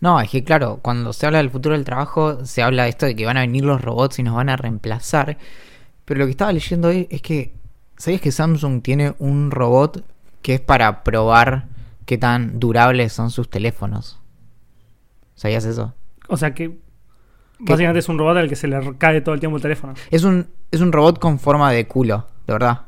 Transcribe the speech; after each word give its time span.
No, 0.00 0.20
es 0.20 0.30
que 0.30 0.44
claro, 0.44 0.78
cuando 0.80 1.12
se 1.12 1.26
habla 1.26 1.38
del 1.38 1.50
futuro 1.50 1.74
del 1.74 1.84
trabajo, 1.84 2.44
se 2.44 2.62
habla 2.62 2.84
de 2.84 2.90
esto 2.90 3.06
de 3.06 3.16
que 3.16 3.26
van 3.26 3.36
a 3.36 3.40
venir 3.40 3.64
los 3.64 3.80
robots 3.80 4.18
y 4.18 4.22
nos 4.22 4.34
van 4.34 4.48
a 4.48 4.56
reemplazar. 4.56 5.38
Pero 6.04 6.20
lo 6.20 6.26
que 6.26 6.30
estaba 6.30 6.52
leyendo 6.52 6.88
hoy 6.88 7.08
es 7.10 7.20
que, 7.20 7.54
¿sabías 7.96 8.20
que 8.20 8.32
Samsung 8.32 8.82
tiene 8.82 9.14
un 9.18 9.50
robot 9.50 10.04
que 10.40 10.54
es 10.54 10.60
para 10.60 11.02
probar 11.02 11.66
qué 12.06 12.16
tan 12.16 12.60
durables 12.60 13.12
son 13.12 13.30
sus 13.30 13.50
teléfonos? 13.50 14.20
¿Sabías 15.34 15.64
eso? 15.64 15.94
O 16.28 16.36
sea 16.36 16.54
que 16.54 16.78
básicamente 17.58 17.98
es 17.98 18.08
un 18.08 18.18
robot 18.18 18.36
al 18.36 18.48
que 18.48 18.56
se 18.56 18.68
le 18.68 18.96
cae 18.98 19.20
todo 19.20 19.34
el 19.34 19.40
tiempo 19.40 19.56
el 19.56 19.62
teléfono. 19.62 19.94
Es 20.10 20.22
un, 20.22 20.48
es 20.70 20.80
un 20.80 20.92
robot 20.92 21.18
con 21.18 21.40
forma 21.40 21.72
de 21.72 21.86
culo, 21.88 22.26
de 22.46 22.52
verdad. 22.52 22.82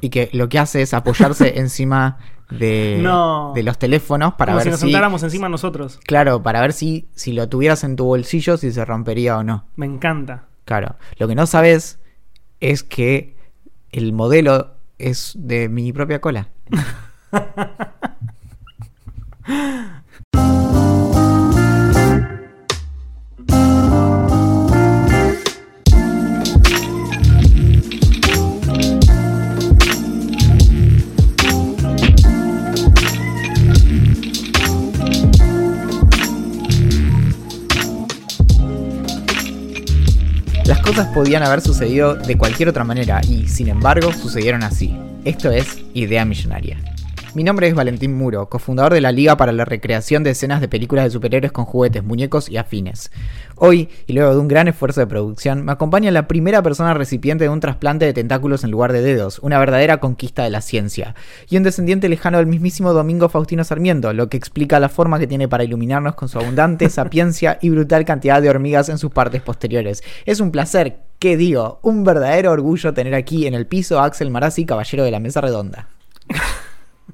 Y 0.00 0.10
que 0.10 0.30
lo 0.32 0.48
que 0.48 0.58
hace 0.58 0.82
es 0.82 0.94
apoyarse 0.94 1.54
encima 1.58 2.18
de, 2.50 2.98
No. 3.02 3.52
de 3.54 3.62
los 3.62 3.78
teléfonos 3.78 4.34
para 4.34 4.52
Como 4.52 4.56
ver 4.58 4.64
si 4.64 4.70
nos 4.70 4.80
si... 4.80 4.86
sentáramos 4.86 5.22
encima 5.22 5.48
nosotros. 5.48 5.98
Claro, 6.06 6.42
para 6.42 6.60
ver 6.60 6.72
si, 6.72 7.08
si 7.14 7.32
lo 7.32 7.48
tuvieras 7.48 7.84
en 7.84 7.96
tu 7.96 8.04
bolsillo, 8.04 8.56
si 8.56 8.72
se 8.72 8.84
rompería 8.84 9.38
o 9.38 9.42
no. 9.42 9.64
Me 9.76 9.86
encanta. 9.86 10.44
Claro. 10.64 10.96
Lo 11.18 11.28
que 11.28 11.34
no 11.34 11.46
sabes 11.46 11.98
es 12.60 12.82
que 12.82 13.36
el 13.92 14.12
modelo 14.12 14.74
es 14.98 15.32
de 15.36 15.68
mi 15.68 15.92
propia 15.92 16.20
cola. 16.20 16.48
cosas 40.86 41.08
podían 41.08 41.42
haber 41.42 41.60
sucedido 41.60 42.14
de 42.14 42.38
cualquier 42.38 42.68
otra 42.68 42.84
manera 42.84 43.20
y, 43.28 43.48
sin 43.48 43.68
embargo, 43.68 44.12
sucedieron 44.12 44.62
así. 44.62 44.96
Esto 45.24 45.50
es 45.50 45.78
Idea 45.94 46.24
Millonaria. 46.24 46.78
Mi 47.36 47.44
nombre 47.44 47.68
es 47.68 47.74
Valentín 47.74 48.14
Muro, 48.14 48.48
cofundador 48.48 48.94
de 48.94 49.02
la 49.02 49.12
Liga 49.12 49.36
para 49.36 49.52
la 49.52 49.66
Recreación 49.66 50.22
de 50.22 50.30
Escenas 50.30 50.62
de 50.62 50.68
Películas 50.68 51.04
de 51.04 51.10
Superhéroes 51.10 51.52
con 51.52 51.66
juguetes, 51.66 52.02
muñecos 52.02 52.48
y 52.48 52.56
afines. 52.56 53.12
Hoy, 53.56 53.90
y 54.06 54.14
luego 54.14 54.32
de 54.32 54.40
un 54.40 54.48
gran 54.48 54.68
esfuerzo 54.68 55.00
de 55.00 55.06
producción, 55.06 55.62
me 55.62 55.72
acompaña 55.72 56.10
la 56.10 56.28
primera 56.28 56.62
persona 56.62 56.94
recipiente 56.94 57.44
de 57.44 57.50
un 57.50 57.60
trasplante 57.60 58.06
de 58.06 58.14
tentáculos 58.14 58.64
en 58.64 58.70
lugar 58.70 58.94
de 58.94 59.02
dedos, 59.02 59.38
una 59.40 59.58
verdadera 59.58 60.00
conquista 60.00 60.44
de 60.44 60.48
la 60.48 60.62
ciencia, 60.62 61.14
y 61.50 61.58
un 61.58 61.62
descendiente 61.62 62.08
lejano 62.08 62.38
del 62.38 62.46
mismísimo 62.46 62.94
Domingo 62.94 63.28
Faustino 63.28 63.64
Sarmiento, 63.64 64.14
lo 64.14 64.30
que 64.30 64.38
explica 64.38 64.80
la 64.80 64.88
forma 64.88 65.18
que 65.18 65.26
tiene 65.26 65.46
para 65.46 65.64
iluminarnos 65.64 66.14
con 66.14 66.30
su 66.30 66.38
abundante 66.38 66.88
sapiencia 66.88 67.58
y 67.60 67.68
brutal 67.68 68.06
cantidad 68.06 68.40
de 68.40 68.48
hormigas 68.48 68.88
en 68.88 68.96
sus 68.96 69.10
partes 69.10 69.42
posteriores. 69.42 70.02
Es 70.24 70.40
un 70.40 70.52
placer, 70.52 71.00
¿qué 71.18 71.36
digo? 71.36 71.80
Un 71.82 72.02
verdadero 72.02 72.50
orgullo 72.50 72.94
tener 72.94 73.14
aquí 73.14 73.46
en 73.46 73.52
el 73.52 73.66
piso 73.66 74.00
a 74.00 74.06
Axel 74.06 74.30
Marazzi, 74.30 74.64
caballero 74.64 75.04
de 75.04 75.10
la 75.10 75.20
mesa 75.20 75.42
redonda. 75.42 75.88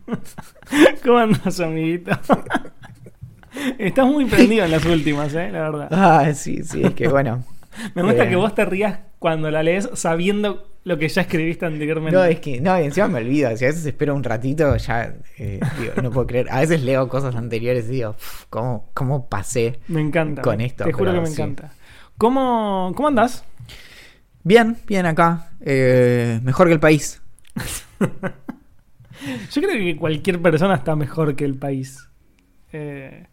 ¿Cómo 1.04 1.18
andas, 1.18 1.60
amiguito? 1.60 2.10
Estás 3.78 4.06
muy 4.06 4.24
prendido 4.24 4.64
en 4.64 4.70
las 4.70 4.84
últimas, 4.86 5.34
¿eh? 5.34 5.50
La 5.52 5.70
verdad. 5.70 5.88
Ah, 5.90 6.32
sí, 6.34 6.62
sí, 6.64 6.82
es 6.82 6.94
que 6.94 7.08
bueno. 7.08 7.44
Me 7.94 8.02
gusta 8.02 8.24
Eh, 8.24 8.28
que 8.28 8.36
vos 8.36 8.54
te 8.54 8.64
rías 8.64 8.98
cuando 9.18 9.50
la 9.50 9.62
lees 9.62 9.88
sabiendo 9.94 10.68
lo 10.84 10.98
que 10.98 11.08
ya 11.08 11.22
escribiste 11.22 11.64
anteriormente. 11.66 12.16
No, 12.16 12.24
es 12.24 12.40
que, 12.40 12.60
no, 12.60 12.78
y 12.80 12.84
encima 12.84 13.08
me 13.08 13.18
olvido. 13.20 13.54
Si 13.56 13.64
a 13.64 13.68
veces 13.68 13.86
espero 13.86 14.14
un 14.14 14.24
ratito, 14.24 14.76
ya 14.76 15.14
eh, 15.38 15.60
digo, 15.78 15.92
no 16.02 16.10
puedo 16.10 16.26
creer. 16.26 16.48
A 16.50 16.60
veces 16.60 16.82
leo 16.82 17.08
cosas 17.08 17.34
anteriores 17.36 17.86
y 17.86 17.92
digo, 17.92 18.10
"Uf, 18.10 18.44
¿cómo, 18.50 18.90
cómo 18.94 19.28
pasé? 19.28 19.78
Me 19.88 20.00
encanta. 20.00 20.42
Con 20.42 20.60
esto, 20.60 20.84
Te 20.84 20.92
juro 20.92 21.12
pero 21.12 21.22
que 21.22 21.28
me 21.30 21.34
sí. 21.34 21.40
encanta. 21.40 21.72
¿Cómo, 22.18 22.92
¿Cómo 22.96 23.08
andás? 23.08 23.44
Bien, 24.44 24.76
bien 24.86 25.06
acá. 25.06 25.50
Eh, 25.60 26.40
mejor 26.42 26.66
que 26.66 26.72
el 26.74 26.80
país. 26.80 27.22
Yo 29.50 29.62
creo 29.62 29.72
que 29.78 29.96
cualquier 29.96 30.40
persona 30.40 30.74
está 30.74 30.96
mejor 30.96 31.34
que 31.36 31.44
el 31.44 31.54
país. 31.56 32.08
Eh, 32.72 33.26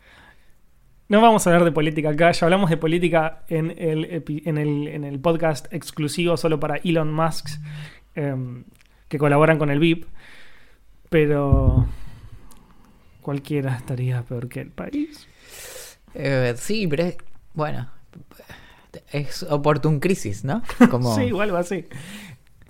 no 1.08 1.22
vamos 1.22 1.46
a 1.46 1.50
hablar 1.50 1.64
de 1.66 1.72
política 1.72 2.10
acá, 2.10 2.32
ya 2.32 2.46
hablamos 2.46 2.70
de 2.70 2.78
política 2.78 3.44
en 3.48 3.72
el, 3.78 4.24
en 4.46 4.58
el, 4.58 4.88
en 4.88 5.04
el 5.04 5.20
podcast 5.20 5.72
exclusivo 5.74 6.38
solo 6.38 6.60
para 6.60 6.76
Elon 6.84 7.12
Musk 7.12 7.48
em, 8.16 8.64
que 9.08 9.18
colaboran 9.18 9.58
con 9.58 9.72
el 9.72 9.80
VIP, 9.80 10.06
pero 11.10 11.88
cualquiera 13.22 13.76
estaría 13.76 14.22
peor 14.24 14.48
que 14.50 14.62
el 14.62 14.70
país. 14.72 15.28
Eh, 16.14 16.54
sí, 16.58 16.88
pero 16.88 17.04
es, 17.04 17.18
bueno, 17.54 17.90
es 19.12 19.44
oportun 19.44 20.00
crisis, 20.00 20.44
¿no? 20.44 20.62
Como, 20.92 21.16
Sí, 21.16 21.24
igual 21.24 21.54
va 21.54 21.60
así. 21.60 21.86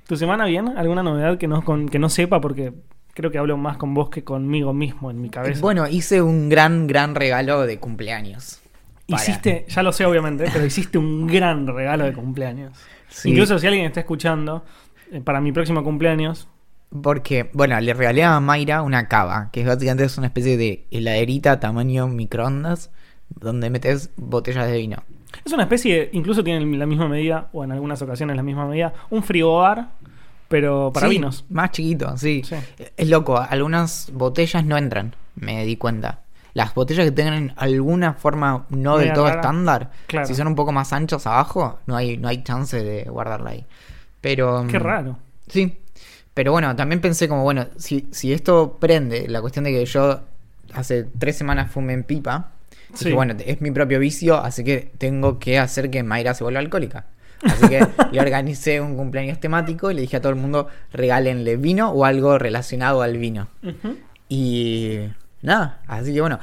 ¿Tu 0.07 0.15
semana 0.17 0.45
bien? 0.45 0.77
¿Alguna 0.77 1.03
novedad 1.03 1.37
que 1.37 1.47
no, 1.47 1.63
con- 1.63 1.87
que 1.89 1.99
no 1.99 2.09
sepa? 2.09 2.41
Porque 2.41 2.73
creo 3.19 3.31
que 3.31 3.37
hablo 3.37 3.57
más 3.57 3.75
con 3.75 3.93
vos 3.93 4.09
que 4.09 4.23
conmigo 4.23 4.71
mismo 4.73 5.11
en 5.11 5.21
mi 5.21 5.29
cabeza. 5.29 5.59
Bueno, 5.59 5.85
hice 5.89 6.21
un 6.21 6.47
gran, 6.47 6.87
gran 6.87 7.15
regalo 7.15 7.65
de 7.65 7.77
cumpleaños. 7.77 8.61
Para- 9.09 9.21
Hiciste, 9.21 9.65
ya 9.67 9.83
lo 9.83 9.91
sé 9.91 10.05
obviamente, 10.05 10.45
pero 10.53 10.65
hiciste 10.65 10.97
un 10.97 11.27
gran 11.27 11.67
regalo 11.67 12.05
de 12.05 12.13
cumpleaños. 12.13 12.77
Sí. 13.09 13.31
Incluso 13.31 13.59
si 13.59 13.67
alguien 13.67 13.85
está 13.87 13.99
escuchando, 13.99 14.63
eh, 15.11 15.19
para 15.19 15.41
mi 15.41 15.51
próximo 15.51 15.83
cumpleaños, 15.83 16.47
Porque, 17.03 17.49
bueno, 17.51 17.77
le 17.81 17.93
regalé 17.93 18.23
a 18.23 18.39
Mayra 18.39 18.83
una 18.83 19.09
cava, 19.09 19.49
que 19.51 19.65
básicamente 19.65 20.05
es 20.05 20.17
una 20.17 20.27
especie 20.27 20.55
de 20.55 20.87
heladerita 20.89 21.59
tamaño 21.59 22.07
microondas, 22.07 22.89
donde 23.29 23.69
metes 23.69 24.11
botellas 24.15 24.65
de 24.65 24.77
vino. 24.77 25.03
es 25.43 25.51
una 25.51 25.63
especie, 25.63 26.09
incluso 26.13 26.41
tiene 26.41 26.65
la 26.77 26.85
misma 26.85 27.09
medida, 27.09 27.49
o 27.51 27.65
en 27.65 27.73
algunas 27.73 28.01
ocasiones 28.01 28.37
la 28.37 28.43
misma 28.43 28.65
medida, 28.65 28.93
un 29.09 29.23
frigobar, 29.23 29.89
pero 30.49 30.91
para 30.93 31.07
Sí, 31.07 31.13
vinos. 31.13 31.45
Más 31.49 31.71
chiquito, 31.71 32.17
sí. 32.17 32.41
Sí. 32.43 32.55
Es 32.97 33.07
loco, 33.07 33.37
algunas 33.39 34.09
botellas 34.13 34.65
no 34.65 34.77
entran, 34.77 35.15
me 35.35 35.63
di 35.65 35.77
cuenta. 35.77 36.19
Las 36.53 36.73
botellas 36.73 37.05
que 37.05 37.11
tengan 37.11 37.53
alguna 37.55 38.13
forma 38.15 38.65
no 38.69 38.97
del 38.97 39.13
todo 39.13 39.25
rara. 39.25 39.35
estándar, 39.39 39.91
Claro. 40.07 40.25
si 40.27 40.35
son 40.35 40.47
un 40.47 40.55
poco 40.55 40.71
más 40.73 40.91
anchos 40.91 41.25
abajo, 41.27 41.79
no 41.85 41.95
hay, 41.95 42.17
no 42.17 42.27
hay 42.27 42.43
chance 42.43 42.83
de 42.83 43.03
guardarla 43.05 43.51
ahí. 43.51 43.65
Pero. 44.19 44.65
Qué 44.69 44.79
raro. 44.79 45.17
Sí. 45.47 45.77
Pero 46.33 46.51
bueno, 46.51 46.75
también 46.75 47.01
pensé 47.01 47.27
como, 47.27 47.43
bueno, 47.43 47.67
si, 47.77 48.07
si 48.11 48.33
esto 48.33 48.77
prende, 48.79 49.27
la 49.27 49.41
cuestión 49.41 49.65
de 49.65 49.71
que 49.71 49.85
yo 49.85 50.21
hace 50.73 51.03
tres 51.03 51.37
semanas 51.37 51.71
fumé 51.71 51.93
en 51.93 52.03
pipa, 52.03 52.51
Sí. 52.93 53.05
dije, 53.05 53.15
bueno, 53.15 53.35
es 53.45 53.61
mi 53.61 53.69
propio 53.71 53.99
vicio, 53.99 54.37
así 54.37 54.63
que 54.63 54.91
tengo 54.97 55.37
que 55.37 55.59
hacer 55.59 55.91
que 55.91 56.01
Mayra 56.01 56.33
se 56.33 56.43
vuelva 56.43 56.59
alcohólica. 56.59 57.05
Así 57.43 57.67
que 57.69 57.85
le 58.11 58.19
organicé 58.21 58.81
un 58.81 58.95
cumpleaños 58.97 59.39
temático 59.39 59.89
y 59.91 59.93
le 59.93 60.01
dije 60.01 60.17
a 60.17 60.21
todo 60.21 60.31
el 60.31 60.37
mundo, 60.37 60.67
regálenle 60.91 61.55
vino 61.57 61.89
o 61.91 62.05
algo 62.05 62.37
relacionado 62.37 63.01
al 63.01 63.17
vino. 63.17 63.47
Y 64.27 64.99
nada, 65.41 65.79
así 65.87 66.13
que 66.13 66.21
bueno, 66.21 66.39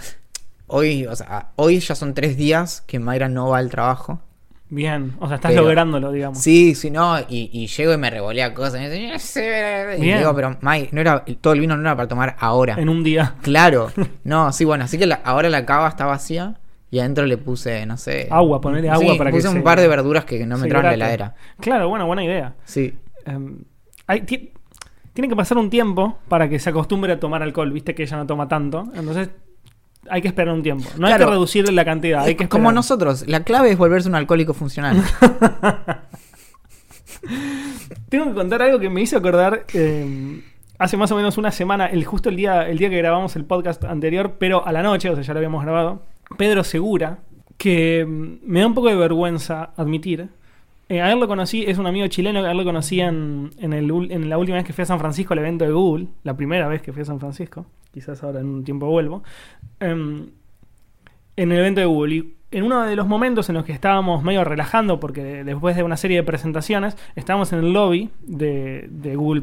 hoy, 0.67 1.07
o 1.07 1.15
sea, 1.15 1.49
hoy 1.57 1.79
ya 1.81 1.95
son 1.95 2.15
tres 2.15 2.37
días 2.37 2.83
que 2.87 2.99
Mayra 2.99 3.29
no 3.29 3.49
va 3.51 3.59
al 3.59 3.71
trabajo. 3.71 4.21
Bien, 4.69 5.15
o 5.21 5.29
sea, 5.29 5.37
estás 5.37 5.53
Pero- 5.53 5.63
lográndolo, 5.63 6.11
digamos. 6.11 6.39
Sí, 6.39 6.75
sí, 6.75 6.91
no, 6.91 7.21
y, 7.21 7.51
y 7.53 7.69
llego 7.69 7.93
y 7.93 7.99
me 7.99 8.11
revolea 8.11 8.53
cosas. 8.53 8.81
Y, 8.81 8.89
me 8.89 9.13
dice, 9.13 9.97
y 9.99 10.03
digo, 10.13 10.35
pero 10.35 10.57
May, 10.61 10.89
no 10.91 11.01
era, 11.01 11.25
todo 11.41 11.53
el 11.53 11.61
vino 11.61 11.77
no 11.77 11.83
era 11.83 11.95
para 11.95 12.09
tomar 12.09 12.37
ahora. 12.41 12.75
En 12.77 12.89
un 12.89 13.05
día. 13.05 13.37
Claro, 13.43 13.93
no, 14.25 14.51
sí, 14.53 14.65
bueno, 14.65 14.85
así 14.85 14.99
que 14.99 15.07
la- 15.07 15.21
ahora 15.25 15.49
la 15.51 15.65
cava 15.65 15.89
está 15.89 16.05
vacía 16.07 16.57
y 16.91 16.99
adentro 17.01 17.27
le 17.27 17.37
puse, 17.37 17.85
no 17.87 17.97
sé. 17.97 18.29
Agua, 18.31 18.61
ponerle 18.61 18.89
agua 18.91 19.13
sí, 19.13 19.19
para 19.19 19.31
que 19.31 19.37
puse 19.37 19.49
un 19.49 19.55
se- 19.57 19.61
par 19.63 19.81
de 19.81 19.89
verduras 19.89 20.25
que 20.25 20.47
no 20.47 20.57
me 20.57 20.61
se 20.61 20.67
entraban 20.67 20.93
en 20.93 20.99
la 20.99 21.05
heladera. 21.07 21.35
Claro, 21.61 21.89
bueno, 21.89 22.07
buena 22.07 22.25
idea. 22.25 22.55
Sí, 22.65 22.95
Em, 23.25 23.59
hay- 24.07 24.21
tiene 24.21 25.29
que 25.29 25.35
pasar 25.37 25.59
un 25.59 25.69
tiempo 25.71 26.19
para 26.29 26.49
que 26.49 26.59
se 26.61 26.71
acostumbre 26.71 27.13
a 27.13 27.19
tomar 27.21 27.43
alcohol, 27.43 27.73
viste 27.73 27.95
que 27.95 28.03
ella 28.05 28.19
no 28.19 28.27
toma 28.27 28.47
tanto. 28.49 28.85
Entonces 28.95 29.31
hay 30.09 30.23
que 30.23 30.29
esperar 30.29 30.55
un 30.55 30.63
tiempo. 30.63 30.89
No 30.99 31.07
hay 31.09 31.17
que 31.17 31.27
reducir 31.27 31.73
la 31.73 31.85
cantidad, 31.85 32.23
hay 32.23 32.35
que 32.37 32.45
Es 32.45 32.51
como 32.51 32.71
nosotros, 32.71 33.27
la 33.27 33.43
clave 33.43 33.71
es 33.73 33.79
volverse 33.79 34.09
un 34.09 34.15
alcohólico 34.15 34.55
funcional. 34.55 35.03
Tengo 38.09 38.27
que 38.27 38.35
contar 38.35 38.63
algo 38.63 38.79
que 38.79 38.89
me 38.91 39.01
hizo 39.01 39.17
acordar 39.17 39.65
eh, 39.75 40.43
hace 40.79 40.97
más 40.97 41.11
o 41.11 41.17
menos 41.17 41.39
una 41.39 41.51
semana, 41.51 41.87
el, 41.87 42.05
justo 42.05 42.29
el 42.29 42.37
día, 42.37 42.69
el 42.69 42.79
día 42.79 42.89
que 42.91 42.99
grabamos 42.99 43.35
el 43.37 43.45
podcast 43.45 43.83
anterior, 43.85 44.35
pero 44.39 44.65
a 44.67 44.73
la 44.73 44.83
noche, 44.83 45.11
o 45.11 45.15
sea, 45.15 45.25
ya 45.25 45.33
lo 45.33 45.39
habíamos 45.39 45.63
grabado. 45.65 46.03
Pedro 46.37 46.65
Segura, 46.65 47.19
que 47.59 48.05
mm, 48.07 48.35
me 48.51 48.61
da 48.61 48.67
un 48.67 48.75
poco 48.75 48.89
de 48.89 48.97
vergüenza 48.97 49.71
admitir. 49.77 50.29
Eh, 50.89 51.01
a 51.01 51.13
él 51.13 51.19
lo 51.19 51.27
conocí, 51.27 51.65
es 51.67 51.79
un 51.79 51.87
amigo 51.87 52.07
chileno, 52.07 52.45
a 52.45 52.51
él 52.51 52.57
lo 52.57 52.65
conocí 52.65 53.01
en, 53.01 53.51
en, 53.59 53.73
el 53.73 53.91
en 54.13 54.29
la 54.29 54.39
última 54.39 54.57
vez 54.57 54.65
que 54.65 54.73
fui 54.73 54.83
a 54.83 54.87
San 54.87 55.01
Francisco 55.01 55.33
al 55.33 55.41
evento 55.41 55.65
de 55.65 55.73
Google, 55.73 56.07
la 56.23 56.37
primera 56.37 56.69
vez 56.69 56.81
que 56.81 56.93
fui 56.93 57.03
a 57.03 57.05
San 57.05 57.19
Francisco, 57.19 57.67
quizás 57.93 58.23
ahora 58.23 58.41
en 58.41 58.47
un 58.47 58.65
tiempo 58.65 58.87
vuelvo, 58.87 59.25
em, 59.81 60.27
en 61.37 61.53
el 61.53 61.59
evento 61.59 61.81
de 61.81 61.87
Google. 61.87 62.15
Y 62.15 62.33
en 62.53 62.63
uno 62.63 62.83
de 62.85 62.95
los 62.95 63.09
momentos 63.09 63.49
en 63.49 63.57
los 63.57 63.65
que 63.65 63.73
estábamos 63.73 64.23
medio 64.23 64.45
relajando, 64.45 65.01
porque 65.01 65.43
después 65.43 65.75
de 65.75 65.83
una 65.83 65.97
serie 65.97 66.19
de 66.19 66.23
presentaciones, 66.23 66.97
estábamos 67.17 67.53
en 67.53 67.59
el 67.59 67.73
lobby 67.73 68.11
de, 68.23 68.89
Google. 69.17 69.43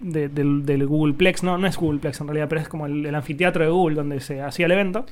de- 0.00 0.28
del, 0.30 0.64
del 0.64 0.86
Googleplex, 0.86 1.42
no, 1.42 1.58
no 1.58 1.66
es 1.66 1.76
Googleplex 1.76 2.20
en 2.22 2.28
realidad, 2.28 2.48
pero 2.48 2.60
es 2.62 2.68
como 2.68 2.86
el 2.86 3.14
anfiteatro 3.14 3.62
de 3.64 3.70
Google 3.70 3.96
donde 3.96 4.20
se 4.20 4.40
hacía 4.40 4.64
el 4.66 4.72
evento. 4.72 5.04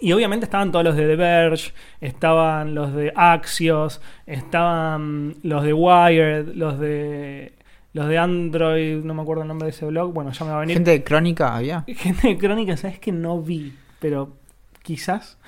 Y 0.00 0.12
obviamente 0.12 0.44
estaban 0.44 0.72
todos 0.72 0.84
los 0.84 0.96
de 0.96 1.06
The 1.06 1.16
Verge, 1.16 1.72
estaban 2.00 2.74
los 2.74 2.94
de 2.94 3.12
Axios, 3.14 4.00
estaban 4.26 5.36
los 5.42 5.64
de 5.64 5.72
Wired, 5.72 6.54
los 6.54 6.78
de 6.78 7.52
los 7.92 8.08
de 8.08 8.18
Android, 8.18 8.98
no 8.98 9.14
me 9.14 9.22
acuerdo 9.22 9.42
el 9.42 9.48
nombre 9.48 9.66
de 9.66 9.70
ese 9.70 9.86
blog, 9.86 10.12
bueno, 10.12 10.30
ya 10.30 10.44
me 10.44 10.50
va 10.50 10.58
a 10.58 10.60
venir. 10.60 10.76
Gente 10.76 10.90
de 10.90 11.02
crónica 11.02 11.56
había. 11.56 11.82
Gente 11.88 12.28
de 12.28 12.36
Crónica, 12.36 12.76
sabes 12.76 12.98
que 12.98 13.10
no 13.10 13.40
vi, 13.40 13.72
pero 13.98 14.36
quizás. 14.82 15.38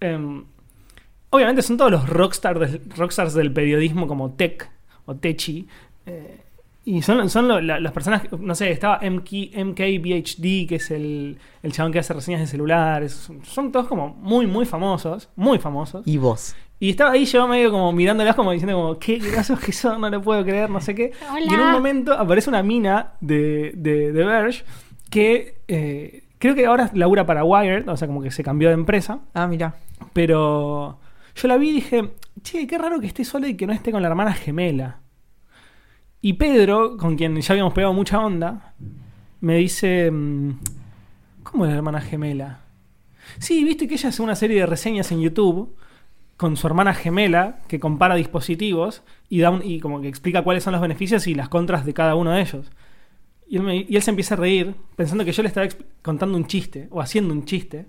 Em, 0.00 0.44
obviamente 1.28 1.60
son 1.60 1.76
todos 1.76 1.90
los 1.90 2.08
rockstars 2.08 2.58
del, 2.58 2.82
rockstars 2.96 3.34
del 3.34 3.52
periodismo 3.52 4.06
como 4.06 4.32
Tech 4.32 4.70
o 5.04 5.14
Techi. 5.16 5.68
eh, 6.06 6.40
y 6.84 7.02
son, 7.02 7.28
son 7.28 7.46
lo- 7.48 7.60
la- 7.60 7.78
las 7.80 7.92
personas, 7.92 8.22
que- 8.22 8.36
no 8.38 8.54
sé, 8.54 8.70
estaba 8.70 8.98
MK, 9.02 9.52
MKBHD, 9.64 10.66
que 10.68 10.76
es 10.76 10.90
el, 10.90 11.38
el 11.62 11.72
chabón 11.72 11.92
que 11.92 11.98
hace 11.98 12.14
reseñas 12.14 12.40
de 12.40 12.46
celulares. 12.46 13.12
Son, 13.12 13.44
son 13.44 13.70
todos 13.72 13.86
como 13.86 14.08
muy, 14.08 14.46
muy 14.46 14.64
famosos, 14.66 15.28
muy 15.36 15.58
famosos. 15.58 16.06
Y 16.06 16.16
vos. 16.18 16.54
Y 16.78 16.90
estaba 16.90 17.10
ahí 17.12 17.26
yo 17.26 17.46
medio 17.46 17.70
como 17.70 17.92
mirándolas 17.92 18.34
como 18.34 18.52
diciendo 18.52 18.74
como, 18.76 18.98
qué 18.98 19.18
graciosos 19.18 19.60
que 19.62 19.72
son, 19.72 20.00
no 20.00 20.08
lo 20.08 20.22
puedo 20.22 20.42
creer, 20.42 20.70
no 20.70 20.80
sé 20.80 20.94
qué. 20.94 21.12
Y 21.44 21.52
en 21.54 21.60
un 21.60 21.72
momento 21.72 22.14
aparece 22.14 22.48
una 22.48 22.62
mina 22.62 23.12
de, 23.20 23.72
de, 23.76 24.12
de 24.12 24.24
Verge 24.24 24.64
que 25.10 25.56
eh, 25.68 26.24
creo 26.38 26.54
que 26.54 26.64
ahora 26.64 26.90
labura 26.94 27.26
para 27.26 27.44
Wired, 27.44 27.86
o 27.88 27.96
sea, 27.98 28.08
como 28.08 28.22
que 28.22 28.30
se 28.30 28.42
cambió 28.42 28.68
de 28.68 28.74
empresa. 28.74 29.20
Ah, 29.34 29.46
mira. 29.46 29.74
Pero 30.14 30.98
yo 31.34 31.48
la 31.48 31.56
vi 31.58 31.68
y 31.68 31.72
dije, 31.72 32.10
che, 32.42 32.66
qué 32.66 32.78
raro 32.78 32.98
que 33.00 33.06
esté 33.08 33.24
sola 33.24 33.46
y 33.48 33.56
que 33.56 33.66
no 33.66 33.72
esté 33.74 33.92
con 33.92 34.00
la 34.00 34.08
hermana 34.08 34.32
gemela. 34.32 35.00
Y 36.22 36.34
Pedro, 36.34 36.96
con 36.96 37.16
quien 37.16 37.40
ya 37.40 37.52
habíamos 37.52 37.72
pegado 37.72 37.92
mucha 37.94 38.20
onda, 38.20 38.74
me 39.40 39.56
dice, 39.56 40.10
mm, 40.10 40.50
¿cómo 41.42 41.64
es 41.64 41.70
la 41.70 41.78
hermana 41.78 42.00
gemela? 42.00 42.60
Sí, 43.38 43.64
viste 43.64 43.88
que 43.88 43.94
ella 43.94 44.10
hace 44.10 44.22
una 44.22 44.36
serie 44.36 44.60
de 44.60 44.66
reseñas 44.66 45.12
en 45.12 45.20
YouTube 45.22 45.74
con 46.36 46.56
su 46.56 46.66
hermana 46.66 46.94
gemela 46.94 47.60
que 47.68 47.80
compara 47.80 48.14
dispositivos 48.16 49.02
y, 49.28 49.40
da 49.40 49.50
un- 49.50 49.62
y 49.64 49.80
como 49.80 50.00
que 50.00 50.08
explica 50.08 50.42
cuáles 50.42 50.64
son 50.64 50.72
los 50.72 50.82
beneficios 50.82 51.26
y 51.26 51.34
las 51.34 51.48
contras 51.48 51.84
de 51.86 51.94
cada 51.94 52.14
uno 52.14 52.32
de 52.32 52.40
ellos. 52.42 52.70
Y 53.48 53.56
él, 53.58 54.02
se 54.02 54.10
empieza 54.10 54.34
a 54.34 54.38
reír 54.38 54.74
pensando 54.96 55.24
que 55.24 55.32
yo 55.32 55.42
le 55.42 55.48
estaba 55.48 55.68
contando 56.02 56.36
un 56.38 56.46
chiste 56.46 56.88
o 56.90 57.00
haciendo 57.00 57.34
un 57.34 57.44
chiste. 57.46 57.86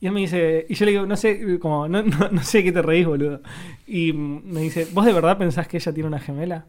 Y 0.00 0.06
él 0.06 0.12
me 0.12 0.20
dice, 0.20 0.66
y 0.68 0.74
yo 0.74 0.84
le 0.86 0.92
digo, 0.92 1.06
no 1.06 1.16
sé, 1.16 1.58
como, 1.60 1.88
no, 1.88 2.02
no, 2.02 2.28
no 2.30 2.42
sé 2.44 2.64
qué 2.64 2.72
te 2.72 2.82
reís, 2.82 3.06
boludo. 3.06 3.42
Y 3.86 4.12
mm, 4.12 4.42
me 4.44 4.60
dice, 4.62 4.86
¿vos 4.92 5.06
de 5.06 5.12
verdad 5.12 5.38
pensás 5.38 5.68
que 5.68 5.78
ella 5.78 5.92
tiene 5.94 6.08
una 6.08 6.20
gemela? 6.20 6.66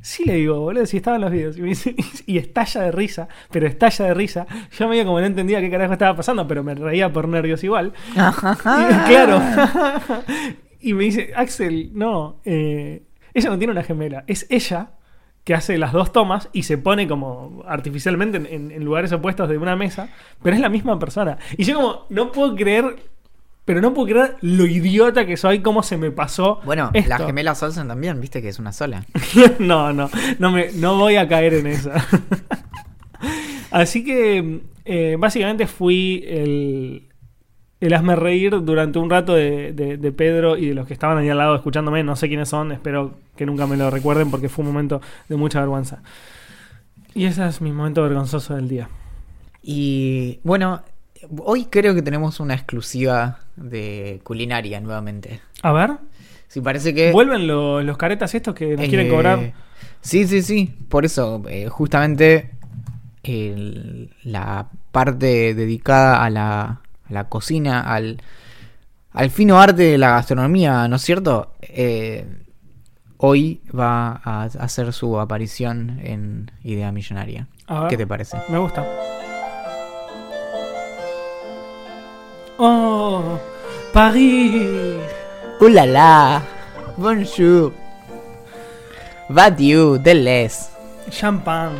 Sí, 0.00 0.24
le 0.24 0.34
digo, 0.34 0.60
boludo, 0.60 0.86
si 0.86 0.98
estaba 0.98 1.16
en 1.16 1.22
los 1.22 1.30
videos. 1.32 1.56
Y, 1.58 1.62
me 1.62 1.68
dice, 1.68 1.94
y 2.26 2.38
estalla 2.38 2.82
de 2.82 2.92
risa, 2.92 3.28
pero 3.50 3.66
estalla 3.66 4.04
de 4.06 4.14
risa. 4.14 4.46
Yo 4.78 4.88
medio 4.88 5.04
como 5.04 5.18
no 5.20 5.26
entendía 5.26 5.60
qué 5.60 5.70
carajo 5.70 5.92
estaba 5.94 6.14
pasando, 6.16 6.46
pero 6.46 6.62
me 6.62 6.74
reía 6.74 7.12
por 7.12 7.26
nervios 7.28 7.64
igual. 7.64 7.92
Y, 8.12 9.08
claro. 9.08 9.40
y 10.80 10.94
me 10.94 11.04
dice, 11.04 11.32
Axel, 11.34 11.90
no, 11.94 12.40
eh, 12.44 13.02
ella 13.34 13.50
no 13.50 13.58
tiene 13.58 13.72
una 13.72 13.82
gemela, 13.82 14.24
es 14.26 14.46
ella 14.50 14.90
que 15.44 15.54
hace 15.54 15.78
las 15.78 15.92
dos 15.92 16.12
tomas 16.12 16.48
y 16.52 16.64
se 16.64 16.76
pone 16.76 17.06
como 17.06 17.62
artificialmente 17.68 18.36
en, 18.38 18.46
en- 18.46 18.70
en 18.72 18.84
lugares 18.84 19.12
opuestos 19.12 19.48
de 19.48 19.58
una 19.58 19.76
mesa, 19.76 20.08
pero 20.42 20.56
es 20.56 20.60
la 20.60 20.68
misma 20.68 20.98
persona. 20.98 21.38
Y 21.56 21.62
yo 21.64 21.76
como, 21.76 22.06
no 22.10 22.32
puedo 22.32 22.54
creer, 22.56 22.96
pero 23.66 23.82
no 23.82 23.92
puedo 23.92 24.08
creer 24.08 24.36
lo 24.40 24.64
idiota 24.64 25.26
que 25.26 25.36
soy, 25.36 25.58
cómo 25.60 25.82
se 25.82 25.98
me 25.98 26.10
pasó. 26.10 26.60
Bueno, 26.64 26.90
esto. 26.94 27.10
la 27.10 27.18
gemela 27.18 27.52
Olsen 27.60 27.86
también, 27.88 28.18
viste 28.20 28.40
que 28.40 28.48
es 28.48 28.58
una 28.58 28.72
sola. 28.72 29.04
no, 29.58 29.92
no, 29.92 30.08
no, 30.38 30.50
me, 30.50 30.70
no 30.72 30.96
voy 30.96 31.16
a 31.16 31.28
caer 31.28 31.52
en 31.54 31.66
esa. 31.66 31.92
Así 33.70 34.04
que 34.04 34.60
eh, 34.84 35.16
básicamente 35.18 35.66
fui 35.66 36.24
el, 36.26 37.08
el 37.80 37.94
hazme 37.94 38.16
reír 38.16 38.62
durante 38.62 38.98
un 38.98 39.10
rato 39.10 39.34
de, 39.34 39.72
de- 39.72 39.96
de 39.96 40.12
Pedro 40.12 40.56
y 40.56 40.68
de 40.68 40.74
los 40.74 40.86
que 40.86 40.94
estaban 40.94 41.18
ahí 41.18 41.28
al 41.28 41.38
lado 41.38 41.56
escuchándome. 41.56 42.02
No 42.04 42.16
sé 42.16 42.28
quiénes 42.28 42.48
son, 42.48 42.72
espero 42.72 43.14
que 43.36 43.44
nunca 43.46 43.66
me 43.66 43.76
lo 43.76 43.90
recuerden 43.90 44.30
porque 44.30 44.48
fue 44.48 44.64
un 44.64 44.72
momento 44.72 45.00
de 45.28 45.36
mucha 45.36 45.60
vergüenza. 45.60 46.02
Y 47.14 47.24
ese 47.24 47.46
es 47.46 47.60
mi 47.60 47.72
momento 47.72 48.02
vergonzoso 48.02 48.54
del 48.54 48.68
día. 48.68 48.88
Y 49.62 50.38
bueno, 50.44 50.82
hoy 51.38 51.66
creo 51.66 51.94
que 51.94 52.02
tenemos 52.02 52.40
una 52.40 52.54
exclusiva 52.54 53.38
de 53.56 54.20
culinaria 54.24 54.80
nuevamente. 54.80 55.40
A 55.62 55.72
ver, 55.72 55.92
Si 56.48 56.60
parece 56.60 56.94
que... 56.94 57.12
¿vuelven 57.12 57.46
lo- 57.46 57.82
los 57.82 57.96
caretas 57.96 58.34
estos 58.34 58.54
que 58.54 58.76
nos 58.76 58.86
eh, 58.86 58.88
quieren 58.88 59.08
cobrar? 59.08 59.52
Sí, 60.00 60.26
sí, 60.26 60.42
sí. 60.42 60.74
Por 60.88 61.04
eso, 61.04 61.42
eh, 61.48 61.68
justamente 61.68 62.50
el- 63.22 64.10
la 64.24 64.68
parte 64.92 65.54
dedicada 65.54 66.24
a 66.24 66.30
la, 66.30 66.60
a 66.62 66.80
la 67.12 67.24
cocina, 67.28 67.80
al, 67.80 68.22
al 69.12 69.30
fino 69.30 69.58
arte 69.60 69.82
de 69.82 69.98
la 69.98 70.10
gastronomía, 70.10 70.86
¿no 70.88 70.96
es 70.96 71.02
cierto? 71.02 71.52
Eh, 71.62 72.26
hoy 73.18 73.60
va 73.78 74.20
a 74.24 74.44
hacer 74.44 74.92
su 74.92 75.18
aparición 75.18 75.98
en 76.02 76.50
Idea 76.62 76.92
Millonaria. 76.92 77.48
A 77.66 77.80
ver. 77.80 77.90
¿Qué 77.90 77.96
te 77.96 78.06
parece? 78.06 78.36
Me 78.48 78.58
gusta. 78.58 78.86
Oh, 82.58 83.38
París. 83.92 84.96
¡Uh, 85.60 85.68
la, 85.68 85.86
la! 85.86 86.42
Bonjour! 86.96 87.72
Va 89.30 89.48
you, 89.56 89.98
de 89.98 90.14
les. 90.14 90.70
Champán. 91.10 91.72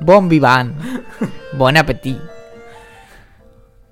Bon 0.00 0.28
vivant. 0.28 0.74
Bon 1.56 1.76
appetit. 1.76 2.18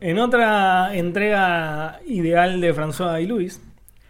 En 0.00 0.19
otra 0.19 0.94
entrega 0.97 2.00
ideal 2.06 2.61
de 2.61 2.75
François 2.75 3.20
y 3.23 3.26
Luis, 3.26 3.61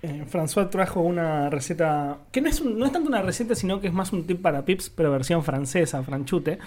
eh, 0.03 0.25
François 0.31 0.69
trajo 0.71 1.01
una 1.01 1.51
receta 1.51 2.17
que 2.33 2.41
no 2.41 2.49
es, 2.49 2.61
un- 2.61 2.79
no 2.79 2.87
es 2.87 2.93
tanto 2.93 3.09
una 3.09 3.21
receta, 3.23 3.55
sino 3.55 3.81
que 3.81 3.89
es 3.89 3.93
más 3.93 4.13
un 4.13 4.27
tip 4.27 4.41
para 4.41 4.65
pips, 4.65 4.91
pero 4.91 5.11
versión 5.13 5.45
francesa, 5.45 6.03
franchute, 6.03 6.59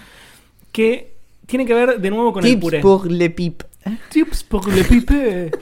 que 0.72 1.12
tiene 1.46 1.66
que 1.66 1.74
ver 1.74 2.00
de 2.00 2.10
nuevo 2.10 2.32
con 2.32 2.44
el 2.44 2.50
Tips 2.52 2.60
puré. 2.62 2.80
pour 2.80 3.10
le 3.10 3.30
pip. 3.30 3.62
Tips 4.10 4.44
pour 4.44 4.66
le 4.68 4.84
pipe. 4.84 5.50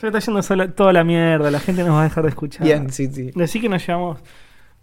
Ya 0.00 0.06
está 0.08 0.20
yendo 0.20 0.42
sola- 0.44 0.70
toda 0.72 0.92
la 0.92 1.02
mierda, 1.02 1.50
la 1.50 1.58
gente 1.58 1.82
nos 1.82 1.90
va 1.94 2.02
a 2.02 2.04
dejar 2.04 2.22
de 2.22 2.28
escuchar. 2.30 2.62
Bien, 2.64 2.92
sí, 2.92 3.08
sí. 3.12 3.32
Decí 3.34 3.60
que 3.60 3.68
nos 3.68 3.84
llevamos 3.84 4.20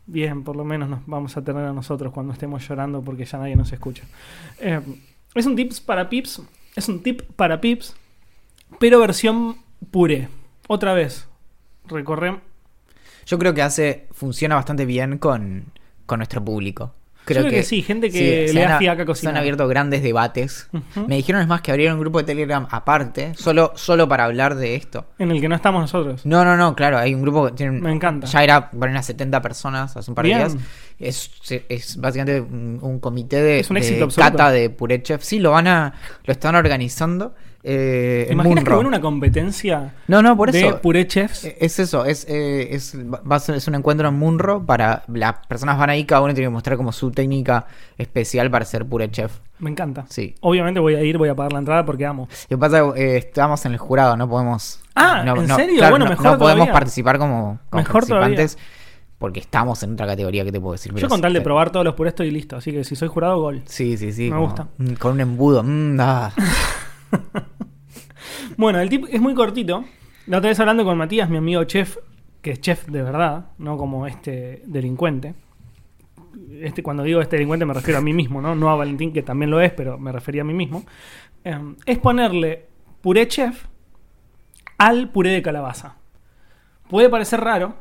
bien, 0.05 0.43
por 0.43 0.57
lo 0.57 0.65
menos 0.65 0.89
nos 0.89 1.05
vamos 1.05 1.37
a 1.37 1.41
tener 1.41 1.63
a 1.63 1.71
nosotros 1.71 2.11
cuando 2.11 2.33
estemos 2.33 2.67
llorando 2.67 3.01
porque 3.01 3.23
ya 3.23 3.37
nadie 3.37 3.55
nos 3.55 3.71
escucha. 3.71 4.03
Eh, 4.59 4.81
es 5.33 5.45
un 5.45 5.55
tips 5.55 5.79
para 5.79 6.09
pips, 6.09 6.41
es 6.75 6.89
un 6.89 7.01
tip 7.01 7.21
para 7.37 7.61
pips, 7.61 7.95
pero 8.77 8.99
versión 8.99 9.55
puré. 9.89 10.27
Otra 10.67 10.93
vez, 10.93 11.29
recorremos. 11.87 12.41
Yo 13.25 13.39
creo 13.39 13.53
que 13.53 13.61
hace, 13.61 14.07
funciona 14.11 14.55
bastante 14.55 14.85
bien 14.85 15.17
con, 15.17 15.63
con 16.05 16.19
nuestro 16.19 16.43
público. 16.43 16.93
Creo, 17.25 17.41
creo 17.41 17.51
que 17.53 17.63
sí, 17.63 17.81
gente 17.81 18.09
que 18.11 18.47
se 18.47 18.53
le 18.53 18.63
han 18.63 18.69
da 18.69 18.75
a- 18.75 18.79
fiaca 18.79 19.01
Se 19.01 19.05
cocinar. 19.05 19.33
han 19.35 19.39
abierto 19.41 19.67
grandes 19.67 20.03
debates. 20.03 20.69
Me 21.07 21.15
dijeron 21.15 21.41
es 21.41 21.47
más 21.47 21.61
que 21.61 21.71
abrieron 21.71 21.95
un 21.95 22.01
grupo 22.01 22.19
de 22.19 22.23
Telegram 22.25 22.67
aparte, 22.69 23.33
solo, 23.35 23.73
solo 23.75 24.07
para 24.07 24.25
hablar 24.25 24.55
de 24.55 24.75
esto. 24.75 25.05
En 25.17 25.31
el 25.31 25.41
que 25.41 25.49
no 25.49 25.55
estamos 25.55 25.81
nosotros. 25.81 26.25
No, 26.25 26.45
no, 26.45 26.55
no, 26.55 26.75
claro, 26.75 26.97
hay 26.97 27.13
un 27.13 27.21
grupo 27.23 27.47
que 27.47 27.53
tiene... 27.53 27.79
Me 27.81 27.91
encanta. 27.91 28.27
Ya 28.27 28.43
era 28.43 28.69
para 28.69 28.91
unas 28.91 29.05
70 29.05 29.41
personas 29.41 29.97
hace 29.97 30.11
un 30.11 30.15
par 30.15 30.25
Bien. 30.25 30.39
de 30.39 30.45
días. 30.49 30.57
Es, 30.99 31.31
es 31.67 31.97
básicamente 31.97 32.39
un, 32.41 32.79
un 32.81 32.99
comité 32.99 33.41
de, 33.41 33.59
Es 33.59 33.69
un 33.69 33.73
de 33.75 33.79
éxito 33.81 34.05
absoluto. 34.05 34.31
cata 34.37 34.51
de 34.51 34.69
Puré 34.69 35.01
Chef. 35.03 35.23
Sí, 35.23 35.39
lo 35.39 35.51
van 35.51 35.67
a... 35.67 35.93
Lo 36.25 36.31
están 36.31 36.55
organizando. 36.55 37.33
Eh, 37.67 38.25
¿Te 38.27 38.31
en 38.31 38.39
imaginas 38.39 38.63
que 38.63 38.73
una 38.75 39.01
competencia 39.01 39.95
No, 40.07 40.21
no, 40.21 40.37
por 40.37 40.51
de 40.51 40.73
puré 40.83 41.07
chefs? 41.07 41.45
Eh, 41.45 41.57
Es 41.59 41.79
eso, 41.79 42.05
es, 42.05 42.25
eh, 42.29 42.67
es, 42.75 42.95
va 42.95 43.37
a 43.37 43.39
ser, 43.39 43.55
es 43.55 43.67
un 43.67 43.73
encuentro 43.73 44.07
en 44.07 44.13
Munro 44.13 44.63
para 44.63 45.03
las 45.07 45.33
personas 45.47 45.79
van 45.79 45.89
ahí, 45.89 46.05
cada 46.05 46.21
uno 46.21 46.33
tiene 46.35 46.47
que 46.47 46.53
mostrar 46.53 46.77
como 46.77 46.91
su 46.91 47.09
técnica 47.09 47.65
especial 47.97 48.51
para 48.51 48.65
ser 48.65 48.85
pure 48.85 49.09
chef. 49.09 49.39
Me 49.57 49.71
encanta. 49.71 50.05
Sí. 50.09 50.35
Obviamente 50.41 50.79
voy 50.79 50.93
a 50.93 51.01
ir, 51.01 51.17
voy 51.17 51.29
a 51.29 51.33
pagar 51.35 51.53
la 51.53 51.59
entrada 51.59 51.83
porque 51.85 52.05
amo. 52.05 52.27
Lo 52.49 52.57
que 52.57 52.59
pasa 52.59 52.85
es 52.85 52.93
que 52.93 53.01
eh, 53.01 53.17
estamos 53.17 53.65
en 53.65 53.71
el 53.71 53.77
jurado, 53.79 54.15
no 54.15 54.29
podemos. 54.29 54.79
Ah, 54.93 55.23
no, 55.25 55.35
¿en 55.41 55.47
no, 55.47 55.55
serio? 55.55 55.77
claro, 55.77 55.93
Bueno, 55.93 56.05
no- 56.05 56.11
mejor 56.11 56.25
no 56.25 56.31
podemos 56.37 56.53
todavía. 56.67 56.73
participar 56.73 57.17
como, 57.17 57.59
como 57.71 57.81
Mejor 57.83 58.05
todavía. 58.05 58.27
participantes 58.37 58.57
porque 59.17 59.39
estamos 59.39 59.81
en 59.81 59.93
otra 59.93 60.05
categoría 60.05 60.43
que 60.43 60.51
te 60.51 60.59
puedo 60.59 60.73
decir. 60.73 60.91
Yo 60.91 60.95
pero 60.97 61.09
con 61.09 61.21
tal 61.21 61.33
de 61.33 61.41
probar 61.41 61.71
todos 61.71 61.83
los 61.85 61.95
purés 61.95 62.11
estoy 62.11 62.29
listo, 62.29 62.57
así 62.57 62.71
que 62.71 62.83
si 62.83 62.95
soy 62.95 63.07
jurado, 63.07 63.39
gol. 63.39 63.63
Sí, 63.65 63.97
sí, 63.97 64.11
sí. 64.11 64.25
Me 64.25 64.31
como, 64.35 64.41
gusta. 64.43 64.67
Con 64.99 65.13
un 65.13 65.21
embudo. 65.21 65.63
mm, 65.63 65.97
ah. 65.99 66.31
Bueno, 68.57 68.79
el 68.79 68.89
tip 68.89 69.05
es 69.09 69.19
muy 69.19 69.33
cortito. 69.33 69.83
La 70.27 70.37
otra 70.37 70.49
vez 70.49 70.59
hablando 70.59 70.85
con 70.85 70.97
Matías, 70.97 71.29
mi 71.29 71.37
amigo 71.37 71.63
chef, 71.65 71.97
que 72.41 72.51
es 72.51 72.61
chef 72.61 72.87
de 72.87 73.01
verdad, 73.01 73.47
no 73.57 73.77
como 73.77 74.07
este 74.07 74.61
delincuente. 74.65 75.35
Este, 76.61 76.81
cuando 76.81 77.03
digo 77.03 77.21
este 77.21 77.35
delincuente 77.35 77.65
me 77.65 77.73
refiero 77.73 77.99
a 77.99 78.01
mí 78.01 78.13
mismo, 78.13 78.41
¿no? 78.41 78.69
A 78.69 78.75
Valentín, 78.75 79.11
que 79.11 79.23
también 79.23 79.51
lo 79.51 79.59
es, 79.59 79.71
pero 79.73 79.97
me 79.97 80.11
refería 80.11 80.41
a 80.41 80.45
mí 80.45 80.53
mismo. 80.53 80.85
Eh, 81.43 81.59
es 81.85 81.97
ponerle 81.99 82.67
puré 83.01 83.27
chef 83.27 83.65
al 84.77 85.09
puré 85.09 85.31
de 85.31 85.41
calabaza. 85.41 85.97
Puede 86.89 87.09
parecer 87.09 87.41
raro, 87.41 87.75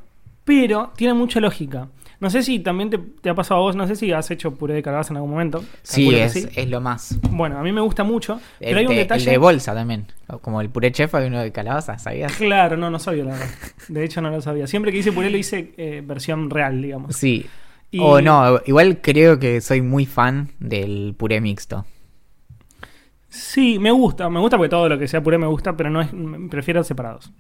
pero 0.45 0.93
tiene 0.97 1.15
mucha 1.15 1.41
lógica. 1.41 1.89
No 2.25 2.31
sé 2.31 2.43
si 2.43 2.59
también 2.59 2.89
te, 2.89 2.97
te 2.97 3.29
ha 3.29 3.35
pasado 3.35 3.61
a 3.61 3.65
vos, 3.65 3.77
no 3.77 3.87
sé 3.87 3.97
si 3.97 4.11
has 4.11 4.31
hecho 4.31 4.55
puré 4.55 4.73
de 4.73 4.83
calabaza 4.83 5.13
en 5.13 5.19
algún 5.19 5.33
momento. 5.33 5.63
Sí, 5.83 6.15
es, 6.15 6.35
es 6.37 6.71
lo 6.71 6.81
más. 6.81 7.19
Bueno, 7.31 7.59
a 7.59 7.63
mí 7.63 7.71
me 7.71 7.83
gusta 7.83 8.03
mucho, 8.03 8.41
pero 8.59 8.79
hay 8.79 8.87
un 8.87 8.93
de, 8.93 9.03
el 9.03 9.03
detalle... 9.03 9.31
de 9.31 9.37
bolsa 9.37 9.75
también. 9.75 10.07
Como 10.41 10.63
el 10.63 10.71
puré 10.71 10.91
chef 10.91 11.15
hay 11.15 11.27
uno 11.27 11.43
de 11.43 11.53
calabaza, 11.53 11.99
¿sabías? 11.99 12.33
Claro, 12.33 12.79
no, 12.79 12.89
no 12.91 12.99
sabía 12.99 13.25
la 13.25 13.33
verdad. 13.33 13.47
De 13.89 14.05
hecho, 14.07 14.23
no 14.23 14.31
lo 14.31 14.41
sabía. 14.41 14.67
Siempre 14.67 14.91
que 14.91 14.97
hice 14.97 15.13
puré 15.13 15.29
lo 15.29 15.37
hice 15.37 15.75
eh, 15.77 16.03
versión 16.03 16.49
real, 16.49 16.81
digamos. 16.81 17.15
Sí. 17.15 17.45
Y- 17.91 17.99
O 18.01 18.23
no, 18.23 18.59
igual 18.65 19.03
creo 19.03 19.39
que 19.39 19.61
soy 19.61 19.83
muy 19.83 20.07
fan 20.07 20.49
del 20.61 21.15
puré 21.19 21.43
mixto. 21.43 21.85
Sí, 23.29 23.79
me 23.79 23.91
gusta, 23.91 24.31
me 24.31 24.41
gusta 24.41 24.57
porque 24.57 24.71
todo 24.71 24.89
lo 24.89 24.99
que 24.99 25.09
sea 25.09 25.23
puré 25.23 25.37
me 25.37 25.47
gusta, 25.47 25.77
pero 25.77 25.91
no 25.91 26.01
es, 26.01 26.09
prefiero 26.49 26.83
separados. 26.85 27.31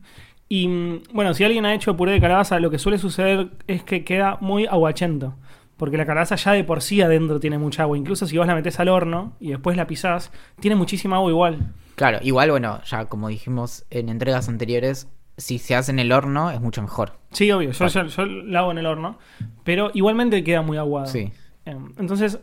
Y 0.48 0.68
mm, 0.68 1.02
bueno, 1.12 1.34
si 1.34 1.44
alguien 1.44 1.66
ha 1.66 1.74
hecho 1.74 1.96
puré 1.96 2.12
de 2.12 2.20
calabaza, 2.20 2.58
lo 2.60 2.70
que 2.70 2.78
suele 2.78 2.98
suceder 2.98 3.50
es 3.66 3.82
que 3.82 4.04
queda 4.04 4.38
muy 4.40 4.66
aguachento. 4.66 5.36
Porque 5.76 5.96
la 5.96 6.06
calabaza 6.06 6.36
ya 6.36 6.52
de 6.52 6.62
por 6.62 6.82
sí 6.82 7.02
adentro 7.02 7.40
tiene 7.40 7.58
mucha 7.58 7.82
agua. 7.82 7.98
Incluso 7.98 8.26
si 8.26 8.38
vos 8.38 8.46
la 8.46 8.54
metés 8.54 8.78
al 8.78 8.88
horno 8.88 9.32
y 9.40 9.50
después 9.50 9.76
la 9.76 9.86
pisás, 9.86 10.30
tiene 10.60 10.76
muchísima 10.76 11.16
agua 11.16 11.30
igual. 11.30 11.72
Claro, 11.96 12.18
igual, 12.22 12.50
bueno, 12.50 12.80
ya 12.84 13.06
como 13.06 13.28
dijimos 13.28 13.84
en 13.90 14.08
entregas 14.08 14.48
anteriores, 14.48 15.08
si 15.36 15.58
se 15.58 15.74
hace 15.74 15.92
en 15.92 15.98
el 15.98 16.12
horno 16.12 16.50
es 16.50 16.60
mucho 16.60 16.82
mejor. 16.82 17.18
Sí, 17.32 17.50
obvio, 17.50 17.72
yo, 17.72 17.86
yo, 17.88 18.06
yo 18.06 18.26
la 18.26 18.60
hago 18.60 18.70
en 18.70 18.78
el 18.78 18.86
horno, 18.86 19.18
pero 19.64 19.90
igualmente 19.94 20.44
queda 20.44 20.62
muy 20.62 20.76
aguado. 20.76 21.06
Sí. 21.06 21.32
Em, 21.64 21.92
Entonces, 21.98 22.38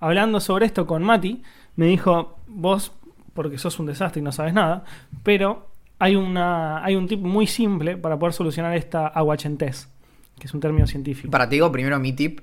hablando 0.00 0.40
sobre 0.40 0.66
esto 0.66 0.86
con 0.86 1.02
Mati, 1.02 1.42
me 1.76 1.86
dijo, 1.86 2.38
vos, 2.46 2.92
porque 3.34 3.58
sos 3.58 3.78
un 3.78 3.86
desastre 3.86 4.20
y 4.20 4.24
no 4.24 4.32
sabes 4.32 4.54
nada, 4.54 4.84
pero 5.22 5.70
hay, 5.98 6.16
una, 6.16 6.84
hay 6.84 6.96
un 6.96 7.06
tip 7.08 7.20
muy 7.20 7.46
simple 7.46 7.96
para 7.96 8.18
poder 8.18 8.32
solucionar 8.32 8.76
esta 8.76 9.06
aguachentez, 9.08 9.88
que 10.38 10.46
es 10.46 10.54
un 10.54 10.60
término 10.60 10.86
científico. 10.86 11.30
Para 11.30 11.48
ti 11.48 11.56
digo 11.56 11.70
primero 11.72 11.98
mi 11.98 12.12
tip 12.12 12.40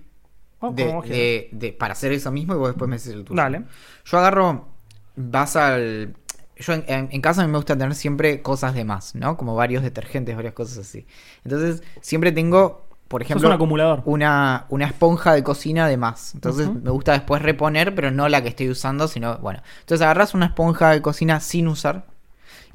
Oh, 0.65 0.71
de, 0.71 1.75
para 1.77 1.91
hacer 1.91 2.13
eso 2.13 2.31
mismo 2.31 2.53
y 2.53 2.57
vos 2.57 2.69
después 2.69 2.87
me 2.89 2.95
haces 2.95 3.13
el 3.13 3.25
tuyo. 3.25 3.35
Dale. 3.35 3.63
Yo 4.05 4.17
agarro, 4.17 4.69
vas 5.17 5.55
al... 5.57 6.15
Yo 6.55 6.73
en, 6.73 6.85
en- 6.87 7.09
en 7.11 7.21
casa 7.21 7.41
a 7.41 7.45
mí 7.45 7.51
me 7.51 7.57
gusta 7.57 7.77
tener 7.77 7.95
siempre 7.95 8.41
cosas 8.41 8.73
de 8.73 8.85
más, 8.85 9.13
¿no? 9.15 9.35
Como 9.35 9.55
varios 9.55 9.83
detergentes, 9.83 10.35
varias 10.37 10.53
cosas 10.53 10.77
así. 10.77 11.05
Entonces, 11.43 11.83
siempre 11.99 12.31
tengo, 12.31 12.87
por 13.09 13.21
ejemplo, 13.21 13.49
un 13.49 13.53
acumulador. 13.55 14.01
una, 14.05 14.65
una 14.69 14.85
esponja 14.85 15.33
de 15.33 15.43
cocina 15.43 15.87
de 15.87 15.97
más. 15.97 16.33
Entonces, 16.35 16.69
me 16.71 16.91
gusta 16.91 17.11
después 17.11 17.41
reponer, 17.41 17.93
pero 17.93 18.11
no 18.11 18.29
la 18.29 18.41
que 18.41 18.49
estoy 18.49 18.69
usando, 18.69 19.09
sino, 19.09 19.37
bueno. 19.39 19.61
Entonces, 19.81 20.01
agarras 20.05 20.33
una 20.33 20.45
esponja 20.45 20.91
de 20.91 21.01
cocina 21.01 21.41
sin 21.41 21.67
usar 21.67 22.05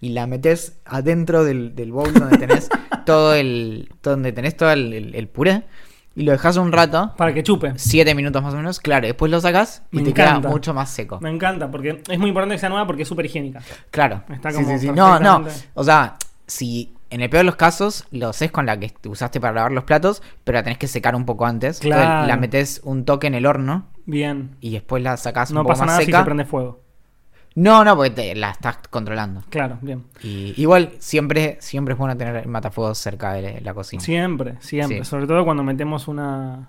y 0.01 0.11
la 0.11 0.27
metes 0.27 0.79
adentro 0.85 1.45
del, 1.45 1.75
del 1.75 1.93
bowl 1.93 2.13
donde 2.13 2.39
tenés 2.39 2.69
todo 3.07 3.35
el... 3.35 3.91
donde 4.03 4.33
tenés 4.33 4.57
todo 4.57 4.71
el, 4.71 4.93
el- 4.93 5.15
el 5.15 5.29
puré 5.29 5.65
y 6.15 6.23
lo 6.25 6.33
dejas 6.33 6.57
un 6.57 6.73
rato. 6.73 7.15
Para 7.17 7.33
que 7.33 7.43
chupe. 7.45 7.75
Siete 7.77 8.15
minutos 8.15 8.43
más 8.43 8.53
o 8.53 8.57
menos, 8.57 8.81
claro, 8.81 9.07
después 9.07 9.31
lo 9.31 9.41
sacas 9.41 9.83
y 9.93 9.99
Me 9.99 10.03
te 10.03 10.11
encanta. 10.11 10.41
queda 10.41 10.51
mucho 10.51 10.75
más 10.75 10.91
seco. 10.91 11.19
Me 11.21 11.31
encanta, 11.31 11.71
porque 11.71 12.03
es 12.09 12.19
muy 12.19 12.29
importante 12.29 12.57
que 12.57 12.59
sea 12.59 12.69
nueva 12.71 12.87
porque 12.87 13.03
es 13.03 13.09
súper 13.09 13.27
higiénica. 13.27 13.61
Claro. 13.91 14.23
Está 14.29 14.51
Sí, 14.51 14.57
como 14.57 14.69
sí, 14.71 14.79
sí. 14.81 14.87
No, 14.89 15.21
no. 15.21 15.45
perfectamente- 15.45 15.71
O 15.75 15.85
sea, 15.85 16.17
si 16.47 16.93
en 17.11 17.21
el 17.23 17.31
peor 17.31 17.41
de 17.41 17.45
los 17.45 17.57
casos 17.57 18.05
lo 18.11 18.29
haces 18.31 18.51
con 18.51 18.67
la 18.67 18.79
que 18.81 18.93
usaste 19.09 19.41
para 19.41 19.55
lavar 19.55 19.73
los 19.73 19.85
platos, 19.85 20.23
pero 20.45 20.59
la 20.59 20.63
tenés 20.65 20.79
que 20.79 20.89
secar 20.89 21.15
un 21.15 21.25
poco 21.25 21.47
antes. 21.47 21.79
Claro. 21.79 22.03
Entonces, 22.03 22.29
la 22.29 22.37
metes 22.37 22.81
un 22.85 23.05
toque 23.05 23.29
en 23.29 23.35
el 23.35 23.47
horno 23.47 23.87
Bien. 24.05 24.57
y 24.61 24.71
después 24.73 25.03
la 25.03 25.17
sacás 25.17 25.51
No 25.53 25.61
un 25.61 25.65
poco 25.67 25.75
pasa 25.75 25.85
más 25.87 25.95
nada 25.95 26.05
si 26.05 26.13
se 26.13 26.25
prende 26.25 26.45
fuego. 26.45 26.81
No, 27.59 27.85
no, 27.85 27.97
porque 27.97 28.11
te- 28.11 28.35
la 28.35 28.51
estás 28.51 28.79
controlando. 28.89 29.43
Claro, 29.51 29.79
bien. 29.81 30.05
Y 30.23 30.55
igual 30.61 30.93
siempre, 30.99 31.57
siempre 31.61 31.95
es 31.95 31.99
bueno 31.99 32.17
tener 32.17 32.37
el 32.37 32.49
matafuegos 32.49 32.99
cerca 32.99 33.33
de 33.33 33.61
la 33.61 33.75
cocina. 33.75 34.03
Siempre, 34.03 34.55
siempre. 34.61 34.99
Sí. 34.99 35.05
Sobre 35.05 35.27
todo 35.27 35.45
cuando 35.45 35.63
metemos 35.65 36.07
una, 36.09 36.69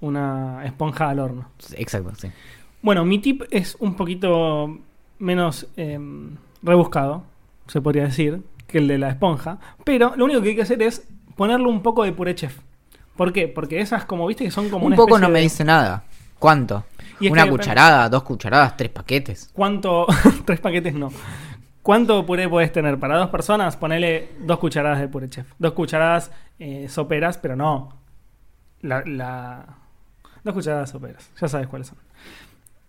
una 0.00 0.64
esponja 0.64 1.08
al 1.08 1.20
horno. 1.20 1.48
Exacto, 1.74 2.12
sí. 2.16 2.28
Bueno, 2.82 3.04
mi 3.04 3.18
tip 3.18 3.44
es 3.50 3.76
un 3.80 3.94
poquito 3.94 4.78
menos 5.18 5.66
eh, 5.76 5.98
rebuscado, 6.62 7.24
se 7.66 7.80
podría 7.80 8.04
decir, 8.04 8.42
que 8.66 8.78
el 8.78 8.88
de 8.88 8.98
la 8.98 9.08
esponja. 9.08 9.58
Pero 9.84 10.14
lo 10.16 10.26
único 10.26 10.42
que 10.42 10.50
hay 10.50 10.56
que 10.56 10.62
hacer 10.62 10.82
es 10.82 11.06
ponerle 11.34 11.66
un 11.66 11.82
poco 11.82 12.04
de 12.04 12.12
puré 12.12 12.34
chef. 12.34 12.58
¿Por 13.16 13.32
qué? 13.32 13.48
Porque 13.48 13.80
esas, 13.80 14.04
como 14.04 14.26
viste, 14.26 14.44
que 14.44 14.50
son 14.50 14.68
como 14.68 14.84
un 14.84 14.88
una 14.92 14.96
poco 14.96 15.18
no 15.18 15.28
me 15.30 15.40
dice 15.40 15.64
nada. 15.64 16.04
¿Cuánto? 16.38 16.84
Y 17.20 17.28
Una 17.28 17.42
depende- 17.44 17.50
cucharada, 17.58 18.08
dos 18.08 18.22
cucharadas, 18.22 18.76
tres 18.76 18.90
paquetes. 18.90 19.50
¿Cuánto? 19.52 20.06
Tres 20.44 20.60
paquetes 20.60 20.94
no. 20.94 21.10
¿Cuánto 21.82 22.26
puré 22.26 22.48
puedes 22.48 22.72
tener? 22.72 22.98
Para 22.98 23.16
dos 23.16 23.30
personas, 23.30 23.76
ponele 23.76 24.30
dos 24.40 24.58
cucharadas 24.58 25.00
de 25.00 25.08
puré 25.08 25.28
chef. 25.30 25.46
Dos 25.58 25.72
cucharadas 25.72 26.30
eh, 26.58 26.88
soperas, 26.88 27.38
pero 27.38 27.56
no. 27.56 27.96
La, 28.82 29.02
la- 29.06 29.66
Dos 30.44 30.54
cucharadas 30.54 30.90
soperas. 30.90 31.30
Ya 31.40 31.48
sabes 31.48 31.68
cuáles 31.68 31.88
son. 31.88 31.98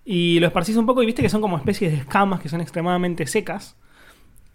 Y 0.06 0.40
lo 0.40 0.48
esparcís 0.48 0.76
un 0.78 0.86
poco 0.86 1.04
y 1.04 1.06
viste 1.06 1.22
que 1.22 1.30
son 1.30 1.42
como 1.42 1.58
especies 1.58 1.92
de 1.92 1.98
escamas 2.00 2.40
que 2.42 2.50
son 2.50 2.62
extremadamente 2.62 3.26
secas. 3.28 3.76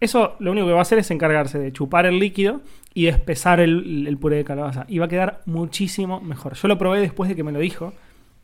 Eso 0.00 0.34
lo 0.40 0.50
único 0.52 0.66
que 0.66 0.72
va 0.72 0.80
a 0.80 0.82
hacer 0.82 0.98
es 0.98 1.10
encargarse 1.10 1.58
de 1.58 1.72
chupar 1.72 2.06
el 2.06 2.18
líquido 2.18 2.60
y 2.94 3.04
de 3.04 3.10
espesar 3.10 3.60
el, 3.60 4.06
el 4.06 4.18
puré 4.18 4.36
de 4.36 4.44
calabaza. 4.44 4.84
Y 4.88 4.98
va 4.98 5.06
a 5.06 5.08
quedar 5.08 5.40
muchísimo 5.46 6.20
mejor. 6.20 6.54
Yo 6.54 6.68
lo 6.68 6.78
probé 6.78 7.00
después 7.00 7.28
de 7.28 7.36
que 7.36 7.44
me 7.44 7.52
lo 7.52 7.58
dijo 7.60 7.92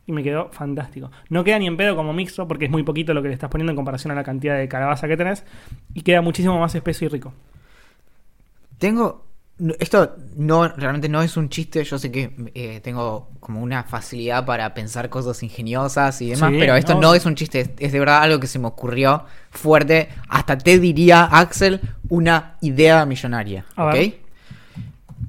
y 0.09 0.11
me 0.11 0.23
quedó 0.23 0.49
fantástico. 0.51 1.11
No 1.29 1.43
queda 1.43 1.59
ni 1.59 1.67
en 1.67 1.77
pedo 1.77 1.95
como 1.95 2.13
mixto 2.13 2.47
porque 2.47 2.65
es 2.65 2.71
muy 2.71 2.81
poquito 2.81 3.13
lo 3.13 3.21
que 3.21 3.27
le 3.27 3.35
estás 3.35 3.47
poniendo 3.51 3.71
en 3.71 3.75
comparación 3.75 4.11
a 4.11 4.15
la 4.15 4.23
cantidad 4.23 4.57
de 4.57 4.67
calabaza 4.67 5.07
que 5.07 5.15
tenés 5.15 5.43
y 5.93 6.01
queda 6.01 6.21
muchísimo 6.23 6.59
más 6.59 6.73
espeso 6.73 7.05
y 7.05 7.09
rico. 7.09 7.31
Tengo. 8.79 9.25
Esto 9.79 10.15
no 10.37 10.67
realmente 10.69 11.09
no 11.09 11.21
es 11.21 11.37
un 11.37 11.49
chiste. 11.49 11.83
Yo 11.83 11.99
sé 11.99 12.11
que 12.11 12.33
eh, 12.55 12.79
tengo 12.81 13.29
como 13.39 13.61
una 13.61 13.83
facilidad 13.83 14.45
para 14.45 14.73
pensar 14.73 15.09
cosas 15.09 15.43
ingeniosas 15.43 16.21
y 16.23 16.29
demás, 16.31 16.49
Sí, 16.51 16.57
pero 16.59 16.75
esto 16.75 16.95
no. 16.95 17.01
no. 17.01 17.13
es 17.13 17.25
un 17.27 17.35
chiste. 17.35 17.59
Es, 17.59 17.69
es 17.77 17.91
de 17.91 17.99
verdad 17.99 18.23
algo 18.23 18.39
que 18.39 18.47
se 18.47 18.57
me 18.57 18.65
ocurrió 18.67 19.25
fuerte. 19.51 20.09
Hasta 20.29 20.57
te 20.57 20.79
diría, 20.79 21.25
Axel, 21.25 21.81
una 22.07 22.55
idea 22.61 23.05
millonaria. 23.05 23.63
A 23.75 23.85
¿Ok? 23.85 23.93
ver. 23.93 24.17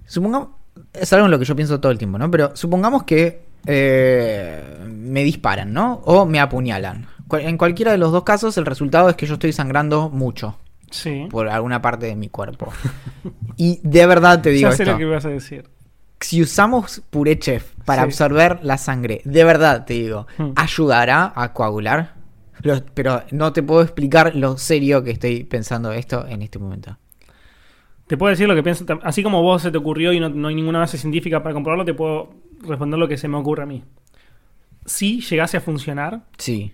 Supongamos. 0.07 0.49
Es 0.95 1.13
algo 1.13 1.27
en 1.27 1.33
lo 1.33 1.39
que 1.39 1.45
yo 1.45 1.55
pienso 1.55 1.79
todo 1.81 1.93
el 1.93 1.99
tiempo, 1.99 2.17
¿no? 2.17 2.31
Pero 2.31 2.57
supongamos 2.57 3.03
que 3.03 3.50
eh, 3.67 4.63
me 4.89 5.23
disparan, 5.25 5.73
¿no? 5.73 6.01
O 6.05 6.27
me 6.27 6.41
apuñalan. 6.41 7.07
En 7.33 7.57
cualquiera 7.59 7.93
de 7.93 7.99
los 7.99 8.11
dos 8.13 8.25
casos, 8.25 8.57
el 8.59 8.67
resultado 8.67 9.09
es 9.09 9.17
que 9.17 9.27
yo 9.27 9.35
estoy 9.35 9.53
sangrando 9.53 10.09
mucho 10.11 10.59
Sí. 10.91 11.29
por 11.31 11.49
alguna 11.49 11.81
parte 11.81 12.07
de 12.07 12.17
mi 12.17 12.29
cuerpo. 12.29 12.73
Y 13.57 13.79
de 13.85 14.07
verdad 14.07 14.43
te 14.43 14.51
digo 14.51 14.71
ya 14.71 14.77
sé 14.77 14.83
esto. 14.83 14.99
lo 14.99 14.99
que 14.99 15.15
a 15.15 15.31
decir. 15.31 15.65
Si 16.19 16.43
usamos 16.43 17.03
puré 17.11 17.39
chef 17.39 17.73
para 17.85 18.03
Sí. 18.03 18.07
absorber 18.07 18.59
la 18.63 18.77
sangre, 18.79 19.23
de 19.25 19.45
verdad 19.45 19.85
te 19.85 19.95
digo, 19.95 20.27
Hmm. 20.37 20.51
¿ayudará 20.57 21.33
a 21.35 21.53
coagular? 21.53 22.15
Pero 22.93 23.23
no 23.31 23.53
te 23.55 23.63
puedo 23.63 23.81
explicar 23.81 24.35
lo 24.37 24.59
serio 24.59 25.03
que 25.03 25.13
estoy 25.13 25.45
pensando 25.45 25.93
esto 25.93 26.27
en 26.27 26.43
este 26.43 26.59
momento. 26.59 26.99
Te 28.07 28.17
puedo 28.19 28.31
decir 28.31 28.49
lo 28.49 28.55
que 28.57 28.63
pienso. 28.63 28.85
Así 29.03 29.23
como 29.23 29.41
vos 29.41 29.63
se 29.63 29.71
te 29.71 29.79
ocurrió 29.79 30.13
y 30.13 30.19
no, 30.21 30.29
no 30.29 30.49
hay 30.49 30.55
ninguna 30.57 30.81
base 30.81 30.99
científica 30.99 31.43
para 31.43 31.55
comprobarlo, 31.55 31.85
te 31.87 31.95
puedo 31.95 32.35
responder 32.61 32.99
lo 32.99 33.09
que 33.09 33.17
se 33.17 33.29
me 33.29 33.37
ocurre 33.37 33.63
a 33.63 33.67
mí. 33.67 33.85
Si 34.87 35.21
llegase 35.21 35.57
a 35.57 35.61
funcionar, 35.61 36.23
Sí. 36.39 36.73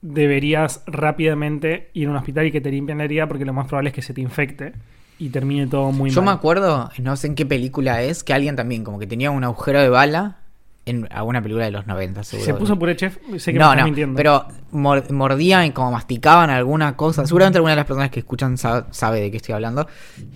deberías 0.00 0.82
rápidamente 0.86 1.90
ir 1.94 2.08
a 2.08 2.10
un 2.10 2.16
hospital 2.16 2.46
y 2.46 2.52
que 2.52 2.60
te 2.60 2.70
limpien 2.70 2.98
la 2.98 3.04
herida 3.04 3.26
porque 3.28 3.44
lo 3.44 3.52
más 3.52 3.66
probable 3.68 3.90
es 3.90 3.94
que 3.94 4.02
se 4.02 4.12
te 4.14 4.20
infecte 4.20 4.72
y 5.18 5.28
termine 5.28 5.66
todo 5.68 5.92
muy 5.92 6.10
Yo 6.10 6.20
me 6.22 6.26
mal. 6.26 6.36
acuerdo, 6.36 6.90
no 7.00 7.16
sé 7.16 7.28
en 7.28 7.34
qué 7.36 7.46
película 7.46 8.02
es, 8.02 8.24
que 8.24 8.32
alguien 8.34 8.56
también 8.56 8.82
como 8.82 8.98
que 8.98 9.06
tenía 9.06 9.30
un 9.30 9.44
agujero 9.44 9.80
de 9.80 9.88
bala 9.88 10.38
en 10.84 11.06
alguna 11.12 11.40
película 11.40 11.64
de 11.66 11.70
los 11.70 11.86
90, 11.86 12.24
seguro. 12.24 12.44
Se 12.46 12.54
puso 12.54 12.76
puré 12.78 12.96
chef, 12.96 13.16
sé 13.38 13.52
que 13.52 13.58
me 13.58 13.64
no, 13.64 13.66
estás 13.70 13.76
no, 13.78 13.84
mintiendo. 13.84 14.16
pero 14.16 14.46
mor- 14.72 15.10
mordían 15.12 15.66
y 15.66 15.70
como 15.70 15.92
masticaban 15.92 16.50
alguna 16.50 16.96
cosa. 16.96 17.24
Seguramente 17.26 17.58
alguna 17.58 17.72
de 17.72 17.76
las 17.76 17.86
personas 17.86 18.10
que 18.10 18.18
escuchan 18.20 18.58
sa- 18.58 18.86
sabe 18.90 19.20
de 19.20 19.30
qué 19.30 19.36
estoy 19.36 19.54
hablando. 19.54 19.86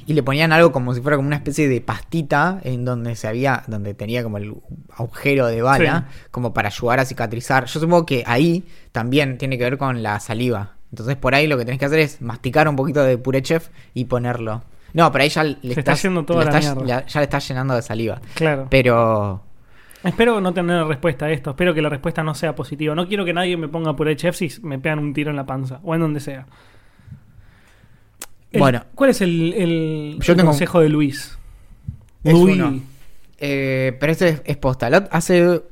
Y 0.07 0.13
le 0.15 0.23
ponían 0.23 0.53
algo 0.53 0.71
como 0.71 0.95
si 0.95 1.01
fuera 1.01 1.17
como 1.17 1.27
una 1.27 1.37
especie 1.37 1.69
de 1.69 1.81
pastita 1.81 2.61
en 2.63 2.85
donde 2.85 3.17
se 3.17 3.27
había, 3.27 3.65
donde 3.67 3.95
tenía 3.95 4.23
como 4.23 4.39
el 4.39 4.55
agujero 4.97 5.47
de 5.49 5.63
bala, 5.63 6.07
como 6.31 6.55
para 6.55 6.69
ayudar 6.69 7.01
a 7.01 7.05
cicatrizar. 7.05 7.65
Yo 7.67 7.81
supongo 7.81 8.07
que 8.07 8.23
ahí 8.27 8.65
también 8.93 9.39
tiene 9.39 9.59
que 9.59 9.65
ver 9.65 9.79
con 9.79 10.03
la 10.03 10.21
saliva. 10.21 10.75
Entonces 10.93 11.17
por 11.17 11.35
ahí 11.35 11.49
lo 11.49 11.59
que 11.59 11.65
tenés 11.65 11.81
que 11.81 11.87
hacer 11.87 11.99
es 11.99 12.23
masticar 12.23 12.69
un 12.69 12.77
poquito 12.77 13.03
de 13.03 13.19
puré 13.19 13.43
chef 13.43 13.69
y 13.95 14.05
ponerlo. 14.05 14.63
No, 14.93 15.11
pero 15.11 15.25
ahí 15.25 15.29
ya 15.29 15.43
le 15.43 15.75
Se 15.75 15.81
está 15.81 15.95
yendo 15.95 16.25
toda 16.25 16.45
le 16.45 16.53
la 16.53 16.59
estás- 16.59 16.87
ya, 16.87 17.05
ya 17.05 17.21
le 17.21 17.25
estás 17.25 17.49
llenando 17.49 17.75
de 17.75 17.83
saliva. 17.83 18.21
Claro. 18.35 18.69
Pero 18.71 19.43
Espero 20.05 20.41
no 20.41 20.53
tener 20.55 20.85
respuesta 20.87 21.27
a 21.27 21.31
esto. 21.31 21.51
Espero 21.51 21.75
que 21.75 21.83
la 21.83 21.89
respuesta 21.89 22.23
no 22.23 22.35
sea 22.35 22.55
positiva. 22.55 22.95
No 22.95 23.09
quiero 23.09 23.25
que 23.25 23.33
nadie 23.33 23.57
me 23.57 23.69
ponga 23.69 23.97
puré 23.97 24.15
chef 24.17 24.37
si 24.37 24.49
me 24.63 24.79
pegan 24.79 24.99
un 25.01 25.13
tiro 25.15 25.31
en 25.31 25.37
la 25.37 25.47
panza 25.47 25.81
o 25.83 25.95
en 25.95 26.01
donde 26.01 26.21
sea. 26.21 26.47
El- 28.53 28.61
Bueno. 28.61 28.85
¿Cuál 28.95 29.11
es 29.11 29.21
el, 29.21 29.53
el- 29.55 30.19
Yo 30.21 30.33
el 30.33 30.37
tengo- 30.39 30.51
consejo 30.51 30.81
de 30.81 30.89
Luis? 30.89 31.37
Es 32.25 32.33
Luis. 32.33 32.55
uno. 32.57 32.81
Eh, 33.39 33.97
pero 34.01 34.13
este 34.13 34.29
es, 34.29 34.43
es 34.45 34.57
posta. 34.57 34.89
La- 34.91 35.09
Hace, 35.11 35.63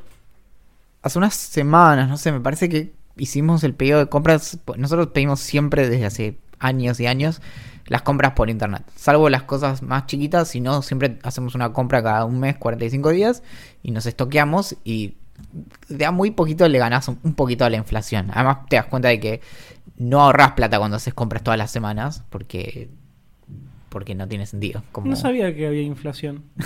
hace 1.02 1.19
unas 1.19 1.35
semanas, 1.35 2.09
no 2.09 2.16
sé, 2.16 2.33
me 2.33 2.40
parece 2.40 2.69
que 2.69 2.93
hicimos 3.16 3.62
el 3.64 3.75
pedido 3.75 3.99
de 3.99 4.07
compras. 4.09 4.59
Nosotros 4.76 5.09
pedimos 5.09 5.40
siempre 5.40 5.88
desde 5.88 6.04
hace 6.07 6.38
años 6.59 6.99
y 7.00 7.07
años 7.07 7.40
las 7.86 8.02
compras 8.02 8.32
por 8.32 8.50
internet. 8.50 8.82
Salvo 8.96 9.28
las 9.28 9.42
cosas 9.42 9.82
más 9.82 10.06
chiquitas, 10.06 10.48
si 10.48 10.60
no, 10.60 10.82
siempre 10.82 11.18
hacemos 11.22 11.54
una 11.54 11.72
compra 11.72 12.02
cada 12.02 12.24
un 12.24 12.40
mes, 12.40 12.56
45 12.56 13.10
días, 13.10 13.42
y 13.82 13.90
nos 13.90 14.06
estoqueamos 14.06 14.76
y 14.84 15.14
de 15.88 16.04
a 16.04 16.10
muy 16.10 16.30
poquito 16.30 16.68
le 16.68 16.78
ganás 16.78 17.08
un, 17.08 17.34
poquito 17.34 17.64
a 17.64 17.70
la 17.70 17.76
inflación. 17.76 18.30
Además 18.32 18.58
te 18.68 18.76
das 18.76 18.86
cuenta 18.86 19.08
de 19.08 19.20
que 19.20 19.40
no 19.96 20.20
ahorras 20.20 20.52
plata 20.52 20.78
cuando 20.78 20.96
haces 20.96 21.14
compras 21.14 21.42
todas 21.42 21.58
las 21.58 21.70
semanas, 21.70 22.22
porque 22.30 22.88
porque 23.88 24.16
no 24.16 24.26
tiene 24.26 24.44
sentido. 24.44 24.82
Como... 24.90 25.06
No 25.06 25.14
sabía 25.14 25.54
que 25.54 25.66
había 25.66 25.82
inflación. 25.82 26.44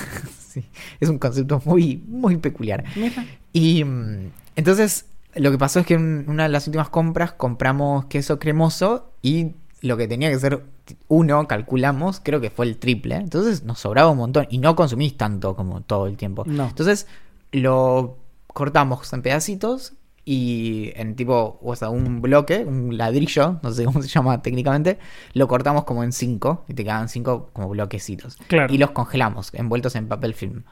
Sí, 0.49 0.65
es 0.99 1.11
un 1.11 1.19
concepto 1.19 1.61
muy, 1.67 2.03
muy 2.09 2.39
peculiar. 2.39 2.83
Mira. 2.97 3.23
Y 3.53 3.85
mm, 3.85 4.31
entonces 4.57 5.05
lo 5.35 5.51
que 5.51 5.59
pasó 5.59 5.81
es 5.81 5.87
que 5.87 5.93
en 5.93 6.25
una 6.27 6.45
de 6.45 6.49
las 6.49 6.67
últimas 6.67 6.89
compras 6.89 7.33
compramos 7.33 8.07
queso 8.07 8.39
cremoso 8.39 9.13
y 9.21 9.53
lo 9.83 9.99
que 9.99 10.09
tenía 10.09 10.31
que 10.31 10.39
ser 10.39 10.63
uno, 11.09 11.47
calculamos, 11.47 12.21
creo 12.23 12.41
que 12.41 12.51
fue 12.51 12.67
el 12.67 12.79
triple. 12.79 13.17
Entonces 13.17 13.65
nos 13.65 13.79
sobraba 13.81 14.11
un 14.11 14.19
montón 14.19 14.47
y 14.51 14.59
no 14.59 14.75
consumís 14.77 15.17
tanto 15.17 15.55
como 15.57 15.81
todo 15.83 16.07
el 16.07 16.17
tiempo. 16.17 16.45
No. 16.47 16.69
Entonces 16.69 17.07
lo 17.53 18.17
cortamos 18.47 19.13
en 19.13 19.23
pedacitos 19.23 19.95
y 20.25 20.93
en 20.97 21.17
tipo, 21.17 21.59
o 21.63 21.75
sea, 21.75 21.89
un 21.89 22.21
bloque, 22.21 22.65
un 22.65 22.99
ladrillo, 22.99 23.59
no 23.63 23.73
sé 23.73 23.85
cómo 23.87 24.03
se 24.03 24.09
llama 24.09 24.43
técnicamente, 24.43 24.99
lo 25.33 25.49
cortamos 25.49 25.85
como 25.85 26.05
en 26.05 26.13
cinco 26.13 26.65
y 26.69 26.75
te 26.75 26.85
quedaban 26.85 27.09
cinco 27.09 27.49
como 27.55 27.69
bloquecitos. 27.71 28.37
Claro. 28.47 28.73
Y 28.73 28.77
los 28.79 28.91
congelamos, 28.91 29.51
envueltos 29.55 29.95
en 29.97 30.07
papel 30.09 30.35
film. 30.35 30.65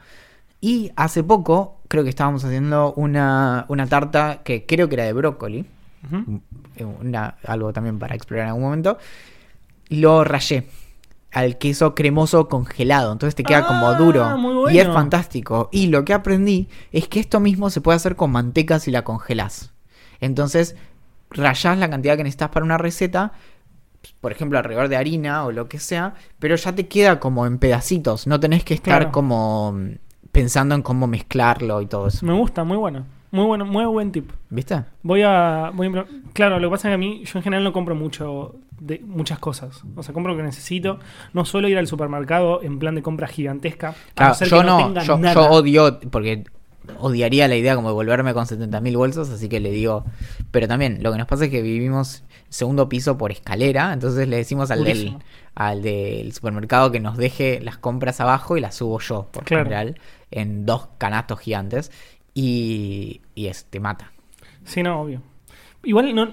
Y 0.61 0.91
hace 0.97 1.23
poco, 1.23 1.81
creo 1.89 2.03
que 2.05 2.11
estábamos 2.11 2.45
haciendo 2.45 2.93
una, 2.95 3.65
una 3.69 3.87
tarta 3.87 4.43
que 4.45 4.67
creo 4.67 4.89
que 4.89 4.95
era 4.97 5.05
de 5.05 5.13
brócoli, 5.15 5.65
Ujú. 6.13 6.41
una- 7.01 7.37
algo 7.47 7.73
también 7.73 7.99
para 7.99 8.15
explorar 8.15 8.45
en 8.45 8.49
algún 8.51 8.65
momento. 8.65 8.99
Lo 9.89 10.25
rayé 10.25 10.67
al 11.33 11.59
queso 11.59 11.95
cremoso 11.95 12.49
congelado, 12.49 13.13
entonces 13.13 13.35
te 13.35 13.43
queda 13.45 13.67
como 13.67 13.89
Ah, 13.89 13.95
duro 13.95 14.39
muy 14.39 14.55
bueno. 14.55 14.71
y 14.71 14.79
es 14.79 14.87
fantástico. 14.89 15.69
Y 15.71 15.89
lo 15.89 16.05
que 16.05 16.15
aprendí 16.15 16.69
es 16.93 17.09
que 17.09 17.21
esto 17.21 17.41
mismo 17.41 17.69
se 17.71 17.81
puede 17.81 17.97
hacer 17.97 18.17
con 18.17 18.31
manteca 18.33 18.79
si 18.79 18.91
la 18.91 19.05
congelás. 19.05 19.73
Entonces, 20.21 20.77
rayás 21.31 21.77
la 21.79 21.91
cantidad 21.91 22.17
que 22.17 22.23
necesitas 22.25 22.49
para 22.51 22.65
una 22.65 22.79
receta, 22.79 23.33
por 24.21 24.33
ejemplo, 24.33 24.57
alrededor 24.59 24.89
de 24.89 24.97
harina 24.97 25.45
o 25.45 25.53
lo 25.53 25.69
que 25.69 25.79
sea, 25.79 26.15
pero 26.39 26.57
ya 26.57 26.75
te 26.75 26.87
queda 26.89 27.21
como 27.21 27.45
en 27.47 27.59
pedacitos, 27.59 28.27
no 28.27 28.41
tenés 28.41 28.65
que 28.65 28.75
estar 28.75 28.99
Claro. 29.01 29.13
como 29.13 29.73
mm, 29.73 29.91
pensando 30.33 30.75
en 30.75 30.83
cómo 30.83 31.07
mezclarlo 31.07 31.83
y 31.83 31.87
todo 31.87 32.07
eso. 32.07 32.25
Me 32.25 32.33
gusta, 32.33 32.65
muy 32.65 32.77
bueno. 32.79 33.05
Muy 33.31 33.45
bueno, 33.45 33.65
muy 33.65 33.85
buen 33.87 34.13
tip. 34.13 34.31
¿Viste? 34.51 34.83
Voy 35.03 35.23
a, 35.23 35.71
voy 35.75 35.87
a 35.87 35.91
impro- 35.91 36.07
Claro, 36.33 36.59
lo 36.59 36.69
que 36.69 36.73
pasa 36.73 36.89
es 36.89 36.91
que 36.91 36.95
a 36.95 36.99
mí, 36.99 37.23
yo 37.25 37.39
en 37.39 37.43
general 37.43 37.65
no 37.65 37.73
compro 37.73 37.95
mucho 37.95 38.55
de 38.79 38.99
muchas 39.01 39.39
cosas. 39.39 39.83
O 39.97 40.03
sea, 40.03 40.13
compro 40.15 40.33
lo 40.33 40.37
que 40.39 40.45
necesito. 40.45 40.99
No 41.33 41.45
suelo 41.45 41.67
ir 41.69 41.79
al 41.79 41.87
supermercado 41.87 42.63
en 42.63 42.79
plan 42.79 42.95
de 42.95 43.03
compra 43.03 43.27
gigantesca. 43.27 43.91
A 43.91 43.95
Claro, 44.15 44.35
no 44.41 44.47
yo 44.47 45.17
no, 45.19 45.33
yo, 45.35 45.51
odio, 45.51 46.01
porque 46.11 46.45
odiaría 47.01 47.49
la 47.49 47.57
idea 47.57 47.75
como 47.75 47.89
de 47.89 47.95
volverme 47.95 48.33
con 48.33 48.45
70.000 48.47 48.97
bolsos, 48.97 49.29
así 49.31 49.49
que 49.49 49.59
le 49.61 49.71
digo, 49.71 50.05
pero 50.51 50.69
también 50.69 50.99
lo 51.03 51.11
que 51.11 51.19
nos 51.19 51.27
pasa 51.27 51.47
es 51.47 51.51
que 51.51 51.61
vivimos 51.63 52.23
segundo 52.49 52.89
piso 52.89 53.19
por 53.19 53.33
escalera, 53.33 53.93
entonces 53.93 54.29
le 54.29 54.37
decimos 54.37 54.71
al 54.71 54.85
del, 54.85 55.17
al 55.57 55.83
del 55.83 56.33
supermercado 56.33 56.93
que 56.93 57.01
nos 57.01 57.17
deje 57.17 57.61
las 57.61 57.77
compras 57.79 58.21
abajo 58.21 58.57
y 58.57 58.61
las 58.61 58.77
subo 58.77 59.01
yo, 59.01 59.27
por 59.33 59.43
Claro. 59.45 59.65
general, 59.65 59.99
en 60.31 60.65
dos 60.65 60.89
canastos 60.99 61.41
gigantes, 61.41 61.91
y, 62.41 63.23
y 63.35 63.47
es, 63.47 63.65
te 63.65 63.81
mata. 63.81 64.13
Sí, 64.65 64.83
no, 64.83 65.01
obvio. 65.01 65.23
Igual 65.85 66.15
no. 66.15 66.29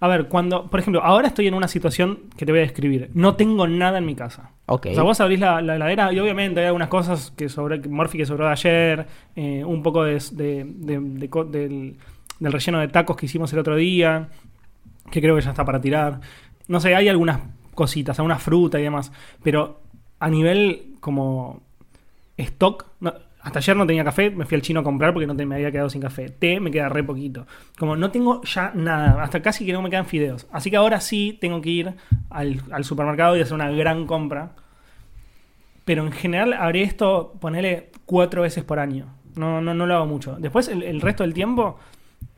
A 0.00 0.06
ver, 0.06 0.28
cuando. 0.28 0.66
Por 0.70 0.78
ejemplo, 0.80 1.02
ahora 1.02 1.28
estoy 1.28 1.46
en 1.48 1.54
una 1.54 1.66
situación 1.66 2.20
que 2.36 2.44
te 2.44 2.52
voy 2.52 2.58
a 2.60 2.62
describir. 2.62 3.10
No 3.14 3.34
tengo 3.34 3.66
nada 3.66 3.98
en 3.98 4.06
mi 4.06 4.14
casa. 4.14 4.50
Ok. 4.66 4.88
O 4.90 4.94
sea, 4.94 5.02
vos 5.02 5.18
abrís 5.20 5.40
la, 5.40 5.62
la 5.62 5.76
heladera 5.76 6.12
y 6.12 6.20
obviamente 6.20 6.60
hay 6.60 6.66
algunas 6.66 6.88
cosas 6.88 7.32
que 7.36 7.48
sobre 7.48 7.80
que 7.80 7.88
Morphy 7.88 8.18
que 8.18 8.26
sobró 8.26 8.44
de 8.46 8.52
ayer, 8.52 9.06
eh, 9.34 9.64
un 9.64 9.82
poco 9.82 10.04
de, 10.04 10.22
de- 10.32 10.64
de- 10.64 11.00
del, 11.00 11.96
del 12.38 12.52
relleno 12.52 12.78
de 12.80 12.88
tacos 12.88 13.16
que 13.16 13.26
hicimos 13.26 13.50
el 13.54 13.60
otro 13.60 13.76
día, 13.76 14.28
que 15.10 15.20
creo 15.22 15.34
que 15.34 15.42
ya 15.42 15.50
está 15.50 15.64
para 15.64 15.80
tirar. 15.80 16.20
No 16.68 16.80
sé, 16.80 16.94
hay 16.94 17.08
algunas 17.08 17.40
cositas, 17.74 18.18
alguna 18.18 18.38
fruta 18.38 18.78
y 18.78 18.82
demás, 18.82 19.10
pero 19.42 19.80
a 20.20 20.28
nivel 20.28 20.94
como 21.00 21.62
stock, 22.36 22.86
no- 23.00 23.14
hasta 23.40 23.60
ayer 23.60 23.76
no 23.76 23.86
tenía 23.86 24.04
café, 24.04 24.30
me 24.30 24.44
fui 24.44 24.56
al 24.56 24.62
chino 24.62 24.80
a 24.80 24.82
comprar 24.82 25.12
porque 25.12 25.26
no 25.26 25.36
te- 25.36 25.46
me 25.46 25.54
había 25.54 25.70
quedado 25.70 25.88
sin 25.88 26.00
café. 26.00 26.28
Té 26.28 26.60
me 26.60 26.70
queda 26.70 26.88
re 26.88 27.04
poquito. 27.04 27.46
Como 27.78 27.96
no 27.96 28.10
tengo 28.10 28.42
ya 28.42 28.72
nada, 28.74 29.22
hasta 29.22 29.40
casi 29.42 29.64
que 29.64 29.72
no 29.72 29.80
me 29.82 29.90
quedan 29.90 30.06
fideos. 30.06 30.46
Así 30.52 30.70
que 30.70 30.76
ahora 30.76 31.00
sí 31.00 31.38
tengo 31.40 31.60
que 31.60 31.70
ir 31.70 31.94
al, 32.30 32.84
supermercado 32.84 33.36
y 33.36 33.40
hacer 33.40 33.54
una 33.54 33.70
gran 33.70 34.06
compra. 34.06 34.52
Pero 35.84 36.04
en 36.04 36.12
general 36.12 36.52
haré 36.52 36.82
esto, 36.82 37.34
ponele 37.40 37.90
cuatro 38.04 38.42
veces 38.42 38.64
por 38.64 38.78
año. 38.78 39.06
No, 39.36 39.60
no, 39.60 39.72
no 39.72 39.86
lo 39.86 39.94
hago 39.94 40.06
mucho. 40.06 40.36
Después, 40.38 40.68
el 40.68 41.00
resto 41.00 41.22
del 41.22 41.32
tiempo, 41.32 41.78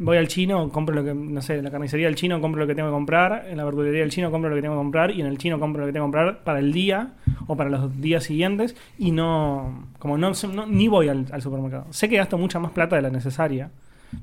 voy 0.03 0.17
al 0.17 0.29
chino, 0.29 0.71
compro 0.71 0.95
lo 0.95 1.05
que, 1.05 1.13
no 1.15 1.43
sé, 1.43 1.57
en 1.59 1.65
la 1.65 1.71
carnicería 1.71 2.07
del 2.07 2.15
chino 2.17 2.41
compro 2.41 2.61
lo 2.63 2.67
que 2.67 2.75
tengo 2.75 2.89
que 2.89 2.93
comprar, 2.95 3.47
en 3.49 3.57
la 3.59 3.65
verdulería 3.65 4.01
del 4.01 4.11
chino 4.11 4.31
compro 4.31 4.49
lo 4.51 4.57
que 4.57 4.63
tengo 4.63 4.75
que 4.75 4.79
comprar, 4.81 5.11
y 5.11 5.21
en 5.21 5.27
el 5.27 5.37
chino 5.39 5.61
compro 5.61 5.83
lo 5.83 5.87
que 5.87 5.93
tengo 5.93 6.07
que 6.07 6.13
comprar 6.13 6.43
para 6.43 6.59
el 6.59 6.73
día 6.73 7.13
o 7.47 7.57
para 7.57 7.69
los 7.71 8.01
días 8.01 8.25
siguientes, 8.25 8.75
y 8.99 9.13
no, 9.13 9.89
como 9.99 10.17
no, 10.19 10.33
no- 10.55 10.67
ni 10.67 10.89
voy 10.89 11.09
al, 11.09 11.27
al 11.31 11.43
supermercado. 11.43 11.87
Sé 11.91 12.09
que 12.09 12.17
gasto 12.17 12.39
mucha 12.39 12.59
más 12.59 12.73
plata 12.73 12.97
de 12.97 13.03
la 13.03 13.11
necesaria, 13.11 13.71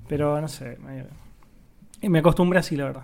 pero 0.10 0.42
no 0.42 0.48
sé, 0.48 0.78
me, 2.02 2.10
me 2.10 2.20
acostumbré 2.20 2.60
así, 2.60 2.76
la 2.76 2.86
verdad. 2.86 3.04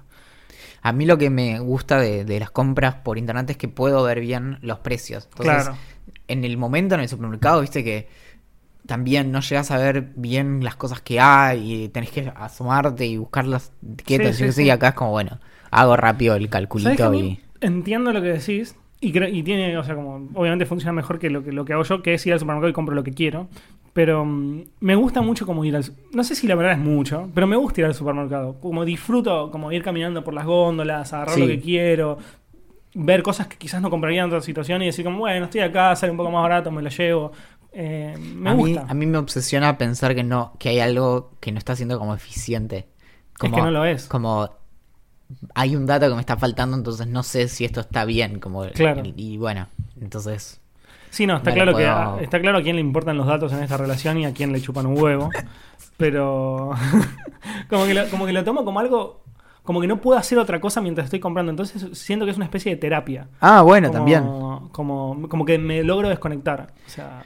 A 0.82 0.92
mí 0.92 1.06
lo 1.06 1.18
que 1.18 1.30
me 1.30 1.60
gusta 1.60 2.00
de, 2.00 2.26
de 2.26 2.40
las 2.40 2.52
compras 2.52 2.96
por 2.96 3.18
internet 3.18 3.52
es 3.52 3.58
que 3.58 3.68
puedo 3.70 4.04
ver 4.04 4.20
bien 4.20 4.58
los 4.62 4.80
precios. 4.80 5.26
Entonces, 5.32 5.64
Claro. 5.64 5.78
en 6.28 6.44
el 6.44 6.58
momento 6.58 6.96
en 6.96 7.02
el 7.02 7.08
supermercado, 7.08 7.62
viste 7.62 7.84
que 7.84 8.08
también 8.86 9.32
no 9.32 9.40
llegas 9.42 9.72
a 9.72 9.78
ver 9.78 10.12
bien 10.16 10.64
las 10.64 10.76
cosas 10.76 11.02
que 11.02 11.20
hay 11.20 11.84
y 11.86 11.90
tenés 11.90 12.12
que 12.12 12.32
asomarte 12.36 13.06
y 13.06 13.18
buscar 13.18 13.46
las 13.46 13.72
etiquetas. 13.94 14.36
Sí, 14.36 14.52
sí, 14.52 14.64
y 14.64 14.70
acá 14.70 14.90
es 14.90 14.94
como, 14.96 15.12
bueno, 15.12 15.40
hago 15.72 15.96
rápido 15.96 16.36
el 16.36 16.42
¿Sabes 16.42 16.50
que 16.50 16.52
calculito 16.52 17.14
y. 17.14 17.40
Entiendo 17.62 18.12
lo 18.12 18.22
que 18.22 18.28
decís. 18.30 18.76
Y, 19.00 19.12
creo- 19.12 19.28
y 19.28 19.44
tiene, 19.44 19.78
o 19.78 19.84
sea, 19.84 19.96
como, 19.96 20.30
obviamente 20.34 20.66
funciona 20.66 20.94
mejor 20.94 21.20
que 21.20 21.30
lo 21.30 21.44
que, 21.44 21.52
lo 21.52 21.66
que 21.66 21.74
hago 21.74 21.84
yo, 21.84 22.02
que 22.02 22.14
es 22.14 22.26
ir 22.26 22.32
al 22.34 22.40
supermercado 22.40 22.70
y 22.70 22.74
compro 22.74 22.96
lo 22.96 23.04
que 23.04 23.12
quiero. 23.12 23.48
Pero 23.92 24.24
mm, 24.26 24.62
me 24.80 24.96
gusta 24.96 25.22
mucho 25.22 25.46
como 25.46 25.66
ir 25.66 25.76
al... 25.76 25.84
No 26.14 26.24
sé 26.24 26.36
si 26.36 26.48
la 26.48 26.56
verdad 26.56 26.74
es 26.74 26.80
mucho, 26.80 27.30
pero 27.34 27.46
me 27.46 27.58
gusta 27.58 27.82
ir 27.82 27.86
al 27.88 27.94
supermercado. 27.96 28.60
Como 28.62 28.86
disfruto 28.86 29.52
como 29.52 29.72
ir 29.74 29.84
caminando 29.84 30.24
por 30.24 30.34
las 30.34 30.46
góndolas, 30.46 31.12
agarrar 31.14 31.36
Sí. 31.36 31.42
lo 31.42 31.48
que 31.48 31.60
quiero, 31.60 32.18
ver 32.96 33.24
cosas 33.24 33.48
que 33.48 33.58
quizás 33.58 33.82
no 33.82 33.90
compraría 33.90 34.22
en 34.22 34.28
otra 34.28 34.42
situación 34.42 34.82
y 34.84 34.86
decir 34.88 35.04
como, 35.04 35.18
bueno, 35.20 35.46
estoy 35.46 35.62
acá, 35.62 35.96
sale 35.96 36.12
un 36.12 36.18
poco 36.18 36.32
más 36.32 36.44
barato, 36.44 36.72
me 36.72 36.82
lo 36.82 36.90
llevo. 36.90 37.32
Eh, 37.74 38.16
me 38.36 38.50
a, 38.52 38.54
mí, 38.54 38.74
gusta. 38.74 38.86
a 38.90 38.94
mí 38.94 39.06
me 39.06 39.18
obsesiona 39.18 39.78
pensar 39.78 40.14
que 40.16 40.24
no, 40.24 40.54
que 40.60 40.70
hay 40.70 40.80
algo 40.80 41.32
que 41.40 41.52
no 41.52 41.58
está 41.58 41.76
siendo 41.76 41.98
como 42.00 42.14
eficiente. 42.14 42.88
Como, 43.40 43.56
que 43.56 43.62
no 43.62 43.72
lo 43.72 43.84
es. 43.86 44.06
Como 44.08 44.50
hay 45.56 45.76
un 45.76 45.86
dato 45.88 46.08
que 46.08 46.14
me 46.16 46.20
está 46.22 46.38
faltando, 46.38 46.78
entonces 46.78 47.08
no 47.08 47.24
sé 47.24 47.48
si 47.48 47.66
esto 47.66 47.80
está 47.82 48.06
bien. 48.06 48.40
Como, 48.40 48.64
Claro. 48.70 49.02
y, 49.04 49.14
y 49.18 49.38
bueno, 49.38 49.68
entonces. 50.00 50.60
Sí, 51.10 51.26
no, 51.28 51.38
está 51.38 51.50
No 51.52 51.56
claro 51.56 51.76
que 51.76 51.84
puedo- 51.84 52.20
está 52.20 52.40
claro 52.42 52.58
a 52.58 52.62
quién 52.64 52.76
le 52.76 52.82
importan 52.82 53.18
los 53.18 53.28
datos 53.28 53.52
en 53.54 53.60
esta 53.64 53.78
relación 53.78 54.18
y 54.20 54.26
a 54.26 54.34
quién 54.34 54.52
le 54.52 54.62
chupan 54.62 54.86
un 54.86 54.98
huevo. 55.02 55.30
Pero 55.98 56.72
como, 57.70 57.86
que 57.86 57.94
lo, 57.94 58.08
como 58.10 58.26
que 58.26 58.34
lo 58.34 58.44
tomo 58.44 58.66
como 58.66 58.80
algo, 58.80 59.24
como 59.64 59.80
que 59.82 59.88
no 59.88 60.02
puedo 60.02 60.18
hacer 60.20 60.38
otra 60.40 60.60
cosa 60.60 60.82
mientras 60.82 61.06
estoy 61.06 61.20
comprando. 61.20 61.50
Entonces 61.52 61.98
siento 61.98 62.26
que 62.26 62.32
es 62.32 62.38
una 62.38 62.46
especie 62.46 62.72
de 62.72 62.78
terapia. 62.78 63.28
Ah, 63.42 63.62
bueno, 63.62 63.88
Como- 63.90 63.98
también. 64.00 64.24
Como, 64.72 65.28
como 65.30 65.46
que 65.46 65.58
me 65.58 65.84
logro 65.84 66.10
desconectar. 66.10 66.74
O 66.86 66.90
sea, 66.90 67.24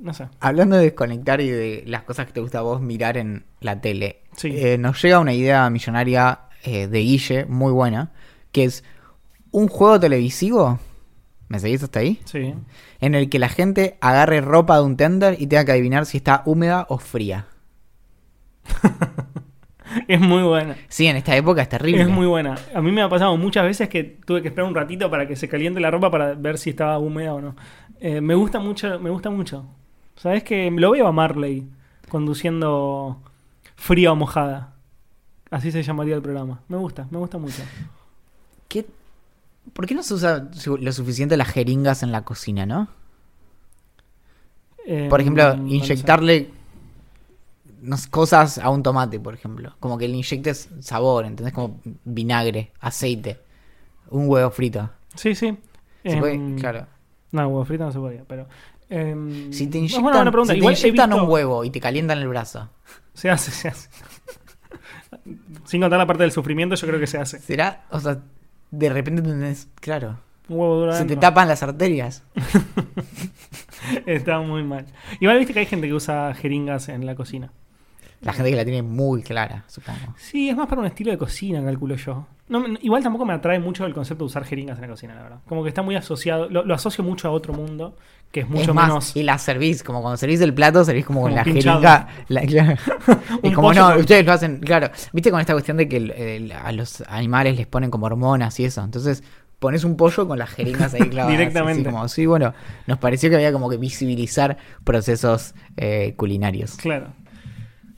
no 0.00 0.12
sé. 0.14 0.28
Hablando 0.40 0.76
de 0.76 0.82
desconectar 0.84 1.40
y 1.40 1.48
de 1.50 1.84
las 1.86 2.02
cosas 2.04 2.26
que 2.26 2.32
te 2.32 2.40
gusta 2.40 2.58
a 2.58 2.62
vos 2.62 2.80
mirar 2.80 3.16
en 3.16 3.44
la 3.60 3.80
tele, 3.80 4.22
Sí. 4.36 4.48
eh, 4.54 4.78
nos 4.78 5.00
llega 5.02 5.18
una 5.20 5.32
idea 5.34 5.68
millonaria 5.70 6.40
eh, 6.64 6.86
de 6.86 6.98
Guille, 7.00 7.44
muy 7.46 7.72
buena, 7.72 8.12
que 8.52 8.64
es 8.64 8.84
un 9.50 9.68
juego 9.68 9.98
televisivo, 10.00 10.78
¿me 11.48 11.58
seguís 11.58 11.82
hasta 11.82 12.00
ahí? 12.00 12.20
Sí. 12.24 12.54
En 13.00 13.14
el 13.14 13.28
que 13.28 13.38
la 13.38 13.48
gente 13.48 13.96
agarre 14.00 14.40
ropa 14.40 14.76
de 14.76 14.82
un 14.84 14.96
tender 14.96 15.36
y 15.40 15.46
tenga 15.46 15.64
que 15.64 15.72
adivinar 15.72 16.06
si 16.06 16.18
está 16.18 16.42
húmeda 16.46 16.86
o 16.88 16.98
fría. 16.98 17.46
Es 20.06 20.20
muy 20.20 20.42
buena. 20.44 20.76
Sí, 20.88 21.06
en 21.08 21.16
esta 21.16 21.34
época 21.34 21.62
es 21.62 21.68
terrible. 21.68 22.02
Es 22.02 22.08
muy 22.08 22.26
buena. 22.26 22.56
A 22.74 22.80
mí 22.80 22.92
me 22.92 23.02
ha 23.02 23.08
pasado 23.08 23.36
muchas 23.36 23.64
veces 23.64 23.88
que 23.88 24.04
tuve 24.04 24.40
que 24.40 24.46
esperar 24.48 24.68
un 24.68 24.74
ratito 24.74 25.10
para 25.10 25.26
que 25.26 25.34
se 25.34 25.48
caliente 25.48 25.80
la 25.80 25.90
ropa 25.90 26.12
para 26.12 26.34
ver 26.34 26.58
si 26.58 26.70
estaba 26.70 26.96
húmeda 27.00 27.34
o 27.34 27.40
no. 27.40 27.56
Eh, 27.98 28.20
me 28.20 28.36
gusta 28.36 28.60
mucho, 28.60 29.00
me 29.00 29.10
gusta 29.10 29.30
mucho. 29.30 29.66
¿Sabes 30.20 30.42
que 30.44 30.70
Lo 30.70 30.90
veo 30.92 31.06
a 31.06 31.12
Marley 31.12 31.66
conduciendo 32.08 33.20
fría 33.76 34.12
o 34.12 34.16
mojada. 34.16 34.74
Así 35.50 35.72
se 35.72 35.82
llamaría 35.82 36.14
el 36.16 36.22
programa. 36.22 36.60
Me 36.68 36.76
gusta, 36.76 37.06
me 37.10 37.18
gusta 37.18 37.38
mucho. 37.38 37.62
¿Qué 38.68 38.86
¿Por 39.72 39.86
qué 39.86 39.94
no 39.94 40.02
se 40.02 40.14
usa 40.14 40.48
lo 40.80 40.92
suficiente 40.92 41.36
las 41.36 41.48
jeringas 41.48 42.02
en 42.02 42.12
la 42.12 42.22
cocina, 42.22 42.66
no? 42.66 42.88
Eh, 44.86 45.06
Por 45.08 45.20
ejemplo, 45.20 45.56
no 45.56 45.62
lo 45.62 45.68
sé. 45.68 45.74
inyectarle 45.76 46.50
sé, 47.82 48.06
cosas 48.08 48.58
a 48.58 48.70
un 48.70 48.82
tomate, 48.82 49.20
por 49.20 49.34
ejemplo. 49.34 49.74
Como 49.80 49.96
que 49.98 50.08
le 50.08 50.14
inyectes 50.16 50.68
sabor, 50.80 51.24
¿entendés? 51.26 51.54
Como 51.54 51.80
vinagre, 52.04 52.72
aceite, 52.80 53.38
un 54.10 54.28
huevo 54.28 54.50
frito. 54.50 54.90
Sí, 55.14 55.34
sí. 55.34 55.56
Se 56.04 56.16
puede- 56.16 56.34
Em, 56.34 56.58
claro. 56.58 56.86
No, 57.32 57.42
huevo 57.48 57.64
frito 57.64 57.84
no 57.84 57.92
se 57.92 57.98
podía, 57.98 58.24
pero. 58.26 58.46
Em, 58.90 59.50
Si 59.52 59.66
te 59.68 59.78
inyectan, 59.78 60.02
una 60.04 60.12
buena 60.16 60.30
pregunta. 60.30 60.52
si 60.52 60.58
te 60.58 60.58
Igual 60.58 60.74
he 60.74 60.78
inyectan 60.80 61.10
visto- 61.10 61.24
un 61.24 61.30
huevo 61.30 61.64
y 61.64 61.70
te 61.70 61.80
calientan 61.80 62.18
el 62.18 62.28
brazo, 62.28 62.68
Se 63.14 63.30
hace, 63.30 63.50
se 63.50 63.68
hace. 63.68 63.88
Sin 65.64 65.80
contar 65.80 65.98
la 65.98 66.06
parte 66.06 66.22
del 66.22 66.32
sufrimiento, 66.32 66.74
yo 66.76 66.86
creo 66.86 67.00
que 67.00 67.06
se 67.06 67.18
hace. 67.18 67.38
¿será? 67.38 67.84
O 67.90 67.98
sea, 68.00 68.18
de 68.70 68.88
repente 68.88 69.22
tenés, 69.22 69.68
claro, 69.80 70.18
Un 70.48 70.58
huevo 70.58 70.92
se 70.92 71.04
te 71.04 71.16
tapan 71.16 71.48
las 71.48 71.62
arterias. 71.62 72.22
Está 74.06 74.40
muy 74.40 74.62
mal. 74.62 74.86
Igual 75.20 75.38
viste 75.38 75.52
que 75.52 75.60
hay 75.60 75.66
gente 75.66 75.86
que 75.88 75.94
usa 75.94 76.34
jeringas 76.34 76.88
en 76.88 77.06
la 77.06 77.14
cocina. 77.14 77.52
La 78.20 78.34
gente 78.34 78.50
que 78.50 78.56
la 78.56 78.64
tiene 78.64 78.82
muy 78.82 79.22
clara, 79.22 79.64
supongo. 79.66 80.14
Sí, 80.18 80.50
es 80.50 80.56
más 80.56 80.66
para 80.68 80.82
un 80.82 80.86
estilo 80.86 81.10
de 81.10 81.16
cocina, 81.16 81.64
calculo 81.64 81.94
yo. 81.96 82.26
No, 82.48 82.62
igual 82.82 83.02
tampoco 83.02 83.24
me 83.24 83.32
atrae 83.32 83.58
mucho 83.58 83.86
el 83.86 83.94
concepto 83.94 84.24
de 84.24 84.26
usar 84.26 84.44
jeringas 84.44 84.76
en 84.76 84.82
la 84.82 84.88
cocina, 84.88 85.14
la 85.14 85.22
verdad. 85.22 85.40
Como 85.48 85.62
que 85.62 85.70
está 85.70 85.80
muy 85.80 85.96
asociado, 85.96 86.48
lo, 86.50 86.62
lo 86.64 86.74
asocio 86.74 87.02
mucho 87.02 87.28
a 87.28 87.30
otro 87.30 87.54
mundo, 87.54 87.96
que 88.32 88.40
es 88.40 88.48
mucho 88.48 88.70
es 88.70 88.74
más, 88.74 88.86
menos... 88.88 89.16
y 89.16 89.22
la 89.24 89.38
servís, 89.38 89.82
como 89.82 90.00
cuando 90.02 90.16
servís 90.16 90.40
el 90.40 90.54
plato, 90.54 90.84
servís 90.84 91.04
como 91.04 91.22
con 91.22 91.34
la 91.34 91.42
jeringa. 91.44 92.08
la- 92.28 92.42
claro. 92.42 92.74
Un 93.42 93.52
como 93.52 93.72
no, 93.74 93.90
con- 93.90 94.00
ustedes 94.00 94.24
lo 94.24 94.32
hacen, 94.32 94.60
claro. 94.60 94.88
Viste 95.12 95.30
con 95.32 95.40
esta 95.40 95.52
cuestión 95.52 95.76
de 95.76 95.88
que 95.88 95.96
el- 95.96 96.10
el- 96.12 96.52
a 96.52 96.70
los 96.72 97.02
animales 97.08 97.56
les 97.56 97.66
ponen 97.66 97.90
como 97.90 98.06
hormonas 98.06 98.58
y 98.60 98.64
eso. 98.66 98.82
Entonces 98.84 99.24
pones 99.58 99.82
un 99.84 99.96
pollo 99.96 100.26
con 100.28 100.38
las 100.38 100.48
jeringas 100.50 100.94
ahí 100.94 101.00
clavadas. 101.10 101.36
Directamente. 101.36 101.80
así 101.82 101.90
como, 101.90 102.08
sí, 102.08 102.26
bueno, 102.26 102.54
nos 102.86 102.98
pareció 102.98 103.28
que 103.30 103.36
había 103.36 103.52
como 103.52 103.68
que 103.68 103.76
visibilizar 103.78 104.56
procesos 104.84 105.54
eh, 105.76 106.14
culinarios. 106.16 106.76
Claro. 106.76 107.08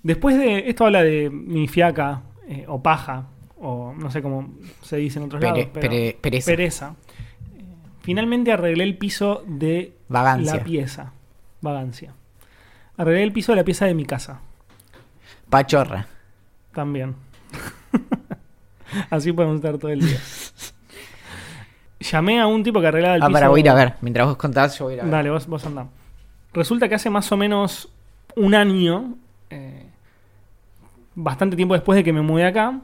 Después 0.02 0.36
de... 0.38 0.68
Esto 0.68 0.86
habla 0.86 1.02
de 1.04 1.28
mi 1.30 1.68
fiaca, 1.68 2.22
eh, 2.48 2.64
o 2.66 2.82
paja, 2.82 3.28
o 3.60 3.94
no 3.96 4.10
sé 4.10 4.22
cómo 4.22 4.54
se 4.82 4.96
dice 4.96 5.18
en 5.20 5.26
otros 5.26 5.40
Pere- 5.42 5.50
lados, 5.58 5.68
pero 5.74 5.88
pere- 5.92 6.16
pereza. 6.20 6.46
pereza. 6.50 6.94
Finalmente 8.00 8.50
arreglé 8.50 8.82
el 8.82 8.98
piso 8.98 9.44
de 9.46 9.92
Vagancia. 10.12 10.54
la 10.56 10.64
pieza. 10.64 11.12
Vagancia. 11.60 12.12
Arreglé 12.96 13.22
el 13.22 13.32
piso 13.32 13.52
de 13.52 13.56
la 13.56 13.64
pieza 13.64 13.86
de 13.86 13.94
mi 13.94 14.04
casa. 14.04 14.40
Pachorra. 15.50 16.06
También. 16.74 17.14
Así 19.10 19.32
podemos 19.32 19.56
estar 19.56 19.78
todo 19.78 19.90
el 19.90 20.00
día. 20.00 20.18
Llamé 22.00 22.40
a 22.40 22.46
un 22.46 22.62
tipo 22.62 22.80
que 22.80 22.86
arreglaba 22.88 23.16
el 23.16 23.22
Ah, 23.22 23.26
piso. 23.26 23.32
para 23.34 23.48
voy 23.48 23.60
a 23.60 23.62
ir 23.64 23.68
a 23.70 23.74
ver. 23.74 23.94
Mientras 24.00 24.26
vos 24.26 24.36
contás, 24.36 24.78
yo 24.78 24.86
voy 24.86 24.94
a 24.94 24.96
ir 24.96 25.00
a 25.00 25.04
ver. 25.04 25.12
Dale, 25.12 25.30
vos, 25.30 25.46
vos 25.46 25.64
andá. 25.66 25.86
Resulta 26.52 26.88
que 26.88 26.94
hace 26.96 27.08
más 27.10 27.30
o 27.32 27.36
menos 27.36 27.88
un 28.36 28.54
año, 28.54 29.14
eh, 29.50 29.86
bastante 31.14 31.56
tiempo 31.56 31.74
después 31.74 31.96
de 31.96 32.04
que 32.04 32.12
me 32.12 32.20
mudé 32.22 32.44
acá, 32.46 32.80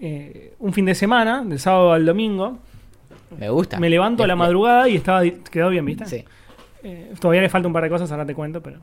eh, 0.00 0.54
un 0.58 0.72
fin 0.72 0.84
de 0.86 0.94
semana, 0.94 1.44
del 1.44 1.60
sábado 1.60 1.92
al 1.92 2.04
domingo, 2.06 2.58
Me 3.38 3.48
gusta. 3.50 3.78
me 3.78 3.90
levanto 3.90 4.24
a 4.24 4.26
la 4.26 4.34
madrugada 4.36 4.88
y 4.88 4.96
estaba. 4.96 5.22
Quedó 5.50 5.68
bien, 5.70 5.84
¿viste? 5.84 6.06
Sí. 6.06 6.24
Eh, 6.84 7.14
todavía 7.18 7.40
le 7.40 7.48
falta 7.48 7.66
un 7.66 7.74
par 7.74 7.82
de 7.82 7.90
cosas, 7.90 8.12
ahora 8.12 8.26
te 8.26 8.34
cuento, 8.34 8.62
pero. 8.62 8.78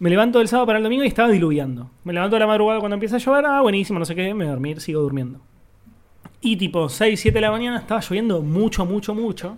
Me 0.00 0.10
levanto 0.10 0.40
del 0.40 0.48
sábado 0.48 0.66
para 0.66 0.78
el 0.78 0.84
domingo 0.84 1.04
y 1.04 1.06
estaba 1.06 1.28
diluviando. 1.28 1.90
Me 2.02 2.12
levanto 2.12 2.34
a 2.34 2.38
la 2.40 2.46
madrugada 2.46 2.80
cuando 2.80 2.94
empieza 2.94 3.16
a 3.16 3.18
llover, 3.20 3.46
ah, 3.46 3.60
buenísimo, 3.60 3.98
no 3.98 4.04
sé 4.04 4.14
qué, 4.14 4.34
me 4.34 4.44
voy 4.44 4.46
a 4.46 4.50
dormir, 4.50 4.80
sigo 4.80 5.00
durmiendo. 5.00 5.40
Y 6.40 6.56
tipo 6.56 6.88
6, 6.88 7.20
7 7.20 7.36
de 7.36 7.40
la 7.40 7.50
mañana 7.50 7.78
estaba 7.78 8.00
lloviendo 8.00 8.42
mucho, 8.42 8.84
mucho, 8.84 9.14
mucho. 9.14 9.56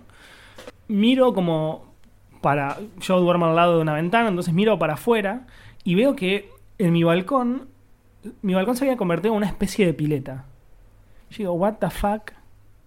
Miro 0.87 1.33
como 1.33 1.93
para. 2.41 2.77
Yo 3.01 3.19
duermo 3.19 3.47
al 3.47 3.55
lado 3.55 3.77
de 3.77 3.81
una 3.81 3.93
ventana, 3.93 4.29
entonces 4.29 4.53
miro 4.53 4.77
para 4.77 4.93
afuera 4.93 5.47
y 5.83 5.95
veo 5.95 6.15
que 6.15 6.49
en 6.77 6.93
mi 6.93 7.03
balcón. 7.03 7.67
Mi 8.41 8.53
balcón 8.53 8.75
se 8.75 8.85
había 8.85 8.97
convertido 8.97 9.33
en 9.33 9.37
una 9.37 9.47
especie 9.47 9.85
de 9.85 9.93
pileta. 9.93 10.45
Yo 11.31 11.37
digo, 11.37 11.53
¿What 11.53 11.75
the 11.75 11.89
fuck? 11.89 12.31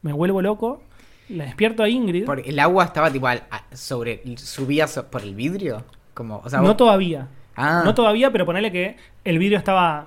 Me 0.02 0.12
vuelvo 0.12 0.40
loco. 0.40 0.82
La 1.30 1.44
despierto 1.44 1.82
a 1.82 1.88
Ingrid. 1.88 2.24
Porque 2.24 2.48
el 2.50 2.58
agua 2.58 2.84
estaba 2.84 3.10
tipo 3.10 3.26
al- 3.26 3.44
a- 3.50 3.64
sobre. 3.76 4.22
subía 4.36 4.86
so- 4.86 5.06
por 5.10 5.22
el 5.22 5.34
vidrio. 5.34 5.84
Como, 6.14 6.38
o 6.44 6.48
sea, 6.50 6.58
no 6.60 6.68
vos- 6.68 6.76
todavía. 6.76 7.28
Ah, 7.56 7.82
No 7.84 7.94
todavía, 7.94 8.30
pero 8.30 8.46
ponele 8.46 8.72
que 8.72 8.96
el 9.24 9.38
vidrio 9.38 9.58
estaba 9.58 10.06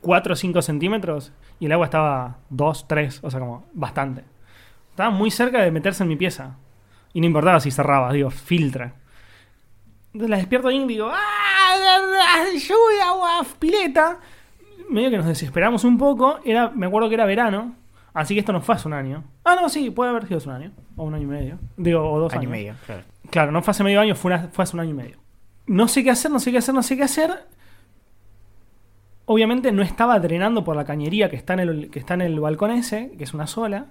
4 0.00 0.32
o 0.34 0.36
5 0.36 0.60
centímetros 0.62 1.32
y 1.60 1.66
el 1.66 1.72
agua 1.72 1.86
estaba 1.86 2.38
2, 2.50 2.86
3, 2.88 3.20
o 3.22 3.30
sea, 3.30 3.40
como 3.40 3.66
bastante. 3.72 4.24
Estaba 4.90 5.10
muy 5.10 5.30
cerca 5.30 5.62
de 5.62 5.70
meterse 5.70 6.02
en 6.02 6.08
mi 6.08 6.16
pieza. 6.16 6.56
Y 7.14 7.20
no 7.20 7.26
importaba 7.26 7.60
si 7.60 7.70
cerraba, 7.70 8.12
digo, 8.12 8.30
filtra. 8.30 8.94
Entonces 10.08 10.30
la 10.30 10.36
despierto 10.36 10.70
y 10.70 10.84
digo, 10.86 11.10
¡ah! 11.10 12.44
¡Lluvia, 12.54 13.08
agua, 13.08 13.46
pileta! 13.58 14.18
Medio 14.90 15.10
que 15.10 15.16
nos 15.18 15.26
desesperamos 15.26 15.84
un 15.84 15.96
poco. 15.96 16.40
Era, 16.44 16.68
me 16.70 16.86
acuerdo 16.86 17.08
que 17.08 17.14
era 17.14 17.24
verano, 17.24 17.74
así 18.12 18.34
que 18.34 18.40
esto 18.40 18.52
no 18.52 18.60
fue 18.60 18.74
hace 18.74 18.88
un 18.88 18.94
año. 18.94 19.24
Ah, 19.44 19.56
no, 19.60 19.68
sí, 19.68 19.90
puede 19.90 20.10
haber 20.10 20.26
sido 20.26 20.38
hace 20.38 20.48
un 20.48 20.54
año. 20.54 20.72
O 20.96 21.04
un 21.04 21.14
año 21.14 21.24
y 21.24 21.26
medio. 21.26 21.58
Digo, 21.76 22.00
o 22.10 22.18
dos 22.20 22.32
año 22.32 22.42
y 22.42 22.46
años. 22.46 22.50
medio. 22.52 22.74
Claro. 22.86 23.02
Claro, 23.30 23.52
no 23.52 23.62
fue 23.62 23.70
hace 23.72 23.82
medio 23.84 24.00
año, 24.00 24.14
fue, 24.14 24.32
una- 24.32 24.48
fue 24.48 24.62
hace 24.62 24.76
un 24.76 24.80
año 24.80 24.90
y 24.90 24.94
medio. 24.94 25.16
No 25.66 25.88
sé 25.88 26.04
qué 26.04 26.10
hacer, 26.10 26.30
no 26.30 26.38
sé 26.38 26.50
qué 26.52 26.58
hacer, 26.58 26.74
no 26.74 26.82
sé 26.82 26.96
qué 26.96 27.02
hacer. 27.04 27.30
Obviamente 29.24 29.72
no 29.72 29.82
estaba 29.82 30.18
drenando 30.18 30.64
por 30.64 30.76
la 30.76 30.84
cañería 30.84 31.30
que 31.30 31.36
está 31.36 31.54
en 31.54 31.60
el, 31.60 31.90
que 31.90 31.98
está 31.98 32.14
en 32.14 32.22
el 32.22 32.38
balcón 32.40 32.70
ese, 32.72 33.12
que 33.16 33.24
es 33.24 33.32
una 33.34 33.46
sola. 33.46 33.86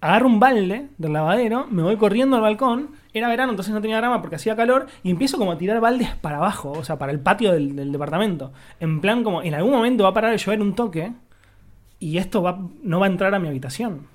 Agarro 0.00 0.26
un 0.26 0.40
balde 0.40 0.88
del 0.98 1.12
lavadero, 1.12 1.68
me 1.70 1.82
voy 1.82 1.96
corriendo 1.96 2.34
al 2.36 2.42
balcón. 2.42 2.90
Era 3.14 3.28
verano, 3.28 3.50
entonces 3.52 3.72
no 3.72 3.80
tenía 3.80 3.98
grama 3.98 4.20
porque 4.20 4.34
hacía 4.36 4.56
calor. 4.56 4.86
Y 5.04 5.10
empiezo 5.12 5.38
como 5.38 5.52
a 5.52 5.58
tirar 5.58 5.80
baldes 5.80 6.10
para 6.16 6.38
abajo, 6.38 6.72
o 6.72 6.82
sea, 6.82 6.98
para 6.98 7.12
el 7.12 7.20
patio 7.20 7.52
del, 7.52 7.76
del 7.76 7.92
departamento. 7.92 8.52
En 8.80 9.00
plan, 9.00 9.22
como 9.22 9.42
en 9.42 9.54
algún 9.54 9.70
momento 9.70 10.02
va 10.02 10.10
a 10.10 10.14
parar 10.14 10.32
de 10.32 10.38
llover 10.38 10.60
un 10.60 10.74
toque. 10.74 11.12
Y 12.02 12.18
esto 12.18 12.42
va, 12.42 12.58
no 12.82 12.98
va 12.98 13.06
a 13.06 13.08
entrar 13.08 13.32
a 13.32 13.38
mi 13.38 13.46
habitación. 13.46 14.08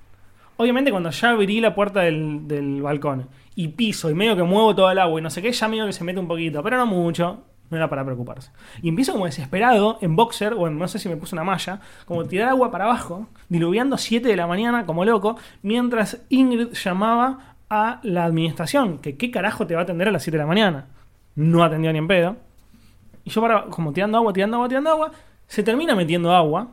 Obviamente 0.57 0.91
cuando 0.91 1.09
ya 1.09 1.29
abrí 1.29 1.61
la 1.61 1.73
puerta 1.73 2.01
del, 2.01 2.45
del 2.45 2.81
balcón 2.81 3.29
y 3.55 3.69
piso 3.69 4.09
y 4.09 4.13
medio 4.13 4.35
que 4.35 4.43
muevo 4.43 4.75
todo 4.75 4.91
el 4.91 4.99
agua 4.99 5.21
y 5.21 5.23
no 5.23 5.29
sé 5.29 5.41
qué, 5.41 5.53
ya 5.53 5.69
medio 5.69 5.85
que 5.85 5.93
se 5.93 6.03
mete 6.03 6.19
un 6.19 6.27
poquito, 6.27 6.61
pero 6.61 6.75
no 6.75 6.85
mucho, 6.85 7.43
no 7.69 7.77
era 7.77 7.89
para 7.89 8.03
preocuparse. 8.03 8.51
Y 8.81 8.89
empiezo 8.89 9.13
como 9.13 9.25
desesperado, 9.25 9.99
en 10.01 10.17
boxer, 10.17 10.53
o 10.53 10.67
en, 10.67 10.77
no 10.77 10.87
sé 10.89 10.99
si 10.99 11.07
me 11.07 11.15
puse 11.15 11.33
una 11.33 11.45
malla, 11.45 11.79
como 12.05 12.25
tirar 12.25 12.49
agua 12.49 12.71
para 12.71 12.83
abajo, 12.83 13.27
diluviando 13.47 13.97
7 13.97 14.27
de 14.27 14.35
la 14.35 14.47
mañana 14.47 14.85
como 14.85 15.05
loco, 15.05 15.37
mientras 15.61 16.25
Ingrid 16.27 16.73
llamaba 16.73 17.55
a 17.69 18.01
la 18.03 18.25
administración, 18.25 18.99
que 18.99 19.15
qué 19.15 19.31
carajo 19.31 19.65
te 19.65 19.75
va 19.75 19.81
a 19.81 19.83
atender 19.83 20.09
a 20.09 20.11
las 20.11 20.23
7 20.23 20.37
de 20.37 20.43
la 20.43 20.47
mañana. 20.47 20.87
No 21.35 21.63
atendió 21.63 21.93
ni 21.93 21.99
en 21.99 22.07
pedo. 22.07 22.35
Y 23.23 23.29
yo 23.29 23.41
para, 23.41 23.63
como 23.65 23.93
tirando 23.93 24.17
agua, 24.17 24.33
tirando 24.33 24.57
agua, 24.57 24.67
tirando 24.67 24.89
agua, 24.89 25.11
se 25.47 25.63
termina 25.63 25.95
metiendo 25.95 26.33
agua, 26.33 26.69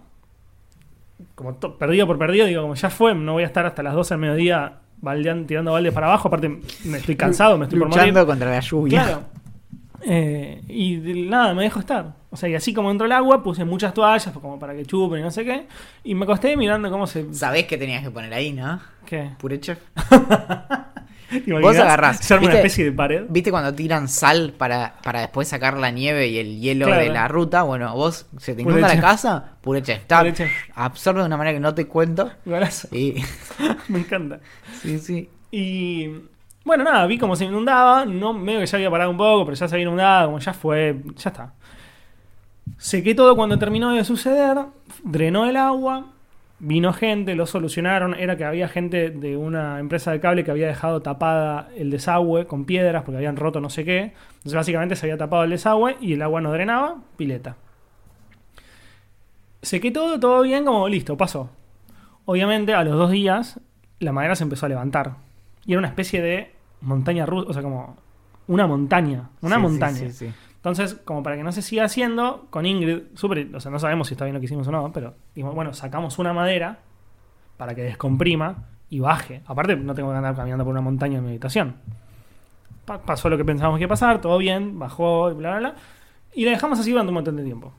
como 1.35 1.59
perdido 1.79 2.07
por 2.07 2.19
perdido, 2.19 2.47
digo, 2.47 2.63
como 2.63 2.75
ya 2.75 2.91
fue, 2.91 3.15
no 3.15 3.33
voy 3.35 3.43
a 3.43 3.47
estar 3.47 3.67
hasta 3.67 3.83
las 3.83 3.95
12 3.95 4.15
del 4.15 4.21
mediodía 4.21 4.79
baldean- 5.01 5.47
tirando 5.47 5.73
baldes 5.73 5.93
para 5.93 6.07
abajo, 6.09 6.29
aparte 6.29 6.49
me 6.85 6.99
estoy 6.99 7.17
cansado, 7.17 7.57
me 7.59 7.65
estoy 7.65 7.79
por 7.79 7.89
morir. 7.89 8.03
Luchando 8.03 8.27
contra 8.27 8.51
la 8.51 8.61
lluvia. 8.61 9.03
Claro. 9.05 9.23
Eh, 10.07 10.63
y 10.69 10.97
nada, 11.29 11.55
me 11.55 11.63
dejo 11.63 11.81
estar. 11.81 12.13
O 12.31 12.37
sea, 12.37 12.49
y 12.49 12.55
así 12.55 12.75
como 12.75 12.91
entró 12.91 13.07
el 13.07 13.13
agua, 13.13 13.43
puse 13.43 13.65
muchas 13.65 13.95
toallas 13.95 14.33
como 14.35 14.59
para 14.59 14.75
que 14.75 14.85
chupen 14.85 15.21
y 15.21 15.23
no 15.23 15.31
sé 15.31 15.45
qué. 15.45 15.67
Y 16.03 16.15
me 16.15 16.25
acosté 16.25 16.57
mirando 16.57 16.91
cómo 16.91 17.07
se. 17.07 17.33
Sabés 17.33 17.65
que 17.67 17.79
tenías 17.79 18.03
que 18.03 18.11
poner 18.11 18.35
ahí, 18.35 18.53
¿no? 18.53 18.81
¿Qué? 19.07 19.31
Pure 19.39 19.61
chef. 21.35 21.45
¿Te 21.45 21.51
imaginas? 21.51 21.77
agarrás, 21.79 22.19
Se 22.19 22.35
arma 22.35 22.47
una 22.47 22.55
¿viste? 22.55 22.67
especie 22.67 22.85
de 22.87 22.93
pared. 22.93 23.25
¿Viste 23.29 23.51
cuando 23.51 23.75
tiran 23.75 24.09
sal 24.09 24.55
para, 24.57 24.97
para 25.03 25.21
después 25.21 25.49
sacar 25.49 25.77
la 25.79 25.91
nieve 25.91 26.29
y 26.29 26.39
el 26.39 26.61
hielo 26.61 26.87
Claro. 26.87 27.03
de 27.03 27.09
la 27.11 27.29
ruta? 27.29 27.63
Bueno, 27.63 27.95
vos 27.95 28.27
se 28.39 28.55
te 28.55 28.63
inunda 28.63 28.89
la 28.95 29.01
casa, 29.01 29.53
pure 29.61 29.83
chef. 29.83 30.01
Está-. 30.03 30.25
Absorbe 30.75 31.21
de 31.21 31.27
una 31.27 31.37
manera 31.37 31.55
que 31.57 31.61
no 31.61 31.75
te 31.75 31.87
cuento. 31.87 32.31
Y 32.93 33.15
Me 33.89 33.99
encanta. 34.01 34.41
sí, 34.83 34.99
sí. 34.99 35.29
Y 35.51 36.09
bueno, 36.65 36.83
nada, 36.83 37.07
vi 37.07 37.19
cómo 37.19 37.37
se 37.37 37.45
inundaba. 37.45 38.05
No, 38.05 38.33
medio 38.33 38.61
que 38.61 38.67
ya 38.67 38.77
había 38.77 38.91
parado 38.91 39.11
un 39.11 39.17
poco, 39.17 39.45
pero 39.45 39.55
ya 39.57 39.69
se 39.69 39.75
había 39.75 39.83
inundado, 39.87 40.27
como 40.27 40.39
ya 40.39 40.53
fue, 40.53 41.01
ya 41.17 41.31
está. 41.31 41.53
Sequé 42.79 43.15
todo 43.15 43.37
cuando 43.37 43.59
terminó 43.59 43.93
de 43.93 44.03
suceder, 44.05 44.57
drenó 45.05 45.45
el 45.49 45.57
agua, 45.57 46.07
vino 46.65 46.93
gente, 46.93 47.35
lo 47.35 47.47
solucionaron. 47.47 48.15
Era 48.15 48.37
que 48.37 48.45
había 48.45 48.69
gente 48.69 49.11
de 49.11 49.37
una 49.37 49.79
empresa 49.79 50.11
de 50.13 50.21
cable 50.21 50.45
que 50.45 50.51
había 50.51 50.67
dejado 50.67 51.03
tapada 51.03 51.69
el 51.77 51.91
desagüe 51.91 52.47
con 52.47 52.65
piedras 52.65 53.03
porque 53.05 53.19
habían 53.19 53.37
roto 53.37 53.61
no 53.61 53.71
sé 53.71 53.85
qué. 53.85 54.15
Entonces, 54.29 54.55
básicamente 54.55 54.97
se 54.97 55.07
había 55.07 55.19
tapado 55.19 55.45
el 55.45 55.51
desagüe 55.51 55.97
y 56.01 56.15
el 56.15 56.23
agua 56.23 56.41
no 56.41 56.53
drenaba, 56.53 56.97
pileta. 57.17 57.57
Sequé 59.63 59.91
todo, 59.91 60.19
todo 60.19 60.43
bien, 60.43 60.65
como 60.65 60.89
listo, 60.89 61.17
pasó. 61.17 61.51
Obviamente, 62.25 62.75
a 62.75 62.83
los 62.85 62.95
dos 62.95 63.11
días, 63.11 63.61
la 64.01 64.13
madera 64.13 64.35
se 64.35 64.45
empezó 64.45 64.67
a 64.67 64.71
levantar. 64.71 65.17
Y 65.67 65.73
era 65.73 65.79
una 65.79 65.89
especie 65.89 66.23
de 66.23 66.53
montaña 66.81 67.27
rusa, 67.27 67.51
o 67.51 67.53
sea, 67.53 67.63
como 67.63 67.97
una 68.47 68.67
montaña. 68.67 69.31
Una 69.41 69.57
sí, 69.57 69.63
montaña. 69.63 69.97
Sí, 69.97 70.11
sí, 70.13 70.33
Entonces, 70.65 70.95
como 71.05 71.23
para 71.23 71.37
que 71.37 71.43
no 71.43 71.53
se 71.53 71.61
siga 71.61 71.85
haciendo, 71.85 72.47
con 72.49 72.65
Ingrid, 72.65 73.03
súper, 73.13 73.55
o 73.55 73.61
sea, 73.61 73.71
no 73.71 73.79
sabemos 73.79 74.09
si 74.09 74.15
está 74.15 74.25
bien 74.25 74.33
lo 74.33 74.41
que 74.41 74.47
hicimos 74.47 74.67
o 74.67 74.73
no, 74.73 74.91
pero 74.95 75.13
bueno, 75.37 75.75
sacamos 75.75 76.19
una 76.19 76.33
madera 76.33 76.79
para 77.59 77.75
que 77.75 77.83
descomprima 77.83 78.65
y 78.89 78.99
baje. 78.99 79.43
Aparte, 79.45 79.77
no 79.77 79.95
tengo 79.95 80.11
que 80.11 80.17
andar 80.17 80.35
caminando 80.35 80.65
por 80.65 80.73
una 80.73 80.81
montaña 80.81 81.19
en 81.19 81.25
mi 81.25 81.29
habitación. 81.33 81.77
Pa- 82.87 83.03
pasó 83.03 83.29
lo 83.29 83.37
que 83.37 83.45
pensábamos 83.45 83.77
que 83.77 83.83
iba 83.83 83.89
a 83.89 83.91
pasar, 83.91 84.23
todo 84.23 84.39
bien, 84.39 84.79
bajó 84.79 85.31
y 85.31 85.35
bla, 85.35 85.51
bla, 85.51 85.59
bla. 85.59 85.75
Y 86.35 86.47
la 86.47 86.53
dejamos 86.53 86.79
así 86.79 86.93
durante 86.93 87.11
un 87.11 87.15
montón 87.15 87.37
de 87.37 87.45
tiempo. 87.45 87.71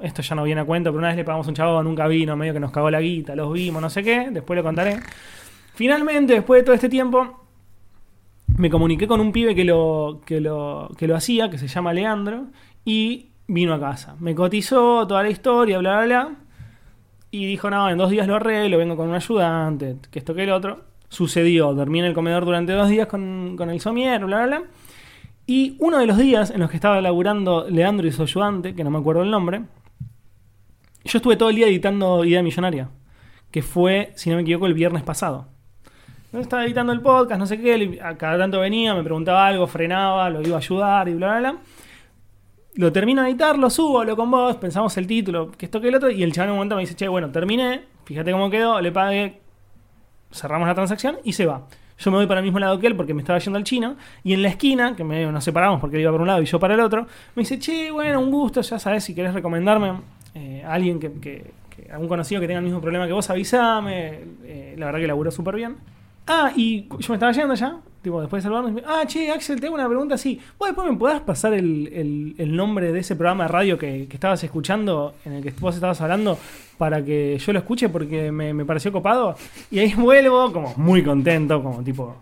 Esto 0.00 0.20
ya 0.22 0.34
no 0.34 0.42
viene 0.42 0.62
a 0.62 0.64
cuento, 0.64 0.90
pero 0.90 0.98
una 0.98 1.08
vez 1.08 1.16
le 1.16 1.24
pagamos 1.24 1.46
un 1.46 1.54
chavo, 1.54 1.80
nunca 1.84 2.08
vino, 2.08 2.34
medio 2.36 2.52
que 2.54 2.58
nos 2.60 2.72
cagó 2.72 2.90
la 2.90 3.00
guita, 3.00 3.36
los 3.36 3.52
vimos, 3.52 3.80
no 3.80 3.88
sé 3.88 4.02
qué, 4.02 4.30
después 4.32 4.56
lo 4.56 4.64
contaré. 4.64 4.98
Finalmente, 5.74 6.32
después 6.34 6.62
de 6.62 6.64
todo 6.64 6.74
este 6.74 6.88
tiempo, 6.88 7.41
me 8.56 8.70
comuniqué 8.70 9.06
con 9.06 9.20
un 9.20 9.32
pibe 9.32 9.54
que 9.54 9.64
lo, 9.64 10.20
que 10.24 10.40
lo, 10.40 10.90
que 10.96 11.06
lo 11.06 11.16
hacía, 11.16 11.50
que 11.50 11.58
se 11.58 11.68
llama 11.68 11.92
Leandro, 11.92 12.46
y 12.84 13.30
vino 13.46 13.74
a 13.74 13.80
casa. 13.80 14.16
Me 14.20 14.34
cotizó 14.34 15.06
toda 15.06 15.22
la 15.22 15.30
historia, 15.30 15.78
bla, 15.78 15.96
bla, 15.98 16.04
bla. 16.04 16.36
Y 17.30 17.46
dijo, 17.46 17.70
no, 17.70 17.88
en 17.88 17.96
dos 17.96 18.10
días 18.10 18.26
lo 18.26 18.36
arreglo, 18.36 18.78
vengo 18.78 18.96
con 18.96 19.08
un 19.08 19.14
ayudante, 19.14 19.96
que 20.10 20.18
esto 20.18 20.34
que 20.34 20.44
el 20.44 20.52
otro. 20.52 20.84
Sucedió, 21.08 21.74
dormí 21.74 21.98
en 21.98 22.06
el 22.06 22.14
comedor 22.14 22.44
durante 22.44 22.72
dos 22.72 22.88
días 22.88 23.06
con, 23.06 23.54
con 23.56 23.70
el 23.70 23.80
somier, 23.80 24.24
bla, 24.24 24.44
bla, 24.44 24.58
bla. 24.58 24.68
Y 25.46 25.76
uno 25.80 25.98
de 25.98 26.06
los 26.06 26.18
días 26.18 26.50
en 26.50 26.60
los 26.60 26.70
que 26.70 26.76
estaba 26.76 27.00
laburando 27.00 27.66
Leandro 27.68 28.06
y 28.06 28.12
su 28.12 28.22
ayudante, 28.22 28.74
que 28.74 28.84
no 28.84 28.90
me 28.90 28.98
acuerdo 28.98 29.22
el 29.22 29.30
nombre, 29.30 29.62
yo 31.04 31.18
estuve 31.18 31.36
todo 31.36 31.50
el 31.50 31.56
día 31.56 31.66
editando 31.66 32.24
Idea 32.24 32.42
Millonaria, 32.42 32.90
que 33.50 33.62
fue, 33.62 34.12
si 34.14 34.30
no 34.30 34.36
me 34.36 34.42
equivoco, 34.42 34.66
el 34.66 34.74
viernes 34.74 35.02
pasado. 35.02 35.48
Yo 36.32 36.40
estaba 36.40 36.64
editando 36.64 36.92
el 36.92 37.00
podcast, 37.02 37.38
no 37.38 37.46
sé 37.46 37.60
qué, 37.60 37.98
cada 38.16 38.38
tanto 38.38 38.58
venía, 38.60 38.94
me 38.94 39.02
preguntaba 39.02 39.46
algo, 39.46 39.66
frenaba, 39.66 40.30
lo 40.30 40.40
iba 40.42 40.56
a 40.56 40.58
ayudar 40.58 41.08
y 41.08 41.14
bla, 41.14 41.38
bla, 41.38 41.52
bla. 41.52 41.60
Lo 42.74 42.90
termino 42.90 43.22
de 43.22 43.28
editar, 43.28 43.58
lo 43.58 43.68
subo, 43.68 44.00
hablo 44.00 44.16
con 44.16 44.30
vos, 44.30 44.56
pensamos 44.56 44.96
el 44.96 45.06
título, 45.06 45.50
que 45.50 45.66
esto 45.66 45.78
que 45.80 45.88
el 45.88 45.94
otro, 45.94 46.10
y 46.10 46.22
el 46.22 46.32
chaval 46.32 46.48
en 46.48 46.52
un 46.52 46.56
momento 46.58 46.76
me 46.76 46.80
dice, 46.82 46.94
che, 46.94 47.06
bueno, 47.06 47.30
terminé, 47.30 47.82
fíjate 48.06 48.32
cómo 48.32 48.48
quedó, 48.48 48.80
le 48.80 48.90
pagué, 48.90 49.40
cerramos 50.30 50.66
la 50.66 50.74
transacción 50.74 51.18
y 51.22 51.34
se 51.34 51.44
va. 51.44 51.66
Yo 51.98 52.10
me 52.10 52.16
voy 52.16 52.26
para 52.26 52.40
el 52.40 52.44
mismo 52.44 52.58
lado 52.58 52.78
que 52.80 52.86
él 52.86 52.96
porque 52.96 53.12
me 53.12 53.20
estaba 53.20 53.38
yendo 53.38 53.58
al 53.58 53.64
chino. 53.64 53.96
Y 54.24 54.32
en 54.32 54.42
la 54.42 54.48
esquina, 54.48 54.96
que 54.96 55.04
medio 55.04 55.30
nos 55.30 55.44
separamos 55.44 55.80
porque 55.80 55.96
él 55.96 56.02
iba 56.02 56.10
por 56.10 56.22
un 56.22 56.26
lado 56.26 56.40
y 56.42 56.46
yo 56.46 56.58
para 56.58 56.72
el 56.74 56.80
otro, 56.80 57.06
me 57.36 57.42
dice, 57.42 57.58
che, 57.58 57.90
bueno, 57.90 58.18
un 58.18 58.30
gusto, 58.30 58.62
ya 58.62 58.78
sabes, 58.78 59.04
si 59.04 59.14
querés 59.14 59.34
recomendarme 59.34 60.00
eh, 60.34 60.64
a 60.66 60.72
alguien 60.72 60.98
que, 60.98 61.12
que- 61.20 61.52
que- 61.68 61.90
algún 61.92 62.08
conocido 62.08 62.40
que 62.40 62.46
tenga 62.46 62.58
el 62.60 62.64
mismo 62.64 62.80
problema 62.80 63.06
que 63.06 63.12
vos, 63.12 63.28
avísame. 63.28 64.20
Eh, 64.44 64.74
la 64.78 64.86
verdad 64.86 65.00
que 65.00 65.06
laburó 65.06 65.30
súper 65.30 65.56
bien. 65.56 65.76
Ah, 66.26 66.52
y 66.54 66.82
yo 66.88 67.08
me 67.08 67.14
estaba 67.16 67.32
yendo 67.32 67.54
ya, 67.54 67.76
tipo, 68.00 68.20
después 68.20 68.42
de 68.42 68.48
saludarme, 68.48 68.82
ah, 68.86 69.02
che, 69.06 69.30
Axel, 69.32 69.60
te 69.60 69.66
hago 69.66 69.74
una 69.74 69.88
pregunta 69.88 70.14
así. 70.14 70.40
¿Vos 70.58 70.68
después 70.68 70.88
me 70.90 70.96
podás 70.96 71.20
pasar 71.20 71.52
el, 71.52 71.88
el- 71.92 72.34
el 72.38 72.56
nombre 72.56 72.92
de 72.92 73.00
ese 73.00 73.16
programa 73.16 73.44
de 73.44 73.48
radio 73.48 73.76
que, 73.78 74.06
que 74.08 74.14
estabas 74.14 74.42
escuchando, 74.44 75.14
en 75.24 75.32
el 75.34 75.42
que 75.42 75.50
vos 75.58 75.74
estabas 75.74 76.00
hablando, 76.00 76.38
para 76.78 77.04
que 77.04 77.38
yo 77.38 77.52
lo 77.52 77.58
escuche 77.58 77.88
porque 77.88 78.30
me, 78.30 78.54
me 78.54 78.64
pareció 78.64 78.92
copado? 78.92 79.34
Y 79.70 79.80
ahí 79.80 79.94
vuelvo, 79.96 80.52
como 80.52 80.72
muy 80.76 81.02
contento, 81.02 81.60
como 81.62 81.82
tipo, 81.82 82.16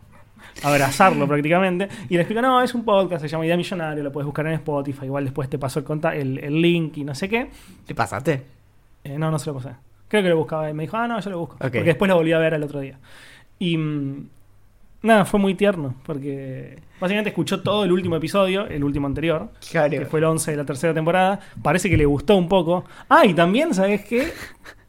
abrazarlo 0.63 1.27
prácticamente. 1.29 1.89
Y 2.09 2.15
le 2.15 2.21
explico, 2.23 2.41
no, 2.43 2.63
es 2.63 2.75
un 2.75 2.85
podcast, 2.85 3.23
se 3.23 3.29
llama 3.29 3.45
Idea 3.47 3.57
Millonario, 3.57 4.03
lo 4.03 4.13
puedes 4.13 4.27
buscar 4.27 4.47
en 4.47 4.55
Spotify, 4.55 5.05
igual 5.07 5.25
después 5.25 5.49
te 5.49 5.59
paso 5.59 5.79
el, 5.79 5.85
conta- 5.85 6.15
el, 6.15 6.39
el 6.39 6.61
link 6.61 6.97
y 6.97 7.05
no 7.05 7.15
sé 7.15 7.29
qué. 7.29 7.51
¿Te 7.87 7.95
pasaste? 7.95 8.43
Eh, 9.05 9.19
no, 9.19 9.31
no 9.31 9.39
se 9.39 9.51
lo 9.51 9.57
pasé. 9.57 9.71
Creo 10.09 10.23
que 10.23 10.29
lo 10.31 10.37
buscaba 10.39 10.69
y 10.71 10.75
me 10.75 10.83
dijo, 10.85 10.97
ah, 10.97 11.07
no, 11.07 11.21
yo 11.21 11.31
lo 11.31 11.39
busco. 11.39 11.55
Ok. 11.57 11.61
Porque 11.61 11.85
después 11.85 12.09
lo 12.09 12.17
volví 12.17 12.33
a 12.33 12.39
ver 12.39 12.55
el 12.55 12.63
otro 12.63 12.81
día. 12.81 12.99
Y 13.61 13.77
mm, 13.77 14.27
nada, 15.03 15.25
fue 15.25 15.39
muy 15.39 15.55
tierno, 15.55 15.95
porque 16.05 16.79
básicamente 17.01 17.31
escuchó 17.31 17.61
todo 17.63 17.85
el 17.85 17.93
último 17.93 18.17
episodio, 18.17 18.67
el 18.67 18.83
último 18.83 19.07
anterior, 19.07 19.51
Claro. 19.71 19.91
que 19.91 20.07
fue 20.07 20.19
el 20.19 20.25
11 20.25 20.51
de 20.51 20.57
la 20.57 20.65
tercera 20.65 20.93
temporada. 20.93 21.39
Parece 21.63 21.89
que 21.89 21.97
le 21.97 22.07
gustó 22.07 22.37
un 22.37 22.49
poco. 22.49 22.85
Ah, 23.09 23.25
y 23.25 23.35
también, 23.35 23.73
¿sabes 23.75 24.05
qué? 24.05 24.33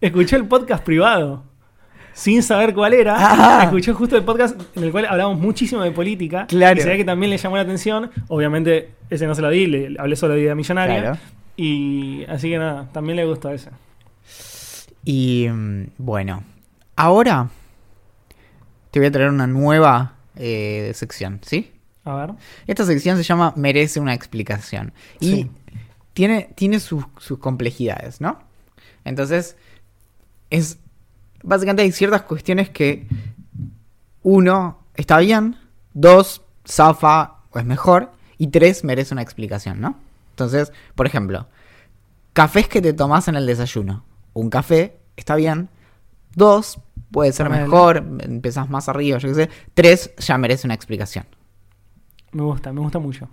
Escuché 0.02 0.38
el 0.38 0.46
podcast 0.48 0.84
privado. 0.84 1.44
Sin 2.14 2.44
saber 2.44 2.74
cuál 2.74 2.94
era, 2.94 3.16
Ah. 3.18 3.64
escuché 3.64 3.94
justo 3.94 4.18
el 4.18 4.24
podcast 4.24 4.60
en 4.76 4.84
el 4.84 4.92
cual 4.92 5.06
hablamos 5.06 5.40
muchísimo 5.40 5.82
de 5.82 5.92
política. 5.92 6.46
Claro. 6.48 6.80
Y 6.80 6.84
se 6.84 6.90
ve 6.90 6.98
que 6.98 7.06
también 7.06 7.30
le 7.30 7.38
llamó 7.38 7.56
la 7.56 7.62
atención. 7.62 8.10
Obviamente, 8.28 8.92
ese 9.10 9.28
no 9.28 9.36
se 9.36 9.42
lo 9.42 9.50
di, 9.50 9.68
le 9.68 9.96
hablé 10.00 10.16
solo 10.18 10.34
de 10.34 10.42
vida 10.42 10.56
millonaria. 10.56 11.00
Claro. 11.02 11.18
Y 11.56 12.26
así 12.28 12.50
que 12.50 12.58
nada, 12.58 12.90
también 12.92 13.16
le 13.16 13.26
gustó 13.26 13.50
ese. 13.50 13.70
Y 15.06 15.48
mm, 15.50 15.84
bueno, 15.98 16.44
ahora 16.96 17.50
te 18.92 19.00
voy 19.00 19.08
a 19.08 19.12
traer 19.12 19.30
una 19.30 19.48
nueva 19.48 20.16
eh, 20.36 20.92
sección, 20.96 21.40
¿sí? 21.44 21.72
A 22.04 22.16
ver. 22.16 22.32
Esta 22.68 22.86
sección 22.86 23.18
se 23.18 23.24
llama 23.24 23.54
Merece 23.56 24.00
una 24.00 24.14
explicación. 24.14 24.94
Y 25.20 25.30
Sí. 25.30 25.52
tiene, 26.14 26.50
tiene 26.56 26.80
sus, 26.80 27.04
sus 27.18 27.40
complejidades, 27.40 28.22
¿no? 28.22 28.40
Entonces, 29.06 29.56
es. 30.50 30.78
Básicamente 31.44 31.84
hay 31.84 31.92
ciertas 31.92 32.24
cuestiones 32.24 32.70
que. 32.70 33.08
Uno, 34.24 34.80
está 34.96 35.18
bien. 35.20 35.58
Dos, 35.94 36.42
zafa 36.68 37.38
o 37.52 37.60
es 37.60 37.66
mejor. 37.66 38.12
Y 38.38 38.48
tres, 38.48 38.84
merece 38.84 39.14
una 39.14 39.22
explicación, 39.22 39.82
¿no? 39.82 39.98
Entonces, 40.32 40.72
por 40.96 41.06
ejemplo, 41.06 41.48
cafés 42.34 42.68
que 42.68 42.82
te 42.82 42.94
tomas 42.94 43.28
en 43.28 43.36
el 43.36 43.46
desayuno. 43.46 44.04
Un 44.34 44.50
café, 44.50 44.98
está 45.18 45.36
bien. 45.36 45.70
Dos, 46.36 46.80
puede 47.12 47.32
ser 47.32 47.48
Ponele. 47.48 47.66
mejor. 47.66 47.98
Empezás 48.22 48.70
más 48.70 48.90
arriba, 48.90 49.18
yo 49.18 49.30
qué 49.30 49.36
sé. 49.36 49.50
Tres, 49.74 50.14
ya 50.18 50.38
merece 50.38 50.68
una 50.68 50.74
explicación. 50.74 51.26
Me 52.32 52.44
gusta, 52.44 52.72
me 52.72 52.82
gusta 52.82 53.00
mucho. 53.00 53.28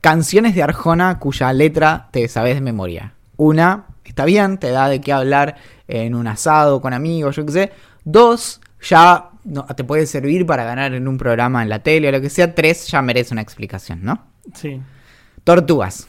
Canciones 0.00 0.54
de 0.54 0.62
Arjona 0.62 1.18
cuya 1.18 1.52
letra 1.52 2.08
te 2.10 2.26
sabes 2.28 2.54
de 2.54 2.60
memoria. 2.60 3.14
Una, 3.36 3.86
está 4.04 4.24
bien, 4.24 4.58
te 4.58 4.70
da 4.70 4.88
de 4.88 5.00
qué 5.00 5.12
hablar 5.12 5.56
en 5.88 6.14
un 6.14 6.26
asado 6.26 6.80
con 6.80 6.92
amigos, 6.92 7.36
yo 7.36 7.46
qué 7.46 7.52
sé. 7.52 7.72
Dos, 8.04 8.60
ya 8.82 9.30
no, 9.44 9.64
te 9.64 9.84
puede 9.84 10.06
servir 10.06 10.44
para 10.44 10.64
ganar 10.64 10.92
en 10.94 11.08
un 11.08 11.18
programa 11.18 11.62
en 11.62 11.68
la 11.68 11.78
tele 11.80 12.08
o 12.08 12.12
lo 12.12 12.20
que 12.20 12.30
sea. 12.30 12.54
Tres, 12.54 12.88
ya 12.88 13.00
merece 13.00 13.32
una 13.32 13.42
explicación, 13.42 14.00
¿no? 14.02 14.22
Sí. 14.54 14.80
Tortugas. 15.44 16.08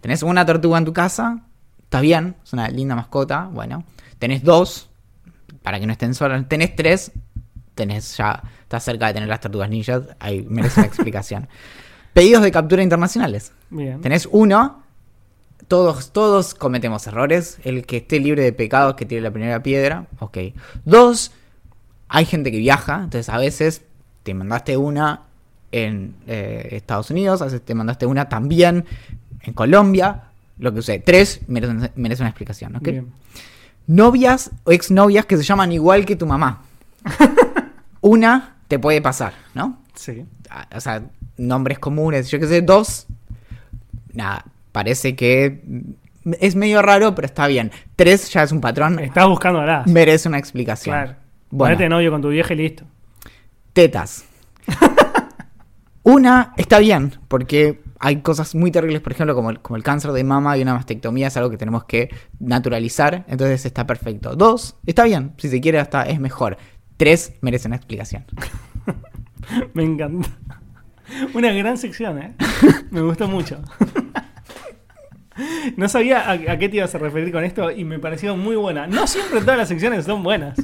Tenés 0.00 0.22
una 0.22 0.44
tortuga 0.44 0.78
en 0.78 0.84
tu 0.84 0.92
casa, 0.92 1.44
está 1.82 2.00
bien, 2.00 2.36
es 2.42 2.52
una 2.52 2.68
linda 2.68 2.94
mascota, 2.94 3.48
bueno. 3.52 3.84
Tenés 4.18 4.42
dos, 4.42 4.90
para 5.62 5.80
que 5.80 5.86
no 5.86 5.92
estén 5.92 6.14
solas. 6.14 6.46
Tenés 6.48 6.76
tres, 6.76 7.12
tenés 7.74 8.16
ya, 8.16 8.42
estás 8.62 8.84
cerca 8.84 9.06
de 9.08 9.14
tener 9.14 9.28
las 9.28 9.40
tortugas 9.40 9.70
ninjas, 9.70 10.02
ahí 10.18 10.44
merece 10.48 10.80
una 10.80 10.86
explicación. 10.86 11.48
Pedidos 12.12 12.42
de 12.42 12.50
captura 12.52 12.82
internacionales. 12.82 13.52
Bien. 13.70 14.00
Tenés 14.00 14.28
uno, 14.30 14.82
todos, 15.68 16.12
todos 16.12 16.54
cometemos 16.54 17.06
errores. 17.06 17.58
El 17.64 17.86
que 17.86 17.98
esté 17.98 18.20
libre 18.20 18.42
de 18.42 18.52
pecados 18.52 18.94
que 18.94 19.06
tire 19.06 19.20
la 19.22 19.30
primera 19.30 19.62
piedra, 19.62 20.06
ok. 20.18 20.38
Dos, 20.84 21.32
hay 22.08 22.26
gente 22.26 22.50
que 22.50 22.58
viaja, 22.58 22.96
entonces 23.04 23.28
a 23.30 23.38
veces 23.38 23.82
te 24.22 24.34
mandaste 24.34 24.76
una 24.76 25.22
en 25.70 26.14
eh, 26.26 26.68
Estados 26.72 27.10
Unidos, 27.10 27.40
a 27.40 27.46
veces 27.46 27.62
te 27.62 27.74
mandaste 27.74 28.04
una 28.04 28.28
también 28.28 28.84
en 29.40 29.54
Colombia, 29.54 30.24
lo 30.58 30.72
que 30.72 30.80
usé. 30.80 30.98
Tres, 30.98 31.40
merece, 31.48 31.90
merece 31.96 32.22
una 32.22 32.28
explicación, 32.28 32.76
¿ok? 32.76 32.82
Bien. 32.82 33.12
Novias 33.86 34.50
o 34.64 34.72
exnovias 34.72 35.26
que 35.26 35.36
se 35.36 35.42
llaman 35.42 35.72
igual 35.72 36.04
que 36.06 36.16
tu 36.16 36.26
mamá. 36.26 36.62
una 38.00 38.56
te 38.68 38.78
puede 38.78 39.00
pasar, 39.02 39.34
¿no? 39.54 39.78
Sí. 39.94 40.24
O 40.74 40.80
sea, 40.80 41.02
nombres 41.36 41.78
comunes, 41.78 42.30
yo 42.30 42.38
qué 42.38 42.46
sé, 42.46 42.62
dos, 42.62 43.06
nada, 44.12 44.44
parece 44.72 45.14
que 45.16 45.62
es 46.40 46.54
medio 46.56 46.82
raro, 46.82 47.14
pero 47.14 47.26
está 47.26 47.46
bien. 47.46 47.70
Tres 47.96 48.30
ya 48.30 48.42
es 48.44 48.52
un 48.52 48.60
patrón, 48.60 48.98
Estás 48.98 49.26
buscando 49.28 49.60
alas. 49.60 49.86
merece 49.86 50.28
una 50.28 50.38
explicación. 50.38 50.94
Claro. 50.94 51.14
Bueno, 51.50 51.74
Ponete 51.76 51.88
novio 51.88 52.10
con 52.10 52.22
tu 52.22 52.28
vieja 52.28 52.54
y 52.54 52.56
listo. 52.56 52.84
tetas. 53.72 54.24
Una 56.04 56.52
está 56.56 56.78
bien, 56.80 57.14
porque 57.28 57.80
hay 58.04 58.20
cosas 58.20 58.56
muy 58.56 58.72
terribles, 58.72 59.00
por 59.00 59.12
ejemplo, 59.12 59.32
como 59.36 59.50
el, 59.50 59.60
como 59.60 59.76
el 59.76 59.84
cáncer 59.84 60.10
de 60.10 60.24
mama 60.24 60.58
y 60.58 60.62
una 60.62 60.74
mastectomía, 60.74 61.28
es 61.28 61.36
algo 61.36 61.50
que 61.50 61.56
tenemos 61.56 61.84
que 61.84 62.10
naturalizar, 62.40 63.24
entonces 63.28 63.64
está 63.64 63.86
perfecto. 63.86 64.34
Dos, 64.34 64.74
está 64.84 65.04
bien, 65.04 65.34
si 65.38 65.48
se 65.48 65.60
quiere 65.60 65.78
hasta 65.78 66.02
es 66.02 66.18
mejor. 66.18 66.58
Tres, 66.96 67.34
merece 67.42 67.68
una 67.68 67.76
explicación. 67.76 68.24
Me 69.74 69.84
encanta. 69.84 70.28
Una 71.32 71.52
gran 71.52 71.78
sección, 71.78 72.18
¿eh? 72.18 72.34
Me 72.90 73.00
gustó 73.00 73.28
mucho. 73.28 73.62
No 75.78 75.88
sabía 75.88 76.20
a, 76.30 76.32
a 76.32 76.58
qué 76.58 76.68
te 76.68 76.76
ibas 76.76 76.94
a 76.94 76.98
referir 76.98 77.32
con 77.32 77.42
esto 77.42 77.70
y 77.70 77.84
me 77.84 77.98
pareció 77.98 78.36
muy 78.36 78.54
buena. 78.54 78.86
No 78.86 79.06
siempre 79.06 79.40
todas 79.40 79.56
las 79.56 79.68
secciones 79.68 80.04
son 80.04 80.22
buenas. 80.22 80.58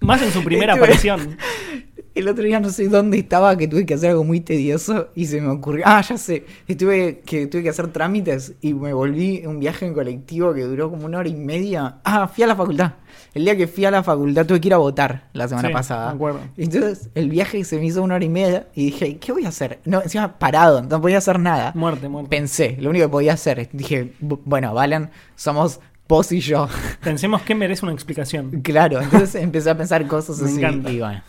Más 0.00 0.20
en 0.22 0.32
su 0.32 0.42
primera 0.42 0.74
aparición. 0.74 1.36
El 2.14 2.28
otro 2.28 2.42
día 2.42 2.58
no 2.58 2.70
sé 2.70 2.88
dónde 2.88 3.18
estaba 3.18 3.56
que 3.56 3.68
tuve 3.68 3.86
que 3.86 3.94
hacer 3.94 4.10
algo 4.10 4.24
muy 4.24 4.40
tedioso 4.40 5.08
y 5.14 5.26
se 5.26 5.40
me 5.40 5.48
ocurrió. 5.48 5.84
Ah, 5.86 6.00
ya 6.02 6.18
sé. 6.18 6.44
Estuve 6.66 7.20
que 7.24 7.46
tuve 7.46 7.62
que 7.62 7.68
hacer 7.68 7.88
trámites 7.92 8.54
y 8.60 8.74
me 8.74 8.92
volví 8.92 9.44
un 9.46 9.60
viaje 9.60 9.86
en 9.86 9.94
colectivo 9.94 10.52
que 10.52 10.62
duró 10.62 10.90
como 10.90 11.06
una 11.06 11.18
hora 11.18 11.28
y 11.28 11.34
media. 11.36 11.98
Ah, 12.04 12.26
fui 12.26 12.42
a 12.42 12.48
la 12.48 12.56
facultad. 12.56 12.94
El 13.32 13.44
día 13.44 13.56
que 13.56 13.68
fui 13.68 13.84
a 13.84 13.92
la 13.92 14.02
facultad 14.02 14.44
tuve 14.44 14.60
que 14.60 14.68
ir 14.68 14.74
a 14.74 14.78
votar 14.78 15.28
la 15.34 15.46
semana 15.46 15.68
Sí, 15.68 15.72
pasada. 15.74 16.08
me 16.10 16.14
acuerdo. 16.16 16.40
Entonces 16.56 17.10
el 17.14 17.30
viaje 17.30 17.62
se 17.64 17.78
me 17.78 17.86
hizo 17.86 18.02
una 18.02 18.16
hora 18.16 18.24
y 18.24 18.28
media 18.28 18.66
y 18.74 18.86
dije, 18.86 19.18
¿qué 19.18 19.30
voy 19.30 19.44
a 19.44 19.50
hacer? 19.50 19.78
No, 19.84 20.02
encima 20.02 20.36
parado, 20.38 20.82
no 20.82 21.00
podía 21.00 21.18
hacer 21.18 21.38
nada. 21.38 21.70
Muerte, 21.76 22.08
muerte. 22.08 22.28
Pensé, 22.28 22.76
lo 22.80 22.90
único 22.90 23.04
que 23.06 23.10
podía 23.10 23.34
hacer, 23.34 23.68
dije, 23.72 24.14
"Bu- 24.20 24.40
bueno, 24.44 24.74
Valen, 24.74 25.10
somos 25.36 25.78
vos 26.08 26.32
y 26.32 26.40
yo. 26.40 26.68
Pensemos 27.04 27.42
que 27.42 27.54
merece 27.54 27.84
una 27.86 27.94
explicación. 27.94 28.62
Claro, 28.62 29.00
entonces 29.00 29.34
empecé 29.40 29.70
a 29.70 29.76
pensar 29.76 30.04
cosas 30.08 30.40
Me 30.40 30.48
así. 30.48 30.58
encanta. 30.58 30.90
Y 30.90 30.98
bueno. 30.98 31.22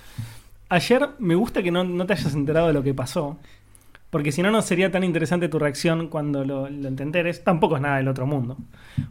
Ayer 0.71 1.09
me 1.19 1.35
gusta 1.35 1.61
que 1.61 1.69
no, 1.69 1.83
no 1.83 2.05
te 2.05 2.13
hayas 2.13 2.33
enterado 2.33 2.67
de 2.67 2.73
lo 2.73 2.81
que 2.81 2.93
pasó. 2.93 3.37
Porque 4.09 4.31
si 4.31 4.41
no, 4.41 4.51
no 4.51 4.61
sería 4.61 4.89
tan 4.91 5.03
interesante 5.03 5.47
tu 5.49 5.59
reacción 5.59 6.07
cuando 6.07 6.43
lo, 6.45 6.69
lo 6.69 6.91
te 6.93 7.03
enteres. 7.03 7.43
Tampoco 7.43 7.75
es 7.75 7.81
nada 7.81 7.97
del 7.97 8.07
otro 8.07 8.25
mundo. 8.25 8.57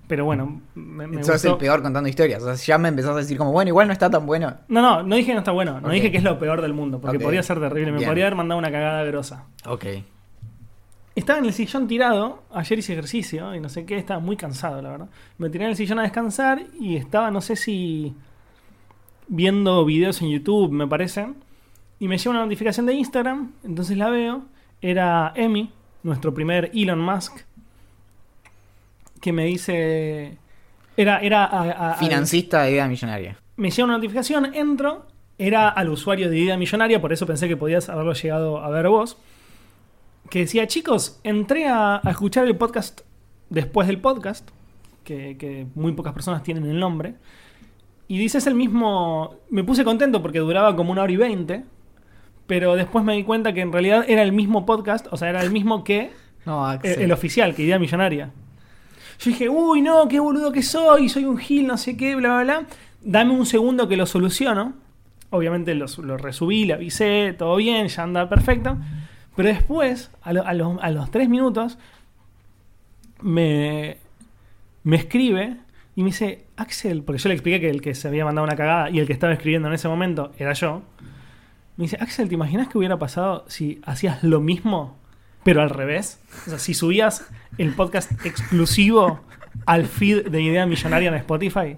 Pero 0.08 0.24
bueno, 0.24 0.60
me, 0.74 1.06
me 1.06 1.22
Sos 1.22 1.42
el 1.44 1.50
gustó. 1.52 1.58
peor 1.58 1.82
contando 1.82 2.08
historias. 2.08 2.42
O 2.42 2.46
sea, 2.46 2.54
ya 2.54 2.78
me 2.78 2.88
empezás 2.88 3.12
a 3.12 3.16
decir 3.16 3.38
como, 3.38 3.52
bueno, 3.52 3.68
igual 3.68 3.86
no 3.88 3.92
está 3.92 4.10
tan 4.10 4.26
bueno. 4.26 4.54
No, 4.68 4.80
no, 4.82 5.02
no 5.02 5.16
dije 5.16 5.28
que 5.28 5.32
no 5.34 5.38
está 5.40 5.52
bueno. 5.52 5.80
No 5.80 5.90
dije 5.90 6.10
que 6.10 6.16
es 6.18 6.22
lo 6.24 6.38
peor 6.38 6.60
del 6.62 6.72
mundo. 6.74 6.98
Porque 7.00 7.18
podría 7.20 7.42
ser 7.42 7.60
terrible. 7.60 7.92
Me 7.92 7.98
Bien. 7.98 8.08
podría 8.10 8.24
haber 8.26 8.36
mandado 8.36 8.58
una 8.58 8.70
cagada 8.70 9.02
grosa. 9.04 9.44
Ok. 9.66 9.84
Estaba 11.14 11.38
en 11.40 11.46
el 11.46 11.52
sillón 11.52 11.86
tirado, 11.88 12.42
ayer 12.52 12.78
hice 12.78 12.92
ejercicio 12.92 13.54
y 13.54 13.60
no 13.60 13.68
sé 13.68 13.84
qué, 13.84 13.96
estaba 13.98 14.20
muy 14.20 14.36
cansado, 14.36 14.80
la 14.80 14.90
verdad. 14.90 15.08
Me 15.38 15.50
tiré 15.50 15.64
en 15.64 15.70
el 15.70 15.76
sillón 15.76 15.98
a 15.98 16.02
descansar 16.02 16.62
y 16.78 16.96
estaba, 16.96 17.30
no 17.30 17.40
sé 17.40 17.56
si 17.56 18.14
viendo 19.28 19.84
videos 19.84 20.22
en 20.22 20.30
YouTube, 20.30 20.70
me 20.72 20.86
parece. 20.86 21.26
Y 22.00 22.08
me 22.08 22.18
llega 22.18 22.30
una 22.30 22.40
notificación 22.40 22.86
de 22.86 22.94
Instagram, 22.94 23.52
entonces 23.62 23.96
la 23.96 24.10
veo. 24.10 24.42
Era 24.82 25.32
Emi, 25.36 25.70
nuestro 26.02 26.32
primer 26.34 26.70
Elon 26.74 27.00
Musk, 27.00 27.40
que 29.20 29.32
me 29.32 29.44
dice... 29.44 30.38
Era, 30.96 31.18
era 31.20 31.44
a- 31.44 31.62
a- 31.62 31.90
a- 31.92 31.94
Financista 31.94 32.62
de 32.62 32.72
idea 32.72 32.88
millonaria. 32.88 33.36
me 33.56 33.70
llega 33.70 33.84
una 33.84 33.94
notificación, 33.94 34.54
entro, 34.54 35.06
era 35.38 35.68
al 35.68 35.88
usuario 35.90 36.28
de 36.30 36.38
Idea 36.38 36.56
Millonaria, 36.56 37.00
por 37.00 37.12
eso 37.12 37.26
pensé 37.26 37.48
que 37.48 37.56
podías 37.56 37.88
haberlo 37.88 38.12
llegado 38.14 38.58
a 38.62 38.68
ver 38.70 38.88
vos, 38.88 39.16
que 40.28 40.40
decía, 40.40 40.66
chicos, 40.66 41.20
entré 41.24 41.66
a, 41.68 42.00
a 42.02 42.10
escuchar 42.10 42.46
el 42.46 42.56
podcast 42.56 43.02
después 43.50 43.86
del 43.86 43.98
podcast, 44.00 44.48
que, 45.04 45.36
que 45.38 45.66
muy 45.74 45.92
pocas 45.92 46.12
personas 46.12 46.42
tienen 46.42 46.64
el 46.66 46.78
nombre, 46.78 47.14
y 48.08 48.18
dice, 48.18 48.38
es 48.38 48.46
el 48.46 48.54
mismo, 48.54 49.36
me 49.50 49.64
puse 49.64 49.84
contento 49.84 50.20
porque 50.22 50.38
duraba 50.40 50.74
como 50.76 50.92
una 50.92 51.02
hora 51.02 51.12
y 51.12 51.16
veinte, 51.16 51.64
pero 52.50 52.74
después 52.74 53.04
me 53.04 53.14
di 53.14 53.22
cuenta 53.22 53.52
que 53.52 53.60
en 53.60 53.70
realidad 53.72 54.04
era 54.08 54.22
el 54.24 54.32
mismo 54.32 54.66
podcast, 54.66 55.06
o 55.12 55.16
sea, 55.16 55.28
era 55.30 55.40
el 55.40 55.52
mismo 55.52 55.84
que 55.84 56.10
No, 56.44 56.68
el, 56.68 56.78
Axel. 56.78 57.00
el 57.02 57.12
oficial, 57.12 57.54
que 57.54 57.62
Idea 57.62 57.78
Millonaria. 57.78 58.30
Yo 59.20 59.30
dije, 59.30 59.48
uy, 59.48 59.82
no, 59.82 60.08
qué 60.08 60.18
boludo 60.18 60.50
que 60.50 60.60
soy, 60.64 61.08
soy 61.08 61.26
un 61.26 61.38
gil, 61.38 61.68
no 61.68 61.76
sé 61.76 61.96
qué, 61.96 62.16
bla, 62.16 62.40
bla, 62.40 62.42
bla. 62.42 62.66
Dame 63.02 63.34
un 63.34 63.46
segundo 63.46 63.86
que 63.86 63.96
lo 63.96 64.04
soluciono. 64.04 64.72
Obviamente 65.30 65.76
lo, 65.76 65.86
resubí, 66.16 66.64
le 66.64 66.72
avisé, 66.72 67.36
todo 67.38 67.54
bien, 67.54 67.86
ya 67.86 68.02
anda 68.02 68.28
perfecto. 68.28 68.76
Pero 69.36 69.48
después, 69.50 70.10
a, 70.22 70.32
lo- 70.32 70.44
a 70.44 70.52
los, 70.52 70.76
a 70.82 70.90
los 70.90 71.08
tres 71.12 71.28
minutos, 71.28 71.78
me, 73.22 73.96
me 74.82 74.96
escribe 74.96 75.56
y 75.94 76.02
me 76.02 76.06
dice, 76.06 76.46
Axel, 76.56 77.04
porque 77.04 77.22
yo 77.22 77.28
le 77.28 77.34
expliqué 77.36 77.60
que 77.60 77.70
el 77.70 77.80
que 77.80 77.94
se 77.94 78.08
había 78.08 78.24
mandado 78.24 78.44
una 78.44 78.56
cagada 78.56 78.90
y 78.90 78.98
el 78.98 79.06
que 79.06 79.12
estaba 79.12 79.32
escribiendo 79.32 79.68
en 79.68 79.74
ese 79.74 79.86
momento 79.86 80.32
era 80.36 80.52
yo. 80.54 80.82
Me 81.76 81.84
dice, 81.84 81.96
Axel, 82.00 82.28
¿te 82.28 82.34
imaginas 82.34 82.68
qué 82.68 82.78
hubiera 82.78 82.98
pasado 82.98 83.44
si 83.48 83.80
hacías 83.84 84.22
lo 84.22 84.40
mismo, 84.40 84.96
pero 85.44 85.62
al 85.62 85.70
revés? 85.70 86.20
O 86.46 86.50
sea, 86.50 86.58
si 86.58 86.74
subías 86.74 87.26
el 87.58 87.72
podcast 87.72 88.10
exclusivo 88.24 89.20
al 89.66 89.86
feed 89.86 90.28
de 90.28 90.42
Idea 90.42 90.66
Millonaria 90.66 91.08
en 91.08 91.14
Spotify, 91.14 91.76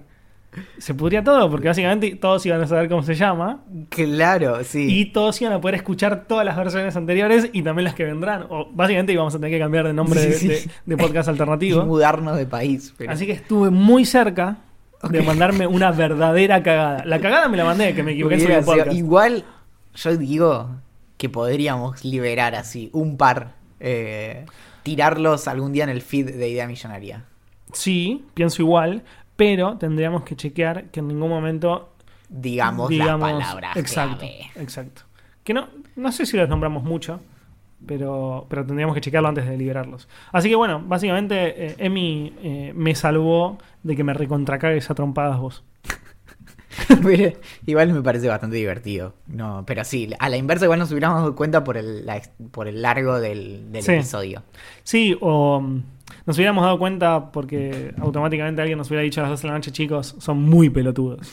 se 0.77 0.93
pudría 0.93 1.23
todo, 1.23 1.49
porque 1.49 1.67
básicamente 1.69 2.15
todos 2.15 2.45
iban 2.45 2.61
a 2.61 2.67
saber 2.67 2.87
cómo 2.87 3.01
se 3.01 3.15
llama 3.15 3.63
Claro, 3.89 4.63
sí. 4.63 4.85
y 4.87 5.05
todos 5.05 5.41
iban 5.41 5.53
a 5.53 5.59
poder 5.61 5.75
escuchar 5.75 6.25
todas 6.27 6.45
las 6.45 6.55
versiones 6.55 6.95
anteriores 6.95 7.49
y 7.53 7.63
también 7.63 7.85
las 7.85 7.95
que 7.95 8.03
vendrán. 8.03 8.45
O 8.49 8.69
básicamente 8.71 9.13
íbamos 9.13 9.33
a 9.33 9.37
tener 9.39 9.51
que 9.51 9.57
cambiar 9.59 9.87
de 9.87 9.93
nombre 9.93 10.21
de, 10.21 10.33
Sí, 10.33 10.49
sí. 10.49 10.67
de- 10.85 10.95
de 10.95 10.97
podcast 10.97 11.27
Y 11.27 11.31
alternativo. 11.31 11.85
mudarnos 11.85 12.37
de 12.37 12.45
país. 12.45 12.93
pero- 12.97 13.11
Así 13.11 13.25
que 13.25 13.31
estuve 13.31 13.69
muy 13.71 14.05
cerca 14.05 14.57
de 15.09 15.21
mandarme 15.23 15.65
una 15.65 15.91
verdadera 15.91 16.61
cagada. 16.61 17.03
La 17.05 17.19
cagada 17.19 17.47
me 17.49 17.57
la 17.57 17.65
mandé, 17.65 17.93
que 17.95 18.03
me 18.03 18.11
equivoqué 18.11 18.39
sido- 18.39 18.61
podcast. 18.61 18.93
Igual, 18.93 19.43
yo 19.95 20.17
digo 20.17 20.69
que 21.17 21.29
podríamos 21.29 22.03
liberar 22.03 22.55
así 22.55 22.89
un 22.93 23.17
par, 23.17 23.55
eh, 23.79 24.45
tirarlos 24.83 25.47
algún 25.47 25.73
día 25.73 25.83
en 25.83 25.89
el 25.89 26.01
feed 26.01 26.35
de 26.35 26.49
Idea 26.49 26.67
Millonaria. 26.67 27.25
Sí, 27.71 28.25
pienso 28.33 28.61
igual, 28.61 29.03
pero 29.35 29.77
tendríamos 29.77 30.23
que 30.23 30.35
chequear 30.35 30.85
que 30.85 30.99
en 30.99 31.07
ningún 31.07 31.29
momento 31.29 31.89
Digamos, 32.29 32.89
digamos 32.89 33.31
las 33.31 33.41
palabras 33.41 33.77
exacto, 33.77 34.17
clave. 34.19 34.51
exacto. 34.55 35.03
Que 35.43 35.53
no, 35.53 35.67
no 35.95 36.11
sé 36.11 36.25
si 36.25 36.35
los 36.35 36.49
nombramos 36.49 36.83
mucho, 36.83 37.19
pero, 37.85 38.47
pero 38.49 38.65
tendríamos 38.65 38.95
que 38.95 39.01
checarlo 39.01 39.29
antes 39.29 39.45
de 39.45 39.55
liberarlos. 39.55 40.07
Así 40.31 40.49
que 40.49 40.55
bueno, 40.55 40.81
básicamente 40.83 41.67
eh, 41.67 41.75
Emi 41.77 42.33
eh, 42.41 42.73
me 42.75 42.95
salvó 42.95 43.59
de 43.83 43.95
que 43.95 44.03
me 44.03 44.13
recontracagues 44.13 44.89
a 44.89 44.95
trompadas 44.95 45.39
vos. 45.39 45.63
Pero 47.03 47.33
igual 47.65 47.93
me 47.93 48.01
parece 48.01 48.27
bastante 48.27 48.55
divertido. 48.57 49.13
No, 49.27 49.63
pero 49.65 49.83
sí, 49.83 50.09
a 50.19 50.29
la 50.29 50.37
inversa 50.37 50.65
igual 50.65 50.79
nos 50.79 50.91
hubiéramos 50.91 51.19
dado 51.19 51.35
cuenta 51.35 51.63
por 51.63 51.77
el, 51.77 52.05
la 52.05 52.21
por 52.51 52.67
el 52.67 52.81
largo 52.81 53.19
del, 53.19 53.71
del 53.71 53.83
Sí. 53.83 53.91
episodio. 53.93 54.43
Sí, 54.83 55.17
o 55.21 55.61
mm, 55.61 55.83
nos 56.25 56.37
hubiéramos 56.37 56.63
dado 56.63 56.79
cuenta 56.79 57.31
porque 57.31 57.93
automáticamente 57.99 58.61
alguien 58.61 58.77
nos 58.77 58.89
hubiera 58.89 59.03
dicho 59.03 59.21
a 59.21 59.23
las 59.23 59.31
12 59.31 59.41
de 59.43 59.47
la 59.49 59.53
noche, 59.57 59.71
chicos, 59.71 60.15
son 60.19 60.41
muy 60.41 60.69
pelotudos. 60.69 61.31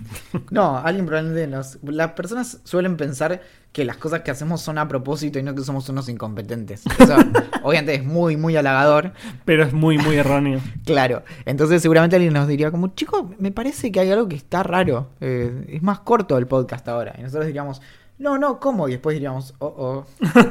No, 0.50 0.78
alguien 0.78 1.06
probablemente 1.06 1.46
nos... 1.46 1.78
Las 1.82 2.12
personas 2.12 2.60
suelen 2.64 2.96
pensar 2.96 3.40
que 3.72 3.84
las 3.84 3.96
cosas 3.96 4.20
que 4.20 4.30
hacemos 4.30 4.60
son 4.60 4.78
a 4.78 4.86
propósito 4.86 5.38
y 5.38 5.42
no 5.42 5.54
que 5.54 5.62
somos 5.62 5.88
unos 5.88 6.08
incompetentes. 6.08 6.84
Eso 6.98 7.16
obviamente 7.62 7.94
es 7.94 8.04
muy, 8.04 8.36
muy 8.36 8.56
halagador. 8.56 9.12
Pero 9.44 9.64
es 9.64 9.72
muy, 9.72 9.98
muy 9.98 10.16
erróneo. 10.16 10.60
Claro, 10.84 11.22
entonces 11.46 11.80
seguramente 11.80 12.16
alguien 12.16 12.34
nos 12.34 12.48
diría 12.48 12.70
como, 12.70 12.88
chico, 12.88 13.30
me 13.38 13.52
parece 13.52 13.92
que 13.92 14.00
hay 14.00 14.10
algo 14.10 14.28
que 14.28 14.36
está 14.36 14.62
raro. 14.62 15.10
eh, 15.20 15.66
es 15.68 15.82
más 15.82 16.00
corto 16.00 16.36
el 16.36 16.46
podcast 16.46 16.86
ahora. 16.88 17.14
Y 17.18 17.22
nosotros 17.22 17.46
diríamos, 17.46 17.80
no, 18.18 18.36
no, 18.36 18.60
¿cómo? 18.60 18.88
Y 18.88 18.92
después 18.92 19.14
diríamos, 19.14 19.54
oh, 19.58 19.66
oh. 19.66 20.06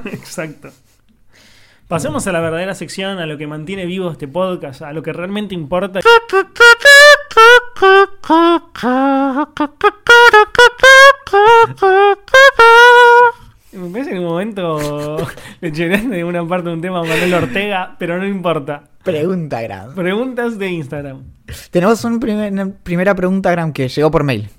Exacto. 0.06 0.70
Pasemos 1.88 2.26
a 2.26 2.32
la 2.32 2.40
verdadera 2.40 2.74
sección, 2.74 3.20
a 3.20 3.26
lo 3.26 3.38
que 3.38 3.48
mantiene 3.48 3.86
vivo 3.86 4.10
este 4.10 4.28
podcast, 4.28 4.82
a 4.82 4.94
lo 4.94 5.04
que 5.04 5.12
realmente 5.12 5.54
importa. 5.54 6.00
Me 13.74 13.90
parece 13.90 14.10
que 14.12 14.18
en 14.18 14.24
un 14.24 14.30
momento 14.30 15.18
le 15.62 15.72
llenaste 15.72 16.10
de 16.10 16.24
una 16.26 16.46
parte 16.46 16.68
de 16.70 16.76
un 16.76 16.82
tema 16.82 17.00
a 17.00 17.04
Manuel 17.04 17.34
Ortega, 17.34 17.96
pero 17.98 18.18
no 18.18 18.28
importa. 18.28 18.84
Pregunta 19.04 19.62
gran. 19.62 19.96
Preguntas 19.96 20.60
de 20.60 20.68
Instagram. 20.72 21.24
Tenemos 21.72 22.04
una 22.04 22.20
primer- 22.20 22.74
primera 22.84 23.16
pregunta 23.16 23.50
gran 23.52 23.72
que 23.74 23.88
llegó 23.88 24.12
por 24.12 24.24
mail. 24.24 24.50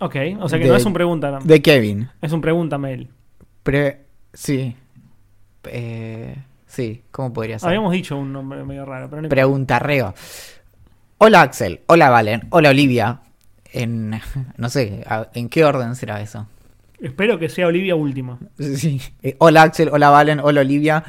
Ok, 0.00 0.16
o 0.40 0.48
sea 0.48 0.58
que 0.58 0.64
De- 0.64 0.70
no 0.70 0.76
es 0.76 0.84
un 0.86 0.92
pregunta, 0.94 1.30
no. 1.30 1.40
De 1.40 1.60
Kevin. 1.62 2.08
es 2.20 2.32
un 2.32 2.40
pregunta 2.40 2.78
mail. 2.78 3.08
Pre... 3.62 4.00
Sí. 4.32 4.74
Eh, 5.64 6.34
sí, 6.66 7.02
¿cómo 7.10 7.32
podría 7.32 7.58
ser? 7.58 7.68
Habíamos 7.68 7.92
dicho 7.92 8.16
un 8.16 8.32
nombre 8.32 8.64
medio 8.64 8.84
raro, 8.86 9.08
pero 9.08 9.20
no 9.22 9.26
importa. 9.26 9.34
Preguntarreo. 9.36 10.14
Hola 11.24 11.42
Axel, 11.42 11.82
hola 11.86 12.10
Valen, 12.10 12.48
hola 12.50 12.70
Olivia. 12.70 13.20
En, 13.72 14.20
no 14.56 14.68
sé, 14.68 15.04
¿en 15.34 15.48
qué 15.48 15.64
orden 15.64 15.94
será 15.94 16.20
eso? 16.20 16.48
Espero 17.00 17.38
que 17.38 17.48
sea 17.48 17.68
Olivia 17.68 17.94
última. 17.94 18.40
Sí. 18.58 19.00
Eh, 19.22 19.36
hola 19.38 19.62
Axel, 19.62 19.88
hola 19.92 20.10
Valen, 20.10 20.40
hola 20.40 20.62
Olivia. 20.62 21.04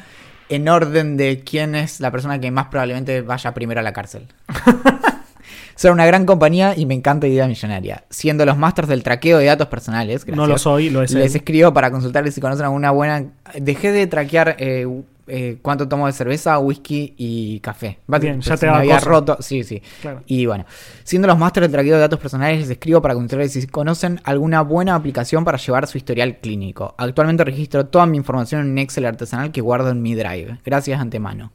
En 0.48 0.68
orden 0.68 1.16
de 1.16 1.40
quién 1.40 1.74
es 1.74 1.98
la 1.98 2.12
persona 2.12 2.38
que 2.38 2.52
más 2.52 2.68
probablemente 2.68 3.22
vaya 3.22 3.52
primero 3.54 3.80
a 3.80 3.82
la 3.82 3.92
cárcel. 3.92 4.28
Son 5.74 5.90
una 5.90 6.06
gran 6.06 6.26
compañía 6.26 6.74
y 6.76 6.86
me 6.86 6.94
encanta 6.94 7.26
Idea 7.26 7.48
Millonaria. 7.48 8.04
Siendo 8.08 8.46
los 8.46 8.56
masters 8.56 8.86
del 8.86 9.02
traqueo 9.02 9.38
de 9.38 9.46
datos 9.46 9.66
personales. 9.66 10.24
No 10.28 10.46
lo 10.46 10.58
soy, 10.58 10.90
lo 10.90 11.02
es 11.02 11.10
él. 11.10 11.22
Les 11.22 11.34
escribo 11.34 11.74
para 11.74 11.90
consultarles 11.90 12.36
si 12.36 12.40
conocen 12.40 12.66
alguna 12.66 12.92
buena. 12.92 13.32
Dejé 13.60 13.90
de 13.90 14.06
traquear 14.06 14.54
eh, 14.60 14.86
eh, 15.26 15.58
cuánto 15.62 15.88
tomo 15.88 16.06
de 16.06 16.12
cerveza, 16.12 16.58
whisky 16.58 17.14
y 17.16 17.60
café. 17.60 17.98
Bien, 18.06 18.40
ya 18.40 18.56
te 18.56 18.66
me 18.66 18.72
había 18.72 18.96
cosa. 18.96 19.08
roto. 19.08 19.36
Sí, 19.40 19.62
sí. 19.64 19.82
Claro. 20.02 20.22
Y 20.26 20.46
bueno, 20.46 20.64
siendo 21.02 21.28
los 21.28 21.38
másteres 21.38 21.68
del 21.70 21.76
traqueo 21.76 21.94
de 21.94 22.00
datos 22.00 22.18
personales, 22.20 22.60
les 22.60 22.70
escribo 22.70 23.00
para 23.02 23.14
consultarles 23.14 23.52
si 23.52 23.66
conocen 23.66 24.20
alguna 24.24 24.60
buena 24.62 24.94
aplicación 24.94 25.44
para 25.44 25.58
llevar 25.58 25.86
su 25.86 25.96
historial 25.98 26.38
clínico. 26.38 26.94
Actualmente 26.98 27.44
registro 27.44 27.86
toda 27.86 28.06
mi 28.06 28.16
información 28.16 28.60
en 28.62 28.70
un 28.72 28.78
Excel 28.78 29.06
artesanal 29.06 29.50
que 29.52 29.60
guardo 29.60 29.90
en 29.90 30.02
mi 30.02 30.14
Drive. 30.14 30.58
Gracias 30.64 30.98
de 30.98 31.02
antemano. 31.02 31.52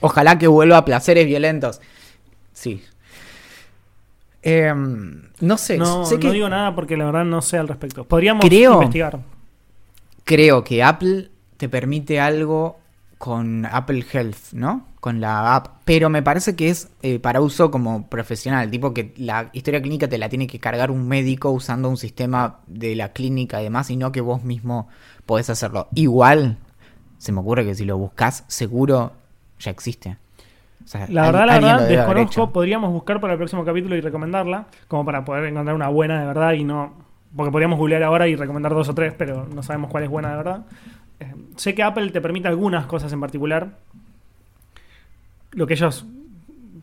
Ojalá 0.00 0.38
que 0.38 0.46
vuelva 0.46 0.76
a 0.78 0.84
placeres 0.84 1.26
violentos. 1.26 1.80
Sí. 2.52 2.82
Em, 4.42 5.22
no 5.40 5.58
sé, 5.58 5.76
No, 5.76 6.04
sé 6.06 6.18
que 6.18 6.28
no 6.28 6.32
digo 6.32 6.48
nada 6.48 6.74
porque 6.74 6.96
la 6.96 7.06
verdad 7.06 7.24
no 7.24 7.42
sé 7.42 7.58
al 7.58 7.66
respecto. 7.66 8.04
Podríamos 8.04 8.44
Creo- 8.44 8.74
investigar. 8.74 9.18
creo 10.24 10.62
que 10.62 10.82
Apple 10.84 11.30
te 11.56 11.68
permite 11.68 12.20
algo 12.20 12.78
con 13.18 13.64
Apple 13.66 14.04
Health, 14.12 14.52
¿no? 14.52 14.86
Con 15.00 15.20
la 15.20 15.56
app. 15.56 15.68
Pero 15.84 16.10
me 16.10 16.22
parece 16.22 16.54
que 16.54 16.68
es 16.68 16.90
eh, 17.02 17.18
para 17.18 17.40
uso 17.40 17.70
como 17.70 18.08
profesional. 18.08 18.70
Tipo 18.70 18.92
que 18.92 19.14
la 19.16 19.50
historia 19.52 19.80
clínica 19.80 20.08
te 20.08 20.18
la 20.18 20.28
tiene 20.28 20.46
que 20.46 20.58
cargar 20.58 20.90
un 20.90 21.08
médico 21.08 21.50
usando 21.50 21.88
un 21.88 21.96
sistema 21.96 22.58
de 22.66 22.94
la 22.94 23.12
clínica 23.12 23.60
y 23.60 23.64
demás, 23.64 23.90
y 23.90 23.96
no 23.96 24.12
que 24.12 24.20
vos 24.20 24.44
mismo 24.44 24.88
podés 25.24 25.48
hacerlo. 25.48 25.88
Igual, 25.94 26.58
se 27.18 27.32
me 27.32 27.40
ocurre 27.40 27.64
que 27.64 27.74
si 27.74 27.84
lo 27.84 27.96
buscas, 27.96 28.44
seguro 28.48 29.12
ya 29.58 29.70
existe. 29.70 30.18
O 30.84 30.88
sea, 30.88 31.06
La 31.08 31.22
verdad, 31.22 31.46
la 31.46 31.54
verdad, 31.54 31.88
desconozco. 31.88 32.52
Podríamos 32.52 32.92
buscar 32.92 33.20
para 33.20 33.32
el 33.32 33.38
próximo 33.38 33.64
capítulo 33.64 33.96
y 33.96 34.00
recomendarla, 34.00 34.66
como 34.88 35.04
para 35.04 35.24
poder 35.24 35.46
encontrar 35.46 35.74
una 35.74 35.88
buena 35.88 36.20
de 36.20 36.26
verdad 36.26 36.52
y 36.52 36.64
no. 36.64 37.06
Porque 37.34 37.50
podríamos 37.50 37.78
googlear 37.78 38.02
ahora 38.02 38.28
y 38.28 38.36
recomendar 38.36 38.72
dos 38.72 38.88
o 38.88 38.94
tres, 38.94 39.14
pero 39.16 39.46
no 39.52 39.62
sabemos 39.62 39.90
cuál 39.90 40.04
es 40.04 40.10
buena 40.10 40.30
de 40.30 40.36
verdad. 40.36 40.66
Eh, 41.20 41.34
sé 41.56 41.74
que 41.74 41.82
Apple 41.82 42.10
te 42.10 42.20
permite 42.20 42.48
algunas 42.48 42.86
cosas 42.86 43.12
en 43.12 43.20
particular. 43.20 43.78
Lo 45.52 45.66
que 45.66 45.74
ellos 45.74 46.06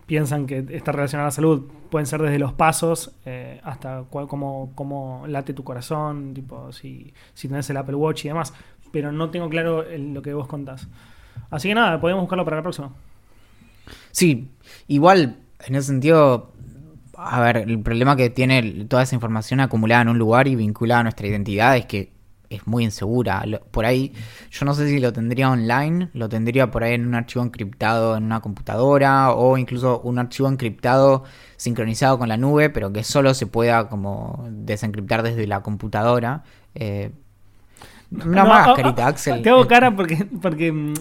piensan 0.06 0.48
que 0.48 0.66
está 0.72 0.92
relacionado 0.92 1.28
a 1.28 1.30
la 1.30 1.32
salud 1.32 1.72
pueden 1.90 2.06
ser 2.06 2.22
desde 2.22 2.40
los 2.40 2.54
pasos 2.54 3.12
eh, 3.26 3.62
hasta 3.64 4.04
cómo, 4.10 4.72
cómo 4.76 5.26
late 5.28 5.54
tu 5.54 5.64
corazón, 5.64 6.34
tipo 6.34 6.72
si, 6.72 7.14
si 7.34 7.48
tenés 7.48 7.70
el 7.70 7.78
Apple 7.78 7.96
Watch 7.96 8.26
y 8.26 8.30
demás. 8.30 8.54
Pero 8.92 9.12
no 9.12 9.30
tengo 9.30 9.50
claro 9.50 9.86
lo 9.98 10.22
que 10.22 10.34
vos 10.34 10.48
contás. 10.48 10.88
Así 11.50 11.70
que 11.70 11.76
nada, 11.76 12.00
podemos 12.00 12.22
buscarlo 12.22 12.46
para 12.46 12.58
la 12.58 12.64
próxima. 12.64 12.92
Sí, 14.12 14.50
igual, 14.88 15.38
en 15.66 15.76
ese 15.76 15.88
sentido, 15.88 16.52
a 17.16 17.42
ver, 17.42 17.58
el 17.58 17.80
problema 17.80 18.16
que 18.16 18.30
tiene 18.30 18.86
toda 18.86 19.04
esa 19.04 19.16
información 19.16 19.60
acumulada 19.60 20.04
en 20.04 20.10
un 20.10 20.18
lugar 20.18 20.48
y 20.48 20.56
vinculada 20.56 21.02
a 21.02 21.04
nuestra 21.04 21.28
identidad 21.28 21.78
es 21.78 21.86
que 21.86 22.13
es 22.56 22.68
muy 22.68 22.84
insegura. 22.84 23.46
Lo- 23.46 23.60
Por 23.62 23.86
ahí, 23.86 24.14
yo 24.52 24.66
no 24.66 24.74
sé 24.74 24.88
si 24.88 25.00
lo 25.00 25.14
tendría 25.14 25.50
online, 25.50 26.10
lo 26.14 26.30
tendría 26.30 26.72
por 26.72 26.84
ahí 26.84 26.94
en 26.94 27.08
un 27.08 27.16
archivo 27.16 27.44
encriptado 27.44 28.16
en 28.18 28.24
una 28.24 28.42
computadora 28.42 29.32
o 29.32 29.58
incluso 29.58 30.00
un 30.02 30.20
archivo 30.20 30.48
encriptado 30.50 31.24
sincronizado 31.58 32.18
con 32.20 32.30
la 32.30 32.38
nube, 32.38 32.70
pero 32.70 32.92
que 32.94 33.04
solo 33.04 33.34
se 33.34 33.48
pueda 33.48 33.88
como 33.90 34.46
desencriptar 34.52 35.24
desde 35.24 35.48
la 35.48 35.62
computadora. 35.62 36.44
Eh, 36.76 37.12
una 38.12 38.46
No, 38.46 38.46
más, 38.46 38.72
oh, 38.72 38.74
carita, 38.74 39.08
oh, 39.08 39.08
Axel. 39.08 39.42
Te 39.42 39.50
hago 39.50 39.66
Eh, 39.66 39.68
cara 39.68 39.96
porque. 39.96 40.16
porque 40.42 40.72
mm, 40.72 40.94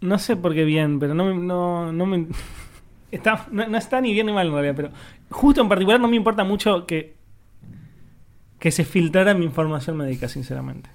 no 0.00 0.18
sé 0.18 0.36
por 0.36 0.54
qué 0.54 0.64
bien, 0.64 0.98
pero 0.98 1.14
no, 1.14 1.24
me- 1.24 1.34
no, 1.34 1.92
no 1.92 2.06
me. 2.06 2.26
Está, 3.12 3.46
no, 3.52 3.66
no 3.68 3.78
está 3.78 4.00
ni 4.00 4.12
bien 4.12 4.26
ni 4.26 4.32
mal 4.32 4.48
en 4.48 4.52
realidad, 4.52 4.74
pero 4.76 4.90
justo 5.30 5.62
en 5.62 5.68
particular 5.68 6.00
no 6.00 6.08
me 6.08 6.16
importa 6.16 6.44
mucho 6.44 6.86
que. 6.86 7.15
Que 8.58 8.70
se 8.70 8.84
filtrara 8.84 9.34
mi 9.34 9.44
información 9.44 9.96
médica, 9.96 10.28
sinceramente. 10.28 10.90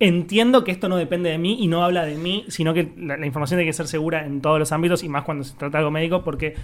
Entiendo 0.00 0.62
que 0.62 0.70
esto 0.70 0.88
no 0.88 0.96
depende 0.96 1.28
de 1.30 1.38
mí 1.38 1.56
y 1.60 1.66
no 1.66 1.82
habla 1.84 2.04
de 2.04 2.16
mí, 2.16 2.44
sino 2.48 2.72
que 2.72 2.92
la, 2.96 3.16
la 3.16 3.26
información 3.26 3.58
tiene 3.58 3.68
que 3.68 3.72
ser 3.72 3.88
segura 3.88 4.24
en 4.24 4.40
todos 4.40 4.58
los 4.58 4.70
ámbitos 4.70 5.02
y 5.02 5.08
más 5.08 5.24
cuando 5.24 5.42
se 5.44 5.54
trata 5.56 5.72
de 5.72 5.78
algo 5.78 5.90
médico, 5.90 6.22
porque 6.22 6.54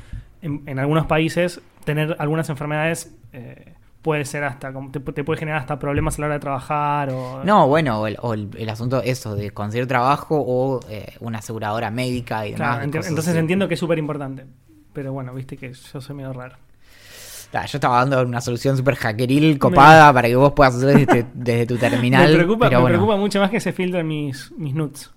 en, 0.41 0.62
en 0.66 0.78
algunos 0.78 1.07
países 1.07 1.61
tener 1.85 2.14
algunas 2.20 2.49
enfermedades 2.49 3.12
eh, 3.32 3.72
puede 4.03 4.24
ser 4.24 4.45
hasta. 4.45 4.72
Te, 4.93 5.01
te 5.01 5.24
puede 5.24 5.39
generar 5.41 5.61
hasta 5.61 5.78
problemas 5.80 6.16
a 6.18 6.20
la 6.20 6.26
hora 6.26 6.35
de 6.35 6.41
trabajar 6.41 7.11
o. 7.11 7.43
No, 7.45 7.66
bueno, 7.66 8.01
o 8.03 8.07
el, 8.07 8.16
o 8.20 8.35
el- 8.35 8.51
el 8.57 8.68
asunto 8.68 9.03
eso 9.03 9.35
de 9.35 9.51
conseguir 9.51 9.89
trabajo 9.89 10.37
o 10.41 10.78
eh, 10.89 11.14
una 11.20 11.39
aseguradora 11.39 11.91
médica 11.91 12.47
y 12.47 12.53
demás. 12.53 12.76
Claro, 12.76 12.85
entonces 12.85 13.28
así. 13.28 13.39
entiendo 13.39 13.66
que 13.66 13.74
es 13.74 13.80
súper 13.80 13.99
importante. 13.99 14.45
Pero 14.93 15.12
bueno, 15.12 15.35
viste 15.35 15.57
que 15.57 15.72
yo 15.72 16.01
soy 16.01 16.14
medio 16.14 16.32
raro. 16.32 16.55
Yo 17.66 17.78
estaba 17.78 17.98
dando 17.98 18.22
una 18.22 18.40
solución 18.40 18.76
súper 18.76 18.96
hackeril, 18.96 19.59
copada, 19.59 20.12
para 20.12 20.28
que 20.28 20.36
vos 20.36 20.52
puedas 20.52 20.74
hacer 20.74 21.07
desde, 21.07 21.26
desde 21.34 21.66
tu 21.66 21.76
terminal. 21.76 22.28
me 22.28 22.34
preocupa, 22.36 22.66
pero 22.68 22.78
me 22.78 22.82
bueno. 22.82 22.96
preocupa 22.98 23.16
mucho 23.16 23.40
más 23.40 23.50
que 23.50 23.61
se 23.61 23.72
filtren 23.72 24.07
mis, 24.07 24.52
mis 24.59 24.74
nudes. 24.74 25.11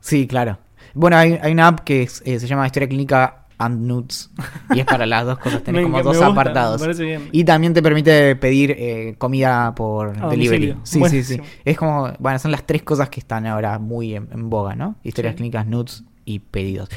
Sí, 0.00 0.26
claro. 0.26 0.58
Bueno, 0.92 1.16
hay, 1.16 1.38
hay 1.40 1.52
una 1.52 1.68
app 1.68 1.80
que 1.80 2.02
es- 2.02 2.22
eh, 2.26 2.38
se 2.38 2.46
llama 2.46 2.66
Historia 2.66 2.88
Clínica 2.88 3.46
and 3.56 3.86
Nudes. 3.86 4.30
Y 4.74 4.80
es 4.80 4.84
para 4.84 5.06
las 5.06 5.24
dos 5.24 5.38
cosas. 5.38 5.62
Tenés 5.64 5.80
Me 5.80 5.82
como 5.84 6.02
dos 6.02 6.16
gusta, 6.16 6.26
apartados. 6.26 6.98
bien. 6.98 7.28
Y 7.32 7.44
también 7.44 7.72
te 7.72 7.80
permite 7.82 8.34
pedir 8.36 8.72
eh, 8.76 9.14
comida 9.16 9.74
por 9.74 10.28
delivery. 10.30 10.76
Sí, 10.82 11.00
sí, 11.08 11.22
sí. 11.22 11.40
Es 11.64 11.76
como, 11.78 12.12
bueno, 12.18 12.38
son 12.38 12.50
las 12.50 12.64
tres 12.66 12.82
cosas 12.82 13.08
que 13.08 13.20
están 13.20 13.46
ahora 13.46 13.78
muy 13.78 14.14
en, 14.16 14.28
en 14.32 14.50
boga, 14.50 14.74
¿no? 14.74 14.96
Historias 15.04 15.32
Sí. 15.32 15.36
clínicas, 15.38 15.66
nudes 15.66 16.04
y 16.24 16.40
pedidos. 16.40 16.88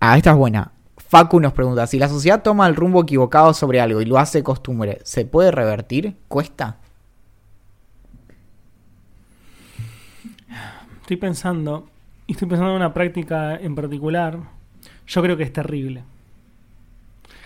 Ah, 0.00 0.16
esta 0.16 0.30
es 0.32 0.36
buena. 0.36 0.72
Facu 1.12 1.40
nos 1.40 1.52
pregunta, 1.52 1.86
si 1.86 1.98
la 1.98 2.08
sociedad 2.08 2.42
toma 2.42 2.66
el 2.66 2.74
rumbo 2.74 3.02
equivocado 3.02 3.52
sobre 3.52 3.82
algo 3.82 4.00
y 4.00 4.06
lo 4.06 4.16
hace 4.16 4.42
costumbre, 4.42 4.98
¿se 5.04 5.26
puede 5.26 5.50
revertir? 5.50 6.16
¿Cuesta? 6.26 6.78
Estoy 11.02 11.18
pensando, 11.18 11.86
y 12.26 12.32
estoy 12.32 12.48
pensando 12.48 12.70
en 12.70 12.76
una 12.76 12.94
práctica 12.94 13.54
en 13.56 13.74
particular. 13.74 14.38
Yo 15.06 15.20
creo 15.22 15.36
que 15.36 15.42
es 15.42 15.52
terrible. 15.52 16.02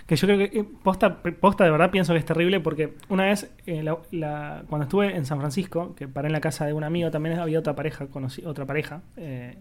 Que 0.05 0.15
yo 0.15 0.27
creo 0.29 0.37
que, 0.37 0.59
eh, 0.59 0.65
posta, 0.81 1.21
posta 1.21 1.65
de 1.65 1.71
verdad 1.71 1.91
pienso 1.91 2.13
que 2.13 2.19
es 2.19 2.25
terrible 2.25 2.61
porque 2.61 2.93
una 3.09 3.25
vez, 3.25 3.51
eh, 3.65 3.83
la- 3.83 4.63
cuando 4.69 4.83
estuve 4.83 5.13
en 5.13 5.25
San 5.25 5.39
Francisco, 5.39 5.93
que 5.93 6.07
paré 6.07 6.27
en 6.27 6.31
la 6.31 6.39
casa 6.39 6.65
de 6.65 6.71
un 6.71 6.85
amigo, 6.85 7.11
también 7.11 7.37
había 7.37 7.59
otra 7.59 7.75
pareja, 7.75 8.07
conocí, 8.07 8.45
otra 8.45 8.65
pareja, 8.65 9.01
eh, 9.17 9.57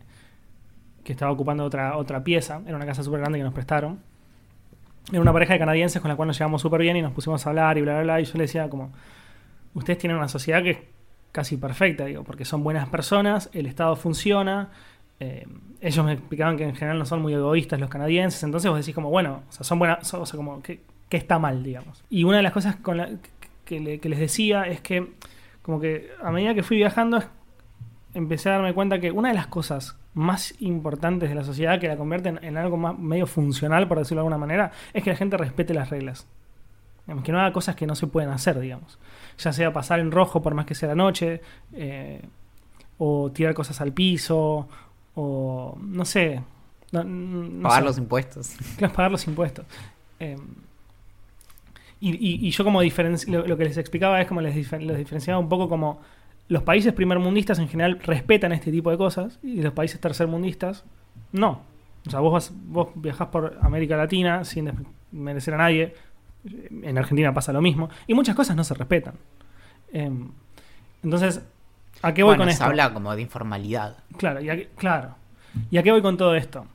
que 1.07 1.13
estaba 1.13 1.31
ocupando 1.31 1.65
otra, 1.65 1.97
otra 1.97 2.25
pieza. 2.25 2.61
Era 2.67 2.75
una 2.77 2.85
casa 2.85 3.05
súper 3.05 3.21
grande 3.21 3.39
que 3.39 3.45
nos 3.45 3.55
prestaron. 3.55 4.01
Era 5.13 5.21
una 5.21 5.33
pareja 5.33 5.53
de 5.53 5.61
canadienses 5.61 6.03
con 6.03 6.09
la 6.09 6.17
cual 6.17 6.27
nos 6.27 6.37
llevamos 6.37 6.61
súper 6.61 6.81
bien 6.81 6.97
y 6.97 7.03
nos 7.03 7.13
pusimos 7.13 7.47
a 7.47 7.51
hablar 7.51 7.79
y 7.79 7.83
bla, 7.83 7.93
bla, 7.95 8.03
bla. 8.03 8.21
Y 8.21 8.25
yo 8.25 8.33
le 8.35 8.43
decía 8.43 8.69
como, 8.69 8.93
ustedes 9.75 9.99
tienen 10.01 10.17
una 10.19 10.27
sociedad 10.29 10.63
que 10.65 10.71
es 10.71 10.79
casi 11.31 11.57
perfecta, 11.59 12.07
digo, 12.07 12.25
porque 12.25 12.45
son 12.45 12.65
buenas 12.65 12.89
personas, 12.89 13.49
el 13.53 13.67
Estado 13.67 13.95
funciona. 13.95 14.71
eh, 15.21 15.47
ellos 15.81 16.05
me 16.05 16.13
explicaban 16.15 16.57
que 16.57 16.65
en 16.65 16.75
general 16.75 16.99
no 16.99 17.05
son 17.07 17.23
muy 17.23 17.35
egoístas 17.35 17.79
los 17.79 17.89
canadienses, 17.91 18.43
entonces 18.43 18.69
vos 18.71 18.81
decís 18.81 18.95
como, 18.95 19.11
bueno, 19.11 19.43
o 19.49 19.53
sea, 19.53 19.63
son 19.65 19.79
buenas, 19.79 20.13
o 20.15 20.27
sea, 20.27 20.37
como, 20.37 20.63
que, 20.63 20.81
que 21.09 21.17
está 21.19 21.39
mal, 21.39 21.63
digamos. 21.63 22.03
Y 22.11 22.25
una 22.25 22.39
de 22.39 22.43
las 22.43 22.53
cosas 22.53 22.77
que, 23.65 24.01
que 24.01 24.09
les 24.09 24.19
decía 24.19 24.65
es 24.65 24.81
que, 24.81 25.13
como 25.63 25.79
que 25.81 26.11
a 26.23 26.31
medida 26.33 26.55
que 26.55 26.63
fui 26.63 26.79
viajando, 26.79 27.19
es- 27.19 27.29
empecé 28.17 28.49
a 28.49 28.53
darme 28.53 28.75
cuenta 28.75 28.99
que 28.99 29.11
una 29.13 29.29
de 29.29 29.35
las 29.35 29.47
cosas 29.47 29.97
más 30.15 30.55
importantes 30.61 31.29
de 31.29 31.35
la 31.35 31.45
sociedad 31.45 31.79
que 31.79 31.89
la 31.89 31.97
convierten 31.97 32.39
en 32.43 32.57
algo 32.57 32.77
más 32.77 32.99
medio 32.99 33.27
funcional, 33.27 33.87
por 33.89 33.99
decirlo 33.99 34.21
de 34.23 34.27
alguna 34.27 34.39
manera, 34.39 34.73
es 34.95 35.03
que 35.05 35.11
la 35.11 35.17
gente 35.17 35.37
respete 35.37 35.75
las 35.75 35.91
reglas. 35.91 36.27
Digamos, 37.07 37.23
que 37.25 37.31
no 37.33 37.39
haga 37.39 37.53
cosas 37.53 37.77
que 37.77 37.87
no 37.87 37.95
se 37.95 38.07
pueden 38.09 38.31
hacer, 38.31 38.59
digamos. 38.59 38.99
Ya 39.39 39.53
sea 39.53 39.73
pasar 39.73 40.01
en 40.01 40.11
rojo 40.11 40.43
por 40.43 40.55
más 40.55 40.67
que 40.67 40.75
sea 40.75 40.89
la 40.89 40.95
noche, 40.97 41.41
eh, 41.75 42.21
o 42.99 43.31
tirar 43.31 43.55
cosas 43.55 43.81
al 43.81 43.93
piso, 43.93 44.69
o 45.15 45.77
no 45.81 46.05
sé. 46.05 46.43
no- 46.93 47.05
no 47.05 47.63
Pagar 47.63 47.81
sé. 47.83 47.85
los 47.87 47.99
impuestos. 47.99 48.55
Claro, 48.79 48.93
pagar 48.95 49.11
los 49.13 49.27
impuestos. 49.27 49.67
Eh, 50.19 50.37
y, 52.01 52.11
y- 52.15 52.47
y 52.47 52.51
yo 52.51 52.65
como 52.65 52.83
lo, 52.83 53.47
lo 53.47 53.57
que 53.57 53.65
les 53.65 53.77
explicaba 53.77 54.21
es 54.21 54.27
como 54.29 54.41
les, 54.41 54.55
difer- 54.55 54.81
les 54.81 54.99
diferenciaba 54.99 55.39
un 55.39 55.49
poco 55.49 55.69
como 55.69 56.01
los 56.49 56.63
países 56.63 56.93
primermundistas 56.93 57.59
en 57.59 57.69
general 57.69 57.99
respetan 58.01 58.53
este 58.53 58.71
tipo 58.71 58.91
de 58.91 58.97
cosas 58.99 59.39
y 59.43 59.63
los 59.63 59.73
países 59.73 60.01
tercermundistas 60.01 60.85
no. 61.33 61.63
O 62.07 62.11
sea, 62.11 62.21
vos, 62.21 62.33
vas- 62.33 62.53
vos 62.55 62.89
viajás 62.95 63.29
por 63.29 63.59
América 63.63 63.97
Latina 63.97 64.45
sin 64.45 64.71
merecer 65.13 65.55
a 65.55 65.59
nadie. 65.59 65.95
En 66.71 66.97
Argentina 66.97 67.35
pasa 67.35 67.53
lo 67.53 67.61
mismo. 67.61 67.89
Y 68.07 68.15
muchas 68.15 68.37
cosas 68.37 68.55
no 68.57 68.63
se 68.63 68.75
respetan. 68.75 69.15
Eh, 69.93 70.11
entonces, 71.03 71.43
¿a 72.03 72.15
qué 72.15 72.23
voy 72.23 72.31
Bueno, 72.37 72.43
con 72.45 72.49
se 72.49 72.53
esto? 72.55 72.65
habla 72.65 72.93
como 72.95 73.15
de 73.17 73.23
informalidad. 73.23 73.97
Claro, 74.17 74.41
y 74.41 74.49
a, 74.51 74.55
qué- 74.57 74.69
claro. 74.77 75.17
¿Y 75.71 75.79
a 75.79 75.83
qué 75.83 75.91
voy 75.91 76.03
con 76.03 76.17
todo 76.17 76.37
esto? 76.37 76.67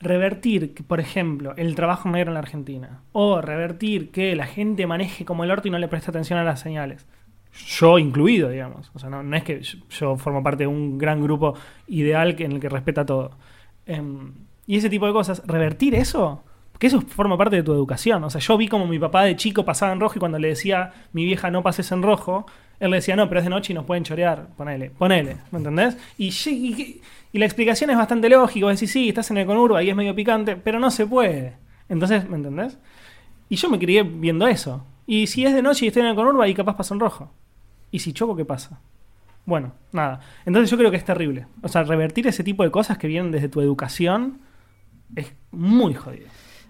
Revertir, 0.00 0.74
por 0.86 1.00
ejemplo, 1.00 1.54
el 1.56 1.74
trabajo 1.74 2.08
negro 2.08 2.30
en 2.30 2.34
la 2.34 2.40
Argentina. 2.40 3.00
O 3.12 3.40
revertir 3.40 4.12
que 4.12 4.36
la 4.36 4.46
gente 4.46 4.86
maneje 4.86 5.24
como 5.24 5.42
el 5.42 5.50
orto 5.50 5.66
y 5.66 5.72
no 5.72 5.78
le 5.78 5.88
preste 5.88 6.10
atención 6.10 6.38
a 6.38 6.44
las 6.44 6.60
señales. 6.60 7.04
Yo 7.66 7.98
incluido, 7.98 8.48
digamos. 8.50 8.90
O 8.94 8.98
sea, 8.98 9.10
no, 9.10 9.22
no 9.22 9.36
es 9.36 9.42
que 9.44 9.60
yo, 9.62 10.16
formo 10.16 10.42
parte 10.42 10.64
de 10.64 10.66
un 10.68 10.98
gran 10.98 11.22
grupo 11.22 11.54
ideal 11.88 12.34
en 12.38 12.52
el 12.52 12.60
que 12.60 12.68
respeta 12.68 13.04
todo. 13.04 13.32
Em, 13.86 14.32
y 14.66 14.76
ese 14.76 14.90
tipo 14.90 15.06
de 15.06 15.12
cosas, 15.12 15.42
revertir 15.46 15.94
eso, 15.94 16.42
porque 16.72 16.86
eso 16.86 17.00
forma 17.02 17.36
parte 17.36 17.56
de 17.56 17.62
tu 17.62 17.72
educación. 17.72 18.22
O 18.24 18.30
sea, 18.30 18.40
yo 18.40 18.56
vi 18.56 18.68
como 18.68 18.86
mi 18.86 18.98
papá 18.98 19.24
de 19.24 19.36
chico 19.36 19.64
pasaba 19.64 19.92
en 19.92 20.00
rojo 20.00 20.14
y 20.16 20.18
cuando 20.20 20.38
le 20.38 20.48
decía 20.48 20.92
mi 21.12 21.24
vieja 21.24 21.50
no 21.50 21.62
pases 21.62 21.90
en 21.92 22.02
rojo, 22.02 22.46
él 22.80 22.90
le 22.90 22.98
decía 22.98 23.16
no, 23.16 23.28
pero 23.28 23.40
es 23.40 23.44
de 23.44 23.50
noche 23.50 23.72
y 23.72 23.74
nos 23.74 23.84
pueden 23.84 24.04
chorear. 24.04 24.48
Ponele, 24.56 24.90
ponele, 24.90 25.36
¿me 25.50 25.58
entendés? 25.58 25.96
Y, 26.16 26.28
y- 26.50 27.00
y 27.32 27.38
la 27.38 27.44
explicación 27.44 27.90
es 27.90 27.96
bastante 27.96 28.28
lógica. 28.28 28.66
Vos 28.66 28.74
decís, 28.76 28.90
sí, 28.92 29.08
estás 29.08 29.30
en 29.30 29.38
el 29.38 29.46
conurba 29.46 29.82
y 29.82 29.90
es 29.90 29.96
medio 29.96 30.14
picante, 30.14 30.56
pero 30.56 30.78
no 30.78 30.90
se 30.90 31.06
puede. 31.06 31.54
Entonces, 31.88 32.28
¿me 32.28 32.36
entendés? 32.36 32.78
Y 33.50 33.56
yo 33.56 33.68
me 33.68 33.78
crié 33.78 34.02
viendo 34.02 34.46
eso. 34.46 34.84
Y 35.06 35.26
si 35.26 35.44
es 35.44 35.52
de 35.54 35.62
noche 35.62 35.84
y 35.84 35.88
estoy 35.88 36.02
en 36.02 36.08
el 36.08 36.14
conurba 36.14 36.46
y 36.48 36.54
capaz 36.54 36.76
paso 36.76 36.94
en 36.94 37.00
rojo. 37.00 37.30
¿Y 37.90 38.00
si 38.00 38.12
choco, 38.12 38.36
qué 38.36 38.44
pasa? 38.44 38.80
Bueno, 39.46 39.74
nada. 39.92 40.20
Entonces 40.46 40.70
yo 40.70 40.78
creo 40.78 40.90
que 40.90 40.98
es 40.98 41.04
terrible. 41.04 41.46
O 41.62 41.68
sea, 41.68 41.84
revertir 41.84 42.26
ese 42.26 42.44
tipo 42.44 42.64
de 42.64 42.70
cosas 42.70 42.98
que 42.98 43.08
vienen 43.08 43.32
desde 43.32 43.48
tu 43.48 43.60
educación 43.60 44.40
es 45.16 45.34
muy 45.52 45.94
jodido. 45.94 46.28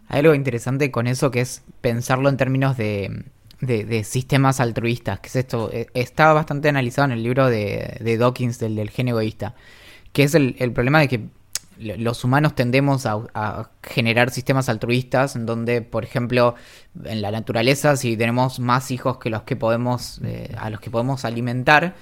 Hay 0.08 0.20
algo 0.20 0.34
interesante 0.34 0.90
con 0.90 1.06
eso 1.06 1.30
que 1.30 1.40
es 1.40 1.62
pensarlo 1.80 2.28
en 2.28 2.36
términos 2.36 2.76
de, 2.76 3.24
de- 3.60 4.04
sistemas 4.04 4.60
altruistas, 4.60 5.20
que 5.20 5.28
es 5.28 5.36
esto, 5.36 5.70
eh, 5.72 5.88
está 5.94 6.32
bastante 6.32 6.68
analizado 6.68 7.06
en 7.06 7.12
el 7.12 7.22
libro 7.22 7.46
de, 7.48 7.98
de 8.00 8.16
Dawkins 8.16 8.58
del, 8.58 8.76
del 8.76 8.90
gen 8.90 9.08
egoísta, 9.08 9.54
que 10.12 10.24
es 10.24 10.34
el, 10.34 10.56
el 10.58 10.72
problema 10.72 11.00
de 11.00 11.08
que 11.08 11.20
los 11.78 12.24
humanos 12.24 12.54
tendemos 12.54 13.06
a, 13.06 13.20
a 13.34 13.70
generar 13.82 14.30
sistemas 14.30 14.68
altruistas 14.68 15.36
en 15.36 15.46
donde, 15.46 15.82
por 15.82 16.04
ejemplo, 16.04 16.54
en 17.04 17.22
la 17.22 17.30
naturaleza, 17.30 17.96
si 17.96 18.16
tenemos 18.16 18.58
más 18.60 18.90
hijos 18.90 19.18
que 19.18 19.30
los 19.30 19.42
que 19.42 19.56
podemos, 19.56 20.20
eh, 20.24 20.54
a 20.58 20.70
los 20.70 20.80
que 20.80 20.90
podemos 20.90 21.24
alimentar, 21.24 21.94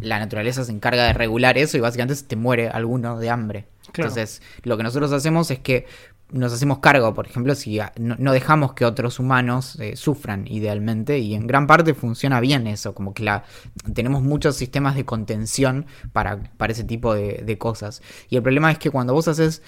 la 0.00 0.18
naturaleza 0.18 0.64
se 0.64 0.72
encarga 0.72 1.04
de 1.04 1.12
regular 1.12 1.58
eso 1.58 1.76
y 1.76 1.80
básicamente 1.80 2.14
se 2.14 2.24
te 2.24 2.36
muere 2.36 2.68
alguno 2.68 3.18
de 3.18 3.30
hambre. 3.30 3.66
Claro. 3.92 4.10
Entonces, 4.10 4.42
lo 4.62 4.76
que 4.76 4.82
nosotros 4.82 5.12
hacemos 5.12 5.50
es 5.50 5.58
que 5.58 5.86
nos 6.32 6.52
hacemos 6.52 6.78
cargo, 6.78 7.14
por 7.14 7.26
ejemplo, 7.26 7.54
si 7.54 7.78
no, 7.98 8.16
no 8.18 8.32
dejamos 8.32 8.72
que 8.72 8.84
otros 8.84 9.18
humanos 9.18 9.78
eh, 9.78 9.94
sufran 9.96 10.46
idealmente 10.48 11.18
y 11.18 11.34
en 11.34 11.46
gran 11.46 11.66
parte 11.66 11.94
funciona 11.94 12.40
bien 12.40 12.66
eso, 12.66 12.94
como 12.94 13.14
que 13.14 13.22
la, 13.22 13.44
tenemos 13.92 14.22
muchos 14.22 14.56
sistemas 14.56 14.96
de 14.96 15.04
contención 15.04 15.86
para, 16.12 16.42
para 16.56 16.72
ese 16.72 16.82
tipo 16.84 17.14
de, 17.14 17.42
de 17.44 17.58
cosas. 17.58 18.02
Y 18.30 18.36
el 18.36 18.42
problema 18.42 18.72
es 18.72 18.78
que 18.78 18.90
cuando 18.90 19.12
vos 19.12 19.28
haces 19.28 19.62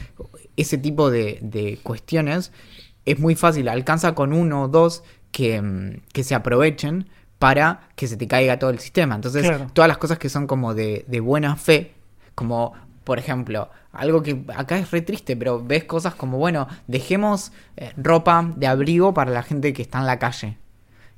ese 0.57 0.79
tipo 0.79 1.11
de, 1.11 1.39
de 1.43 1.79
cuestiones, 1.83 2.53
es 3.05 3.19
muy 3.21 3.37
fácil, 3.37 3.69
alcanza 3.69 4.15
con 4.15 4.33
uno 4.33 4.65
o 4.65 4.69
dos 4.69 5.05
que, 5.31 5.61
mm, 5.63 6.03
que 6.13 6.25
se 6.25 6.35
aprovechen 6.35 7.09
para 7.39 7.89
que 7.95 8.09
se 8.09 8.17
te 8.17 8.27
caiga 8.27 8.59
todo 8.59 8.71
el 8.71 8.79
sistema. 8.79 9.15
Entonces, 9.15 9.43
Claro. 9.47 9.67
todas 9.73 9.89
las 9.89 9.99
cosas 9.99 10.19
que 10.19 10.29
son 10.31 10.47
como 10.47 10.75
de, 10.75 11.05
de 11.07 11.21
buena 11.21 11.55
fe, 11.57 11.93
como 12.35 12.73
por 13.07 13.21
ejemplo, 13.21 13.71
algo 13.93 14.21
que 14.21 14.43
acá 14.57 14.77
es 14.77 14.91
re 14.91 15.01
triste, 15.01 15.37
pero 15.37 15.63
ves 15.65 15.85
cosas 15.85 16.17
como, 16.17 16.39
bueno, 16.39 16.67
dejemos 16.89 17.53
eh, 17.77 17.93
ropa 17.97 18.53
de 18.57 18.67
abrigo 18.67 19.15
para 19.15 19.31
la 19.31 19.45
gente 19.45 19.73
que 19.73 19.83
está 19.83 20.01
en 20.01 20.07
la 20.07 20.19
calle. 20.19 20.59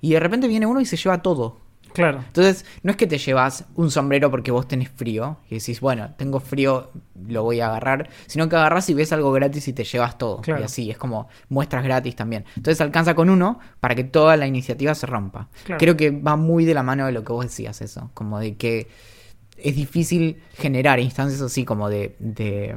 Y 0.03 0.13
de 0.13 0.21
repente 0.21 0.49
viene 0.49 0.67
uno 0.67 0.83
y 0.83 0.85
se 0.85 0.99
lleva 0.99 1.23
todo. 1.23 1.57
Claro. 1.95 2.19
Entonces, 2.27 2.67
no 2.83 2.91
es 2.91 2.99
que 2.99 3.07
te 3.07 3.17
llevas 3.17 3.65
un 3.75 3.91
sombrero 3.91 4.31
porque 4.31 4.51
vos 4.51 4.69
tenés 4.69 4.91
frío 4.91 5.39
y 5.49 5.55
decís, 5.55 5.81
bueno, 5.81 6.11
tengo 6.19 6.41
frío, 6.41 6.91
lo 7.27 7.43
voy 7.43 7.61
a 7.61 7.69
agarrar, 7.69 8.11
sino 8.27 8.51
que 8.51 8.57
agarras 8.57 8.91
y 8.91 8.93
ves 8.93 9.11
algo 9.15 9.33
gratis 9.33 9.67
y 9.69 9.73
te 9.73 9.85
llevas 9.85 10.19
todo. 10.19 10.43
Claro. 10.43 10.61
Y 10.61 10.65
así, 10.65 10.91
es 10.91 10.99
como 10.99 11.29
muestras 11.49 11.83
gratis 11.85 12.15
también. 12.15 12.45
Entonces 12.55 12.83
alcanza 12.83 13.15
con 13.15 13.31
uno 13.31 13.61
para 13.81 13.95
que 13.95 14.05
toda 14.05 14.37
la 14.37 14.47
iniciativa 14.47 14.95
se 14.95 15.07
rompa. 15.07 15.49
Claro. 15.65 15.79
Creo 15.79 15.97
que 15.97 16.11
va 16.11 16.37
muy 16.37 16.67
de 16.67 16.75
la 16.75 16.83
mano 16.83 17.07
de 17.07 17.13
lo 17.13 17.25
que 17.25 17.33
vos 17.33 17.47
decías 17.47 17.81
eso, 17.81 18.11
como 18.13 18.39
de 18.39 18.57
que 18.57 18.89
es 19.63 19.77
difícil 19.77 20.37
generar 20.55 21.01
instancias 21.01 21.41
así 21.41 21.65
como 21.65 21.89
de, 21.89 22.17
de 22.19 22.77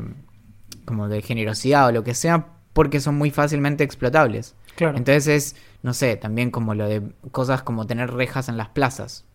como 0.86 1.08
de 1.08 1.22
generosidad 1.22 1.88
o 1.88 1.92
lo 1.92 2.04
que 2.04 2.14
sea 2.14 2.48
porque 2.74 3.00
son 3.00 3.16
muy 3.16 3.32
fácilmente 3.32 3.84
explotables. 3.84 4.56
Claro. 4.76 4.98
Entonces 4.98 5.28
es, 5.28 5.56
no 5.84 5.94
sé, 5.94 6.16
también 6.16 6.52
como 6.52 6.74
lo 6.74 6.88
de 6.88 7.02
cosas 7.32 7.62
como 7.64 7.86
tener 7.86 8.12
rejas 8.12 8.48
en 8.50 8.58
las 8.58 8.70
plazas. 8.70 9.26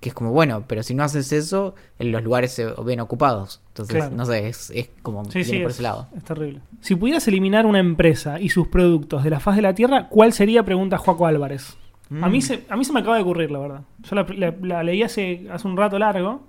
Que 0.00 0.10
es 0.10 0.14
como, 0.14 0.30
bueno, 0.30 0.62
pero 0.68 0.84
si 0.84 0.94
no 0.94 1.02
haces 1.02 1.32
eso, 1.32 1.74
en 1.98 2.12
los 2.12 2.22
lugares 2.22 2.52
se 2.52 2.66
ven 2.84 3.00
ocupados. 3.00 3.60
Entonces, 3.70 3.96
Claro. 3.96 4.14
no 4.14 4.24
sé, 4.26 4.46
es, 4.46 4.70
es 4.70 4.90
como 5.02 5.24
Sí, 5.24 5.30
por 5.32 5.40
es, 5.42 5.74
ese 5.74 5.82
lado. 5.82 6.06
es 6.16 6.22
terrible. 6.22 6.60
Si 6.80 6.94
pudieras 6.94 7.26
eliminar 7.26 7.66
una 7.66 7.80
empresa 7.80 8.40
y 8.40 8.50
sus 8.50 8.68
productos 8.68 9.24
de 9.24 9.30
la 9.30 9.40
faz 9.40 9.56
de 9.56 9.62
la 9.62 9.74
Tierra, 9.74 10.06
¿cuál 10.08 10.32
sería? 10.32 10.62
Pregunta 10.62 10.98
Joaco 10.98 11.26
Álvarez. 11.26 11.76
A, 12.22 12.28
Mm. 12.28 12.30
mí 12.30 12.40
se, 12.40 12.64
a 12.68 12.76
mí 12.76 12.84
se 12.84 12.92
me 12.92 13.00
acaba 13.00 13.16
de 13.16 13.22
ocurrir, 13.22 13.50
la 13.50 13.58
verdad. 13.58 13.80
Yo 14.08 14.14
la, 14.14 14.24
la- 14.36 14.54
la 14.62 14.82
leí 14.84 15.02
hace, 15.02 15.48
hace 15.50 15.66
un 15.66 15.76
rato 15.76 15.98
largo 15.98 16.46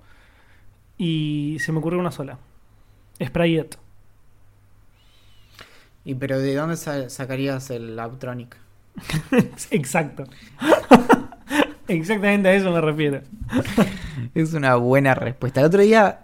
y 0.99 1.57
se 1.59 1.71
me 1.71 1.79
ocurrió 1.79 1.99
una 1.99 2.11
sola. 2.11 2.37
Sprayet. 3.23 3.77
¿Y 6.05 6.15
pero 6.15 6.39
de 6.39 6.55
dónde 6.55 6.77
sa- 6.77 7.09
sacarías 7.09 7.69
el 7.71 7.95
Laptronic? 7.95 8.55
Exacto. 9.71 10.25
Exactamente 11.87 12.49
a 12.49 12.53
eso 12.53 12.71
me 12.71 12.81
refiero. 12.81 13.21
Es 14.35 14.53
una 14.53 14.75
buena 14.75 15.15
respuesta. 15.15 15.59
El 15.61 15.65
otro 15.67 15.81
día, 15.81 16.19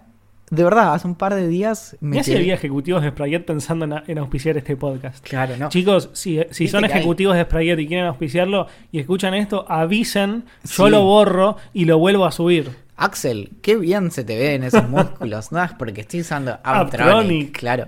de 0.50 0.62
verdad, 0.62 0.94
hace 0.94 1.08
un 1.08 1.16
par 1.16 1.34
de 1.34 1.48
días 1.48 1.96
me 2.00 2.10
Mirá 2.12 2.22
si 2.22 2.36
había 2.36 2.54
ejecutivos 2.54 3.02
de 3.02 3.10
Sprayet 3.10 3.44
pensando 3.44 3.84
en, 3.84 3.94
en 4.06 4.18
auspiciar 4.18 4.56
este 4.56 4.76
podcast. 4.76 5.26
Claro, 5.26 5.56
no. 5.56 5.68
Chicos, 5.70 6.10
si, 6.12 6.36
si 6.50 6.64
Viste 6.64 6.68
son 6.68 6.84
hay- 6.84 6.90
ejecutivos 6.90 7.34
de 7.34 7.42
Sprayet 7.42 7.78
y 7.80 7.86
quieren 7.88 8.06
auspiciarlo 8.06 8.68
y 8.92 9.00
escuchan 9.00 9.34
esto, 9.34 9.64
avisen, 9.68 10.44
yo 10.64 10.88
lo 10.88 11.02
borro 11.02 11.56
y 11.72 11.84
lo 11.86 11.98
vuelvo 11.98 12.24
a 12.26 12.32
subir. 12.32 12.70
Axel, 12.96 13.50
qué 13.62 13.76
bien 13.76 14.10
se 14.10 14.24
te 14.24 14.38
ven 14.38 14.62
esos 14.64 14.88
músculos, 14.88 15.52
¿no? 15.52 15.62
Es 15.62 15.72
porque 15.74 16.00
estoy 16.02 16.20
usando. 16.20 16.58
Aptronic. 16.62 17.58
Claro. 17.58 17.86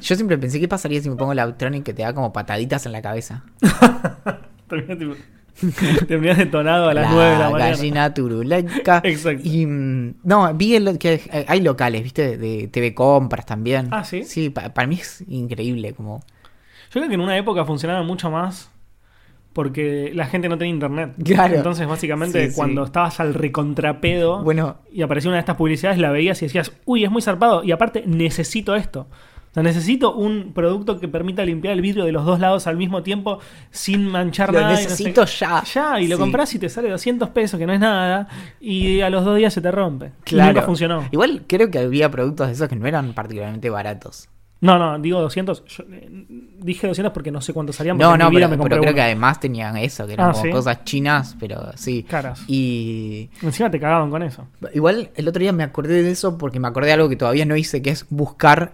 Yo 0.00 0.14
siempre 0.16 0.36
pensé, 0.38 0.60
¿qué 0.60 0.68
pasaría 0.68 1.00
si 1.00 1.08
me 1.08 1.16
pongo 1.16 1.32
el 1.32 1.38
Aptronic 1.38 1.82
que 1.84 1.94
te 1.94 2.02
da 2.02 2.12
como 2.14 2.32
pataditas 2.32 2.84
en 2.86 2.92
la 2.92 3.00
cabeza? 3.02 3.42
Terminás 6.08 6.38
detonado 6.38 6.88
a 6.88 6.94
las 6.94 7.04
la 7.04 7.10
9 7.12 7.30
de 7.32 7.38
la 7.38 7.50
mañana. 7.50 7.70
gallina 7.70 8.14
turulenca. 8.14 9.00
Exacto. 9.04 9.42
Y 9.44 9.66
mm, 9.66 10.14
no, 10.24 10.54
vi 10.54 10.76
el- 10.76 10.98
que 10.98 11.44
hay 11.48 11.60
locales, 11.60 12.02
¿viste? 12.02 12.38
De 12.38 12.68
TV 12.68 12.94
Compras 12.94 13.44
también. 13.46 13.88
Ah, 13.90 14.04
¿sí? 14.04 14.24
Sí, 14.24 14.48
pa- 14.50 14.72
para 14.72 14.86
mí 14.86 14.96
es 14.96 15.22
increíble 15.28 15.92
como... 15.92 16.20
Yo 16.92 17.00
creo 17.00 17.08
que 17.08 17.14
en 17.14 17.20
una 17.20 17.36
época 17.36 17.64
funcionaba 17.64 18.02
mucho 18.02 18.30
más 18.30 18.70
porque 19.52 20.12
la 20.14 20.26
gente 20.26 20.48
no 20.48 20.56
tenía 20.58 20.72
internet. 20.74 21.12
Claro. 21.24 21.56
Entonces, 21.56 21.86
básicamente, 21.88 22.44
Sí, 22.46 22.50
sí. 22.50 22.56
cuando 22.56 22.84
estabas 22.84 23.18
al 23.20 23.34
recontrapedo 23.34 24.42
Bueno, 24.42 24.78
y 24.92 25.02
aparecía 25.02 25.28
una 25.30 25.36
de 25.36 25.40
estas 25.40 25.56
publicidades, 25.56 25.98
la 25.98 26.10
veías 26.10 26.40
y 26.42 26.46
decías, 26.46 26.72
uy, 26.84 27.04
es 27.04 27.10
muy 27.10 27.22
zarpado. 27.22 27.64
Y 27.64 27.72
aparte, 27.72 28.04
necesito 28.06 28.74
esto. 28.76 29.08
O 29.50 29.52
sea, 29.52 29.64
necesito 29.64 30.14
un 30.14 30.52
producto 30.52 31.00
que 31.00 31.08
permita 31.08 31.44
limpiar 31.44 31.74
el 31.74 31.80
vidrio 31.80 32.04
de 32.04 32.12
los 32.12 32.24
dos 32.24 32.38
lados 32.38 32.68
al 32.68 32.76
mismo 32.76 33.02
tiempo 33.02 33.40
sin 33.72 34.06
manchar 34.06 34.52
Lo 34.52 34.60
nada. 34.60 34.70
y 34.70 34.74
no 34.74 34.78
sé 34.78 34.84
necesito 34.90 35.24
ya. 35.24 35.64
Ya, 35.64 36.00
y 36.00 36.06
lo 36.06 36.14
Sí. 36.14 36.20
compras 36.22 36.54
y 36.54 36.60
te 36.60 36.68
sale 36.68 36.88
200 36.88 37.30
pesos, 37.30 37.58
que 37.58 37.66
no 37.66 37.72
es 37.72 37.80
nada. 37.80 38.28
Y 38.60 39.00
a 39.00 39.10
los 39.10 39.24
dos 39.24 39.36
días 39.36 39.52
se 39.52 39.60
te 39.60 39.72
rompe. 39.72 40.12
Y 40.20 40.30
claro. 40.30 40.52
nunca 40.52 40.62
funcionó. 40.66 41.04
Igual 41.10 41.42
creo 41.48 41.68
que 41.68 41.80
había 41.80 42.08
productos 42.12 42.46
de 42.46 42.52
esos 42.52 42.68
que 42.68 42.76
no 42.76 42.86
eran 42.86 43.12
particularmente 43.12 43.68
baratos. 43.70 44.28
No, 44.62 44.78
no, 44.78 44.98
digo 44.98 45.20
200. 45.20 45.64
Yo, 45.64 45.84
eh, 45.90 46.26
dije 46.58 46.86
200 46.86 47.12
porque 47.14 47.30
no 47.30 47.40
sé 47.40 47.54
cuántos 47.54 47.76
salían. 47.76 47.96
No, 47.96 48.16
no, 48.18 48.30
pero, 48.30 48.46
me 48.48 48.56
pero 48.58 48.68
creo 48.68 48.82
uno. 48.82 48.94
que 48.94 49.00
además 49.02 49.40
tenían 49.40 49.76
eso, 49.78 50.06
que 50.06 50.12
eran 50.12 50.28
Ah, 50.28 50.32
como 50.32 50.44
¿sí? 50.44 50.50
cosas 50.50 50.84
chinas, 50.84 51.34
pero 51.40 51.70
sí. 51.76 52.02
Caras. 52.02 52.42
Y 52.46 53.30
Encima 53.40 53.70
te 53.70 53.80
cagaban 53.80 54.10
con 54.10 54.22
eso. 54.22 54.46
igual 54.74 55.10
el 55.14 55.28
otro 55.28 55.40
día 55.40 55.52
me 55.52 55.62
acordé 55.62 56.02
de 56.02 56.10
eso 56.10 56.36
porque 56.36 56.60
me 56.60 56.68
acordé 56.68 56.88
de 56.88 56.92
algo 56.94 57.08
que 57.08 57.16
todavía 57.16 57.46
no 57.46 57.56
hice, 57.56 57.80
que 57.80 57.88
es 57.90 58.04
buscar 58.10 58.72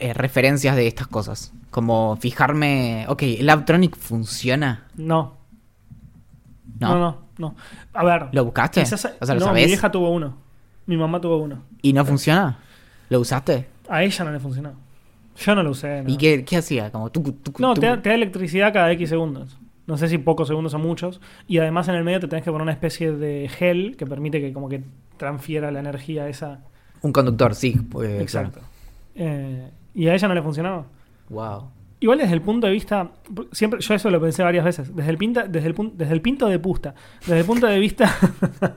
eh, 0.00 0.14
referencias 0.14 0.74
de 0.76 0.86
estas 0.86 1.08
cosas. 1.08 1.52
Como 1.70 2.16
fijarme, 2.16 3.04
ok, 3.08 3.22
¿el 3.22 3.50
Aptronic 3.50 3.96
funciona? 3.98 4.86
No. 4.96 5.36
No. 6.80 6.88
No, 6.94 6.98
no, 6.98 7.18
no. 7.38 7.54
A 7.92 8.04
ver. 8.04 8.28
¿Lo 8.32 8.44
buscaste? 8.46 8.80
quizás- 8.80 9.04
o 9.20 9.26
sea, 9.26 9.34
¿lo 9.34 9.40
no, 9.40 9.46
sabés? 9.46 9.64
mi 9.64 9.66
vieja 9.66 9.90
tuvo 9.90 10.10
uno. 10.10 10.36
Mi 10.86 10.96
mamá 10.96 11.20
tuvo 11.20 11.36
uno. 11.38 11.64
¿Y 11.82 11.92
no 11.92 12.04
funciona? 12.04 12.58
¿Lo 13.10 13.20
usaste? 13.20 13.66
A 13.90 14.02
ella 14.02 14.24
no 14.24 14.32
le 14.32 14.38
funcionó. 14.40 14.72
Yo 15.38 15.54
no 15.54 15.62
lo 15.62 15.70
usé. 15.70 16.02
No, 16.02 16.10
¿Y 16.10 16.16
qué, 16.16 16.44
qué 16.44 16.56
hacía? 16.56 16.90
Como 16.90 17.10
tucu, 17.10 17.32
tucu, 17.32 17.62
no 17.62 17.74
tucu. 17.74 17.80
te, 17.80 17.86
da, 17.86 18.02
te 18.02 18.08
da 18.08 18.14
electricidad 18.14 18.72
cada 18.72 18.90
X 18.92 19.08
segundos. 19.08 19.58
No 19.86 19.96
sé 19.96 20.08
si 20.08 20.18
pocos 20.18 20.48
segundos 20.48 20.74
o 20.74 20.78
muchos. 20.78 21.20
Y 21.46 21.58
además 21.58 21.88
en 21.88 21.94
el 21.94 22.04
medio 22.04 22.20
te 22.20 22.28
tenés 22.28 22.44
que 22.44 22.50
poner 22.50 22.62
una 22.62 22.72
especie 22.72 23.12
de 23.12 23.48
gel 23.48 23.96
que 23.96 24.06
permite 24.06 24.40
que 24.40 24.52
como 24.52 24.68
que 24.68 24.82
transfiera 25.16 25.70
la 25.70 25.80
energía 25.80 26.28
esa. 26.28 26.60
Un 27.00 27.12
conductor, 27.12 27.54
sí. 27.54 27.80
pues, 27.90 28.20
Exacto. 28.20 28.60
Eh, 29.14 29.70
y 29.94 30.08
a 30.08 30.14
ella 30.14 30.28
no 30.28 30.34
le 30.34 30.42
funcionaba. 30.42 30.84
Wow. 31.30 31.70
Igual 32.00 32.18
desde 32.18 32.34
el 32.34 32.42
punto 32.42 32.66
de 32.66 32.72
vista, 32.72 33.10
siempre 33.50 33.80
yo 33.80 33.94
eso 33.94 34.10
lo 34.10 34.20
pensé 34.20 34.42
varias 34.44 34.64
veces, 34.64 34.94
desde 34.94 35.10
el 35.10 35.18
pinta, 35.18 35.48
desde 35.48 35.68
el 35.68 35.74
desde 35.94 36.12
el 36.12 36.20
pinto 36.20 36.46
de 36.46 36.58
pusta, 36.60 36.94
desde 37.20 37.40
el 37.40 37.44
punto 37.44 37.66
de 37.66 37.78
vista 37.80 38.14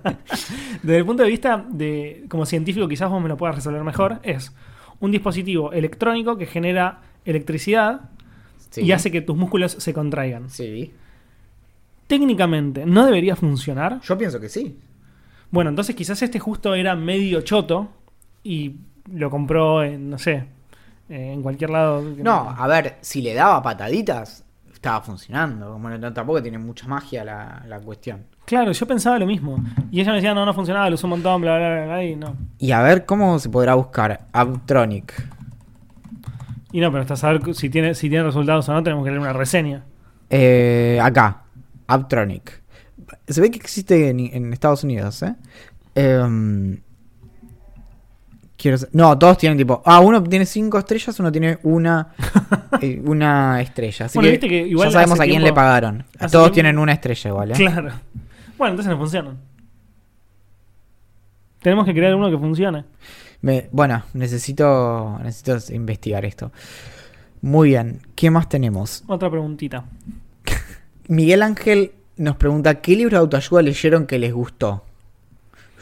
desde 0.81 0.97
el 0.97 1.05
punto 1.05 1.21
de 1.21 1.29
vista 1.29 1.63
de 1.69 2.25
como 2.29 2.47
científico 2.47 2.87
quizás 2.87 3.11
vos 3.11 3.21
me 3.21 3.29
lo 3.29 3.37
puedas 3.37 3.55
resolver 3.55 3.83
mejor, 3.83 4.19
es 4.23 4.51
un 5.01 5.11
dispositivo 5.11 5.73
electrónico 5.73 6.37
que 6.37 6.45
genera 6.45 7.01
electricidad 7.25 8.09
Sí. 8.69 8.81
y 8.83 8.93
hace 8.93 9.11
que 9.11 9.21
tus 9.21 9.35
músculos 9.35 9.73
se 9.73 9.93
contraigan. 9.93 10.49
Sí. 10.49 10.93
Técnicamente 12.07 12.85
no 12.85 13.05
debería 13.05 13.35
funcionar. 13.35 13.99
Yo 14.01 14.17
pienso 14.17 14.39
que 14.39 14.49
sí. 14.49 14.77
Bueno, 15.49 15.69
entonces 15.69 15.95
quizás 15.95 16.21
este 16.21 16.39
justo 16.39 16.73
era 16.75 16.95
medio 16.95 17.41
choto 17.41 17.89
y 18.43 18.75
lo 19.11 19.29
compró 19.29 19.83
en 19.83 20.09
no 20.09 20.17
sé, 20.17 20.45
eh, 21.09 21.31
en 21.33 21.41
cualquier 21.41 21.69
lado. 21.69 22.01
No, 22.17 22.49
a 22.57 22.67
ver, 22.67 22.97
si 23.01 23.21
le 23.21 23.33
daba 23.33 23.61
pataditas, 23.61 24.45
estaba 24.81 24.99
funcionando. 25.01 25.73
Como 25.73 25.89
no, 25.89 26.11
tampoco 26.11 26.41
tiene 26.41 26.57
mucha 26.57 26.87
magia 26.87 27.23
la, 27.23 27.63
la 27.67 27.79
cuestión. 27.79 28.25
Claro, 28.45 28.71
yo 28.71 28.87
pensaba 28.87 29.19
lo 29.19 29.27
mismo. 29.27 29.63
Y 29.91 30.01
ella 30.01 30.09
me 30.09 30.15
decía, 30.15 30.33
no, 30.33 30.43
no 30.43 30.55
funcionaba, 30.55 30.89
lo 30.89 30.95
usó 30.95 31.05
un 31.05 31.11
montón, 31.11 31.39
bla, 31.41 31.55
bla, 31.55 31.69
bla, 31.69 31.85
bla, 31.85 32.03
y 32.03 32.15
no. 32.15 32.35
Y 32.57 32.71
a 32.71 32.81
ver 32.81 33.05
cómo 33.05 33.37
se 33.37 33.49
podrá 33.49 33.75
buscar 33.75 34.27
Aptronic. 34.33 35.13
Y 36.71 36.79
no, 36.79 36.89
pero 36.89 37.01
hasta 37.01 37.15
saber 37.15 37.53
si 37.53 37.69
tiene, 37.69 37.93
si 37.93 38.09
tiene 38.09 38.23
resultados 38.23 38.67
o 38.69 38.73
no, 38.73 38.81
tenemos 38.81 39.03
que 39.05 39.11
leer 39.11 39.21
una 39.21 39.33
reseña. 39.33 39.83
Eh, 40.31 40.99
acá, 41.01 41.43
Aptronic. 41.85 42.63
Se 43.27 43.39
ve 43.39 43.51
que 43.51 43.57
existe 43.57 44.09
en, 44.09 44.19
en 44.19 44.51
Estados 44.51 44.83
Unidos, 44.83 45.21
¿eh? 45.21 45.35
Em, 45.93 46.81
quiero 48.61 48.77
No, 48.93 49.17
todos 49.17 49.37
tienen 49.37 49.57
tipo. 49.57 49.81
Ah, 49.85 49.99
uno 49.99 50.21
tiene 50.23 50.45
cinco 50.45 50.77
estrellas, 50.77 51.19
uno 51.19 51.31
tiene 51.31 51.57
una 51.63 52.09
eh, 52.81 53.01
una 53.03 53.59
estrella. 53.61 54.05
Así 54.05 54.17
Bueno, 54.17 54.27
que 54.27 54.31
viste 54.31 54.47
que 54.49 54.67
igual 54.67 54.89
ya 54.89 54.93
sabemos 54.93 55.13
hace 55.19 55.23
a 55.23 55.25
quién 55.25 55.41
tiempo- 55.41 55.47
le 55.47 55.53
pagaron. 55.53 56.01
A 56.19 56.25
hace 56.25 56.31
todos 56.31 56.45
tiempo- 56.45 56.53
tienen 56.53 56.77
una 56.79 56.93
estrella 56.93 57.29
igual, 57.29 57.51
¿eh? 57.51 57.55
Claro. 57.55 57.91
Bueno, 58.57 58.71
entonces 58.73 58.91
no 58.91 58.97
funcionan. 58.97 59.37
Tenemos 61.61 61.85
que 61.85 61.93
crear 61.93 62.15
uno 62.15 62.29
que 62.29 62.37
funcione. 62.37 62.85
Me- 63.41 63.67
bueno, 63.71 64.03
necesito, 64.13 65.19
necesito 65.23 65.73
investigar 65.73 66.25
esto. 66.25 66.51
Muy 67.41 67.69
bien, 67.69 68.01
¿qué 68.15 68.29
más 68.31 68.49
tenemos? 68.49 69.03
Otra 69.07 69.29
preguntita. 69.29 69.85
Miguel 71.07 71.41
Ángel 71.43 71.91
nos 72.17 72.35
pregunta, 72.35 72.81
¿qué 72.81 72.95
libro 72.95 73.17
de 73.17 73.21
autoayuda 73.21 73.61
leyeron 73.63 74.05
que 74.05 74.19
les 74.19 74.33
gustó? 74.33 74.83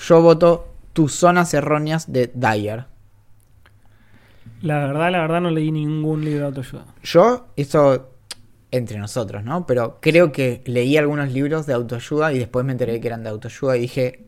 Yo 0.08 0.22
voto 0.22 0.69
Tus 1.00 1.14
zonas 1.14 1.54
erróneas 1.54 2.12
de 2.12 2.30
Dyer. 2.34 2.86
La 4.62 4.80
verdad, 4.80 5.10
la 5.14 5.22
verdad 5.22 5.40
no 5.40 5.50
leí 5.50 5.72
ningún 5.72 6.26
libro 6.26 6.42
de 6.42 6.46
autoayuda. 6.48 6.88
Yo, 7.04 7.48
esto 7.56 8.18
entre 8.70 8.98
nosotros, 8.98 9.46
¿no? 9.46 9.66
Pero 9.66 10.00
creo 10.02 10.34
que 10.34 10.62
leí 10.66 10.98
algunos 10.98 11.32
libros 11.32 11.66
de 11.68 11.72
autoayuda 11.72 12.34
y 12.34 12.40
después 12.40 12.66
me 12.66 12.74
enteré 12.74 13.00
que 13.00 13.08
eran 13.08 13.24
de 13.24 13.30
autoayuda 13.30 13.78
y 13.78 13.80
dije, 13.80 14.26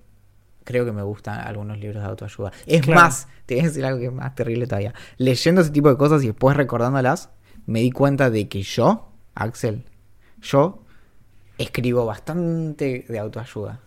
creo 0.64 0.86
que 0.86 0.94
me 0.94 1.02
gustan 1.02 1.42
algunos 1.46 1.78
libros 1.78 2.04
de 2.04 2.08
autoayuda. 2.08 2.54
Es 2.66 2.84
Claro. 2.84 3.02
más, 3.02 3.28
te 3.46 3.56
voy 3.56 3.66
a 3.66 3.68
decir 3.68 3.84
algo 3.84 4.00
que 4.00 4.06
es 4.06 4.14
más 4.14 4.34
terrible 4.34 4.66
todavía. 4.66 4.94
Leyendo 5.18 5.60
ese 5.60 5.72
tipo 5.72 5.90
de 5.90 5.98
cosas 5.98 6.24
y 6.24 6.28
después 6.28 6.56
recordándolas, 6.56 7.32
me 7.66 7.82
di 7.82 7.92
cuenta 7.92 8.30
de 8.30 8.48
que 8.48 8.62
yo, 8.62 9.12
Axel, 9.36 9.84
yo 10.42 10.86
escribo 11.58 12.06
bastante 12.06 13.04
de 13.10 13.20
autoayuda. 13.20 13.82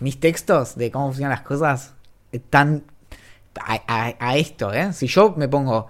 Mis 0.00 0.20
textos 0.20 0.76
de 0.76 0.90
cómo 0.90 1.06
funcionan 1.08 1.30
las 1.30 1.42
cosas 1.42 1.94
están 2.32 2.84
a, 3.60 3.80
a- 3.86 4.14
a 4.18 4.36
esto, 4.36 4.72
¿eh? 4.72 4.92
Si 4.92 5.06
yo 5.06 5.34
me 5.36 5.48
pongo... 5.48 5.88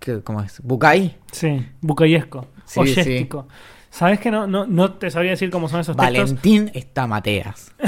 ¿qué- 0.00 0.22
¿Cómo 0.22 0.40
es? 0.42 0.60
¿Bucay? 0.62 1.16
Sí, 1.32 1.66
bucayesco. 1.80 2.46
Sí, 2.64 2.80
oyéstico. 2.80 3.46
¿Sabes 3.90 4.18
que 4.20 4.30
no, 4.30 4.46
no, 4.46 4.66
no 4.66 4.94
te 4.94 5.10
sabría 5.10 5.30
decir 5.32 5.50
cómo 5.50 5.68
son 5.68 5.80
esos 5.80 5.96
textos? 5.96 6.14
Valentín 6.18 6.70
está 6.74 7.06
Mateas. 7.06 7.72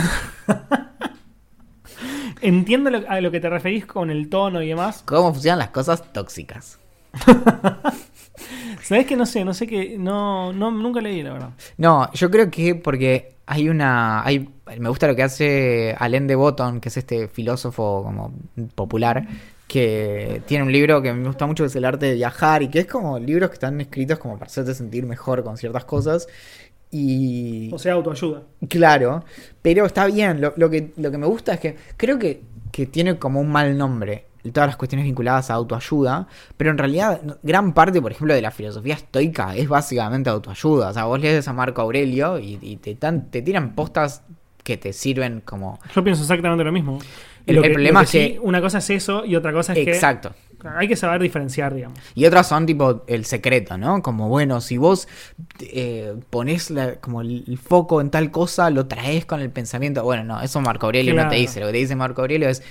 Entiendo 2.41 2.91
lo- 2.91 3.09
a 3.11 3.21
lo 3.21 3.31
que 3.31 3.41
te 3.41 3.51
referís 3.51 3.85
con 3.87 4.11
el 4.11 4.29
tono 4.29 4.63
y 4.63 4.69
demás. 4.69 5.03
¿Cómo 5.05 5.33
funcionan 5.33 5.59
las 5.59 5.71
cosas 5.71 6.13
tóxicas? 6.13 6.79
¿Sabes 8.83 9.07
que 9.07 9.17
no 9.17 9.27
sé? 9.27 9.45
No 9.45 9.53
sé 9.55 9.67
que. 9.67 9.99
No, 9.99 10.53
no, 10.53 10.71
nunca 10.71 11.01
leí, 11.01 11.23
la 11.23 11.33
verdad. 11.33 11.51
No, 11.77 12.11
yo 12.13 12.31
creo 12.31 12.51
que 12.51 12.75
porque 12.77 13.35
hay 13.51 13.71
una. 13.71 14.23
Hay, 14.25 14.47
me 14.79 14.91
gusta 14.91 15.07
lo 15.07 15.17
que 15.17 15.23
hace 15.23 15.97
Alain 15.99 16.27
de 16.27 16.35
Botton, 16.35 16.81
que 16.81 16.91
es 16.91 16.97
este 16.99 17.29
filósofo 17.29 18.03
como 18.05 18.35
popular, 18.75 19.27
que 19.67 20.43
tiene 20.47 20.65
un 20.65 20.71
libro 20.73 21.01
que 21.01 21.15
me 21.15 21.27
gusta 21.27 21.47
mucho, 21.47 21.65
que 21.65 21.69
es 21.69 21.77
El 21.77 21.87
arte 21.87 22.07
de 22.07 22.15
viajar, 22.15 22.63
y 22.63 22.69
que 22.69 22.81
es 22.81 22.87
como 22.87 23.19
libros 23.19 23.49
que 23.49 23.55
están 23.55 23.81
escritos 23.81 24.19
como 24.19 24.35
para 24.35 24.51
hacerte 24.51 24.75
sentir 24.75 25.07
mejor 25.07 25.43
con 25.43 25.57
ciertas 25.57 25.87
cosas. 25.87 26.29
Y. 26.91 27.71
O 27.73 27.79
sea, 27.79 27.95
autoayuda. 27.95 28.43
Claro, 28.69 29.25
pero 29.63 29.87
está 29.87 30.05
bien. 30.05 30.43
Lo, 30.43 30.53
lo 30.57 30.69
que, 30.69 30.93
lo 30.99 31.11
que 31.11 31.19
me 31.19 31.27
gusta 31.27 31.55
es 31.55 31.61
que 31.61 31.77
creo 31.97 32.19
que, 32.19 32.43
que 32.71 32.85
tiene 32.85 33.19
como 33.19 33.41
un 33.41 33.51
mal 33.51 33.79
nombre 33.79 34.28
todas 34.53 34.69
las 34.69 34.77
cuestiones 34.77 35.05
vinculadas 35.05 35.51
a 35.51 35.55
autoayuda, 35.55 36.27
pero 36.57 36.71
en 36.71 36.79
realidad 36.79 37.21
gran 37.43 37.73
parte, 37.75 38.01
por 38.01 38.13
ejemplo, 38.13 38.35
de 38.35 38.43
la 38.43 38.51
filosofía 38.51 38.95
estoica 38.95 39.55
es 39.57 39.69
básicamente 39.69 40.31
autoayuda. 40.31 40.91
O 40.91 40.93
sea, 40.95 41.05
vos 41.05 41.21
lees 41.21 41.47
a 41.49 41.53
Marco 41.53 41.83
Aurelio 41.83 42.39
y, 42.39 42.59
y 42.63 42.77
te, 42.77 42.95
tan- 42.95 43.31
te 43.31 43.43
tiran 43.43 43.75
postas 43.75 44.23
que 44.63 44.77
te 44.77 44.93
sirven 44.93 45.41
como... 45.45 45.79
Yo 45.95 46.05
pienso 46.05 46.23
exactamente 46.23 46.63
lo 46.65 46.73
mismo. 46.73 46.99
El- 47.47 47.57
Lo 47.57 47.65
el 47.65 47.73
problema 47.73 48.03
es 48.03 48.09
sí, 48.11 48.19
que- 48.35 48.41
Una 48.41 48.61
cosa 48.61 48.79
es 48.79 48.91
eso 48.91 49.25
y 49.25 49.35
otra 49.35 49.53
cosa 49.53 49.73
es 49.73 49.87
Exacto. 49.89 50.31
que. 50.31 50.49
Hay 50.77 50.89
que 50.89 50.97
saber 50.97 51.23
diferenciar, 51.23 51.73
digamos. 51.73 51.99
Y 52.17 52.27
otras 52.27 52.49
son 52.49 52.67
tipo 52.67 53.05
el 53.07 53.25
secreto, 53.25 53.79
¿no? 53.79 54.03
Como, 54.03 54.29
bueno, 54.29 54.61
si 54.61 54.77
vos 54.77 55.07
eh, 55.61 56.15
pones 56.31 56.71
la- 56.71 56.97
como 56.97 57.21
el, 57.23 57.45
el 57.47 57.59
foco 57.59 58.01
en 58.01 58.11
tal 58.11 58.31
cosa, 58.31 58.69
lo 58.71 58.87
traes 58.87 59.25
con 59.25 59.41
el 59.41 59.51
pensamiento. 59.51 60.03
Bueno, 60.03 60.25
no, 60.25 60.41
eso 60.43 60.61
Marco 60.61 60.87
Aurelio 60.87 61.15
no 61.15 61.29
te 61.29 61.37
dice. 61.37 61.61
Lo 61.61 61.67
que 61.67 61.73
te 61.73 61.79
dice 61.79 61.97
Marco 61.97 62.21
Aurelio 62.23 62.49
es... 62.49 62.63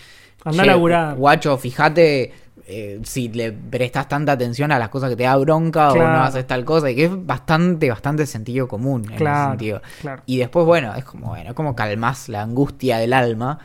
Andá 0.44 0.62
a 0.64 0.66
"Che, 0.66 0.72
laburar". 0.72 1.16
Guacho, 1.16 1.58
fíjate 1.58 2.34
eh, 2.70 3.00
si 3.04 3.30
le 3.30 3.54
prestas 3.54 4.10
tanta 4.10 4.34
atención 4.34 4.72
a 4.74 4.80
las 4.80 4.90
cosas 4.90 5.10
que 5.10 5.16
te 5.16 5.24
da 5.24 5.38
bronca 5.38 5.92
o 5.94 5.96
no 5.96 6.22
haces 6.24 6.46
tal 6.46 6.66
cosa. 6.66 6.90
Y 6.92 6.96
que 6.96 7.06
es 7.06 7.26
bastante, 7.26 7.90
bastante 7.90 8.26
sentido 8.26 8.68
común 8.68 9.04
en 9.06 9.10
ese 9.12 9.18
Claro, 9.20 9.52
sentido. 9.52 9.82
claro. 10.02 10.22
Y 10.26 10.38
después, 10.38 10.66
bueno, 10.66 10.94
es 10.96 11.06
como, 11.06 11.28
bueno, 11.28 11.50
es 11.52 11.56
como 11.56 11.76
calmás 11.76 12.28
la 12.28 12.42
angustia 12.42 12.98
del 12.98 13.14
alma. 13.14 13.60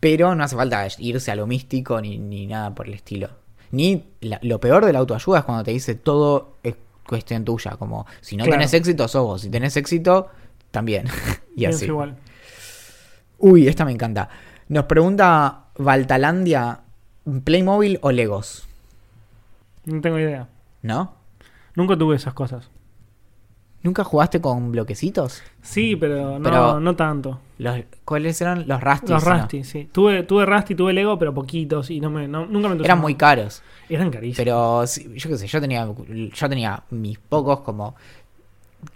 Pero 0.00 0.34
no 0.34 0.44
hace 0.44 0.54
falta 0.56 0.86
irse 0.98 1.30
a 1.30 1.36
lo 1.36 1.46
místico 1.46 2.00
ni, 2.00 2.18
ni 2.18 2.46
nada 2.46 2.74
por 2.74 2.86
el 2.88 2.94
estilo. 2.94 3.30
Ni 3.70 4.04
la- 4.20 4.38
lo 4.42 4.60
peor 4.60 4.84
de 4.84 4.92
la 4.92 4.98
autoayuda 5.00 5.38
es 5.40 5.44
cuando 5.44 5.62
te 5.64 5.70
dice 5.72 5.94
todo 5.94 6.56
es 6.62 6.74
cuestión 7.06 7.44
tuya. 7.44 7.72
Como 7.72 8.04
si 8.20 8.36
no 8.36 8.44
tenés 8.44 8.72
éxito, 8.74 9.06
sos 9.08 9.22
vos. 9.24 9.40
Si 9.42 9.48
tenés 9.50 9.76
éxito, 9.76 10.28
también. 10.72 11.06
y 11.56 11.64
así. 11.66 11.84
igual. 11.86 12.16
Uy, 13.38 13.68
esta 13.68 13.84
me 13.84 13.92
encanta. 13.92 14.28
Nos 14.68 14.84
pregunta 14.84 15.66
Valtalandia, 15.78 16.80
¿Playmobil 17.44 17.98
o 18.02 18.10
Legos? 18.12 18.66
No 19.84 20.00
tengo 20.00 20.18
idea. 20.18 20.48
¿No? 20.82 21.14
Nunca 21.74 21.96
tuve 21.96 22.16
esas 22.16 22.34
cosas. 22.34 22.68
¿Nunca 23.82 24.02
jugaste 24.02 24.40
con 24.40 24.72
bloquecitos? 24.72 25.40
Sí, 25.62 25.94
pero 25.94 26.38
no, 26.38 26.42
Pero- 26.42 26.80
no 26.80 26.96
tanto. 26.96 27.38
Los, 27.58 27.80
¿Cuáles 28.04 28.40
eran? 28.40 28.66
Los 28.66 28.80
Rusty. 28.82 29.12
Los 29.12 29.24
¿no? 29.24 29.32
Rusty, 29.34 29.64
sí. 29.64 29.88
Tuve, 29.92 30.24
tuve 30.24 30.44
Rusty, 30.46 30.74
tuve 30.74 30.92
Lego, 30.92 31.18
pero 31.18 31.32
poquitos 31.32 31.90
y 31.90 32.00
no 32.00 32.10
me, 32.10 32.26
no- 32.26 32.46
nunca 32.46 32.68
me 32.68 32.84
Eran 32.84 33.00
muy 33.00 33.14
caros. 33.14 33.62
Eran 33.88 34.10
carísimos. 34.10 34.36
Pero 34.36 34.84
yo 35.16 35.30
qué 35.30 35.38
sé, 35.38 35.46
yo 35.46 35.60
tenía, 35.60 35.88
yo 36.34 36.48
tenía 36.48 36.82
mis 36.90 37.18
pocos 37.18 37.60
como, 37.60 37.94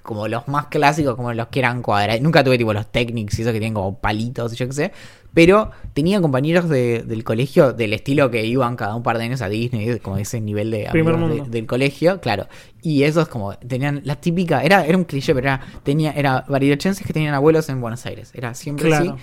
como 0.03 0.29
los 0.29 0.47
más 0.49 0.67
clásicos, 0.67 1.17
como 1.17 1.33
los 1.33 1.49
que 1.49 1.59
eran 1.59 1.83
cuadrados. 1.83 2.21
Nunca 2.23 2.43
tuve 2.45 2.59
tipo 2.59 2.73
los 2.73 2.87
Technics 2.91 3.39
y 3.39 3.43
esos 3.43 3.53
que 3.53 3.59
tienen 3.59 3.75
como 3.75 3.99
palitos 3.99 4.53
yo 4.57 4.67
qué 4.67 4.73
sé. 4.73 4.93
Pero 5.35 5.71
tenía 5.95 6.21
compañeros 6.21 6.69
de- 6.69 7.03
del 7.05 7.25
colegio 7.25 7.73
del 7.73 7.95
estilo 7.95 8.31
que 8.31 8.45
iban 8.45 8.77
cada 8.77 8.95
un 8.95 9.03
par 9.03 9.17
de 9.19 9.25
años 9.25 9.41
a 9.41 9.49
Disney, 9.49 9.99
como 10.01 10.19
ese 10.19 10.41
nivel 10.43 10.71
de 10.71 10.89
del 11.49 11.67
colegio, 11.67 12.21
claro. 12.21 12.47
Y 12.83 13.05
esos 13.05 13.29
como 13.29 13.55
tenían 13.57 14.03
la 14.05 14.17
típica, 14.17 14.63
era, 14.63 14.85
era 14.85 14.97
un 14.99 15.05
cliché, 15.05 15.35
pero 15.35 15.47
era, 15.49 15.61
tenía, 15.83 16.13
era 16.13 16.45
barilochenses 16.49 17.07
que 17.07 17.13
tenían 17.15 17.33
abuelos 17.35 17.69
en 17.71 17.81
Buenos 17.81 18.05
Aires. 18.07 18.31
Era 18.35 18.55
siempre 18.55 18.89
Claro. 18.89 19.13
así. 19.15 19.23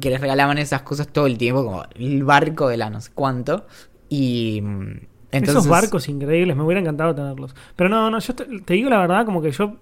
Que 0.00 0.08
les 0.10 0.20
regalaban 0.20 0.56
esas 0.58 0.82
cosas 0.82 1.08
todo 1.08 1.26
el 1.26 1.36
tiempo, 1.36 1.64
como 1.64 1.84
el 1.96 2.22
barco 2.22 2.68
de 2.68 2.76
la 2.76 2.88
no 2.90 3.00
sé 3.00 3.10
cuánto. 3.12 3.66
Y 4.08 4.60
mm, 4.62 4.90
entonces... 5.32 5.48
Esos 5.56 5.66
barcos 5.66 6.08
increíbles, 6.08 6.56
me 6.56 6.62
hubiera 6.62 6.80
encantado 6.80 7.12
tenerlos. 7.12 7.56
Pero 7.74 7.88
no, 7.90 8.08
no, 8.08 8.20
yo 8.20 8.34
te, 8.36 8.44
te 8.60 8.74
digo 8.74 8.88
la 8.88 8.98
verdad, 8.98 9.24
como 9.24 9.42
que 9.42 9.50
yo, 9.50 9.74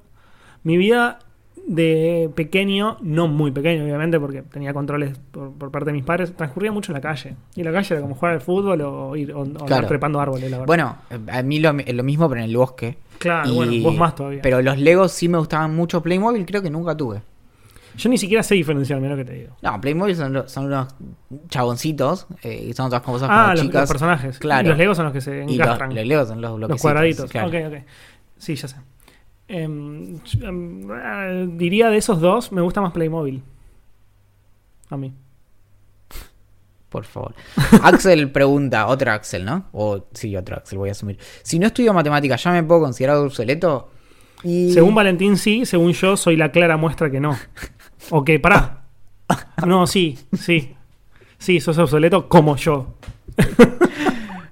mi 0.64 0.76
vida 0.76 1.18
de 1.66 2.30
pequeño, 2.34 2.96
no 3.02 3.28
muy 3.28 3.50
pequeño 3.50 3.84
obviamente, 3.84 4.18
porque 4.18 4.40
tenía 4.42 4.72
controles 4.72 5.18
por, 5.30 5.52
por 5.52 5.70
parte 5.70 5.86
de 5.86 5.92
mis 5.92 6.04
padres, 6.04 6.34
transcurría 6.34 6.72
mucho 6.72 6.92
en 6.92 6.94
la 6.94 7.00
calle. 7.02 7.36
Y 7.56 7.62
la 7.62 7.72
calle 7.72 7.94
era 7.94 8.00
como 8.00 8.14
jugar 8.14 8.32
al 8.34 8.40
fútbol 8.40 8.80
o 8.80 9.16
ir 9.16 9.32
o, 9.34 9.40
o 9.40 9.42
andar 9.42 9.86
trepando 9.86 10.18
árboles, 10.20 10.50
la 10.50 10.58
verdad. 10.58 10.66
Bueno, 10.66 10.96
a 11.30 11.42
mí 11.42 11.58
lo, 11.58 11.72
lo 11.74 12.02
mismo, 12.02 12.28
pero 12.28 12.40
en 12.40 12.48
el 12.48 12.56
bosque. 12.56 12.96
claro, 13.18 13.50
Y- 13.50 13.54
bueno, 13.56 13.72
vos 13.82 13.96
más 13.98 14.14
todavía. 14.14 14.40
Pero 14.42 14.62
los 14.62 14.78
Legos 14.78 15.12
sí 15.12 15.28
me 15.28 15.36
gustaban 15.38 15.74
mucho. 15.74 16.02
Playmobil 16.02 16.46
creo 16.46 16.62
que 16.62 16.70
nunca 16.70 16.96
tuve. 16.96 17.20
yo 17.98 18.08
ni 18.08 18.16
siquiera 18.16 18.42
sé 18.42 18.54
diferenciar, 18.54 18.98
mira 19.00 19.10
lo 19.14 19.18
que 19.18 19.24
te 19.30 19.34
digo. 19.34 19.56
No, 19.60 19.78
Playmobil 19.78 20.16
son, 20.16 20.48
son 20.48 20.66
unos 20.66 20.88
chaboncitos. 21.48 22.26
eh, 22.44 22.66
y 22.70 22.72
son 22.72 22.86
otras 22.86 23.02
cosas 23.02 23.28
Ah, 23.30 23.42
como 23.42 23.52
los, 23.54 23.60
chicas. 23.62 23.80
los 23.82 23.90
personajes. 23.90 24.38
Claro. 24.38 24.66
Y 24.66 24.68
los 24.70 24.78
Legos 24.78 24.96
son 24.96 25.04
los 25.06 25.12
que 25.12 25.20
se 25.20 25.36
y 25.38 25.42
los, 25.44 25.52
encastran. 25.66 25.94
los 25.94 26.06
Legos 26.06 26.28
son 26.28 26.40
los 26.40 26.58
Los 26.58 26.80
cuadraditos. 26.80 27.30
claro. 27.30 27.48
Ok, 27.48 27.54
ok. 27.74 27.82
Sí, 28.38 28.54
ya 28.54 28.68
sé. 28.68 28.76
Em, 29.48 30.20
em, 30.42 30.90
eh, 30.90 31.48
diría 31.52 31.88
de 31.88 31.96
esos 31.96 32.20
dos, 32.20 32.52
me 32.52 32.60
gusta 32.60 32.80
más 32.80 32.92
Playmobil. 32.92 33.42
A 34.90 34.96
mí. 34.96 35.14
Por 36.88 37.04
favor. 37.04 37.34
Axel 37.82 38.30
pregunta, 38.30 38.86
otro 38.86 39.10
Axel, 39.10 39.44
¿no? 39.44 39.66
O 39.72 40.06
sí, 40.12 40.36
otro 40.36 40.56
Axel, 40.56 40.78
voy 40.78 40.90
a 40.90 40.92
asumir. 40.92 41.18
Si 41.42 41.58
no 41.58 41.66
estudio 41.66 41.92
matemáticas, 41.92 42.42
¿ya 42.42 42.52
me 42.52 42.62
puedo 42.62 42.82
considerar 42.82 43.16
obsoleto? 43.16 43.90
Y... 44.42 44.72
Según 44.72 44.94
Valentín, 44.94 45.36
sí. 45.36 45.66
Según 45.66 45.92
yo, 45.92 46.16
soy 46.16 46.36
la 46.36 46.52
clara 46.52 46.76
muestra 46.76 47.10
que 47.10 47.20
no. 47.20 47.36
Ok, 48.10 48.30
pará. 48.40 48.84
No, 49.66 49.86
sí, 49.86 50.18
sí. 50.38 50.74
Sí, 51.36 51.60
sos 51.60 51.76
obsoleto 51.78 52.28
como 52.28 52.56
yo. 52.56 52.94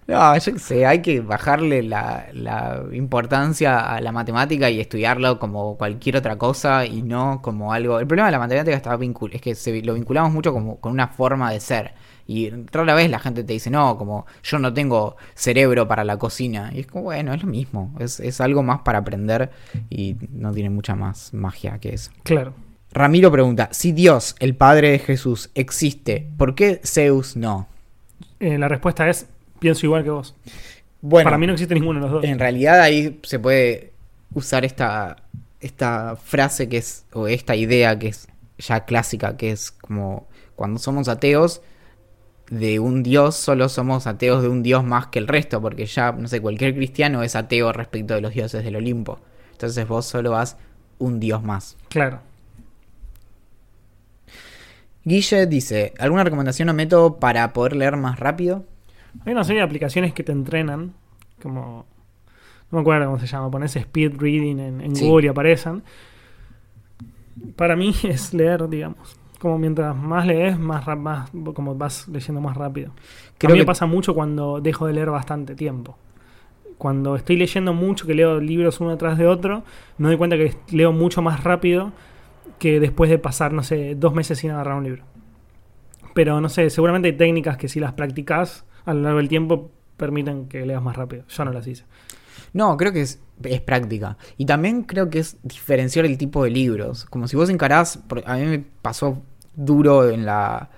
No, 0.08 0.38
yo 0.38 0.52
qué 0.52 0.58
sé, 0.58 0.86
hay 0.86 1.02
que 1.02 1.20
bajarle 1.20 1.82
la, 1.82 2.28
la 2.32 2.84
importancia 2.92 3.92
a 3.92 4.00
la 4.00 4.12
matemática 4.12 4.70
y 4.70 4.78
estudiarlo 4.78 5.40
como 5.40 5.76
cualquier 5.76 6.16
otra 6.16 6.36
cosa 6.36 6.86
y 6.86 7.02
no 7.02 7.40
como 7.42 7.72
algo... 7.72 7.98
El 7.98 8.06
problema 8.06 8.26
de 8.26 8.32
la 8.32 8.38
matemática 8.38 8.76
está 8.76 8.96
vincul 8.96 9.32
es 9.34 9.40
que 9.40 9.56
se, 9.56 9.82
lo 9.82 9.94
vinculamos 9.94 10.32
mucho 10.32 10.52
como 10.52 10.78
con 10.78 10.92
una 10.92 11.08
forma 11.08 11.50
de 11.50 11.58
ser. 11.58 11.94
Y 12.28 12.50
rara 12.72 12.94
vez 12.94 13.10
la 13.10 13.18
gente 13.18 13.42
te 13.42 13.52
dice, 13.52 13.70
no, 13.70 13.98
como 13.98 14.26
yo 14.44 14.58
no 14.58 14.72
tengo 14.72 15.16
cerebro 15.34 15.88
para 15.88 16.04
la 16.04 16.16
cocina. 16.18 16.70
Y 16.72 16.80
es 16.80 16.86
como, 16.86 17.04
bueno, 17.04 17.34
es 17.34 17.42
lo 17.42 17.48
mismo. 17.48 17.92
Es, 17.98 18.20
es 18.20 18.40
algo 18.40 18.62
más 18.62 18.80
para 18.82 18.98
aprender 18.98 19.50
y 19.90 20.16
no 20.30 20.52
tiene 20.52 20.70
mucha 20.70 20.94
más 20.94 21.34
magia 21.34 21.78
que 21.78 21.94
eso. 21.94 22.12
Claro. 22.22 22.54
Ramiro 22.92 23.30
pregunta, 23.30 23.68
si 23.72 23.92
Dios, 23.92 24.36
el 24.38 24.56
Padre 24.56 24.92
de 24.92 24.98
Jesús, 25.00 25.50
existe, 25.54 26.28
¿por 26.36 26.54
qué 26.54 26.80
Zeus 26.84 27.36
no? 27.36 27.66
Eh, 28.40 28.56
la 28.56 28.68
respuesta 28.68 29.08
es: 29.08 29.26
pienso 29.58 29.86
igual 29.86 30.04
que 30.04 30.10
vos. 30.10 30.34
Bueno, 31.00 31.24
Para 31.24 31.38
mí 31.38 31.46
no 31.46 31.52
existe 31.52 31.74
ninguno 31.74 32.00
de 32.00 32.04
los 32.06 32.12
dos. 32.12 32.24
En 32.24 32.38
realidad 32.38 32.80
ahí 32.80 33.20
se 33.22 33.38
puede 33.38 33.92
usar 34.34 34.64
esta, 34.64 35.16
esta 35.60 36.16
frase 36.16 36.68
que 36.68 36.78
es, 36.78 37.06
o 37.12 37.28
esta 37.28 37.54
idea 37.54 37.98
que 37.98 38.08
es 38.08 38.28
ya 38.58 38.84
clásica, 38.84 39.36
que 39.36 39.50
es 39.50 39.70
como 39.70 40.26
cuando 40.54 40.78
somos 40.78 41.08
ateos 41.08 41.62
de 42.50 42.78
un 42.78 43.02
Dios, 43.02 43.36
solo 43.36 43.68
somos 43.68 44.06
ateos 44.06 44.42
de 44.42 44.48
un 44.48 44.62
Dios 44.62 44.84
más 44.84 45.08
que 45.08 45.18
el 45.18 45.28
resto, 45.28 45.60
porque 45.60 45.86
ya, 45.86 46.12
no 46.12 46.28
sé, 46.28 46.40
cualquier 46.40 46.74
cristiano 46.74 47.22
es 47.22 47.36
ateo 47.36 47.72
respecto 47.72 48.14
de 48.14 48.20
los 48.20 48.32
dioses 48.32 48.64
del 48.64 48.76
Olimpo. 48.76 49.18
Entonces 49.52 49.86
vos 49.86 50.06
solo 50.06 50.32
vas 50.32 50.56
un 50.98 51.20
Dios 51.20 51.42
más. 51.42 51.76
Claro. 51.88 52.20
Guille 55.04 55.46
dice, 55.46 55.94
¿alguna 55.98 56.24
recomendación 56.24 56.68
o 56.68 56.74
método 56.74 57.18
para 57.18 57.52
poder 57.52 57.76
leer 57.76 57.96
más 57.96 58.18
rápido? 58.18 58.64
Hay 59.24 59.32
una 59.32 59.44
serie 59.44 59.60
de 59.60 59.66
aplicaciones 59.66 60.12
que 60.12 60.22
te 60.24 60.32
entrenan, 60.32 60.92
como. 61.42 61.86
No 62.70 62.78
me 62.78 62.80
acuerdo 62.80 63.06
cómo 63.06 63.18
se 63.18 63.26
llama, 63.26 63.50
pones 63.50 63.76
speed 63.76 64.14
reading 64.18 64.58
en, 64.58 64.80
en 64.80 64.96
Sí. 64.96 65.06
Google 65.06 65.26
y 65.26 65.28
aparecen. 65.28 65.82
Para 67.56 67.76
mí 67.76 67.94
es 68.04 68.32
leer, 68.34 68.68
digamos. 68.68 69.16
Como 69.38 69.58
mientras 69.58 69.94
más 69.94 70.26
lees, 70.26 70.58
más, 70.58 70.84
como 71.54 71.74
vas 71.74 72.08
leyendo 72.08 72.40
más 72.40 72.56
rápido. 72.56 72.92
Creo 73.38 73.50
a 73.50 73.52
mí 73.52 73.58
que- 73.58 73.62
me 73.62 73.66
pasa 73.66 73.86
mucho 73.86 74.14
cuando 74.14 74.60
dejo 74.60 74.86
de 74.86 74.94
leer 74.94 75.10
bastante 75.10 75.54
tiempo. 75.54 75.96
Cuando 76.78 77.16
estoy 77.16 77.36
leyendo 77.36 77.72
mucho, 77.72 78.06
que 78.06 78.14
leo 78.14 78.38
libros 78.40 78.80
uno 78.80 78.96
tras 78.98 79.16
de 79.16 79.26
otro, 79.26 79.62
me 79.98 80.08
doy 80.08 80.16
cuenta 80.18 80.36
que 80.36 80.54
leo 80.70 80.92
mucho 80.92 81.22
más 81.22 81.42
rápido 81.44 81.92
que 82.58 82.80
después 82.80 83.08
de 83.10 83.18
pasar, 83.18 83.52
no 83.52 83.62
sé, 83.62 83.94
dos 83.94 84.14
meses 84.14 84.38
sin 84.38 84.50
agarrar 84.50 84.76
un 84.76 84.84
libro. 84.84 85.02
Pero 86.14 86.40
no 86.40 86.48
sé, 86.48 86.68
seguramente 86.70 87.08
hay 87.08 87.16
técnicas 87.16 87.56
que 87.58 87.68
si 87.68 87.78
las 87.80 87.92
practicas 87.92 88.64
a 88.86 88.94
lo 88.94 89.02
largo 89.02 89.18
del 89.18 89.28
tiempo 89.28 89.70
permiten 89.96 90.48
que 90.48 90.64
leas 90.64 90.82
más 90.82 90.96
rápido. 90.96 91.24
Yo 91.28 91.44
no 91.44 91.52
las 91.52 91.66
hice. 91.66 91.84
No, 92.52 92.76
creo 92.76 92.92
que 92.92 93.02
es, 93.02 93.20
es 93.42 93.60
práctica. 93.60 94.16
Y 94.38 94.46
también 94.46 94.84
creo 94.84 95.10
que 95.10 95.18
es 95.18 95.36
diferenciar 95.42 96.06
el 96.06 96.16
tipo 96.16 96.44
de 96.44 96.50
libros. 96.50 97.04
Como 97.04 97.28
si 97.28 97.36
vos 97.36 97.50
encarás, 97.50 97.98
a 98.24 98.36
mí 98.36 98.44
me 98.44 98.64
pasó 98.80 99.22
duro 99.54 100.08
en 100.08 100.24
la 100.24 100.70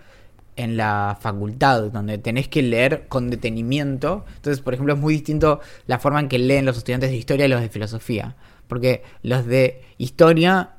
en 0.56 0.76
la 0.76 1.16
facultad, 1.20 1.84
donde 1.92 2.18
tenés 2.18 2.48
que 2.48 2.62
leer 2.62 3.06
con 3.06 3.30
detenimiento. 3.30 4.24
Entonces, 4.34 4.60
por 4.60 4.74
ejemplo, 4.74 4.94
es 4.94 4.98
muy 4.98 5.14
distinto 5.14 5.60
la 5.86 6.00
forma 6.00 6.18
en 6.18 6.28
que 6.28 6.36
leen 6.36 6.66
los 6.66 6.76
estudiantes 6.76 7.10
de 7.10 7.16
historia 7.16 7.46
y 7.46 7.48
los 7.48 7.60
de 7.60 7.68
filosofía. 7.68 8.34
Porque 8.66 9.04
los 9.22 9.46
de 9.46 9.82
historia 9.98 10.70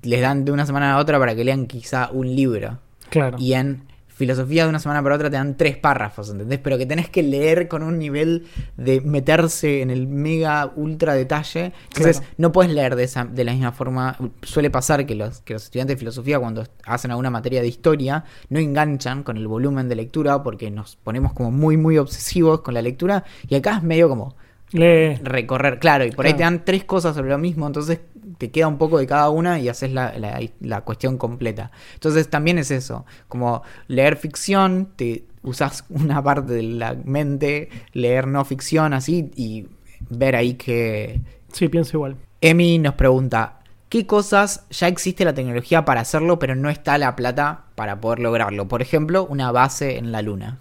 les 0.00 0.22
dan 0.22 0.46
de 0.46 0.52
una 0.52 0.64
semana 0.64 0.94
a 0.94 0.98
otra 0.98 1.18
para 1.18 1.34
que 1.34 1.44
lean 1.44 1.66
quizá 1.66 2.08
un 2.12 2.34
libro. 2.34 2.78
Claro. 3.10 3.36
Y 3.38 3.52
en 3.52 3.82
filosofía 4.16 4.64
de 4.64 4.70
una 4.70 4.78
semana 4.78 5.02
para 5.02 5.14
otra 5.14 5.28
te 5.28 5.36
dan 5.36 5.58
tres 5.58 5.76
párrafos, 5.76 6.30
¿entendés? 6.30 6.58
Pero 6.58 6.78
que 6.78 6.86
tenés 6.86 7.10
que 7.10 7.22
leer 7.22 7.68
con 7.68 7.82
un 7.82 7.98
nivel 7.98 8.46
de 8.78 9.02
meterse 9.02 9.82
en 9.82 9.90
el 9.90 10.06
mega 10.06 10.72
ultra 10.74 11.12
detalle. 11.12 11.72
Entonces 11.88 12.18
Claro. 12.20 12.34
no 12.38 12.50
puedes 12.52 12.72
leer 12.72 12.96
de, 12.96 13.04
esa, 13.04 13.26
de 13.26 13.44
la 13.44 13.52
misma 13.52 13.72
forma. 13.72 14.16
Suele 14.42 14.70
pasar 14.70 15.04
que 15.04 15.14
los, 15.14 15.42
que 15.42 15.52
los 15.52 15.64
estudiantes 15.64 15.96
de 15.96 15.98
filosofía 15.98 16.38
cuando 16.38 16.64
hacen 16.84 17.10
alguna 17.10 17.28
materia 17.28 17.60
de 17.60 17.68
historia 17.68 18.24
no 18.48 18.58
enganchan 18.58 19.22
con 19.22 19.36
el 19.36 19.46
volumen 19.46 19.88
de 19.88 19.96
lectura 19.96 20.42
porque 20.42 20.70
nos 20.70 20.96
ponemos 20.96 21.34
como 21.34 21.50
muy 21.50 21.76
muy 21.76 21.98
obsesivos 21.98 22.62
con 22.62 22.72
la 22.72 22.80
lectura 22.80 23.24
y 23.48 23.54
acá 23.54 23.76
es 23.76 23.82
medio 23.82 24.08
como 24.08 24.34
Lee. 24.72 25.14
recorrer, 25.22 25.78
claro, 25.78 26.04
y 26.04 26.10
por 26.10 26.26
ahí 26.26 26.34
te 26.34 26.42
dan 26.42 26.64
tres 26.64 26.84
cosas 26.84 27.14
sobre 27.14 27.30
lo 27.30 27.38
mismo, 27.38 27.66
entonces 27.66 28.00
te 28.38 28.50
queda 28.50 28.66
un 28.68 28.78
poco 28.78 28.98
de 28.98 29.06
cada 29.06 29.30
una 29.30 29.58
y 29.60 29.68
haces 29.68 29.92
la, 29.92 30.18
la- 30.18 30.40
la 30.60 30.80
cuestión 30.82 31.16
completa. 31.18 31.70
Entonces 31.94 32.28
también 32.28 32.58
es 32.58 32.70
eso, 32.70 33.06
como 33.28 33.62
leer 33.86 34.16
ficción, 34.16 34.88
te 34.96 35.24
usas 35.42 35.84
una 35.90 36.22
parte 36.22 36.52
de 36.52 36.62
la 36.64 36.94
mente, 37.04 37.68
leer 37.92 38.26
no 38.26 38.44
ficción, 38.44 38.92
así, 38.92 39.30
y 39.36 39.68
ver 40.10 40.36
ahí 40.36 40.54
que... 40.54 41.20
Sí, 41.52 41.68
pienso 41.68 41.96
igual. 41.96 42.16
Emi 42.40 42.78
nos 42.78 42.94
pregunta, 42.94 43.60
¿qué 43.88 44.06
cosas 44.06 44.66
ya 44.70 44.88
existe 44.88 45.24
la 45.24 45.32
tecnología 45.32 45.84
para 45.84 46.02
hacerlo, 46.02 46.38
pero 46.38 46.54
no 46.54 46.68
está 46.68 46.98
la 46.98 47.16
plata 47.16 47.64
para 47.76 48.00
poder 48.00 48.18
lograrlo? 48.18 48.68
Por 48.68 48.82
ejemplo, 48.82 49.24
una 49.24 49.52
base 49.52 49.96
en 49.96 50.12
la 50.12 50.20
luna. 50.22 50.58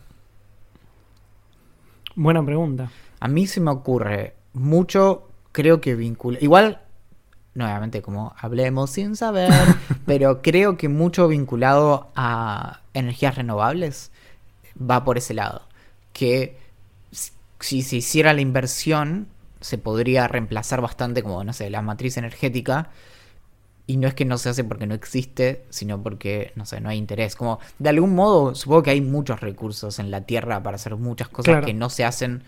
Buena 2.16 2.46
pregunta. 2.46 2.90
A 3.26 3.28
mí 3.28 3.48
se 3.48 3.60
me 3.60 3.72
ocurre 3.72 4.36
mucho, 4.54 5.28
creo 5.52 5.82
que 5.82 5.96
vincula. 5.96 6.38
Igual, 6.42 6.80
nuevamente, 7.56 8.02
como 8.04 8.34
hablemos 8.38 8.92
sin 8.92 9.16
saber, 9.16 9.52
pero 10.06 10.42
creo 10.44 10.78
que 10.78 10.90
mucho 10.90 11.28
vinculado 11.28 12.12
a 12.16 12.82
energías 12.94 13.36
renovables 13.36 14.12
va 14.80 15.04
por 15.04 15.18
ese 15.18 15.34
lado. 15.34 15.64
Que 16.14 16.58
si- 17.60 17.82
se 17.82 17.96
hiciera 17.96 18.34
la 18.34 18.42
inversión, 18.42 19.28
se 19.60 19.78
podría 19.80 20.28
reemplazar 20.28 20.82
bastante, 20.82 21.24
como, 21.24 21.44
no 21.44 21.52
sé, 21.52 21.70
la 21.72 21.82
matriz 21.82 22.18
energética. 22.18 22.90
Y 23.88 23.98
no 23.98 24.08
es 24.08 24.14
que 24.16 24.26
no 24.26 24.38
se 24.38 24.50
hace 24.50 24.64
porque 24.64 24.88
no 24.88 24.94
existe, 24.96 25.64
sino 25.70 26.02
porque, 26.02 26.52
no 26.56 26.66
sé, 26.66 26.82
no 26.82 26.90
hay 26.90 26.98
interés. 26.98 27.36
Como, 27.36 27.60
de 27.80 27.90
algún 27.90 28.14
modo, 28.16 28.54
supongo 28.56 28.84
que 28.84 28.90
hay 28.92 29.02
muchos 29.02 29.42
recursos 29.42 30.00
en 30.00 30.10
la 30.12 30.22
Tierra 30.22 30.62
para 30.64 30.76
hacer 30.76 30.96
muchas 30.96 31.30
cosas 31.30 31.52
Claro. 31.54 31.66
que 31.66 31.74
no 31.74 31.90
se 31.90 32.04
hacen 32.04 32.44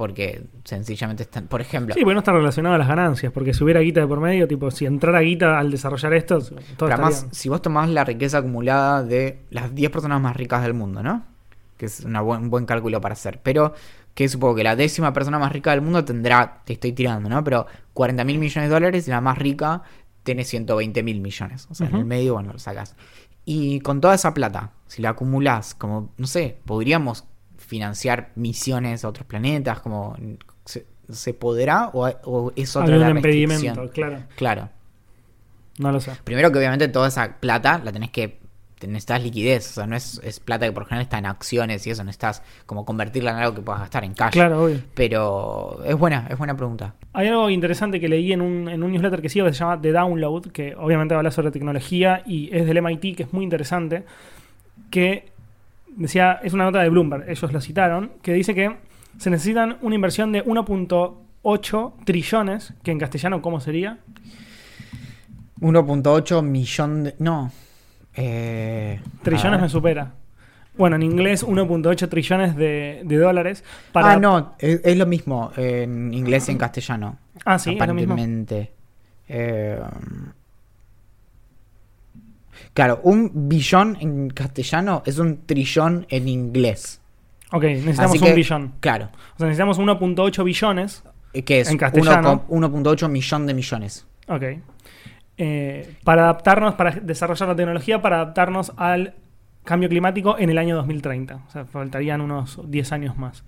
porque 0.00 0.46
sencillamente 0.64 1.24
están. 1.24 1.46
Por 1.46 1.60
ejemplo, 1.60 1.94
Sí, 1.94 2.00
porque 2.00 2.14
no 2.14 2.20
está 2.20 2.32
relacionado 2.32 2.74
a 2.74 2.78
las 2.78 2.88
ganancias, 2.88 3.30
porque 3.34 3.52
si 3.52 3.62
hubiera 3.62 3.80
guita 3.80 4.00
de 4.00 4.06
por 4.06 4.18
medio, 4.18 4.48
tipo, 4.48 4.70
si 4.70 4.86
entrara 4.86 5.20
guita 5.20 5.58
al 5.58 5.70
desarrollar 5.70 6.14
esto, 6.14 6.40
todo 6.40 6.56
pero 6.78 6.94
además, 6.94 7.26
si 7.32 7.50
vos 7.50 7.60
tomás 7.60 7.90
la 7.90 8.02
riqueza 8.02 8.38
acumulada 8.38 9.02
de 9.02 9.42
las 9.50 9.74
10 9.74 9.90
personas 9.90 10.18
más 10.18 10.34
ricas 10.34 10.62
del 10.62 10.72
mundo, 10.72 11.02
¿no? 11.02 11.26
Que 11.76 11.84
es 11.84 12.00
una 12.00 12.22
un 12.22 12.48
buen 12.48 12.64
cálculo 12.64 12.98
para 13.02 13.12
hacer. 13.12 13.40
Pero 13.42 13.74
que 14.14 14.26
supongo 14.26 14.54
que 14.54 14.64
la 14.64 14.74
décima 14.74 15.12
persona 15.12 15.38
más 15.38 15.52
rica 15.52 15.72
del 15.72 15.82
mundo 15.82 16.02
tendrá, 16.02 16.62
te 16.64 16.72
estoy 16.72 16.92
tirando, 16.92 17.28
¿no? 17.28 17.44
Pero 17.44 17.66
40 17.92 18.24
mil 18.24 18.38
millones 18.38 18.70
de 18.70 18.74
dólares 18.74 19.06
y 19.06 19.10
la 19.10 19.20
más 19.20 19.36
rica 19.36 19.82
tiene 20.22 20.44
120 20.44 21.02
mil 21.02 21.20
millones. 21.20 21.66
O 21.70 21.74
sea, 21.74 21.88
en 21.88 21.96
el 21.96 22.06
medio, 22.06 22.32
bueno, 22.32 22.54
lo 22.54 22.58
sacas. 22.58 22.96
Y 23.44 23.80
con 23.80 24.00
toda 24.00 24.14
esa 24.14 24.32
plata, 24.32 24.72
si 24.86 25.02
la 25.02 25.10
acumulás, 25.10 25.74
como, 25.74 26.14
no 26.16 26.26
sé, 26.26 26.56
podríamos 26.64 27.26
financiar 27.70 28.32
misiones 28.34 29.04
a 29.04 29.08
otros 29.08 29.26
planetas, 29.26 29.80
como... 29.80 30.16
¿Se, 30.64 30.86
se 31.08 31.34
podrá 31.34 31.88
o, 31.92 32.06
o 32.24 32.52
es 32.54 32.74
otra 32.76 32.96
la 32.96 33.10
un 33.10 33.16
impedimento, 33.16 33.88
claro. 33.90 34.22
Claro. 34.36 34.68
No 35.78 35.92
lo 35.92 36.00
sé. 36.00 36.12
Primero 36.24 36.52
que 36.52 36.58
obviamente 36.58 36.88
toda 36.88 37.08
esa 37.08 37.36
plata 37.40 37.80
la 37.82 37.92
tenés 37.92 38.10
que 38.10 38.40
necesitas 38.86 39.22
liquidez, 39.22 39.70
o 39.70 39.74
sea, 39.74 39.86
no 39.86 39.94
es, 39.94 40.20
es 40.24 40.40
plata 40.40 40.66
que 40.66 40.72
por 40.72 40.86
general 40.86 41.02
está 41.02 41.18
en 41.18 41.26
acciones 41.26 41.86
y 41.86 41.90
eso, 41.90 42.02
necesitas 42.02 42.42
como 42.66 42.84
convertirla 42.84 43.32
en 43.32 43.36
algo 43.36 43.54
que 43.54 43.62
puedas 43.62 43.82
gastar 43.82 44.04
en 44.04 44.14
cash. 44.14 44.32
Claro, 44.32 44.64
obvio. 44.64 44.78
Pero 44.94 45.82
es 45.84 45.96
buena, 45.96 46.26
es 46.30 46.38
buena 46.38 46.56
pregunta. 46.56 46.94
Hay 47.12 47.28
algo 47.28 47.50
interesante 47.50 48.00
que 48.00 48.08
leí 48.08 48.32
en 48.32 48.40
un, 48.40 48.68
en 48.68 48.82
un 48.82 48.92
newsletter 48.92 49.20
que 49.20 49.28
sigo 49.28 49.46
que 49.46 49.52
se 49.52 49.58
llama 49.58 49.80
The 49.80 49.92
Download, 49.92 50.46
que 50.50 50.74
obviamente 50.76 51.14
habla 51.14 51.30
sobre 51.30 51.50
tecnología 51.50 52.22
y 52.26 52.48
es 52.56 52.66
del 52.66 52.80
MIT, 52.82 53.16
que 53.16 53.22
es 53.24 53.32
muy 53.32 53.44
interesante, 53.44 54.04
que 54.90 55.29
decía, 56.04 56.40
es 56.42 56.52
una 56.52 56.64
nota 56.64 56.80
de 56.82 56.88
Bloomberg, 56.88 57.28
ellos 57.28 57.52
lo 57.52 57.60
citaron, 57.60 58.12
que 58.22 58.32
dice 58.32 58.54
que 58.54 58.76
se 59.18 59.30
necesitan 59.30 59.76
una 59.82 59.94
inversión 59.94 60.32
de 60.32 60.44
1.8 60.44 61.92
trillones, 62.04 62.74
que 62.82 62.90
en 62.90 62.98
castellano, 62.98 63.42
¿cómo 63.42 63.60
sería? 63.60 63.98
1.8 65.60 66.42
millón 66.42 67.04
de... 67.04 67.14
No. 67.18 67.52
Eh, 68.14 69.00
Trillones 69.22 69.60
me 69.60 69.68
supera. 69.68 70.14
Bueno, 70.76 70.96
en 70.96 71.02
inglés 71.02 71.46
1.8 71.46 72.08
trillones 72.08 72.56
de, 72.56 73.02
de 73.04 73.16
dólares 73.18 73.62
para... 73.92 74.12
Ah, 74.12 74.16
no, 74.16 74.54
es, 74.58 74.80
es 74.82 74.96
lo 74.96 75.04
mismo 75.06 75.52
en 75.56 76.14
inglés 76.14 76.48
y 76.48 76.52
en 76.52 76.58
castellano. 76.58 77.18
Ah, 77.44 77.58
sí, 77.58 77.72
es 77.72 77.86
lo 77.86 77.94
mismo. 77.94 78.14
aparentemente. 78.14 78.72
Eh, 79.28 79.78
claro, 82.74 83.00
un 83.02 83.48
billón 83.48 83.96
en 84.00 84.30
castellano 84.30 85.02
es 85.06 85.18
un 85.18 85.46
trillón 85.46 86.06
en 86.08 86.28
inglés. 86.28 87.00
Ok, 87.52 87.62
necesitamos 87.64 88.10
Así 88.12 88.18
un 88.18 88.24
que- 88.24 88.34
billón. 88.34 88.72
Claro. 88.80 89.06
O 89.34 89.38
sea, 89.38 89.46
necesitamos 89.46 89.78
1.8 89.78 90.44
billones. 90.44 91.02
eh, 91.32 91.42
Que 91.42 91.60
es 91.60 91.70
En 91.70 91.78
castellano. 91.78 92.44
1,8 92.48 93.08
millón 93.08 93.46
de 93.46 93.54
millones. 93.54 94.06
Ok. 94.28 94.42
Eh, 95.38 95.94
para 96.04 96.22
adaptarnos, 96.24 96.74
para 96.74 96.90
desarrollar 96.92 97.48
la 97.48 97.56
tecnología, 97.56 98.02
para 98.02 98.16
adaptarnos 98.16 98.72
al 98.76 99.14
cambio 99.64 99.88
climático 99.88 100.36
en 100.38 100.50
el 100.50 100.58
año 100.58 100.76
2030. 100.76 101.42
O 101.46 101.50
sea, 101.50 101.64
faltarían 101.64 102.20
unos 102.20 102.60
10 102.70 102.92
años 102.92 103.16
más. 103.16 103.42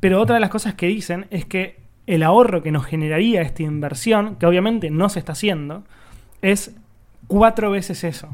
Pero 0.00 0.20
otra 0.20 0.34
de 0.34 0.40
las 0.40 0.50
cosas 0.50 0.74
que 0.74 0.86
dicen 0.86 1.26
es 1.30 1.44
que 1.44 1.78
el 2.06 2.22
ahorro 2.22 2.62
que 2.62 2.72
nos 2.72 2.86
generaría 2.86 3.42
esta 3.42 3.62
inversión, 3.62 4.36
que 4.36 4.46
obviamente 4.46 4.90
no 4.90 5.08
se 5.08 5.18
está 5.20 5.32
haciendo, 5.32 5.84
es 6.42 6.74
cuatro 7.30 7.70
veces 7.70 8.02
eso. 8.02 8.28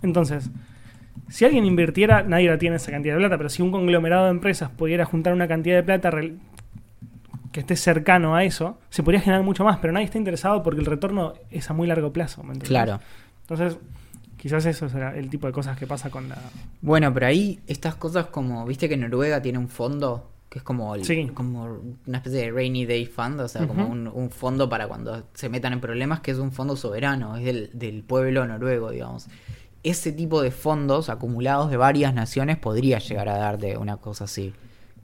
Entonces, 0.00 0.48
si 1.28 1.44
alguien 1.44 1.66
invirtiera, 1.66 2.22
nadie 2.22 2.48
la 2.48 2.56
tiene 2.56 2.76
esa 2.76 2.92
cantidad 2.92 3.14
de 3.14 3.20
plata, 3.20 3.36
pero 3.36 3.50
si 3.50 3.62
un 3.62 3.72
conglomerado 3.72 4.26
de 4.26 4.30
empresas 4.30 4.70
pudiera 4.70 5.04
juntar 5.04 5.34
una 5.34 5.48
cantidad 5.48 5.74
de 5.74 5.82
plata 5.82 6.12
que 7.52 7.60
esté 7.60 7.74
cercano 7.74 8.36
a 8.36 8.44
eso, 8.44 8.78
se 8.90 9.02
podría 9.02 9.20
generar 9.20 9.42
mucho 9.42 9.64
más, 9.64 9.78
pero 9.78 9.92
nadie 9.92 10.06
está 10.06 10.18
interesado 10.18 10.62
porque 10.62 10.80
el 10.80 10.86
retorno 10.86 11.34
es 11.50 11.68
a 11.68 11.74
muy 11.74 11.88
largo 11.88 12.12
plazo. 12.12 12.44
¿me? 12.44 12.56
Claro. 12.60 13.00
Entonces, 13.40 13.76
quizás 14.36 14.64
eso 14.66 14.88
será 14.88 15.16
el 15.16 15.28
tipo 15.28 15.48
de 15.48 15.52
cosas 15.52 15.76
que 15.76 15.86
pasa 15.86 16.10
con 16.10 16.28
la... 16.28 16.38
Bueno, 16.80 17.12
pero 17.12 17.26
ahí 17.26 17.58
estas 17.66 17.96
cosas 17.96 18.26
como, 18.26 18.64
viste 18.64 18.88
que 18.88 18.96
Noruega 18.96 19.42
tiene 19.42 19.58
un 19.58 19.68
fondo 19.68 20.30
que 20.48 20.58
es 20.58 20.64
como, 20.64 20.94
el- 20.94 21.04
Sí. 21.04 21.28
como 21.34 21.78
una 22.06 22.18
especie 22.18 22.40
de 22.40 22.50
rainy 22.50 22.86
day 22.86 23.04
fund, 23.06 23.40
o 23.40 23.48
sea, 23.48 23.66
como 23.66 23.86
un, 23.86 24.08
un 24.08 24.30
fondo 24.30 24.68
para 24.68 24.88
cuando 24.88 25.24
se 25.34 25.48
metan 25.48 25.74
en 25.74 25.80
problemas, 25.80 26.20
que 26.20 26.30
es 26.30 26.38
un 26.38 26.52
fondo 26.52 26.74
soberano, 26.76 27.36
es 27.36 27.44
del, 27.44 27.70
del 27.74 28.02
pueblo 28.02 28.46
noruego, 28.46 28.90
digamos. 28.90 29.26
Ese 29.82 30.10
tipo 30.12 30.40
de 30.42 30.50
fondos 30.50 31.08
acumulados 31.10 31.70
de 31.70 31.76
varias 31.76 32.14
naciones 32.14 32.56
podría 32.56 32.98
llegar 32.98 33.28
a 33.28 33.36
dar 33.36 33.58
de 33.58 33.76
una 33.76 33.98
cosa 33.98 34.24
así. 34.24 34.52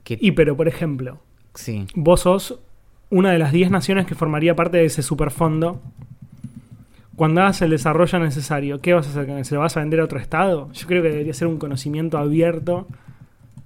Que, 0.03 0.17
Y 0.19 0.31
pero, 0.31 0.57
por 0.57 0.67
ejemplo, 0.67 1.19
sí. 1.53 1.85
vos 1.95 2.21
sos 2.21 2.59
una 3.11 3.31
de 3.31 3.37
las 3.39 3.51
10 3.51 3.69
naciones 3.71 4.05
que 4.07 4.15
formaría 4.15 4.55
parte 4.55 4.77
de 4.77 4.85
ese 4.85 5.01
superfondo. 5.03 5.79
Cuando 7.15 7.41
hagas 7.41 7.61
el 7.61 7.69
desarrollo 7.69 8.19
necesario, 8.19 8.81
¿qué 8.81 8.93
vas 8.93 9.07
a 9.07 9.21
hacer? 9.21 9.45
¿Se 9.45 9.55
lo 9.55 9.61
vas 9.61 9.77
a 9.77 9.79
vender 9.79 10.01
a 10.01 10.03
otro 10.03 10.19
estado? 10.19 10.69
Yo 10.73 10.85
creo 10.87 11.01
que 11.01 11.09
debería 11.09 11.33
ser 11.33 11.47
un 11.47 11.57
conocimiento 11.57 12.17
abierto 12.17 12.87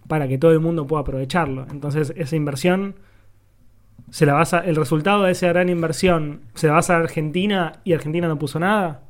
para 0.10 0.28
que 0.28 0.38
todo 0.38 0.52
el 0.52 0.60
mundo 0.60 0.86
pueda 0.86 1.04
aprovecharlo. 1.04 1.66
Entonces, 1.72 2.12
esa 2.18 2.36
inversión 2.36 2.96
se 4.12 4.26
la 4.26 4.34
basa, 4.34 4.60
el 4.60 4.76
resultado 4.76 5.24
de 5.24 5.32
esa 5.32 5.48
gran 5.48 5.70
inversión 5.70 6.42
se 6.56 6.68
la 6.68 6.74
basa 6.74 6.96
a 6.96 7.00
Argentina 7.00 7.74
y 7.86 7.94
Argentina 7.94 8.28
no 8.28 8.38
puso 8.38 8.60
nada. 8.60 9.02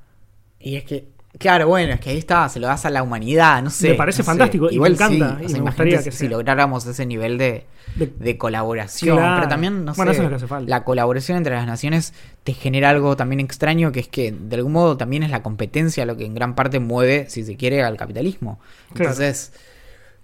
Y 0.59 0.75
es 0.75 0.83
que, 0.83 1.07
claro, 1.37 1.69
bueno, 1.69 1.93
es 1.93 2.01
que 2.01 2.09
ahí 2.09 2.17
está, 2.17 2.49
se 2.49 2.59
lo 2.59 2.67
das 2.67 2.85
a 2.85 2.89
la 2.89 3.01
humanidad, 3.01 3.63
no 3.63 3.69
sé. 3.69 3.91
Me 3.91 3.95
parece 3.95 4.17
no 4.19 4.23
sé. 4.25 4.27
fantástico 4.31 4.65
y 4.65 4.69
me 4.71 4.75
Igual 4.75 4.91
encanta, 4.93 5.37
sí, 5.37 5.43
y 5.43 5.45
o 5.45 5.49
sea, 5.49 5.57
me 5.59 5.63
gustaría 5.67 6.03
que 6.03 6.11
si 6.11 6.17
sea. 6.17 6.29
lográramos 6.31 6.85
ese 6.85 7.05
nivel 7.05 7.37
de, 7.37 7.65
De- 7.95 8.07
de 8.07 8.37
colaboración, 8.37 9.17
Claro. 9.17 9.35
pero 9.37 9.47
también, 9.47 9.85
no 9.85 9.93
Bueno, 9.93 10.11
sé, 10.11 10.17
eso 10.17 10.23
es 10.23 10.25
lo 10.25 10.29
que 10.29 10.35
hace 10.35 10.47
falta. 10.47 10.69
la 10.69 10.83
colaboración 10.83 11.37
entre 11.37 11.55
las 11.55 11.65
naciones 11.65 12.13
te 12.43 12.51
genera 12.53 12.89
algo 12.89 13.15
también 13.15 13.39
extraño, 13.39 13.93
que 13.93 14.01
es 14.01 14.09
que 14.09 14.33
de 14.33 14.55
algún 14.57 14.73
modo 14.73 14.97
también 14.97 15.23
es 15.23 15.29
la 15.31 15.41
competencia 15.43 16.05
lo 16.05 16.17
que 16.17 16.25
en 16.25 16.33
gran 16.35 16.55
parte 16.55 16.79
mueve, 16.81 17.27
si 17.29 17.45
se 17.45 17.55
quiere, 17.55 17.83
al 17.83 17.95
capitalismo. 17.95 18.59
Claro. 18.93 19.11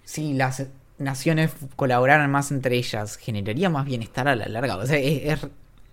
Si 0.06 0.34
las 0.34 0.66
naciones 0.98 1.52
colaboraran 1.76 2.32
más 2.32 2.52
entre 2.52 2.78
ellas, 2.78 3.18
generaría 3.18 3.70
más 3.70 3.86
bienestar 3.86 4.28
a 4.30 4.36
la 4.36 4.48
larga. 4.48 4.78
O 4.78 4.86
sea, 4.86 4.98
es, 4.98 5.24
es, 5.44 5.48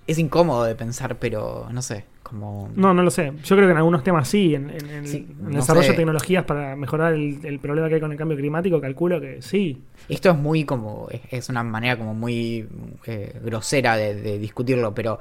es 0.06 0.18
incómodo 0.18 0.64
de 0.64 0.74
pensar, 0.76 1.16
pero 1.18 1.66
no 1.72 1.82
sé, 1.82 2.04
como... 2.22 2.70
No, 2.76 2.94
no 2.94 3.02
lo 3.02 3.10
sé. 3.10 3.32
Yo 3.42 3.56
creo 3.56 3.66
que 3.68 3.72
en 3.72 3.78
algunos 3.78 4.04
temas 4.04 4.28
sí, 4.28 4.54
en, 4.54 4.70
en- 4.70 4.90
en- 4.90 5.06
Sí, 5.06 5.26
en 5.28 5.46
el 5.46 5.52
no 5.54 5.56
desarrollo 5.60 5.86
sé. 5.86 5.92
de 5.92 5.96
tecnologías 5.96 6.44
para 6.44 6.76
mejorar 6.76 7.14
el, 7.14 7.40
el 7.44 7.58
problema 7.58 7.88
que 7.88 7.96
hay 7.96 8.00
con 8.00 8.12
el 8.12 8.18
cambio 8.18 8.36
climático, 8.36 8.80
calculo 8.80 9.20
que 9.20 9.42
sí. 9.42 9.82
Esto 10.08 10.30
es 10.30 10.36
muy 10.36 10.64
como, 10.64 11.08
es, 11.10 11.20
es 11.30 11.48
una 11.48 11.62
manera 11.64 11.96
como 11.96 12.14
muy 12.14 12.68
eh, 13.06 13.40
grosera 13.44 13.96
de, 13.96 14.14
de 14.14 14.38
discutirlo, 14.38 14.94
pero 14.94 15.18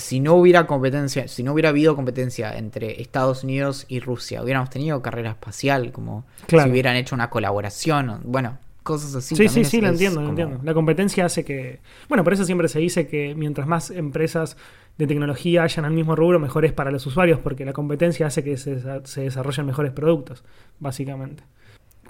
si 0.00 0.18
no 0.20 0.34
hubiera 0.34 0.66
competencia, 0.66 1.28
si 1.28 1.42
no 1.42 1.52
hubiera 1.52 1.68
habido 1.68 1.94
competencia 1.94 2.56
entre 2.58 3.00
Estados 3.00 3.44
Unidos 3.44 3.84
y 3.88 4.00
Rusia, 4.00 4.42
hubiéramos 4.42 4.70
tenido 4.70 5.00
carrera 5.02 5.30
espacial, 5.30 5.92
como 5.92 6.24
Claro. 6.46 6.64
si 6.64 6.70
hubieran 6.72 6.96
hecho 6.96 7.14
una 7.14 7.30
colaboración, 7.30 8.20
bueno, 8.24 8.58
cosas 8.82 9.14
así. 9.14 9.36
Sí, 9.36 9.48
sí, 9.48 9.64
sí, 9.64 9.80
lo 9.80 9.88
entiendo, 9.88 10.20
lo 10.20 10.26
como- 10.28 10.38
entiendo. 10.40 10.64
La 10.64 10.74
competencia 10.74 11.24
hace 11.26 11.44
que... 11.44 11.80
Bueno, 12.08 12.24
por 12.24 12.32
eso 12.32 12.44
siempre 12.44 12.68
se 12.68 12.78
dice 12.80 13.06
que 13.06 13.34
mientras 13.36 13.66
más 13.68 13.90
empresas 13.90 14.56
de 14.98 15.06
tecnología 15.06 15.62
hayan 15.62 15.84
al 15.84 15.92
mismo 15.92 16.16
rubro, 16.16 16.38
mejor 16.40 16.64
es 16.64 16.72
para 16.72 16.90
los 16.90 17.06
usuarios, 17.06 17.38
porque 17.38 17.64
la 17.64 17.72
competencia 17.72 18.26
hace 18.26 18.42
que 18.42 18.56
se 18.56 19.20
desarrollen 19.20 19.66
mejores 19.66 19.92
productos, 19.92 20.42
básicamente. 20.78 21.42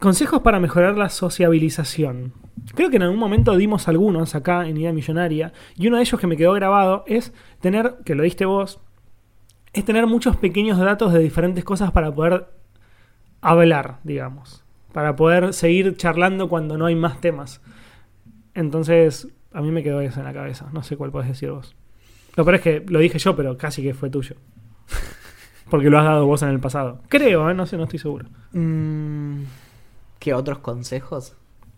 Consejos 0.01 0.41
para 0.41 0.61
mejorar 0.61 0.97
la 0.97 1.11
sociabilización. 1.11 2.33
Creo 2.75 2.89
que 2.89 2.97
en 2.97 3.03
algún 3.03 3.19
momento 3.19 3.55
dimos 3.55 3.87
algunos 3.87 4.35
acá 4.35 4.67
en 4.67 4.79
Idea 4.79 4.95
Millonaria, 4.95 5.53
y 5.77 5.89
uno 5.89 5.97
de 5.99 6.03
ellos 6.05 6.19
que 6.19 6.27
me 6.27 6.39
quedó 6.39 6.55
grabado 6.55 7.05
es 7.07 7.35
tener, 7.61 7.97
que 8.03 8.15
lo 8.15 8.23
diste 8.23 8.47
vos, 8.47 8.81
es 9.75 9.85
tener 9.85 10.07
muchos 10.07 10.39
pequeños 10.39 10.79
datos 10.79 11.13
de 11.13 11.19
diferentes 11.19 11.65
cosas 11.65 11.93
para 11.93 12.11
poder 12.11 12.47
hablar, 13.43 13.99
digamos. 14.03 14.65
Para 14.95 15.17
poder 15.17 15.53
seguir 15.53 15.95
charlando 15.99 16.49
cuando 16.49 16.79
no 16.79 16.87
hay 16.87 16.95
más 16.95 17.21
temas. 17.21 17.61
Entonces, 18.55 19.29
a 19.53 19.61
mí 19.61 19.71
me 19.71 19.83
quedó 19.83 20.01
eso 20.01 20.21
en 20.21 20.25
la 20.25 20.33
cabeza. 20.33 20.71
No 20.73 20.83
sé 20.83 20.97
cuál 20.97 21.11
podés 21.11 21.29
decir 21.29 21.51
vos. 21.51 21.77
Lo 22.37 22.45
peor 22.47 22.55
es 22.55 22.63
que 22.63 22.85
lo 22.89 23.01
dije 23.01 23.19
yo, 23.19 23.37
pero 23.37 23.59
casi 23.59 23.83
que 23.83 23.93
fue 23.93 24.09
tuyo. 24.09 24.37
Porque 25.69 25.91
lo 25.91 25.99
has 25.99 26.07
dado 26.07 26.25
vos 26.25 26.43
en 26.43 26.49
el 26.49 26.59
pasado. 26.59 27.03
Creo, 27.09 27.51
¿eh? 27.51 27.55
no 27.55 27.67
sé, 27.67 27.77
no 27.77 27.85
estoy 27.85 27.99
seguro. 27.99 28.31
Mm, 28.53 29.43
¿Qué 30.21 30.33
otros 30.35 30.59
consejos? 30.59 31.35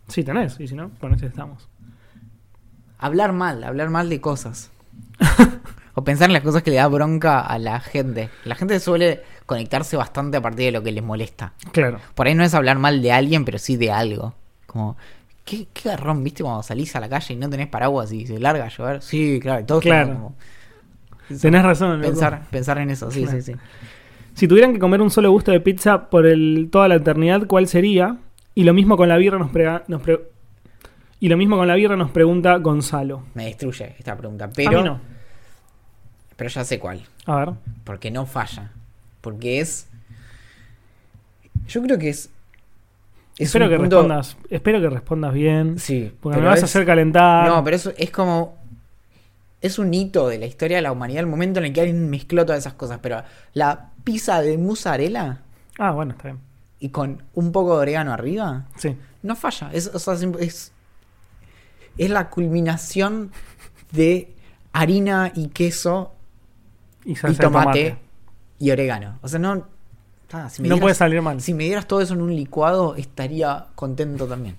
Sí, 0.08 0.22
tenés, 0.24 0.60
y 0.60 0.68
si 0.68 0.74
no, 0.74 0.90
con 1.00 1.14
ese 1.14 1.26
estamos. 1.26 1.68
Hablar 2.98 3.32
mal, 3.32 3.64
hablar 3.64 3.88
mal 3.88 4.08
de 4.10 4.20
cosas. 4.20 4.70
o 5.94 6.04
pensar 6.04 6.28
en 6.28 6.32
las 6.34 6.42
cosas 6.42 6.62
que 6.62 6.70
le 6.70 6.76
da 6.76 6.86
bronca 6.88 7.40
a 7.40 7.58
la 7.58 7.80
gente. 7.80 8.28
La 8.44 8.54
gente 8.54 8.78
suele 8.80 9.22
conectarse 9.46 9.96
bastante 9.96 10.36
a 10.36 10.40
partir 10.40 10.66
de 10.66 10.72
lo 10.72 10.82
que 10.82 10.92
les 10.92 11.02
molesta. 11.02 11.52
Claro. 11.72 11.98
Por 12.14 12.26
ahí 12.26 12.34
no 12.34 12.44
es 12.44 12.52
hablar 12.54 12.78
mal 12.78 13.00
de 13.00 13.12
alguien, 13.12 13.44
pero 13.44 13.58
sí 13.58 13.76
de 13.76 13.90
algo. 13.90 14.34
Como, 14.66 14.96
¿qué, 15.44 15.66
qué 15.72 15.88
garrón, 15.90 16.22
viste, 16.24 16.42
cuando 16.42 16.62
salís 16.62 16.94
a 16.96 17.00
la 17.00 17.08
calle 17.08 17.34
y 17.34 17.36
no 17.36 17.48
tenés 17.48 17.68
paraguas 17.68 18.12
y 18.12 18.26
se 18.26 18.38
larga 18.38 18.64
a 18.64 18.68
llover? 18.68 19.02
Sí, 19.02 19.38
claro, 19.40 19.60
y 19.62 19.64
todos 19.64 19.82
Claro. 19.82 20.12
como 20.14 20.34
Tenés 21.40 21.62
razón. 21.62 21.98
loco. 22.00 22.10
pensar, 22.10 22.42
pensar 22.50 22.78
en 22.78 22.90
eso, 22.90 23.10
sí, 23.10 23.22
Claro. 23.22 23.40
sí, 23.40 23.52
sí. 23.52 23.58
Si 24.34 24.48
tuvieran 24.48 24.72
que 24.72 24.78
comer 24.78 25.00
un 25.02 25.10
solo 25.10 25.30
gusto 25.30 25.50
de 25.52 25.60
pizza 25.60 26.08
por 26.10 26.26
el, 26.26 26.68
toda 26.72 26.88
la 26.88 26.94
eternidad, 26.96 27.46
¿cuál 27.46 27.66
sería? 27.68 28.16
Y 28.54 28.64
lo 28.64 28.74
mismo 28.74 28.96
con 28.96 29.08
la 29.08 29.16
birra 29.16 29.38
nos, 29.38 29.50
prega- 29.50 29.84
nos 29.88 30.02
pre- 30.02 30.20
y 31.20 31.28
lo 31.28 31.36
mismo 31.36 31.56
con 31.56 31.66
la 31.68 31.74
birra 31.74 31.96
nos 31.96 32.10
pregunta 32.10 32.56
Gonzalo. 32.58 33.22
Me 33.34 33.46
destruye 33.46 33.94
esta 33.98 34.16
pregunta, 34.16 34.44
a 34.46 34.48
mí 34.48 34.54
pero, 34.56 34.82
no. 34.84 35.00
pero 36.36 36.50
ya 36.50 36.64
sé 36.64 36.78
cuál. 36.78 37.02
A 37.26 37.36
ver. 37.36 37.50
Porque 37.84 38.10
no 38.10 38.26
falla. 38.26 38.70
Porque 39.20 39.60
es. 39.60 39.88
Yo 41.68 41.82
creo 41.82 41.98
que 41.98 42.08
es. 42.10 42.28
es 43.38 43.48
espero 43.48 43.68
que 43.68 43.76
punto- 43.76 43.96
respondas. 43.98 44.36
Espero 44.50 44.80
que 44.80 44.90
respondas 44.90 45.32
bien. 45.32 45.78
Sí. 45.78 46.12
Porque 46.20 46.38
me 46.40 46.46
vas 46.46 46.62
a 46.62 46.64
hacer 46.64 46.84
calentar. 46.84 47.46
No, 47.48 47.62
pero 47.64 47.76
eso 47.76 47.92
es 47.96 48.10
como. 48.10 48.56
Es 49.60 49.78
un 49.78 49.94
hito 49.94 50.26
de 50.28 50.38
la 50.38 50.46
historia 50.46 50.78
de 50.78 50.82
la 50.82 50.90
humanidad, 50.90 51.20
el 51.20 51.28
momento 51.28 51.60
en 51.60 51.66
el 51.66 51.72
que 51.72 51.82
alguien 51.82 52.10
mezcló 52.10 52.44
todas 52.44 52.58
esas 52.60 52.74
cosas. 52.74 52.98
Pero 53.00 53.22
la 53.54 53.90
pizza 54.02 54.42
de 54.42 54.58
mozzarella 54.58 55.38
Ah, 55.78 55.92
bueno, 55.92 56.10
está 56.12 56.24
bien. 56.24 56.40
Y 56.84 56.88
con 56.88 57.22
un 57.34 57.52
poco 57.52 57.76
de 57.76 57.82
orégano 57.82 58.12
arriba, 58.12 58.66
Sí. 58.76 58.96
no 59.22 59.36
falla. 59.36 59.70
Es, 59.72 59.86
o 59.86 59.98
sea, 60.00 60.16
sim- 60.16 60.36
es, 60.40 60.72
es 61.96 62.10
la 62.10 62.28
culminación 62.28 63.30
de 63.92 64.34
harina 64.72 65.30
y 65.34 65.48
queso 65.48 66.12
Y 67.04 67.14
tomate, 67.36 67.96
y 68.58 68.70
orégano. 68.72 69.18
O 69.22 69.28
sea, 69.28 69.38
no. 69.38 69.66
ah, 70.32 70.48
si 70.50 70.62
me 70.62 70.68
No 70.68 70.74
dieras- 70.74 70.80
puede 70.82 70.94
salir 70.96 71.22
mal. 71.22 71.40
Si 71.40 71.54
me 71.54 71.64
dieras 71.64 71.86
todo 71.86 72.00
eso 72.00 72.14
en 72.14 72.22
un 72.22 72.34
licuado, 72.34 72.96
estaría 72.96 73.66
contento 73.76 74.26
también. 74.26 74.56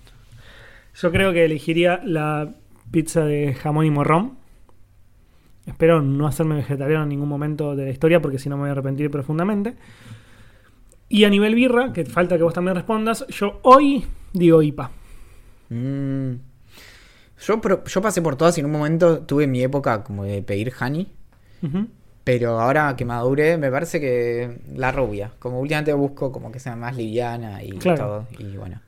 Yo 0.95 1.11
creo 1.11 1.33
que 1.33 1.43
elegiría 1.45 1.99
la 2.05 2.49
pizza 2.91 3.25
de 3.25 3.53
jamón 3.53 3.85
y 3.85 3.89
morrón. 3.91 4.37
Espero 5.65 6.01
no 6.01 6.27
hacerme 6.27 6.55
vegetariano 6.55 7.03
en 7.03 7.09
ningún 7.09 7.27
momento 7.29 7.75
de 7.75 7.85
la 7.85 7.91
historia 7.91 8.21
porque 8.21 8.37
si 8.37 8.47
no 8.49 8.55
me 8.57 8.61
voy 8.63 8.69
a 8.69 8.71
arrepentir 8.73 9.09
profundamente. 9.09 9.75
Y 11.09 11.25
a 11.25 11.29
nivel 11.29 11.53
birra, 11.55 11.93
que 11.93 12.05
falta 12.05 12.37
que 12.37 12.43
vos 12.43 12.53
también 12.53 12.75
respondas, 12.75 13.25
yo 13.29 13.59
hoy 13.63 14.05
digo 14.33 14.61
IPA. 14.61 14.89
Mm. 15.69 16.31
Yo, 17.45 17.61
yo 17.85 18.01
pasé 18.01 18.21
por 18.21 18.35
todas 18.35 18.57
y 18.57 18.61
en 18.61 18.65
un 18.67 18.71
momento 18.71 19.19
tuve 19.19 19.47
mi 19.47 19.61
época 19.61 20.03
como 20.03 20.23
de 20.23 20.41
pedir 20.41 20.71
honey. 20.79 21.11
Pero 22.23 22.59
ahora 22.59 22.95
que 22.95 23.03
madure, 23.05 23.57
me 23.57 23.69
parece 23.69 23.99
que 23.99 24.59
la 24.75 24.91
rubia. 24.91 25.31
Como 25.39 25.59
últimamente 25.59 25.93
busco 25.93 26.31
como 26.31 26.51
que 26.51 26.59
sea 26.59 26.75
más 26.75 26.95
liviana 26.95 27.61
y 27.63 27.71
Claro. 27.73 27.97
todo. 27.97 28.27
Y 28.39 28.55
bueno. 28.57 28.81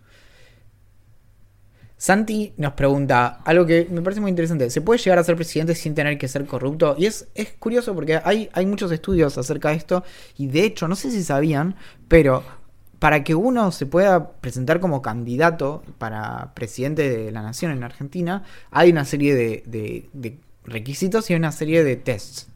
Santi 2.06 2.54
nos 2.58 2.74
pregunta 2.74 3.40
algo 3.46 3.66
que 3.66 3.88
me 3.90 4.00
parece 4.04 4.22
muy 4.22 4.30
interesante. 4.30 4.70
¿Se 4.70 4.80
puede 4.80 5.00
llegar 5.00 5.18
a 5.18 5.24
ser 5.24 5.36
presidente 5.36 5.74
sin 5.74 5.96
tener 5.96 6.20
que 6.20 6.28
ser 6.28 6.46
corrupto? 6.46 6.96
Y 7.00 7.08
es, 7.08 7.30
es 7.34 7.54
curioso 7.58 7.96
porque 7.96 8.22
hay, 8.24 8.48
hay 8.54 8.68
muchos 8.68 8.92
estudios 8.92 9.36
acerca 9.40 9.70
de 9.70 9.78
esto. 9.78 10.04
Y 10.38 10.46
de 10.46 10.66
hecho, 10.66 10.88
no 10.88 10.96
sé 10.96 11.10
si 11.10 11.24
sabían, 11.24 11.76
pero 12.08 12.44
para 13.00 13.24
que 13.24 13.34
uno 13.34 13.72
se 13.72 13.88
pueda 13.88 14.34
presentar 14.34 14.80
como 14.80 15.02
candidato 15.02 15.82
para 15.98 16.54
presidente 16.54 17.10
de 17.10 17.32
la 17.32 17.42
nación 17.42 17.72
en 17.72 17.84
Argentina, 17.84 18.44
hay 18.70 18.92
una 18.92 19.04
serie 19.04 19.34
de, 19.34 19.64
de- 19.66 20.08
de 20.14 20.38
requisitos 20.64 21.32
y 21.32 21.34
una 21.34 21.52
serie 21.52 21.84
de 21.84 21.96
tests 21.96 22.50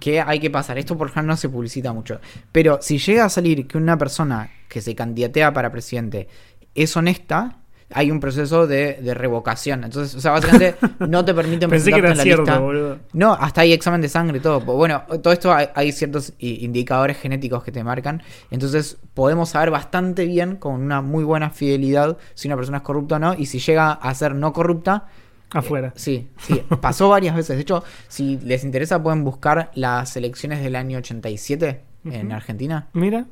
que 0.00 0.20
hay 0.20 0.40
que 0.40 0.50
pasar. 0.50 0.76
Esto 0.76 0.98
por 0.98 1.06
ejemplo 1.10 1.32
no 1.34 1.36
se 1.36 1.48
publicita 1.48 1.92
mucho. 1.92 2.20
Pero 2.50 2.80
si 2.82 2.98
llega 2.98 3.26
a 3.26 3.28
salir 3.28 3.68
que 3.68 3.78
una 3.78 3.96
persona 3.96 4.50
que 4.68 4.80
se 4.80 4.96
candidatea 4.96 5.52
para 5.52 5.70
presidente 5.70 6.26
es 6.74 6.96
honesta, 6.96 7.58
hay 7.92 8.10
un 8.10 8.20
proceso 8.20 8.66
de, 8.66 8.94
de 9.00 9.14
revocación. 9.14 9.84
Entonces, 9.84 10.14
o 10.14 10.20
sea, 10.20 10.32
básicamente 10.32 10.76
no 11.08 11.24
te 11.24 11.32
permiten 11.34 11.70
Pensé 11.70 11.90
que 11.90 11.98
era 11.98 12.10
en 12.10 12.16
la 12.18 12.22
cierto, 12.22 12.42
lista. 12.42 12.58
boludo. 12.58 12.98
No, 13.12 13.32
hasta 13.32 13.62
hay 13.62 13.72
examen 13.72 14.00
de 14.00 14.08
sangre 14.08 14.38
y 14.38 14.40
todo. 14.40 14.60
Bueno, 14.60 15.02
todo 15.22 15.32
esto 15.32 15.52
hay, 15.52 15.68
hay 15.74 15.92
ciertos 15.92 16.34
indicadores 16.38 17.16
genéticos 17.18 17.64
que 17.64 17.72
te 17.72 17.82
marcan. 17.82 18.22
Entonces 18.50 18.98
podemos 19.14 19.50
saber 19.50 19.70
bastante 19.70 20.26
bien, 20.26 20.56
con 20.56 20.74
una 20.74 21.00
muy 21.00 21.24
buena 21.24 21.50
fidelidad, 21.50 22.18
si 22.34 22.48
una 22.48 22.56
persona 22.56 22.78
es 22.78 22.82
corrupta 22.84 23.16
o 23.16 23.18
no. 23.18 23.34
Y 23.34 23.46
si 23.46 23.58
llega 23.58 23.92
a 23.92 24.14
ser 24.14 24.34
no 24.34 24.52
corrupta, 24.52 25.06
Afuera. 25.50 25.94
sí, 25.96 26.28
sí. 26.38 26.62
Pasó 26.82 27.08
varias 27.08 27.34
veces. 27.34 27.56
De 27.56 27.62
hecho, 27.62 27.82
si 28.08 28.36
les 28.40 28.64
interesa, 28.64 29.02
pueden 29.02 29.24
buscar 29.24 29.70
las 29.74 30.14
elecciones 30.16 30.62
del 30.62 30.76
año 30.76 30.98
87 30.98 31.80
en. 32.04 32.32
Argentina. 32.32 32.88
Mira. 32.92 33.24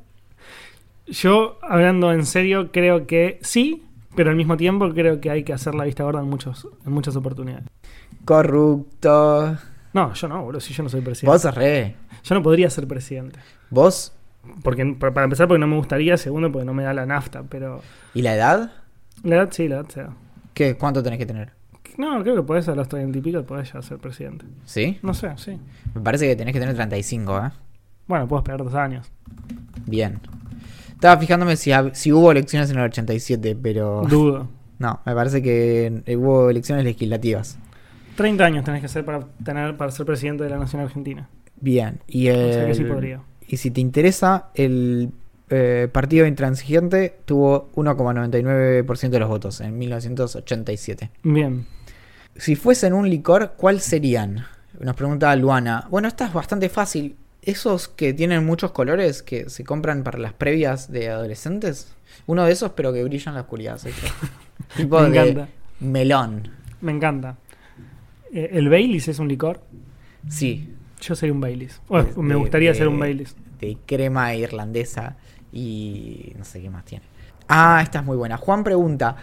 Yo, 1.06 1.58
hablando 1.62 2.12
en 2.12 2.26
serio, 2.26 2.72
creo 2.72 3.06
que 3.06 3.38
sí, 3.42 3.84
pero 4.16 4.30
al 4.30 4.36
mismo 4.36 4.56
tiempo 4.56 4.88
creo 4.92 5.20
que 5.20 5.30
hay 5.30 5.44
que 5.44 5.52
hacer 5.52 5.74
la 5.74 5.84
vista 5.84 6.02
gorda 6.02 6.20
en, 6.20 6.28
muchos, 6.28 6.66
en 6.84 6.92
muchas 6.92 7.14
oportunidades. 7.14 7.66
Corrupto. 8.24 9.56
No, 9.92 10.12
yo 10.12 10.28
no, 10.28 10.42
boludo, 10.42 10.60
si 10.60 10.74
yo 10.74 10.82
no 10.82 10.88
soy 10.88 11.00
presidente. 11.00 11.32
Vos 11.32 11.42
sos 11.42 11.54
re. 11.54 11.94
Yo 12.24 12.34
no 12.34 12.42
podría 12.42 12.68
ser 12.70 12.88
presidente. 12.88 13.38
Vos 13.70 14.12
Porque, 14.62 14.84
para 14.98 15.24
empezar, 15.24 15.46
porque 15.48 15.60
no 15.60 15.66
me 15.66 15.76
gustaría. 15.76 16.16
Segundo, 16.16 16.50
porque 16.50 16.64
no 16.64 16.74
me 16.74 16.82
da 16.82 16.92
la 16.92 17.06
nafta. 17.06 17.44
Pero 17.48 17.82
y 18.14 18.22
la 18.22 18.34
edad. 18.34 18.72
la 19.22 19.36
edad 19.36 19.48
sí, 19.52 19.68
la 19.68 19.76
edad 19.76 19.88
se 19.88 20.02
da. 20.02 20.16
¿Qué? 20.54 20.76
¿Cuánto 20.76 21.02
tenés 21.02 21.18
que 21.18 21.26
tener? 21.26 21.52
No, 21.98 22.22
creo 22.22 22.36
que 22.36 22.42
podés 22.42 22.68
a 22.68 22.74
los 22.74 22.88
30 22.88 23.16
y 23.18 23.20
pico 23.22 23.42
podés 23.44 23.72
ya 23.72 23.80
ser 23.80 23.98
presidente. 23.98 24.44
¿Sí? 24.64 24.98
No 25.02 25.14
sé, 25.14 25.32
sí. 25.36 25.58
Me 25.94 26.00
parece 26.00 26.26
que 26.28 26.36
tenés 26.36 26.52
que 26.52 26.60
tener 26.60 26.74
35, 26.74 27.38
¿eh? 27.38 27.50
Bueno, 28.06 28.28
puedo 28.28 28.40
esperar 28.40 28.62
dos 28.62 28.74
años. 28.74 29.10
Bien. 29.86 30.20
Estaba 30.96 31.18
fijándome 31.20 31.56
si, 31.56 31.70
si 31.92 32.12
hubo 32.12 32.32
elecciones 32.32 32.70
en 32.70 32.78
el 32.78 32.84
87, 32.86 33.56
pero 33.62 34.02
Dudo. 34.08 34.48
No, 34.78 35.00
me 35.06 35.14
parece 35.14 35.40
que 35.42 36.02
hubo 36.18 36.50
elecciones 36.50 36.84
legislativas. 36.84 37.56
30 38.16 38.44
años 38.44 38.64
tenés 38.64 38.80
que 38.80 38.86
hacer 38.86 39.06
para, 39.06 39.20
tener, 39.42 39.74
para 39.78 39.90
ser 39.90 40.04
presidente 40.04 40.44
de 40.44 40.50
la 40.50 40.58
Nación 40.58 40.82
Argentina. 40.82 41.30
Bien. 41.58 42.00
Y, 42.06 42.28
O 42.28 42.34
sea 42.52 42.66
que 42.66 42.74
sí 42.74 42.82
el- 42.82 42.88
podría. 42.88 43.20
y 43.48 43.56
si 43.56 43.70
te 43.70 43.80
interesa, 43.80 44.48
el 44.54 45.12
eh, 45.48 45.88
partido 45.90 46.26
intransigente 46.26 47.16
tuvo 47.24 47.70
1,99% 47.74 49.08
de 49.10 49.18
los 49.18 49.28
votos 49.30 49.60
en 49.62 49.78
1987. 49.78 51.10
Bien. 51.22 51.66
Si 52.36 52.54
fuesen 52.54 52.92
un 52.92 53.08
licor, 53.08 53.54
¿cuál 53.56 53.80
serían? 53.80 54.44
Nos 54.78 54.94
pregunta 54.94 55.34
Luana. 55.36 55.86
Bueno, 55.90 56.08
esta 56.08 56.26
es 56.26 56.32
bastante 56.34 56.68
fácil. 56.68 57.16
Esos 57.46 57.88
que 57.88 58.12
tienen 58.12 58.44
muchos 58.44 58.72
colores 58.72 59.22
que 59.22 59.48
se 59.48 59.64
compran 59.64 60.02
para 60.02 60.18
las 60.18 60.32
previas 60.34 60.90
de 60.92 61.08
adolescentes. 61.08 61.94
Uno 62.26 62.44
de 62.44 62.52
esos, 62.52 62.72
pero 62.72 62.92
que 62.92 63.02
brilla 63.04 63.30
en 63.30 63.34
la 63.36 63.40
oscuridad. 63.42 63.80
Me 64.78 64.84
de 64.84 65.06
encanta. 65.08 65.48
melón. 65.80 66.50
Me 66.80 66.92
encanta. 66.92 67.36
Eh, 68.32 68.50
¿El 68.52 68.68
Baileys 68.68 69.08
es 69.08 69.18
un 69.20 69.28
licor? 69.28 69.60
Sí. 70.28 70.74
Yo 71.00 71.14
sería 71.14 71.32
un 71.32 71.40
Baileys. 71.40 71.80
O, 71.88 72.02
De- 72.02 72.12
me 72.20 72.34
gustaría 72.34 72.72
de- 72.72 72.78
ser 72.78 72.88
un 72.88 72.98
Baileys. 72.98 73.36
De 73.60 73.78
crema 73.86 74.34
irlandesa 74.34 75.16
y 75.52 76.32
no 76.36 76.44
sé 76.44 76.60
qué 76.60 76.68
más 76.68 76.84
tiene. 76.84 77.04
Ah, 77.48 77.80
esta 77.82 78.00
es 78.00 78.04
muy 78.04 78.16
buena. 78.16 78.36
Juan 78.36 78.64
pregunta. 78.64 79.16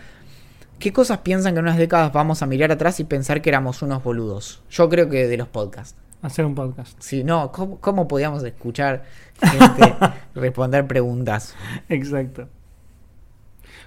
¿Qué 0.80 0.92
cosas 0.94 1.20
piensan 1.20 1.54
que 1.54 1.60
en 1.60 1.66
unas 1.66 1.78
décadas 1.78 2.12
vamos 2.14 2.42
a 2.42 2.46
mirar 2.48 2.72
atrás 2.72 3.00
y 3.00 3.04
pensar 3.04 3.42
que 3.42 3.50
éramos 3.50 3.82
unos 3.82 4.04
boludos? 4.04 4.62
Yo 4.70 4.90
creo 4.90 5.10
que 5.10 5.28
de 5.28 5.38
los 5.38 5.48
podcasts. 5.50 5.96
Hacer 6.24 6.46
un 6.46 6.56
podcast. 6.56 7.00
Si 7.02 7.22
no, 7.26 7.52
¿cómo, 7.52 7.82
cómo 7.82 8.08
podíamos 8.08 8.42
escuchar 8.46 9.04
gente 9.42 9.94
responder 10.36 10.88
preguntas? 10.88 11.54
Exacto. 11.90 12.48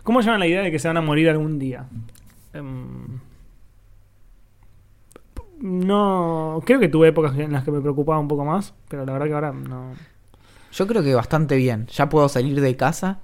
¿Cómo 0.03 0.21
llevan 0.21 0.41
la 0.41 0.47
idea 0.47 0.61
de 0.61 0.71
que 0.71 0.79
se 0.79 0.87
van 0.87 0.99
a 0.99 1.01
morir 1.01 1.31
algún 1.31 1.59
día? 1.59 1.87
Em, 2.53 3.21
no. 5.61 6.63
Creo 6.67 6.79
que 6.79 6.89
tuve 6.89 7.09
épocas 7.09 7.37
en 7.39 7.53
las 7.53 7.65
que 7.65 7.71
me 7.71 7.81
preocupaba 7.81 8.19
un 8.19 8.29
poco 8.29 8.45
más, 8.45 8.75
pero 8.89 9.07
la 9.07 9.15
verdad 9.15 9.27
que 9.29 9.33
ahora 9.33 9.53
no. 9.53 9.95
Yo 10.73 10.87
creo 10.87 11.03
que 11.03 11.15
bastante 11.15 11.57
bien. 11.57 11.87
Ya 11.87 12.11
puedo 12.11 12.29
salir 12.29 12.61
de 12.61 12.77
casa 12.77 13.21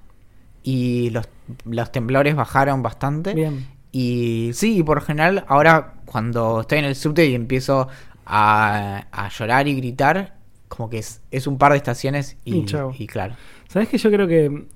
y 0.62 1.10
los, 1.10 1.28
los 1.66 1.92
temblores 1.92 2.34
bajaron 2.34 2.82
bastante. 2.82 3.34
Bien. 3.34 3.66
Y 3.92 4.52
sí, 4.54 4.78
y 4.78 4.82
por 4.82 4.96
lo 5.00 5.04
general, 5.04 5.44
ahora 5.48 5.96
cuando 6.06 6.62
estoy 6.62 6.78
en 6.78 6.86
el 6.86 6.94
subte 6.94 7.26
y 7.26 7.34
empiezo 7.34 7.88
a, 8.26 9.06
a 9.10 9.28
llorar 9.28 9.68
y 9.68 9.74
gritar, 9.74 10.36
como 10.68 10.88
que 10.88 10.98
es, 10.98 11.22
es 11.30 11.46
un 11.46 11.58
par 11.58 11.72
de 11.72 11.78
estaciones 11.78 12.36
y, 12.44 12.56
Y 12.56 12.64
chao. 12.64 12.94
y 12.96 13.06
claro. 13.06 13.34
¿Sabes 13.68 13.88
que 13.88 13.98
yo 13.98 14.10
creo 14.10 14.26
que 14.26 14.66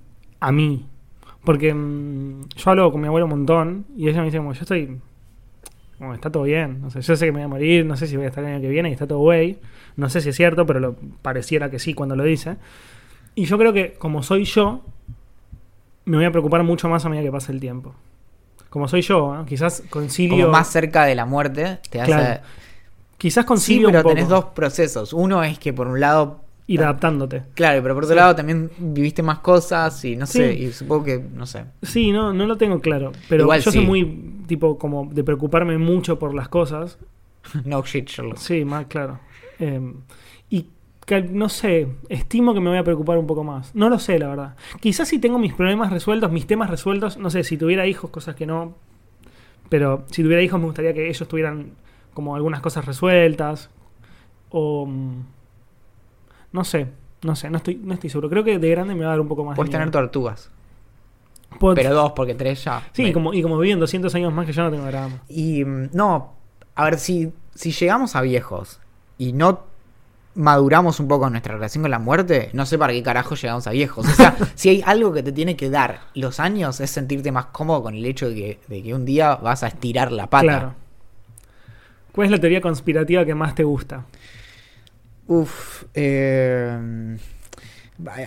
a 0.41 0.53
mí? 0.53 0.87
Porque 1.45 1.73
mm, 1.73 2.49
yo 2.57 2.71
hablo 2.71 2.91
con 2.93 3.01
mi 3.01 3.07
abuelo 3.07 3.27
un 3.27 3.31
montón 3.31 3.87
y 3.97 4.09
ella 4.09 4.19
me 4.19 4.27
dice 4.27 4.39
como 4.39 4.53
yo 4.53 4.63
estoy 4.63 4.99
como 5.99 6.13
está 6.13 6.31
todo 6.31 6.43
bien, 6.43 6.83
no 6.83 6.91
sé, 6.91 7.01
yo 7.01 7.17
sé 7.17 7.25
que 7.25 7.33
me 7.33 7.39
voy 7.39 7.45
a 7.45 7.49
morir, 7.49 7.87
no 7.87 7.97
sé 7.97 8.07
si 8.07 8.17
voy 8.17 8.27
a 8.27 8.29
estar 8.29 8.45
el 8.45 8.51
año 8.51 8.61
que 8.61 8.69
viene 8.69 8.91
y 8.91 8.93
está 8.93 9.07
todo 9.07 9.21
güey, 9.21 9.59
no 9.97 10.11
sé 10.11 10.21
si 10.21 10.29
es 10.29 10.37
cierto, 10.37 10.67
pero 10.67 10.79
lo, 10.79 10.97
pareciera 11.23 11.71
que 11.71 11.79
sí 11.79 11.95
cuando 11.95 12.17
lo 12.17 12.25
dice. 12.25 12.57
Y 13.35 13.47
yo 13.47 13.57
creo 13.57 13.73
que 13.73 13.95
como 13.95 14.23
soy 14.23 14.45
yo, 14.45 14.83
me 16.05 16.19
voy 16.19 16.27
a 16.27 16.31
preocupar 16.31 16.63
mucho 16.65 16.89
más 16.89 17.05
a 17.05 17.09
medida 17.09 17.25
que 17.25 17.33
pase 17.33 17.53
el 17.53 17.61
tiempo. 17.61 17.95
Como 18.69 18.89
soy 18.89 19.01
yo, 19.01 19.41
¿eh? 19.41 19.45
quizás 19.49 19.83
concilio... 19.89 20.37
Como 20.37 20.53
más 20.53 20.69
cerca 20.69 21.05
de 21.05 21.15
la 21.15 21.25
muerte, 21.25 21.79
te 21.89 22.01
hace... 22.01 22.41
Quizás 23.19 23.45
Sí, 23.45 23.49
concilio 23.49 23.89
pero 23.89 23.99
un 23.99 24.03
poco, 24.03 24.15
tenés 24.15 24.29
dos 24.29 24.45
procesos. 24.47 25.13
Uno 25.13 25.43
es 25.43 25.59
que 25.59 25.73
por 25.73 25.87
un 25.89 26.01
lado... 26.01 26.41
ir 26.69 26.83
adaptándote. 26.83 27.45
Claro, 27.55 27.81
pero 27.83 27.95
por 27.95 28.05
otro 28.05 28.15
Sí. 28.15 28.21
lado 28.21 28.35
también 28.35 28.71
viviste 28.79 29.23
más 29.23 29.39
cosas 29.39 30.05
y 30.05 30.17
no 30.17 30.27
Sí. 30.27 30.39
sé, 30.39 30.55
y 30.55 30.73
supongo 30.73 31.05
que, 31.05 31.19
no 31.35 31.47
sé. 31.47 31.65
Sí, 31.83 32.11
no, 32.13 32.33
no 32.35 32.45
lo 32.47 32.57
tengo 32.57 32.81
claro. 32.81 33.13
Pero 33.29 33.45
Igual 33.45 33.61
yo 33.61 33.71
sí. 33.71 33.79
soy 33.79 33.87
muy, 33.87 34.43
tipo, 34.47 34.77
como 34.77 35.09
de 35.13 35.23
preocuparme 35.25 35.79
mucho 35.79 36.19
por 36.19 36.35
las 36.35 36.49
cosas. 36.49 36.99
No 37.65 37.83
shit, 37.85 38.09
Sherlock. 38.09 38.39
Sí, 38.39 38.65
más 38.65 38.87
claro. 38.87 39.21
Eh, 39.61 39.81
y 40.51 40.67
que, 41.07 41.23
no 41.23 41.49
sé, 41.49 41.87
estimo 42.09 42.53
que 42.53 42.59
me 42.61 42.69
voy 42.69 42.79
a 42.79 42.83
preocupar 42.85 43.17
un 43.17 43.27
poco 43.29 43.45
más. 43.45 43.73
No 43.75 43.89
lo 43.89 44.01
sé, 44.01 44.19
la 44.19 44.27
verdad. 44.27 44.57
Quizás 44.81 45.07
si 45.09 45.21
tengo 45.21 45.39
mis 45.39 45.55
problemas 45.55 45.93
resueltos, 45.93 46.33
mis 46.33 46.47
temas 46.49 46.69
resueltos, 46.69 47.17
no 47.17 47.31
sé, 47.31 47.45
si 47.45 47.57
tuviera 47.57 47.87
hijos, 47.87 48.11
cosas 48.11 48.35
que 48.35 48.45
no. 48.45 48.75
Pero 49.69 50.05
si 50.11 50.23
tuviera 50.25 50.43
hijos 50.43 50.59
me 50.59 50.67
gustaría 50.67 50.93
que 50.93 51.09
ellos 51.09 51.27
tuvieran 51.29 51.71
como 52.17 52.35
algunas 52.35 52.61
cosas 52.61 52.85
resueltas. 52.87 53.71
O... 54.51 54.87
mm, 54.87 55.21
No 56.53 56.65
sé, 56.65 56.89
no 57.23 57.37
sé, 57.37 57.51
no 57.51 57.59
estoy, 57.59 57.77
no 57.77 57.95
estoy 57.95 58.11
seguro. 58.11 58.29
Creo 58.31 58.43
que 58.43 58.59
de 58.59 58.71
grande 58.71 58.95
me 58.95 59.03
va 59.03 59.09
a 59.09 59.11
dar 59.11 59.21
un 59.21 59.29
poco 59.29 59.45
más. 59.45 59.53
de 59.55 59.57
Puedes 59.57 59.71
tener 59.71 59.91
tortugas. 59.91 60.51
Puedo- 61.61 61.75
Pero 61.75 61.95
dos, 61.95 62.13
porque 62.13 62.35
tres 62.35 62.65
ya. 62.65 62.83
Sí, 62.93 63.05
Me- 63.05 63.13
como, 63.13 63.33
y 63.35 63.43
como 63.43 63.59
viven 63.59 63.79
200 63.79 64.13
años 64.15 64.33
más 64.33 64.47
que 64.47 64.53
yo 64.53 64.63
no 64.65 64.71
tengo 64.71 64.85
drama. 64.87 65.23
Y 65.29 65.65
mm, 65.65 65.91
no, 65.93 66.33
a 66.75 66.85
ver, 66.85 66.99
si, 66.99 67.33
si 67.55 67.71
llegamos 67.71 68.17
a 68.17 68.23
viejos 68.23 68.81
y 69.19 69.33
no 69.33 69.61
maduramos 70.35 71.01
un 71.01 71.09
poco 71.09 71.31
nuestra 71.31 71.55
relación 71.55 71.81
con 71.83 71.91
la 71.91 71.99
muerte, 71.99 72.51
no 72.53 72.67
sé 72.67 72.77
para 72.79 72.93
qué 72.93 73.03
carajo 73.03 73.35
llegamos 73.37 73.67
a 73.67 73.71
viejos. 73.71 74.07
O 74.07 74.11
sea, 74.13 74.37
si 74.55 74.69
hay 74.69 74.83
algo 74.85 75.13
que 75.13 75.23
te 75.23 75.33
tiene 75.33 75.57
que 75.57 75.71
dar 75.71 76.01
los 76.15 76.41
años 76.41 76.81
es 76.81 76.91
sentirte 76.91 77.33
más 77.33 77.47
cómodo 77.47 77.83
con 77.83 77.95
el 77.95 78.05
hecho 78.05 78.29
de 78.29 78.35
que, 78.35 78.61
de 78.69 78.83
que 78.83 78.95
un 78.95 79.05
día 79.07 79.37
vas 79.37 79.63
a 79.63 79.69
estirar 79.69 80.13
la 80.13 80.29
pata. 80.29 80.43
Claro. 80.45 80.75
¿Cuál 82.17 82.25
es 82.25 82.33
la 82.33 82.39
teoría 82.39 82.63
conspirativa 82.63 83.27
que 83.27 83.35
más 83.35 83.55
te 83.55 83.63
gusta? 83.63 84.07
Uf, 85.27 85.85
eh, 85.93 87.17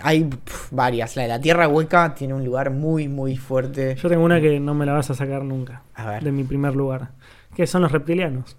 hay 0.03 0.23
pf, 0.25 0.67
varias. 0.69 1.15
La 1.15 1.23
de 1.23 1.27
la 1.27 1.41
Tierra 1.41 1.67
Hueca 1.67 2.13
tiene 2.13 2.35
un 2.35 2.45
lugar 2.45 2.69
muy, 2.69 3.07
muy 3.07 3.35
fuerte. 3.35 3.95
Yo 3.95 4.07
tengo 4.07 4.23
una 4.23 4.39
que 4.39 4.59
no 4.59 4.75
me 4.75 4.85
la 4.85 4.93
vas 4.93 5.09
a 5.09 5.15
sacar 5.15 5.43
nunca. 5.43 5.81
A 5.95 6.07
ver. 6.07 6.23
De 6.23 6.31
mi 6.31 6.43
primer 6.43 6.75
lugar. 6.75 7.09
Que 7.55 7.65
son 7.65 7.81
los 7.81 7.91
reptilianos. 7.91 8.57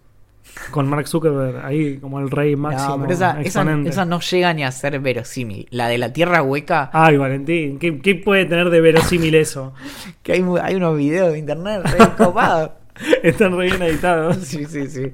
Con 0.72 0.88
Mark 0.88 1.06
Zuckerberg 1.06 1.64
ahí 1.64 1.98
como 1.98 2.18
el 2.18 2.28
rey 2.28 2.56
máximo. 2.56 2.96
No, 2.96 3.02
pero 3.02 3.14
esa, 3.14 3.30
esa, 3.30 3.40
exponente. 3.40 3.90
esa 3.90 4.04
no 4.04 4.18
llega 4.18 4.52
ni 4.52 4.64
a 4.64 4.72
ser 4.72 4.98
verosímil. 4.98 5.68
La 5.70 5.86
de 5.86 5.98
la 5.98 6.12
Tierra 6.12 6.42
Hueca, 6.42 6.90
Ay, 6.92 7.18
Valentín, 7.18 7.78
¿qué, 7.78 8.00
qué 8.00 8.16
puede 8.16 8.46
tener 8.46 8.70
de 8.70 8.80
verosímil 8.80 9.36
eso? 9.36 9.74
que 10.24 10.32
hay, 10.32 10.40
unos 10.74 10.96
videos 10.96 11.30
de 11.34 11.38
internet 11.38 11.82
copados. 12.18 12.79
Están 13.22 13.56
re 13.56 13.66
bien 13.66 13.82
editados. 13.82 14.36
Sí, 14.40 14.64
sí, 14.66 14.86
sí. 14.88 15.10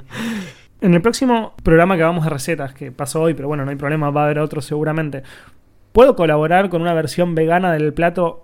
En 0.80 0.94
el 0.94 1.00
próximo 1.02 1.54
programa 1.62 1.96
que 1.96 2.02
vamos 2.02 2.24
de 2.24 2.30
recetas, 2.30 2.74
que 2.74 2.92
pasó 2.92 3.22
hoy, 3.22 3.34
pero 3.34 3.48
bueno, 3.48 3.64
no 3.64 3.70
hay 3.70 3.76
problema, 3.76 4.10
va 4.10 4.22
a 4.22 4.24
haber 4.26 4.38
otro 4.40 4.60
seguramente. 4.60 5.22
¿Puedo 5.92 6.14
colaborar 6.16 6.68
con 6.68 6.82
una 6.82 6.92
versión 6.92 7.34
vegana 7.34 7.72
del 7.72 7.94
plato 7.94 8.42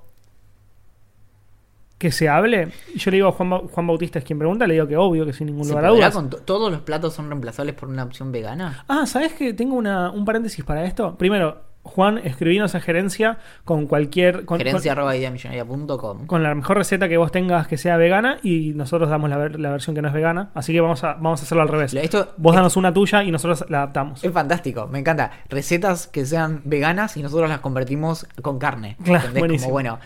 que 1.98 2.10
se 2.10 2.28
hable? 2.28 2.70
Y 2.94 2.98
Yo 2.98 3.10
le 3.10 3.16
digo 3.18 3.28
a 3.28 3.32
Juan, 3.32 3.50
Ba- 3.50 3.62
Juan 3.70 3.86
Bautista, 3.86 4.18
es 4.18 4.24
quien 4.24 4.38
pregunta, 4.38 4.66
le 4.66 4.74
digo 4.74 4.86
que 4.86 4.96
obvio, 4.96 5.26
que 5.26 5.32
sin 5.32 5.48
ningún 5.48 5.64
¿Se 5.64 5.70
lugar 5.70 5.84
a 5.84 5.88
dudas. 5.90 6.14
con 6.14 6.30
to- 6.30 6.38
¿Todos 6.38 6.72
los 6.72 6.80
platos 6.80 7.12
son 7.14 7.28
reemplazables 7.28 7.74
por 7.74 7.88
una 7.88 8.02
opción 8.04 8.32
vegana? 8.32 8.84
Ah, 8.88 9.04
¿sabes 9.06 9.34
que 9.34 9.52
tengo 9.52 9.76
una, 9.76 10.10
un 10.10 10.24
paréntesis 10.24 10.64
para 10.64 10.84
esto? 10.84 11.16
Primero, 11.18 11.62
Juan, 11.84 12.18
escribinos 12.18 12.74
a 12.74 12.80
gerencia 12.80 13.38
con 13.64 13.86
cualquier. 13.86 14.44
Con, 14.44 14.58
Gerencia 14.58 14.92
arroba 14.92 15.14
con, 16.26 16.42
la 16.42 16.54
mejor 16.54 16.76
receta 16.76 17.08
que 17.08 17.16
vos 17.16 17.32
tengas 17.32 17.66
que 17.66 17.76
sea 17.76 17.96
vegana 17.96 18.38
y 18.42 18.72
nosotros 18.74 19.10
damos 19.10 19.28
la, 19.28 19.36
ver- 19.36 19.58
la 19.58 19.70
versión 19.70 19.94
que 19.96 20.00
no 20.00 20.08
es 20.08 20.14
vegana. 20.14 20.50
Así 20.54 20.72
que 20.72 20.80
vamos 20.80 21.02
a, 21.02 21.14
vamos 21.14 21.40
a 21.40 21.44
hacerlo 21.44 21.62
al 21.62 21.68
revés. 21.68 21.92
Esto 21.94 22.34
Vos 22.36 22.54
danos 22.54 22.76
una 22.76 22.92
tuya 22.94 23.24
y 23.24 23.32
nosotros 23.32 23.64
la 23.68 23.78
adaptamos. 23.78 24.22
es 24.22 24.32
fantástico, 24.32 24.86
me 24.86 25.00
encanta. 25.00 25.32
Recetas 25.48 26.06
que 26.06 26.24
sean 26.24 26.62
veganas 26.64 27.16
y 27.16 27.22
nosotros 27.22 27.48
las 27.48 27.58
convertimos 27.60 28.26
con 28.42 28.58
carne. 28.58 28.96
Claro, 29.04 29.30
buenísimo. 29.36 29.66
Como, 29.68 29.72
bueno, 29.72 29.98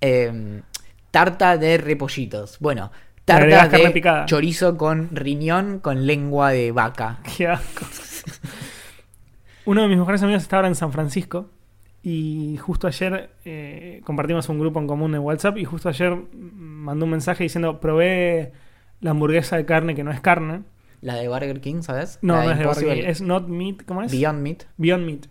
eh, 0.00 0.62
tarta 1.10 1.56
de 1.58 1.78
repollitos. 1.78 2.58
Bueno, 2.60 2.92
tarta 3.24 3.68
carne 3.68 3.86
de 3.86 3.90
picada. 3.90 4.26
chorizo 4.26 4.76
con 4.76 5.08
riñón 5.14 5.80
con 5.80 6.06
lengua 6.06 6.50
de 6.50 6.72
vaca. 6.72 7.18
Qué 7.36 7.48
asco. 7.48 7.84
Uno 9.68 9.82
de 9.82 9.88
mis 9.88 9.98
mejores 9.98 10.22
amigos 10.22 10.40
está 10.40 10.56
ahora 10.56 10.68
en 10.68 10.74
San 10.74 10.92
Francisco 10.92 11.50
y 12.02 12.56
justo 12.56 12.86
ayer 12.86 13.28
eh, 13.44 14.00
compartimos 14.02 14.48
un 14.48 14.58
grupo 14.58 14.80
en 14.80 14.86
común 14.86 15.14
en 15.14 15.20
WhatsApp 15.20 15.58
y 15.58 15.66
justo 15.66 15.90
ayer 15.90 16.16
mandó 16.32 17.04
un 17.04 17.10
mensaje 17.10 17.42
diciendo 17.42 17.78
probé 17.78 18.52
la 19.02 19.10
hamburguesa 19.10 19.58
de 19.58 19.66
carne 19.66 19.94
que 19.94 20.04
no 20.04 20.10
es 20.10 20.22
carne. 20.22 20.62
La 21.02 21.16
de 21.16 21.28
Burger 21.28 21.60
King, 21.60 21.82
¿sabes? 21.82 22.18
No, 22.22 22.36
La 22.36 22.44
no 22.44 22.50
es 22.52 22.58
de 22.60 22.64
Burger 22.64 22.94
King, 22.94 23.02
es 23.08 23.20
not 23.20 23.46
meat, 23.46 23.84
¿cómo 23.84 24.00
es? 24.00 24.10
Beyond 24.10 24.40
Meat. 24.40 24.62
Beyond 24.78 25.04
Meat. 25.04 25.26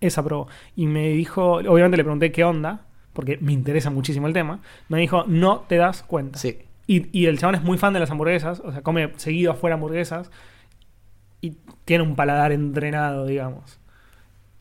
Esa 0.00 0.24
probó. 0.24 0.48
Y 0.74 0.86
me 0.86 1.10
dijo, 1.10 1.56
obviamente 1.56 1.98
le 1.98 2.04
pregunté 2.04 2.32
qué 2.32 2.44
onda, 2.44 2.86
porque 3.12 3.36
me 3.42 3.52
interesa 3.52 3.90
muchísimo 3.90 4.28
el 4.28 4.32
tema. 4.32 4.62
Me 4.88 4.98
dijo, 4.98 5.24
no 5.26 5.66
te 5.68 5.76
das 5.76 6.02
cuenta. 6.04 6.38
Sí. 6.38 6.56
Y, 6.86 7.06
y 7.12 7.26
el 7.26 7.38
chabón 7.38 7.56
es 7.56 7.62
muy 7.62 7.76
fan 7.76 7.92
de 7.92 8.00
las 8.00 8.10
hamburguesas, 8.10 8.62
o 8.64 8.72
sea, 8.72 8.80
come 8.80 9.12
seguido 9.16 9.52
afuera 9.52 9.74
hamburguesas 9.74 10.30
y 11.40 11.56
tiene 11.84 12.04
un 12.04 12.16
paladar 12.16 12.52
entrenado, 12.52 13.26
digamos. 13.26 13.78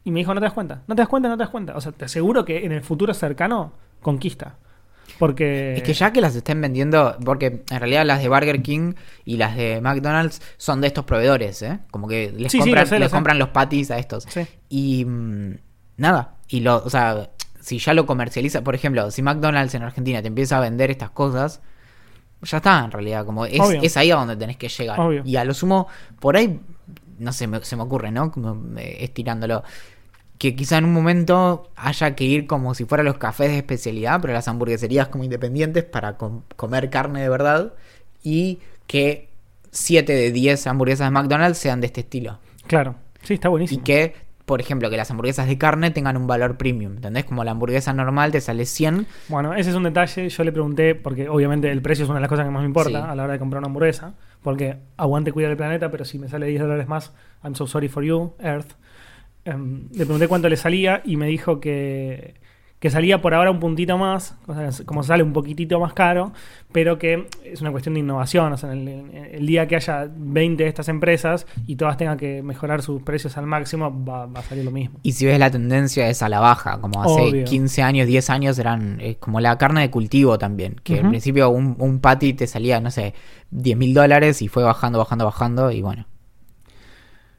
Y 0.03 0.11
me 0.11 0.19
dijo, 0.19 0.33
no 0.33 0.39
te 0.39 0.45
das 0.45 0.53
cuenta, 0.53 0.81
no 0.87 0.95
te 0.95 1.01
das 1.01 1.09
cuenta, 1.09 1.29
no 1.29 1.37
te 1.37 1.43
das 1.43 1.49
cuenta. 1.49 1.75
O 1.75 1.81
sea, 1.81 1.91
te 1.91 2.05
aseguro 2.05 2.45
que 2.45 2.65
en 2.65 2.71
el 2.71 2.81
futuro 2.81 3.13
cercano 3.13 3.73
conquista. 4.01 4.55
Porque... 5.17 5.73
Es 5.75 5.83
que 5.83 5.93
ya 5.93 6.13
que 6.13 6.21
las 6.21 6.35
estén 6.35 6.61
vendiendo, 6.61 7.17
porque 7.25 7.63
en 7.69 7.79
realidad 7.79 8.05
las 8.05 8.21
de 8.21 8.29
Burger 8.29 8.61
King 8.61 8.93
y 9.25 9.37
las 9.37 9.55
de 9.55 9.81
McDonald's 9.81 10.41
son 10.57 10.81
de 10.81 10.87
estos 10.87 11.05
proveedores, 11.05 11.61
¿eh? 11.61 11.79
Como 11.91 12.07
que 12.07 12.31
les, 12.31 12.51
Sí, 12.51 12.57
sí, 12.57 12.59
compran, 12.59 12.83
lo 12.83 12.87
sé, 12.87 12.95
lo 12.95 13.05
les 13.05 13.11
compran 13.11 13.39
los 13.39 13.49
patties 13.49 13.91
a 13.91 13.97
estos. 13.97 14.25
Sí. 14.29 14.47
Y 14.69 15.05
mm, 15.05 15.57
nada, 15.97 16.35
y 16.47 16.61
lo, 16.61 16.77
o 16.77 16.89
sea, 16.89 17.29
si 17.59 17.79
ya 17.79 17.93
lo 17.93 18.05
comercializa, 18.05 18.63
por 18.63 18.75
ejemplo, 18.75 19.11
si 19.11 19.21
McDonald's 19.21 19.75
en 19.75 19.83
Argentina 19.83 20.21
te 20.21 20.27
empieza 20.27 20.57
a 20.57 20.61
vender 20.61 20.89
estas 20.91 21.09
cosas, 21.09 21.61
ya 22.41 22.57
está, 22.57 22.83
en 22.85 22.91
realidad, 22.91 23.25
como 23.25 23.45
es, 23.45 23.97
ahí 23.97 24.11
a 24.11 24.15
donde 24.15 24.35
tenés 24.35 24.57
que 24.57 24.69
llegar. 24.69 24.99
Obvio. 24.99 25.23
Y 25.25 25.35
a 25.35 25.43
lo 25.43 25.53
sumo, 25.53 25.87
por 26.19 26.37
ahí, 26.37 26.59
no 27.17 27.33
sé, 27.33 27.47
me- 27.47 27.63
se 27.63 27.75
me 27.75 27.83
ocurre, 27.83 28.11
¿no? 28.11 28.31
Como 28.31 28.77
eh, 28.79 28.97
estirándolo. 29.01 29.63
Que 30.37 30.55
quizá 30.55 30.77
en 30.77 30.85
un 30.85 30.93
momento 30.93 31.69
haya 31.75 32.15
que 32.15 32.23
ir 32.23 32.47
como 32.47 32.73
si 32.73 32.85
fueran 32.85 33.05
los 33.05 33.17
cafés 33.17 33.49
de 33.49 33.57
especialidad, 33.57 34.21
pero 34.21 34.31
las 34.33 34.47
hamburgueserías 34.47 35.09
como 35.09 35.25
independientes 35.25 35.83
para 35.83 36.15
com- 36.17 36.43
comer 36.55 36.89
carne 36.89 37.21
de 37.21 37.27
verdad. 37.29 37.73
Y 38.23 38.59
que 38.87 39.27
7 39.71 40.13
de 40.13 40.31
10 40.31 40.65
hamburguesas 40.67 41.07
de 41.07 41.11
McDonald's 41.11 41.57
sean 41.57 41.81
de 41.81 41.87
este 41.87 42.01
estilo. 42.01 42.39
Claro. 42.67 42.95
Sí, 43.21 43.33
está 43.33 43.49
Y 43.49 43.51
buenísimo. 43.51 43.83
que, 43.83 44.15
por 44.49 44.59
ejemplo, 44.61 44.89
que 44.89 44.97
las 44.97 45.11
hamburguesas 45.11 45.47
de 45.47 45.59
carne 45.59 45.91
tengan 45.91 46.17
un 46.17 46.25
valor 46.25 46.57
premium. 46.57 46.95
¿Entendés? 46.95 47.23
Como 47.25 47.43
la 47.43 47.51
hamburguesa 47.51 47.93
normal 47.93 48.31
te 48.31 48.41
sale 48.41 48.65
100. 48.65 49.05
Bueno, 49.27 49.53
ese 49.53 49.69
es 49.69 49.75
un 49.75 49.83
detalle. 49.83 50.27
Yo 50.27 50.43
le 50.43 50.51
pregunté, 50.51 50.95
porque 50.95 51.29
obviamente 51.29 51.69
el 51.71 51.83
precio 51.83 52.03
es 52.05 52.09
una 52.09 52.17
de 52.17 52.21
las 52.21 52.29
cosas 52.29 52.45
que 52.45 52.51
más 52.51 52.61
me 52.63 52.67
importa 52.67 52.89
Sí. 52.89 52.95
a 53.11 53.13
la 53.15 53.23
hora 53.25 53.33
de 53.33 53.39
comprar 53.39 53.59
una 53.59 53.67
hamburguesa. 53.67 54.15
Porque 54.41 54.77
aguante 54.97 55.31
cuidar 55.31 55.51
el 55.51 55.57
planeta, 55.57 55.91
pero 55.91 56.03
si 56.03 56.17
me 56.17 56.27
sale 56.27 56.47
10 56.47 56.61
dólares 56.63 56.87
más, 56.87 57.13
I'm 57.43 57.53
so 57.53 57.67
sorry 57.67 57.89
for 57.89 58.03
you, 58.03 58.33
Earth. 58.39 58.71
Em, 59.45 59.87
le 59.91 60.05
pregunté 60.05 60.27
cuánto 60.27 60.49
le 60.49 60.57
salía 60.57 61.01
y 61.05 61.15
me 61.15 61.27
dijo 61.27 61.59
que, 61.59 62.33
que 62.79 62.89
salía 62.89 63.21
por 63.21 63.33
ahora 63.33 63.51
un 63.51 63.59
puntito 63.59 63.97
más, 63.97 64.37
como 64.85 65.03
sale 65.03 65.21
un 65.21 65.33
poquitito 65.33 65.81
más 65.81 65.91
caro, 65.91 66.31
pero 66.71 66.97
que 66.97 67.27
es 67.43 67.59
una 67.59 67.71
cuestión 67.71 67.95
de 67.95 67.99
innovación. 67.99 68.53
O 68.53 68.57
sea, 68.57 68.71
el, 68.71 68.87
el 68.87 69.45
día 69.45 69.67
que 69.67 69.75
haya 69.75 70.09
20 70.09 70.63
de 70.63 70.69
estas 70.69 70.87
empresas 70.87 71.45
y 71.67 71.75
todas 71.75 71.97
tengan 71.97 72.17
que 72.17 72.41
mejorar 72.41 72.81
sus 72.81 73.01
precios 73.01 73.37
al 73.37 73.45
máximo, 73.47 73.93
va, 74.05 74.27
va 74.27 74.39
a 74.39 74.43
salir 74.43 74.63
lo 74.63 74.71
mismo. 74.71 74.97
Y 75.03 75.11
si 75.11 75.25
ves 75.25 75.37
la 75.39 75.51
tendencia 75.51 76.07
es 76.07 76.23
a 76.23 76.29
la 76.29 76.39
baja, 76.39 76.79
como 76.79 77.03
hace 77.03 77.21
Obvio. 77.21 77.43
15 77.43 77.81
años, 77.83 78.07
10 78.07 78.29
años 78.29 78.57
eran 78.59 79.01
eh, 79.01 79.17
como 79.19 79.41
la 79.41 79.57
carne 79.57 79.81
de 79.81 79.91
cultivo 79.91 80.37
también, 80.37 80.75
que 80.81 80.93
Ujú. 80.93 81.03
al 81.03 81.09
principio 81.09 81.49
un, 81.49 81.75
un 81.79 81.99
patty 81.99 82.33
te 82.33 82.47
salía, 82.47 82.79
no 82.79 82.91
sé, 82.91 83.13
10 83.51 83.77
mil 83.77 83.93
dólares 83.93 84.41
y 84.41 84.47
fue 84.47 84.63
bajando, 84.63 84.99
bajando, 84.99 85.25
bajando 85.25 85.71
y 85.71 85.81
bueno. 85.81 86.05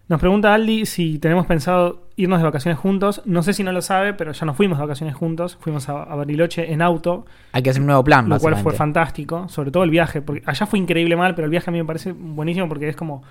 Nos 0.09 0.21
pregunta 0.21 0.53
Aldi 0.53 0.87
si 0.87 1.21
tenemos 1.21 1.47
pensado 1.47 2.10
irnos 2.23 2.39
de 2.39 2.45
vacaciones 2.45 2.79
juntos. 2.79 3.23
No 3.25 3.43
sé 3.43 3.53
si 3.53 3.63
no 3.65 3.73
lo 3.73 3.83
sabe, 3.83 4.15
pero 4.15 4.33
ya 4.33 4.47
nos 4.47 4.57
fuimos 4.57 4.79
de 4.79 4.85
vacaciones 4.85 5.15
juntos. 5.17 5.57
Fuimos 5.61 5.89
a, 5.89 6.03
a 6.03 6.15
Bariloche 6.15 6.73
en 6.73 6.83
auto, 6.83 7.27
Hay 7.53 7.63
que 7.63 7.71
hacer 7.71 7.81
un 7.81 7.87
nuevo 7.87 8.05
plan, 8.05 8.29
lo 8.29 8.39
cual 8.39 8.57
fue 8.57 8.73
fantástico. 8.73 9.49
Sobre 9.49 9.71
todo 9.71 9.83
el 9.85 9.91
viaje, 9.91 10.23
porque 10.23 10.43
allá 10.47 10.67
fue 10.67 10.79
increíble 10.79 11.17
mal, 11.17 11.35
pero 11.35 11.47
el 11.47 11.51
viaje 11.51 11.71
a 11.71 11.73
mí 11.73 11.79
me 11.79 11.85
parece 11.85 12.13
buenísimo 12.13 12.69
porque 12.69 12.89
es 12.89 12.97
como 12.97 13.23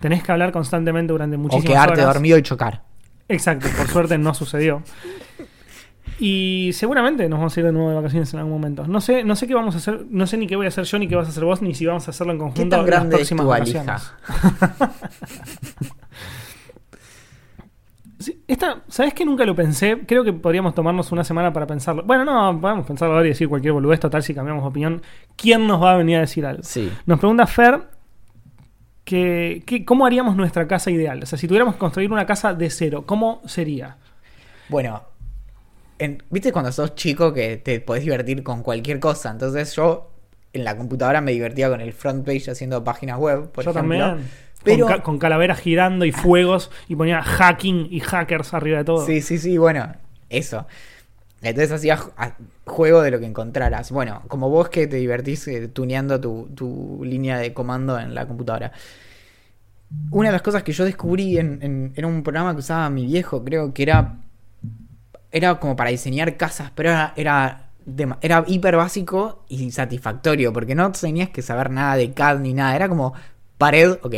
tenés 0.00 0.22
que 0.22 0.32
hablar 0.32 0.52
constantemente 0.52 1.12
durante 1.12 1.36
O 1.36 1.38
muchísimas 1.38 1.66
quedarte 1.68 2.02
horas. 2.02 2.14
dormido 2.14 2.36
y 2.38 2.42
chocar. 2.42 2.82
Exacto, 3.28 3.68
por 3.76 3.88
suerte 3.88 4.18
no 4.18 4.34
sucedió. 4.34 4.82
Y 6.20 6.70
seguramente 6.74 7.28
nos 7.28 7.38
vamos 7.40 7.56
a 7.56 7.60
ir 7.60 7.66
de 7.66 7.72
nuevo 7.72 7.88
de 7.88 7.96
vacaciones 7.96 8.32
en 8.34 8.38
algún 8.38 8.52
momento. 8.52 8.86
No 8.86 9.00
sé, 9.00 9.24
no 9.24 9.34
sé 9.34 9.48
qué 9.48 9.54
vamos 9.54 9.74
a 9.74 9.78
hacer, 9.78 10.04
no 10.10 10.26
sé 10.26 10.36
ni 10.36 10.46
qué 10.46 10.54
voy 10.54 10.66
a 10.66 10.68
hacer 10.68 10.84
yo 10.84 10.98
ni 10.98 11.08
qué 11.08 11.16
vas 11.16 11.26
a 11.26 11.30
hacer 11.30 11.44
vos, 11.44 11.60
ni 11.60 11.74
si 11.74 11.86
vamos 11.86 12.06
a 12.06 12.10
hacerlo 12.12 12.32
en 12.34 12.38
conjunto 12.38 12.62
¿Qué 12.62 12.70
tan 12.70 12.86
grande 12.86 13.16
las 13.18 13.22
es 13.22 13.28
tu 13.30 13.36
próximas 13.36 13.46
valija? 13.46 13.82
vacaciones. 13.82 15.04
Esta, 18.46 18.82
¿Sabes 18.88 19.14
que 19.14 19.24
nunca 19.24 19.44
lo 19.44 19.54
pensé? 19.54 20.00
Creo 20.06 20.22
que 20.24 20.32
podríamos 20.32 20.74
tomarnos 20.74 21.10
una 21.12 21.24
semana 21.24 21.52
para 21.52 21.66
pensarlo. 21.66 22.02
Bueno, 22.04 22.24
no, 22.24 22.60
podemos 22.60 22.86
pensarlo 22.86 23.14
ahora 23.14 23.26
y 23.26 23.30
decir 23.30 23.48
cualquier 23.48 23.72
boludez 23.72 24.00
total 24.00 24.22
si 24.22 24.34
cambiamos 24.34 24.62
de 24.62 24.68
opinión. 24.68 25.02
¿Quién 25.36 25.66
nos 25.66 25.82
va 25.82 25.92
a 25.92 25.96
venir 25.96 26.16
a 26.18 26.20
decir 26.20 26.44
algo? 26.46 26.62
Sí. 26.62 26.90
Nos 27.06 27.18
pregunta 27.18 27.46
Fer 27.46 27.80
que, 29.04 29.62
que 29.66 29.84
cómo 29.84 30.06
haríamos 30.06 30.36
nuestra 30.36 30.66
casa 30.66 30.90
ideal. 30.90 31.22
O 31.22 31.26
sea, 31.26 31.38
si 31.38 31.46
tuviéramos 31.46 31.74
que 31.74 31.80
construir 31.80 32.10
una 32.12 32.26
casa 32.26 32.54
de 32.54 32.70
cero, 32.70 33.04
¿cómo 33.06 33.42
sería? 33.46 33.96
Bueno, 34.68 35.02
en- 35.98 36.22
¿viste 36.30 36.52
cuando 36.52 36.72
sos 36.72 36.94
chico 36.94 37.32
que 37.32 37.56
te 37.58 37.80
podés 37.80 38.04
divertir 38.04 38.42
con 38.42 38.62
cualquier 38.62 39.00
cosa? 39.00 39.30
Entonces 39.30 39.74
yo 39.76 40.10
en 40.52 40.64
la 40.64 40.76
computadora 40.76 41.20
me 41.20 41.32
divertía 41.32 41.68
con 41.68 41.80
el 41.80 41.92
front 41.92 42.24
page 42.24 42.50
haciendo 42.50 42.82
páginas 42.84 43.18
web, 43.18 43.50
por 43.50 43.64
Yo 43.64 43.70
ejemplo. 43.72 43.98
también. 43.98 44.28
Pero- 44.64 44.86
Con, 44.86 44.96
ca- 44.96 45.02
con 45.02 45.18
calaveras 45.18 45.60
girando 45.60 46.04
y 46.04 46.12
fuegos 46.12 46.70
y 46.88 46.96
ponía 46.96 47.22
hacking 47.22 47.88
y 47.90 48.00
hackers 48.00 48.54
arriba 48.54 48.78
de 48.78 48.84
todo. 48.84 49.04
Sí, 49.06 49.20
sí, 49.20 49.38
sí, 49.38 49.58
bueno, 49.58 49.94
eso. 50.30 50.66
Entonces 51.42 51.72
hacías 51.72 52.00
ju- 52.00 52.12
a- 52.16 52.36
juego 52.64 53.02
de 53.02 53.10
lo 53.10 53.20
que 53.20 53.26
encontraras. 53.26 53.90
Bueno, 53.92 54.22
como 54.28 54.48
vos 54.48 54.70
que 54.70 54.86
te 54.86 54.96
divertís 54.96 55.46
eh, 55.48 55.68
tuneando 55.68 56.18
tu, 56.20 56.48
tu 56.54 57.02
línea 57.04 57.38
de 57.38 57.52
comando 57.52 57.98
en 58.00 58.14
la 58.14 58.26
computadora. 58.26 58.72
Una 60.10 60.28
de 60.30 60.32
las 60.32 60.42
cosas 60.42 60.62
que 60.62 60.72
yo 60.72 60.84
descubrí 60.84 61.38
en, 61.38 61.58
en- 61.62 61.92
en 61.94 62.04
un 62.04 62.22
programa 62.22 62.52
que 62.54 62.60
usaba 62.60 62.88
mi 62.90 63.04
viejo, 63.06 63.44
creo 63.44 63.72
que 63.74 63.82
era. 63.82 64.16
Era 65.30 65.58
como 65.58 65.74
para 65.76 65.90
diseñar 65.90 66.36
casas, 66.36 66.70
pero 66.74 66.90
era, 66.90 67.12
era, 67.16 67.70
era 68.22 68.44
hiper 68.46 68.76
básico 68.76 69.44
y 69.48 69.70
satisfactorio, 69.72 70.52
porque 70.52 70.74
no 70.76 70.90
tenías 70.92 71.28
que 71.30 71.42
saber 71.42 71.70
nada 71.70 71.96
de 71.96 72.12
CAD 72.12 72.38
ni 72.38 72.54
nada. 72.54 72.74
Era 72.76 72.88
como 72.88 73.14
pared, 73.58 73.98
ok, 74.02 74.14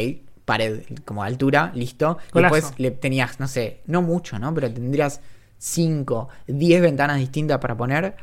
pared, 0.47 0.81
como 1.05 1.23
altura, 1.23 1.71
listo. 1.75 2.17
Después 2.33 2.73
le 2.79 2.93
tenías, 2.93 3.39
no 3.39 3.49
sé, 3.49 3.83
no 3.87 4.01
mucho, 4.01 4.39
¿no? 4.39 4.55
Pero 4.55 4.73
tendrías 4.73 5.21
5, 5.59 6.29
10 6.47 6.81
ventanas 6.81 7.19
distintas 7.19 7.59
para 7.59 7.77
poner, 7.77 8.17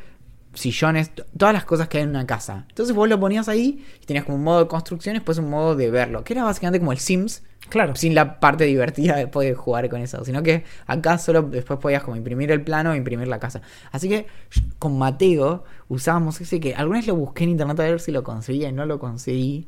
sillones, 0.53 1.11
todas 1.37 1.53
las 1.53 1.65
cosas 1.65 1.87
que 1.87 1.97
hay 1.97 2.03
en 2.03 2.09
una 2.11 2.25
casa. 2.25 2.65
Entonces 2.69 2.95
vos 2.95 3.09
lo 3.09 3.19
ponías 3.19 3.47
ahí 3.49 3.85
y 4.01 4.05
tenías 4.05 4.25
como 4.25 4.37
un 4.37 4.43
modo 4.43 4.59
de 4.59 4.67
construcción 4.67 5.15
y 5.15 5.19
después 5.19 5.37
un 5.37 5.49
modo 5.49 5.75
de 5.75 5.89
verlo, 5.91 6.23
que 6.23 6.33
era 6.33 6.43
básicamente 6.43 6.79
como 6.79 6.91
el 6.91 6.99
Sims, 6.99 7.43
Claro. 7.69 7.95
sin 7.95 8.13
la 8.13 8.39
parte 8.39 8.65
divertida 8.65 9.15
después 9.15 9.47
de 9.47 9.55
jugar 9.55 9.89
con 9.89 10.01
eso, 10.01 10.23
sino 10.25 10.43
que 10.43 10.63
acá 10.85 11.17
solo 11.17 11.41
después 11.43 11.79
podías 11.79 12.03
como 12.03 12.15
imprimir 12.17 12.51
el 12.51 12.61
plano 12.61 12.93
e 12.93 12.97
imprimir 12.97 13.27
la 13.27 13.39
casa. 13.39 13.61
Así 13.91 14.09
que 14.09 14.27
con 14.79 14.97
Mateo 14.97 15.63
usábamos 15.87 16.39
ese 16.41 16.59
que 16.59 16.75
alguna 16.75 16.99
vez 16.99 17.07
lo 17.07 17.15
busqué 17.15 17.45
en 17.45 17.51
internet 17.51 17.79
a 17.79 17.83
ver 17.83 17.99
si 17.99 18.11
lo 18.11 18.23
conseguía 18.23 18.69
y 18.69 18.73
no 18.73 18.85
lo 18.85 18.99
conseguí. 18.99 19.67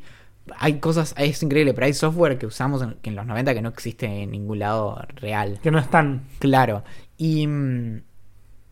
Hay 0.58 0.80
cosas, 0.80 1.16
es 1.18 1.42
increíble, 1.42 1.74
pero 1.74 1.86
hay 1.86 1.94
software 1.94 2.38
que 2.38 2.46
usamos 2.46 2.82
en, 2.82 2.94
que 3.02 3.10
en 3.10 3.16
los 3.16 3.26
90 3.26 3.54
que 3.54 3.62
no 3.62 3.70
existe 3.70 4.06
en 4.06 4.32
ningún 4.32 4.60
lado 4.60 5.02
real. 5.16 5.60
Que 5.62 5.72
no 5.72 5.80
están. 5.80 6.24
Claro. 6.40 6.84
Y, 7.18 7.48
mm, 7.48 8.02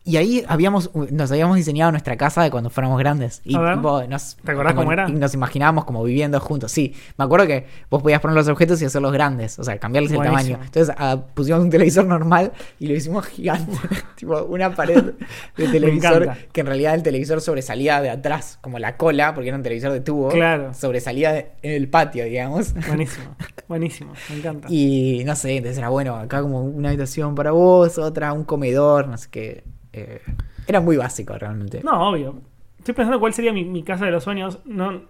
y 0.06 0.18
ahí 0.18 0.44
habíamos, 0.48 0.90
nos 0.94 1.30
habíamos 1.32 1.56
diseñado 1.56 1.90
nuestra 1.90 2.16
casa 2.18 2.42
de 2.42 2.50
cuando 2.50 2.68
fuéramos 2.68 2.98
grandes. 2.98 3.40
Y 3.44 3.56
A 3.56 3.60
ver. 3.60 3.76
tipo, 3.76 4.02
nos, 4.06 4.36
¿Te 4.36 4.52
acordás 4.52 4.72
como- 4.74 4.82
cómo 4.82 4.92
era? 4.92 5.08
y 5.08 5.12
nos 5.12 5.32
imaginábamos 5.32 5.86
como 5.86 6.04
viviendo 6.04 6.38
juntos. 6.40 6.72
Sí, 6.72 6.94
me 7.16 7.24
acuerdo 7.24 7.46
que 7.46 7.66
vos 7.90 8.02
podías 8.02 8.20
poner 8.20 8.36
los 8.36 8.46
objetos 8.48 8.82
y 8.82 8.84
hacerlos 8.84 9.12
grandes, 9.12 9.58
o 9.58 9.64
sea, 9.64 9.78
cambiarles 9.78 10.12
el 10.12 10.18
tamaño. 10.20 10.58
Entonces 10.62 10.94
ah, 10.98 11.16
pusimos 11.32 11.60
un 11.62 11.70
televisor 11.70 12.04
normal 12.04 12.52
y 12.78 12.86
lo 12.88 12.94
hicimos 12.94 13.24
gigante. 13.26 13.72
tipo, 14.16 14.42
una 14.44 14.74
pared 14.74 15.14
de 15.56 15.68
televisor 15.72 16.30
que 16.52 16.60
en 16.60 16.66
realidad 16.66 16.94
el 16.94 17.02
televisor 17.02 17.40
sobresalía 17.40 18.02
de 18.02 18.10
atrás, 18.10 18.58
como 18.60 18.78
la 18.78 18.98
cola, 18.98 19.34
porque 19.34 19.48
era 19.48 19.56
un 19.56 19.62
televisor 19.62 19.90
de 19.92 20.00
tubo. 20.00 20.28
Claro. 20.28 20.74
Sobresalía 20.74 21.32
de- 21.32 21.50
en 21.62 21.72
el 21.72 21.88
patio, 21.88 22.24
digamos. 22.26 22.74
Buenísimo. 22.86 23.34
Buenísimo. 23.68 24.12
Me 24.28 24.36
encanta. 24.36 24.68
Y 24.70 25.22
no 25.24 25.34
sé, 25.34 25.56
entonces 25.56 25.78
era 25.78 25.88
bueno, 25.88 26.16
acá 26.16 26.42
como 26.42 26.60
una 26.62 26.88
habitación 26.90 27.34
para 27.34 27.52
vos, 27.52 27.96
otra, 27.96 28.34
un 28.34 28.44
comedor, 28.44 29.08
no 29.08 29.16
sé 29.16 29.28
qué. 29.30 29.64
Eh, 29.94 30.20
era 30.66 30.80
muy 30.80 30.96
básico 30.96 31.36
realmente. 31.38 31.80
No, 31.84 32.10
obvio. 32.10 32.40
Estoy 32.78 32.94
pensando 32.94 33.20
cuál 33.20 33.32
sería 33.32 33.52
mi, 33.52 33.64
mi 33.64 33.82
casa 33.82 34.04
de 34.04 34.10
los 34.10 34.24
sueños. 34.24 34.58
No, 34.64 35.02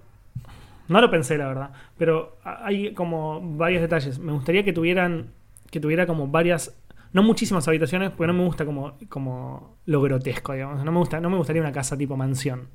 no 0.88 1.00
lo 1.00 1.10
pensé, 1.10 1.38
la 1.38 1.48
verdad. 1.48 1.70
Pero 1.98 2.36
hay 2.44 2.92
como 2.94 3.40
varios 3.56 3.82
detalles. 3.82 4.18
Me 4.18 4.32
gustaría 4.32 4.62
que 4.64 4.72
tuvieran. 4.72 5.30
Que 5.70 5.80
tuviera 5.80 6.06
como 6.06 6.28
varias. 6.28 6.74
No 7.12 7.22
muchísimas 7.22 7.66
habitaciones, 7.68 8.10
porque 8.10 8.26
no 8.32 8.38
me 8.38 8.44
gusta 8.44 8.64
como, 8.66 8.94
como 9.08 9.76
lo 9.86 10.02
grotesco, 10.02 10.52
digamos. 10.52 10.84
No 10.84 10.92
me 10.92 10.98
gusta, 10.98 11.20
no 11.20 11.30
me 11.30 11.36
gustaría 11.36 11.62
una 11.62 11.72
casa 11.72 11.96
tipo 11.96 12.16
mansión. 12.16 12.68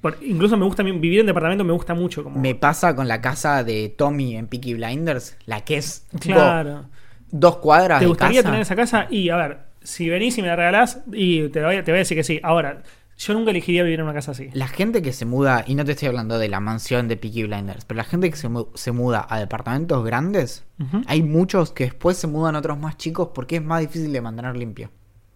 Por- 0.00 0.18
incluso 0.22 0.56
me 0.56 0.64
gusta 0.64 0.82
vivir 0.82 1.20
en 1.20 1.26
departamento, 1.26 1.64
me 1.64 1.72
gusta 1.72 1.94
mucho. 1.94 2.22
Como, 2.24 2.38
Me 2.40 2.54
pasa 2.54 2.94
con 2.94 3.08
la 3.08 3.20
casa 3.20 3.64
de 3.64 3.88
Tommy 3.96 4.36
en 4.36 4.46
Peaky 4.46 4.74
Blinders, 4.74 5.36
la 5.46 5.62
que 5.62 5.76
es 5.78 6.06
tipo, 6.20 6.34
claro. 6.34 6.84
dos 7.30 7.56
cuadras 7.58 8.00
¿Te 8.00 8.04
de 8.04 8.08
gustaría 8.08 8.40
casa. 8.40 8.48
tener 8.50 8.60
esa 8.62 8.76
casa? 8.76 9.06
Y 9.10 9.28
a 9.30 9.36
ver, 9.36 9.58
si 9.84 10.08
venís 10.08 10.36
y 10.38 10.42
me 10.42 10.48
la 10.48 10.56
regalás, 10.56 11.00
y 11.12 11.48
te 11.48 11.62
voy, 11.64 11.76
a- 11.76 11.84
te 11.84 11.90
voy 11.92 11.96
a 11.96 12.00
decir 12.00 12.16
que 12.16 12.24
sí. 12.24 12.40
Ahora, 12.42 12.82
yo 13.18 13.34
nunca 13.34 13.50
elegiría 13.50 13.82
vivir 13.84 14.00
en 14.00 14.04
una 14.06 14.14
casa 14.14 14.32
así. 14.32 14.48
La 14.52 14.66
gente 14.68 15.00
que 15.02 15.12
se 15.12 15.24
muda, 15.26 15.64
y 15.66 15.74
no 15.74 15.84
te 15.84 15.92
estoy 15.92 16.08
hablando 16.08 16.38
de 16.38 16.48
la 16.48 16.60
mansión 16.60 17.08
de 17.08 17.16
Peaky 17.16 17.44
Blinders, 17.44 17.84
pero 17.84 17.98
la 17.98 18.04
gente 18.04 18.30
que 18.30 18.36
se, 18.36 18.48
mu- 18.48 18.68
se 18.74 18.90
muda 18.92 19.26
a 19.28 19.38
departamentos 19.38 20.04
grandes, 20.04 20.64
hay 21.06 21.22
muchos 21.22 21.70
que 21.72 21.84
después 21.84 22.16
se 22.16 22.26
mudan 22.26 22.56
a 22.56 22.58
otros 22.58 22.78
más 22.78 22.96
chicos 22.96 23.28
porque 23.34 23.56
es 23.56 23.62
más 23.62 23.80
difícil 23.80 24.12
de 24.12 24.20
mantener 24.20 24.56
limpio. 24.56 24.90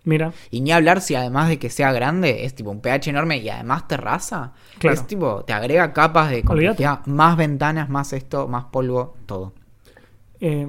Mira, 0.05 0.33
Y 0.53 0.61
ni 0.61 0.71
hablar 0.71 1.01
si 1.01 1.17
además 1.17 1.49
de 1.49 1.59
que 1.59 1.69
sea 1.69 1.91
grande, 1.93 2.45
es 2.45 2.55
tipo 2.55 2.71
un 2.71 2.81
pH 2.81 3.11
enorme 3.11 3.39
y 3.39 3.49
además 3.49 3.89
terraza. 3.89 4.53
Claro. 4.79 4.95
Es 4.95 5.05
tipo, 5.07 5.45
te 5.45 5.53
agrega 5.53 5.93
capas 5.93 6.31
de 6.31 6.37
Olvídate. 6.47 6.85
complejidad, 6.85 7.07
más 7.07 7.37
ventanas, 7.37 7.89
más 7.89 8.13
esto, 8.13 8.47
más 8.49 8.67
polvo, 8.67 9.17
todo. 9.27 9.53
eh, 10.41 10.67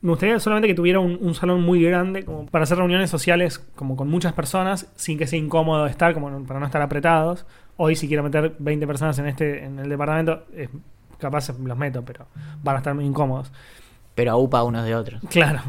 me 0.00 0.10
gustaría 0.10 0.38
solamente 0.38 0.68
que 0.68 0.74
tuviera 0.74 1.00
un, 1.00 1.18
un 1.20 1.34
salón 1.34 1.62
muy 1.62 1.82
grande 1.82 2.24
como 2.24 2.46
para 2.46 2.62
hacer 2.64 2.78
reuniones 2.78 3.10
sociales 3.10 3.58
como 3.74 3.96
con 3.96 4.08
muchas 4.08 4.32
personas 4.32 4.90
sin 4.96 5.18
que 5.18 5.26
sea 5.26 5.38
incómodo 5.38 5.86
estar, 5.86 6.14
como 6.14 6.44
para 6.44 6.60
no 6.60 6.66
estar 6.66 6.82
apretados. 6.82 7.46
Hoy 7.76 7.96
si 7.96 8.06
quiero 8.08 8.22
meter 8.22 8.54
20 8.58 8.86
personas 8.86 9.18
en 9.18 9.26
este 9.26 9.64
en 9.64 9.78
el 9.78 9.88
departamento, 9.88 10.44
es- 10.54 10.70
capaz 11.18 11.48
los 11.58 11.76
meto, 11.76 12.04
pero 12.04 12.26
van 12.62 12.76
a 12.76 12.78
estar 12.78 12.94
muy 12.94 13.04
incómodos. 13.04 13.50
Pero 14.14 14.32
aupa 14.32 14.62
unos 14.62 14.84
de 14.84 14.94
otros. 14.94 15.20
Claro. 15.30 15.60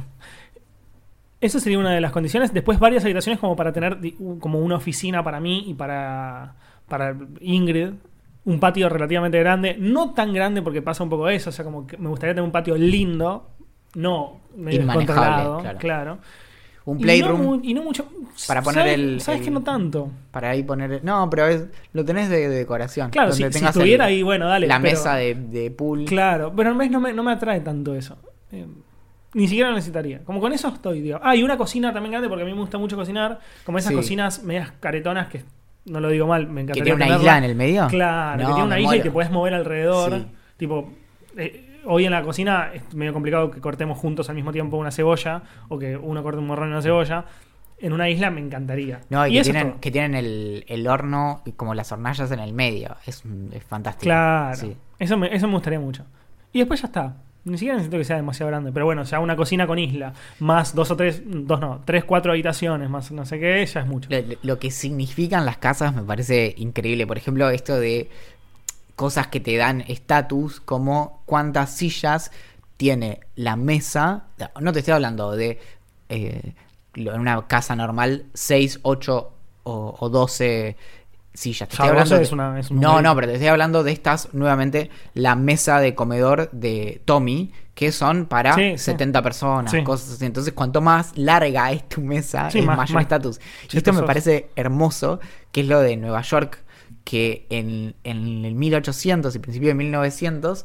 Esa 1.42 1.60
sería 1.60 1.80
una 1.80 1.92
de 1.92 2.02
las 2.02 2.12
condiciones. 2.12 2.54
Después 2.54 2.80
varias 2.80 3.04
habitaciones 3.06 3.40
como 3.40 3.56
para 3.56 3.72
tener 3.72 3.98
como 4.40 4.60
una 4.60 4.76
oficina 4.76 5.24
para 5.24 5.40
mí 5.40 5.64
y 5.68 5.74
para, 5.74 6.56
para 6.88 7.16
Ingrid. 7.40 7.92
Un 8.46 8.60
patio 8.60 8.90
relativamente 8.90 9.40
grande. 9.40 9.76
No 9.80 10.14
tan 10.14 10.34
grande 10.34 10.62
porque 10.62 10.82
pasa 10.82 11.04
un 11.04 11.10
poco 11.10 11.30
eso. 11.30 11.50
O 11.50 11.54
sea, 11.54 11.64
como 11.64 11.88
que 11.88 11.98
me 11.98 12.10
gustaría 12.10 12.34
tener 12.34 12.44
un 12.44 12.52
patio 12.52 12.76
lindo. 12.76 13.50
No 13.96 14.40
medio 14.56 14.82
Inmanejable, 14.82 15.44
claro. 15.64 15.80
Claro. 15.80 16.20
Un 16.86 17.00
Y 17.00 17.04
playroom 17.04 17.42
no 17.44 17.60
Y 17.62 17.74
no, 17.74 17.84
mucho. 17.84 18.08
para 18.48 18.62
poner 18.64 18.82
¿sabes- 18.82 18.94
el- 18.96 19.22
¿Sabes 19.22 19.40
el- 19.42 19.46
que 19.46 19.52
no 19.52 19.62
tanto? 19.62 20.10
para 20.32 20.50
ahí 20.52 20.64
poner. 20.64 21.04
No, 21.04 21.30
pero 21.30 21.48
es- 21.48 21.66
lo 21.94 22.04
tenés 22.06 22.30
de, 22.30 22.50
de 22.50 22.56
decoración. 22.58 23.10
Claro, 23.12 23.32
si, 23.32 23.44
donde 23.44 23.54
si 23.54 23.60
tengas 23.60 23.76
el- 23.76 23.82
estuviera 23.82 24.06
ahí, 24.06 24.24
bueno, 24.24 24.48
dale. 24.48 24.66
la 24.68 24.80
pero- 24.80 24.92
mesa 24.92 25.16
de, 25.16 25.36
de 25.36 25.72
pool. 25.72 26.06
Claro, 26.06 26.52
pero 26.56 26.74
no 26.74 27.00
me, 27.00 27.14
no 27.14 27.24
me 27.24 27.32
atrae 27.32 27.60
tanto 27.62 27.94
eso. 27.94 28.18
Eh, 28.52 28.66
ni 29.36 29.48
siquiera 29.48 29.70
lo 29.70 29.76
necesitaría. 29.76 30.24
Como 30.24 30.40
con 30.40 30.52
eso 30.54 30.70
estoy, 30.70 31.02
digo. 31.02 31.20
Ah, 31.22 31.36
y 31.36 31.44
una 31.44 31.58
cocina 31.58 31.94
también 31.94 32.12
grande 32.14 32.28
porque 32.30 32.42
a 32.42 32.46
mí 32.46 32.54
me 32.54 32.60
gusta 32.60 32.80
mucho 32.80 32.96
cocinar. 32.96 33.40
Como 33.66 33.78
esas 33.78 33.90
Sí. 33.92 33.96
cocinas 33.96 34.44
medias 34.44 34.72
caretonas 34.80 35.28
que 35.28 35.44
no 35.86 36.00
lo 36.00 36.10
digo 36.10 36.26
mal, 36.26 36.48
me 36.48 36.62
encantaría 36.62 36.82
Que 36.82 36.86
tiene 36.86 36.96
una 36.96 37.06
tenerla. 37.06 37.24
isla 37.24 37.38
en 37.38 37.44
el 37.44 37.56
medio. 37.56 37.88
Claro, 37.88 38.40
que 38.40 38.46
tiene 38.46 38.64
una 38.64 38.80
isla 38.80 38.96
y 38.96 39.02
que 39.02 39.12
puedes 39.12 39.30
mover 39.30 39.54
alrededor. 39.54 40.14
Sí. 40.18 40.26
Tipo, 40.58 40.92
eh, 41.38 41.69
hoy 41.90 42.06
en 42.06 42.12
la 42.12 42.22
cocina 42.22 42.72
es 42.74 42.94
medio 42.94 43.12
complicado 43.14 43.52
que 43.52 43.60
cortemos 43.60 43.98
juntos 43.98 44.30
al 44.30 44.36
mismo 44.36 44.52
tiempo 44.52 44.78
una 44.78 44.92
cebolla 44.92 45.44
o 45.68 45.78
que 45.78 45.98
uno 45.98 46.24
corte 46.24 46.40
un 46.40 46.48
morrón 46.48 46.70
y 46.70 46.72
una 46.72 46.82
cebolla. 46.82 47.26
En 47.82 47.94
una 47.94 48.10
isla 48.10 48.30
me 48.30 48.42
encantaría. 48.42 49.00
No, 49.10 49.26
y, 49.26 49.36
Y 49.36 49.38
que, 49.38 49.44
tienen, 49.44 49.70
todo. 49.72 49.80
que 49.82 49.92
tienen 49.92 50.14
el, 50.16 50.66
el 50.68 50.86
horno 50.88 51.42
y 51.46 51.54
como 51.54 51.74
las 51.74 51.92
hornallas 51.92 52.30
en 52.32 52.40
el 52.40 52.52
medio. 52.54 52.98
Es, 53.06 53.24
es 53.54 53.64
fantástico. 53.64 54.04
Claro. 54.04 54.56
Sí. 54.56 54.76
Eso, 55.00 55.18
me, 55.18 55.34
eso 55.34 55.48
me 55.48 55.54
gustaría 55.54 55.80
mucho. 55.80 56.06
Y 56.52 56.60
después 56.60 56.82
ya 56.82 56.88
está. 56.88 57.16
Ni 57.46 57.58
siquiera 57.58 57.76
necesito 57.78 57.98
que 57.98 58.04
sea 58.04 58.18
demasiado 58.18 58.50
grande. 58.50 58.74
Pero 58.74 58.84
bueno, 58.86 59.04
ya 59.04 59.22
una 59.22 59.38
cocina 59.38 59.66
con 59.66 59.80
isla, 59.80 60.12
más 60.40 60.76
dos 60.76 60.92
o 60.92 60.98
tres, 60.98 61.22
dos 61.26 61.62
no, 61.62 61.82
tres, 61.86 62.04
cuatro 62.04 62.34
habitaciones, 62.34 62.90
más 62.90 63.12
no 63.12 63.26
sé 63.26 63.40
qué, 63.40 63.66
ya 63.66 63.80
es 63.80 63.88
mucho. 63.88 64.10
Lo, 64.12 64.18
lo 64.44 64.60
que 64.60 64.72
significan 64.72 65.46
las 65.46 65.58
casas 65.58 65.96
me 65.96 66.04
parece 66.04 66.54
increíble. 66.58 67.08
Por 67.08 67.18
ejemplo, 67.18 67.50
esto 67.50 67.80
de 67.80 68.10
cosas 69.00 69.28
que 69.28 69.40
te 69.40 69.56
dan 69.56 69.80
estatus, 69.88 70.60
como 70.60 71.24
cuántas 71.26 71.70
sillas 71.72 72.32
tiene 72.76 73.22
la 73.36 73.56
mesa. 73.56 74.26
No 74.60 74.74
te 74.74 74.80
estoy 74.80 74.94
hablando 74.94 75.32
de 75.38 75.58
eh, 76.10 76.54
en 76.96 77.20
una 77.20 77.48
casa 77.48 77.78
normal 77.78 78.26
6, 78.34 78.80
8 78.82 79.32
o, 79.64 79.96
o 79.98 80.10
12 80.10 80.76
sillas. 81.34 81.70
Te 81.70 81.76
estoy 81.76 81.88
hablando 81.88 82.10
12 82.10 82.18
de- 82.18 82.24
es 82.24 82.32
una- 82.34 82.60
es 82.60 82.72
un 82.72 82.82
no, 82.82 83.02
no, 83.02 83.16
pero 83.16 83.28
te 83.28 83.34
estoy 83.36 83.48
hablando 83.48 83.84
de 83.84 83.94
estas, 83.94 84.34
nuevamente, 84.34 84.90
la 85.14 85.36
mesa 85.36 85.80
de 85.80 85.96
comedor 85.96 86.52
de 86.52 87.02
Tommy, 87.06 87.54
que 87.76 87.94
son 87.94 88.26
para 88.26 88.54
Sí, 88.56 88.72
sí. 88.72 88.78
70 88.92 89.22
personas, 89.22 89.72
Sí. 89.72 89.82
cosas 89.82 90.12
así. 90.16 90.26
Entonces, 90.26 90.52
cuanto 90.52 90.82
más 90.82 91.18
larga 91.18 91.72
es 91.72 91.88
tu 91.88 92.02
mesa, 92.02 92.50
es 92.50 92.66
más- 92.66 92.76
mayor 92.78 93.00
estatus. 93.02 93.40
Y 93.72 93.78
esto 93.78 93.94
me 93.94 94.04
parece 94.04 94.50
hermoso, 94.58 95.22
que 95.54 95.62
es 95.62 95.68
lo 95.68 95.80
de 95.80 95.96
Nueva 95.96 96.22
York, 96.22 96.66
que 97.10 97.48
en, 97.50 97.96
en 98.04 98.46
el 98.46 98.54
1800 98.54 99.36
y 99.36 99.40
principio 99.40 99.70
de 99.70 99.74
1900, 99.74 100.64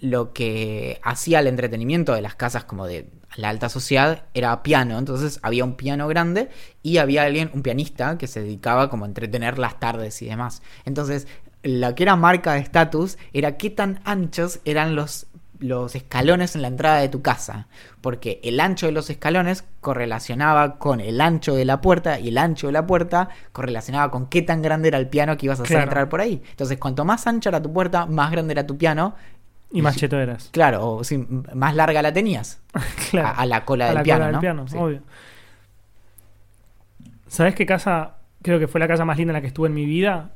lo 0.00 0.32
que 0.32 0.98
hacía 1.04 1.38
el 1.38 1.46
entretenimiento 1.46 2.12
de 2.12 2.22
las 2.22 2.34
casas 2.34 2.64
como 2.64 2.88
de 2.88 3.08
la 3.36 3.50
alta 3.50 3.68
sociedad 3.68 4.24
era 4.34 4.64
piano. 4.64 4.98
Entonces 4.98 5.38
había 5.42 5.64
un 5.64 5.76
piano 5.76 6.08
grande 6.08 6.48
y 6.82 6.96
había 6.96 7.22
alguien, 7.22 7.52
un 7.54 7.62
pianista, 7.62 8.18
que 8.18 8.26
se 8.26 8.40
dedicaba 8.40 8.90
como 8.90 9.04
a 9.04 9.08
entretener 9.08 9.60
las 9.60 9.78
tardes 9.78 10.20
y 10.22 10.26
demás. 10.26 10.60
Entonces, 10.86 11.28
lo 11.62 11.94
que 11.94 12.02
era 12.02 12.16
marca 12.16 12.54
de 12.54 12.60
estatus 12.62 13.16
era 13.32 13.56
qué 13.56 13.70
tan 13.70 14.00
anchos 14.02 14.58
eran 14.64 14.96
los 14.96 15.28
los 15.58 15.94
escalones 15.94 16.54
en 16.54 16.62
la 16.62 16.68
entrada 16.68 16.98
de 17.00 17.08
tu 17.08 17.22
casa, 17.22 17.66
porque 18.00 18.40
el 18.44 18.60
ancho 18.60 18.86
de 18.86 18.92
los 18.92 19.08
escalones 19.10 19.64
correlacionaba 19.80 20.78
con 20.78 21.00
el 21.00 21.20
ancho 21.20 21.54
de 21.54 21.64
la 21.64 21.80
puerta 21.80 22.18
y 22.20 22.28
el 22.28 22.38
ancho 22.38 22.66
de 22.66 22.72
la 22.74 22.86
puerta 22.86 23.28
correlacionaba 23.52 24.10
con 24.10 24.26
qué 24.26 24.42
tan 24.42 24.62
grande 24.62 24.88
era 24.88 24.98
el 24.98 25.08
piano 25.08 25.36
que 25.36 25.46
ibas 25.46 25.58
a 25.60 25.62
hacer 25.62 25.76
Claro. 25.76 25.84
entrar 25.90 26.08
por 26.08 26.20
ahí. 26.20 26.42
Entonces, 26.50 26.78
cuanto 26.78 27.04
más 27.04 27.26
ancha 27.26 27.48
era 27.50 27.62
tu 27.62 27.72
puerta, 27.72 28.06
más 28.06 28.30
grande 28.30 28.52
era 28.52 28.66
tu 28.66 28.76
piano, 28.76 29.14
Y 29.72 29.82
más 29.82 29.96
cheto 29.96 30.18
eras. 30.18 30.48
claro, 30.52 30.86
o 30.88 31.04
sí, 31.04 31.26
más 31.54 31.74
larga 31.74 32.00
la 32.02 32.12
tenías 32.12 32.60
Claro. 33.10 33.28
a, 33.28 33.30
a 33.32 33.46
la 33.46 33.64
cola 33.64 33.86
A 33.86 33.88
del 33.88 33.96
la 33.98 34.02
piano, 34.02 34.18
cola 34.20 34.26
del 34.26 34.34
¿no? 34.34 34.40
piano, 34.40 34.68
Sí. 34.68 34.76
obvio. 34.78 35.00
¿Sabes 37.28 37.54
qué 37.54 37.66
casa? 37.66 38.14
Creo 38.42 38.58
que 38.58 38.68
fue 38.68 38.78
la 38.80 38.88
casa 38.88 39.04
más 39.04 39.16
linda 39.18 39.32
en 39.32 39.34
la 39.34 39.40
que 39.40 39.48
estuve 39.48 39.68
en 39.68 39.74
mi 39.74 39.84
vida. 39.86 40.30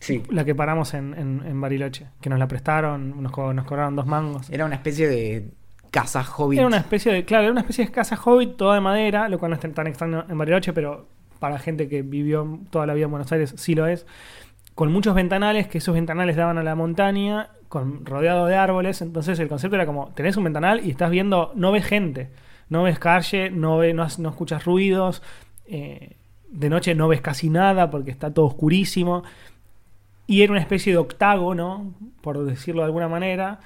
Sí. 0.00 0.22
La 0.30 0.44
que 0.44 0.54
paramos 0.54 0.94
en, 0.94 1.14
en, 1.14 1.42
en 1.46 1.60
Bariloche. 1.60 2.06
Que 2.20 2.28
nos 2.30 2.38
la 2.38 2.46
prestaron, 2.48 3.22
nos, 3.22 3.32
co- 3.32 3.52
nos 3.52 3.64
cobraron 3.64 3.96
dos 3.96 4.06
mangos. 4.06 4.50
Era 4.50 4.64
una 4.66 4.74
especie 4.76 5.08
de 5.08 5.48
casa 5.90 6.22
hobbit. 6.36 6.58
Era 6.58 6.66
una 6.66 6.76
especie 6.78 7.12
de, 7.12 7.24
claro, 7.24 7.44
era 7.44 7.52
una 7.52 7.62
especie 7.62 7.86
de 7.86 7.90
casa 7.92 8.18
hobbit 8.22 8.56
toda 8.56 8.74
de 8.74 8.80
madera, 8.80 9.28
lo 9.28 9.38
cual 9.38 9.50
no 9.50 9.56
es 9.56 9.74
tan- 9.74 9.86
extraño 9.86 10.24
en 10.28 10.36
Bariloche, 10.38 10.72
pero 10.72 11.08
para 11.38 11.58
gente 11.58 11.88
que 11.88 12.02
vivió 12.02 12.60
toda 12.70 12.86
la 12.86 12.94
vida 12.94 13.06
en 13.06 13.10
Buenos 13.10 13.32
Aires 13.32 13.54
sí 13.56 13.74
lo 13.74 13.86
es. 13.86 14.06
Con 14.74 14.92
muchos 14.92 15.14
ventanales, 15.14 15.68
que 15.68 15.78
esos 15.78 15.94
ventanales 15.94 16.36
daban 16.36 16.58
a 16.58 16.62
la 16.62 16.74
montaña, 16.74 17.48
con, 17.68 18.04
rodeado 18.04 18.46
de 18.46 18.56
árboles. 18.56 19.00
Entonces 19.00 19.38
el 19.38 19.48
concepto 19.48 19.76
era 19.76 19.86
como, 19.86 20.12
tenés 20.14 20.36
un 20.36 20.44
ventanal 20.44 20.84
y 20.84 20.90
estás 20.90 21.10
viendo, 21.10 21.52
no 21.54 21.72
ves 21.72 21.86
gente, 21.86 22.28
no 22.68 22.82
ves 22.82 22.98
calle, 22.98 23.50
no, 23.50 23.78
ve, 23.78 23.94
no 23.94 24.04
escuchas 24.04 24.64
ruidos. 24.66 25.22
eh, 25.66 26.16
de 26.48 26.70
noche 26.70 26.94
no 26.94 27.08
ves 27.08 27.20
casi 27.20 27.50
nada 27.50 27.90
porque 27.90 28.10
está 28.10 28.32
todo 28.32 28.46
oscurísimo. 28.46 29.24
Y 30.26 30.42
era 30.42 30.52
una 30.52 30.60
especie 30.60 30.92
de 30.92 30.98
octágono, 30.98 31.94
por 32.20 32.44
decirlo 32.44 32.82
de 32.82 32.86
alguna 32.86 33.08
manera, 33.08 33.60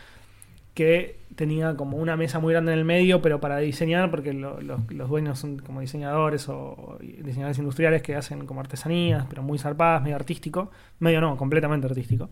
que 0.74 1.18
tenía 1.34 1.74
como 1.76 1.96
una 1.96 2.16
mesa 2.16 2.38
muy 2.38 2.52
grande 2.52 2.72
en 2.72 2.78
el 2.78 2.84
medio, 2.84 3.22
pero 3.22 3.40
para 3.40 3.58
diseñar, 3.58 4.10
porque 4.10 4.32
lo- 4.34 4.60
los, 4.60 4.90
los 4.92 5.08
dueños 5.08 5.38
son 5.38 5.58
como 5.58 5.80
diseñadores 5.80 6.48
o 6.48 6.98
diseñadores 7.00 7.58
industriales 7.58 8.02
que 8.02 8.14
hacen 8.14 8.46
como 8.46 8.60
artesanías, 8.60 9.24
pero 9.28 9.42
muy 9.42 9.58
zarpadas, 9.58 10.02
medio 10.02 10.16
artístico. 10.16 10.70
Medio 10.98 11.20
no, 11.20 11.36
completamente 11.36 11.86
artístico. 11.86 12.28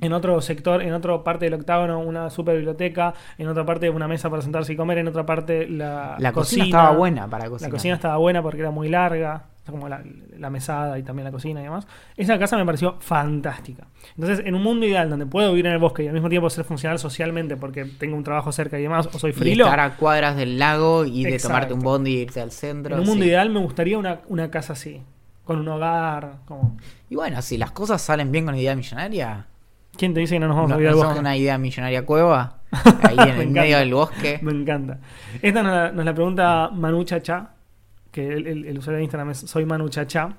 En 0.00 0.12
otro 0.12 0.40
sector, 0.40 0.80
en 0.82 0.92
otra 0.92 1.22
parte 1.24 1.44
del 1.46 1.54
octágono, 1.54 1.98
una 2.00 2.30
super 2.30 2.54
biblioteca, 2.56 3.14
en 3.36 3.48
otra 3.48 3.64
parte 3.66 3.90
una 3.90 4.06
mesa 4.08 4.30
para 4.30 4.42
sentarse 4.42 4.72
y 4.72 4.76
comer, 4.76 4.98
en 4.98 5.08
otra 5.08 5.26
parte 5.26 5.68
la, 5.68 6.16
la 6.18 6.32
cocina, 6.32 6.64
estaba 6.64 6.90
buena 6.96 7.28
para 7.28 7.48
cocinar. 7.48 7.70
la 7.70 7.76
cocina 7.76 7.94
estaba 7.94 8.16
buena 8.16 8.42
porque 8.42 8.60
era 8.60 8.70
muy 8.70 8.88
larga, 8.88 9.44
como 9.72 9.88
la, 9.88 10.02
la 10.38 10.50
mesada 10.50 10.98
y 10.98 11.02
también 11.02 11.24
la 11.24 11.32
cocina 11.32 11.60
y 11.60 11.64
demás. 11.64 11.86
Esa 12.16 12.38
casa 12.38 12.56
me 12.56 12.64
pareció 12.64 12.96
fantástica. 13.00 13.86
Entonces, 14.16 14.44
en 14.46 14.54
un 14.54 14.62
mundo 14.62 14.86
ideal 14.86 15.10
donde 15.10 15.26
puedo 15.26 15.50
vivir 15.50 15.66
en 15.66 15.72
el 15.72 15.78
bosque 15.78 16.04
y 16.04 16.08
al 16.08 16.14
mismo 16.14 16.28
tiempo 16.28 16.48
ser 16.50 16.64
funcional 16.64 16.98
socialmente 16.98 17.56
porque 17.56 17.84
tengo 17.84 18.16
un 18.16 18.24
trabajo 18.24 18.52
cerca 18.52 18.78
y 18.78 18.82
demás, 18.82 19.08
o 19.12 19.18
soy 19.18 19.30
y 19.30 19.34
frilo, 19.34 19.64
estar 19.64 19.80
a 19.80 19.96
cuadras 19.96 20.36
del 20.36 20.58
lago 20.58 21.04
y 21.04 21.24
de 21.24 21.30
Exacto. 21.30 21.48
tomarte 21.48 21.74
un 21.74 21.80
bondi 21.80 22.10
y 22.10 22.18
irte 22.20 22.40
al 22.40 22.52
centro. 22.52 22.94
en 22.94 23.00
un 23.00 23.06
mundo 23.06 23.22
sí. 23.24 23.28
ideal 23.30 23.50
me 23.50 23.60
gustaría 23.60 23.98
una, 23.98 24.20
una 24.28 24.50
casa 24.50 24.74
así, 24.74 25.02
con 25.44 25.58
un 25.58 25.68
hogar. 25.68 26.38
Como... 26.46 26.76
Y 27.10 27.16
bueno, 27.16 27.40
si 27.42 27.58
las 27.58 27.72
cosas 27.72 28.00
salen 28.02 28.30
bien 28.32 28.44
con 28.46 28.54
idea 28.54 28.74
millonaria, 28.76 29.46
¿Quién 29.96 30.12
te 30.12 30.20
dice 30.20 30.34
que 30.34 30.40
no 30.40 30.48
nos 30.48 30.56
vamos 30.56 30.68
no, 30.70 30.74
a 30.74 30.78
vivir 30.78 30.90
al 30.90 30.96
bosque? 30.96 31.18
una 31.18 31.36
idea 31.36 31.58
millonaria 31.58 32.04
cueva, 32.04 32.58
ahí 33.02 33.14
en 33.14 33.20
el 33.20 33.40
encanta. 33.40 33.60
medio 33.62 33.78
del 33.78 33.94
bosque. 33.94 34.38
Me 34.42 34.52
encanta. 34.52 34.98
Esta 35.40 35.62
nos 35.62 35.72
la, 35.72 35.92
nos 35.92 36.04
la 36.04 36.14
pregunta 36.14 36.70
Manu 36.72 37.02
Chacha, 37.04 37.50
que 38.16 38.26
el, 38.32 38.46
el- 38.46 38.64
el 38.64 38.78
usuario 38.78 38.96
de 38.96 39.04
Instagram 39.04 39.30
es 39.30 39.38
soy 39.40 39.64
Manu 39.66 39.88
Chacha, 39.90 40.30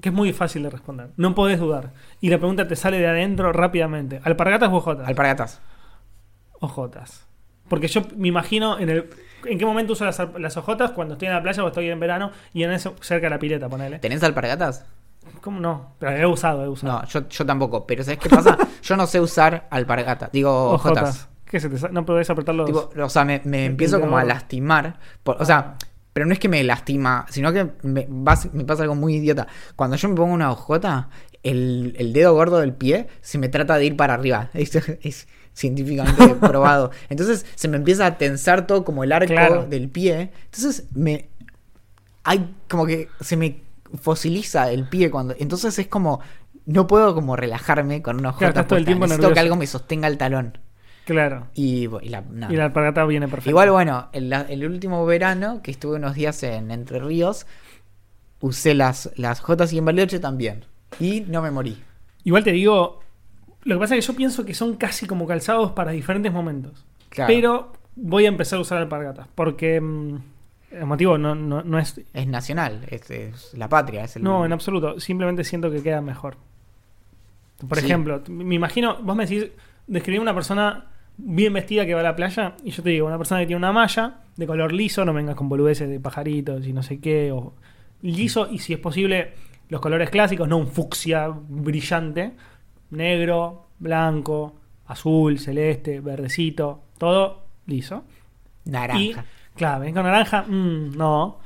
que 0.00 0.08
es 0.08 0.14
muy 0.14 0.32
fácil 0.32 0.62
de 0.62 0.70
responder. 0.70 1.10
No 1.18 1.34
podés 1.34 1.60
dudar. 1.60 1.92
Y 2.22 2.30
la 2.30 2.38
pregunta 2.38 2.66
te 2.66 2.74
sale 2.74 2.98
de 2.98 3.06
adentro 3.06 3.52
rápidamente. 3.52 4.20
¿Alpargatas 4.24 4.70
o 4.70 4.76
ojotas? 4.76 5.06
Alpargatas. 5.06 5.60
ojotas. 6.60 7.26
Porque 7.68 7.86
yo 7.88 8.02
me 8.16 8.28
imagino 8.28 8.78
en 8.78 8.88
el... 8.90 9.10
¿En 9.44 9.58
qué 9.58 9.64
momento 9.64 9.92
uso 9.92 10.04
las, 10.04 10.20
las 10.38 10.56
ojotas? 10.56 10.90
Cuando 10.92 11.14
estoy 11.14 11.28
en 11.28 11.34
la 11.34 11.42
playa 11.42 11.62
o 11.64 11.68
estoy 11.68 11.88
en 11.88 12.00
verano 12.00 12.30
y 12.52 12.62
en 12.64 12.72
eso 12.72 12.94
cerca 13.00 13.26
de 13.26 13.30
la 13.30 13.38
pileta, 13.38 13.68
ponele. 13.68 13.98
¿Tenés 14.00 14.22
alpargatas? 14.22 14.84
¿Cómo 15.40 15.60
no? 15.60 15.94
Pero 15.98 16.16
he 16.16 16.26
usado, 16.26 16.64
he 16.64 16.68
usado. 16.68 17.00
No, 17.00 17.04
yo, 17.06 17.28
yo 17.28 17.46
tampoco. 17.46 17.86
Pero 17.86 18.02
¿sabes 18.04 18.18
qué 18.18 18.28
pasa? 18.28 18.56
yo 18.82 18.96
no 18.96 19.06
sé 19.06 19.20
usar 19.20 19.66
alpargatas. 19.70 20.32
Digo, 20.32 20.72
ojotas. 20.72 21.28
¿Qué 21.44 21.58
se 21.60 21.68
te 21.68 21.88
No 21.90 22.04
podés 22.04 22.28
apretar 22.30 22.54
los... 22.54 22.66
Tipo, 22.66 22.90
o 23.02 23.08
sea, 23.08 23.24
me, 23.24 23.40
me 23.44 23.64
empiezo 23.66 24.00
como 24.00 24.16
a 24.18 24.24
lastimar. 24.24 24.98
por- 25.22 25.40
o 25.40 25.44
sea, 25.44 25.76
pero 26.12 26.26
no 26.26 26.32
es 26.32 26.38
que 26.38 26.48
me 26.48 26.62
lastima, 26.64 27.26
sino 27.30 27.52
que 27.52 27.68
me, 27.82 28.08
pasa 28.24 28.50
algo 28.82 28.94
muy 28.94 29.16
idiota. 29.16 29.46
Cuando 29.76 29.96
yo 29.96 30.08
me 30.08 30.14
pongo 30.16 30.34
una 30.34 30.50
ojota, 30.50 31.08
el, 31.42 31.94
el 31.98 32.12
dedo 32.12 32.34
gordo 32.34 32.58
del 32.58 32.74
pie 32.74 33.06
se 33.20 33.38
me 33.38 33.48
trata 33.48 33.76
de 33.76 33.86
ir 33.86 33.96
para 33.96 34.14
arriba. 34.14 34.50
Es, 34.54 34.74
es 35.02 35.28
científicamente 35.52 36.34
probado. 36.40 36.90
Entonces 37.08 37.46
se 37.54 37.68
me 37.68 37.76
empieza 37.76 38.06
a 38.06 38.18
tensar 38.18 38.66
todo 38.66 38.84
como 38.84 39.04
el 39.04 39.12
arco 39.12 39.28
Claro. 39.32 39.66
del 39.66 39.88
pie. 39.88 40.30
Entonces 40.46 40.84
me. 40.94 41.28
Hay 42.24 42.54
como 42.68 42.86
que 42.86 43.08
se 43.20 43.36
me 43.36 43.62
fosiliza 44.00 44.70
el 44.70 44.88
pie 44.88 45.10
cuando. 45.10 45.34
Entonces 45.38 45.78
es 45.78 45.86
como. 45.86 46.20
No 46.66 46.86
puedo 46.86 47.14
como 47.14 47.36
relajarme 47.36 48.02
con 48.02 48.18
una 48.18 48.30
ojota. 48.30 48.48
estás 48.48 48.66
todo 48.68 48.78
el 48.78 48.84
puesta. 48.84 48.90
tiempo 48.90 49.06
Necesito 49.06 49.32
que 49.32 49.40
algo 49.40 49.56
me 49.56 49.66
sostenga 49.66 50.06
el 50.08 50.18
talón. 50.18 50.58
Claro. 51.04 51.48
Y, 51.54 51.88
y 52.02 52.08
la. 52.08 52.22
Y 52.48 52.56
la 52.56 52.66
alpargata 52.66 53.04
viene 53.04 53.26
perfecta. 53.26 53.50
Igual, 53.50 53.70
bueno, 53.70 54.08
el, 54.12 54.32
el 54.32 54.64
último 54.64 55.04
verano 55.06 55.60
que 55.62 55.70
estuve 55.70 55.96
unos 55.96 56.14
días 56.14 56.42
en 56.42 56.70
Entre 56.70 56.98
Ríos, 57.00 57.46
usé 58.40 58.74
las, 58.74 59.10
las 59.16 59.40
Jotas 59.40 59.72
y 59.72 59.78
en 59.78 59.84
Bariloche 59.84 60.18
también. 60.20 60.64
Y 60.98 61.22
no 61.22 61.42
me 61.42 61.50
morí. 61.50 61.78
Igual 62.24 62.44
te 62.44 62.52
digo, 62.52 63.00
lo 63.64 63.74
que 63.76 63.80
pasa 63.80 63.96
es 63.96 64.04
que 64.06 64.12
yo 64.12 64.16
pienso 64.16 64.44
que 64.44 64.54
son 64.54 64.76
casi 64.76 65.06
como 65.06 65.26
calzados 65.26 65.72
para 65.72 65.90
diferentes 65.92 66.32
momentos. 66.32 66.84
Claro. 67.08 67.32
Pero 67.32 67.72
voy 67.96 68.26
a 68.26 68.28
empezar 68.28 68.58
a 68.58 68.62
usar 68.62 68.78
alpargatas. 68.78 69.26
Porque 69.34 69.80
mm, 69.80 70.16
El 70.72 70.86
motivo 70.86 71.18
no, 71.18 71.34
no, 71.34 71.62
no 71.62 71.78
es. 71.78 72.00
Es 72.14 72.26
nacional, 72.28 72.86
es, 72.88 73.10
es 73.10 73.54
la 73.54 73.68
patria. 73.68 74.04
Es 74.04 74.16
el... 74.16 74.22
No, 74.22 74.44
en 74.44 74.52
absoluto. 74.52 75.00
Simplemente 75.00 75.42
siento 75.44 75.70
que 75.70 75.82
queda 75.82 76.00
mejor. 76.00 76.36
Por 77.68 77.78
Sí. 77.78 77.86
ejemplo, 77.86 78.22
me 78.28 78.54
imagino, 78.54 79.02
vos 79.02 79.14
me 79.16 79.26
decís, 79.26 79.50
describí 79.90 80.18
una 80.18 80.34
persona 80.34 80.86
bien 81.16 81.52
vestida 81.52 81.84
que 81.84 81.94
va 81.94 82.00
a 82.00 82.04
la 82.04 82.16
playa, 82.16 82.54
y 82.64 82.70
yo 82.70 82.82
te 82.82 82.90
digo, 82.90 83.06
una 83.06 83.18
persona 83.18 83.40
que 83.40 83.46
tiene 83.46 83.58
una 83.58 83.72
malla 83.72 84.20
de 84.36 84.46
color 84.46 84.72
liso, 84.72 85.04
no 85.04 85.12
vengas 85.12 85.34
con 85.34 85.48
boludeces 85.48 85.88
de 85.88 86.00
pajaritos 86.00 86.66
y 86.66 86.72
no 86.72 86.82
sé 86.82 87.00
qué, 87.00 87.32
o 87.32 87.54
liso, 88.02 88.48
y 88.50 88.58
si 88.58 88.72
es 88.72 88.78
posible, 88.78 89.34
los 89.68 89.80
colores 89.80 90.08
clásicos, 90.08 90.48
no 90.48 90.56
un 90.56 90.68
fucsia 90.68 91.28
brillante, 91.28 92.32
negro, 92.90 93.66
blanco, 93.78 94.54
azul, 94.86 95.38
celeste, 95.38 96.00
verdecito, 96.00 96.84
todo 96.96 97.44
liso. 97.66 98.04
Naranja. 98.64 99.00
Y, 99.00 99.16
claro, 99.56 99.80
ven 99.80 99.94
con 99.94 100.04
naranja, 100.04 100.42
mm, 100.42 100.96
no. 100.96 101.38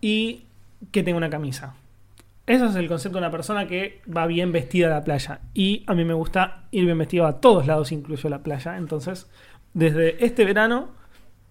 Y 0.00 0.44
que 0.92 1.02
tenga 1.02 1.16
una 1.16 1.30
camisa. 1.30 1.74
Eso 2.46 2.66
es 2.66 2.76
el 2.76 2.88
concepto 2.88 3.16
de 3.18 3.22
una 3.24 3.30
persona 3.30 3.66
que 3.66 4.02
va 4.14 4.26
bien 4.26 4.52
vestida 4.52 4.88
a 4.88 4.90
la 4.90 5.04
playa. 5.04 5.40
Y 5.54 5.82
a 5.86 5.94
mí 5.94 6.04
me 6.04 6.12
gusta 6.14 6.64
ir 6.70 6.84
bien 6.84 6.98
vestido 6.98 7.26
a 7.26 7.40
todos 7.40 7.66
lados, 7.66 7.90
incluyo 7.92 8.28
la 8.28 8.40
playa. 8.42 8.76
Entonces, 8.76 9.28
desde 9.72 10.22
este 10.24 10.44
verano, 10.44 10.88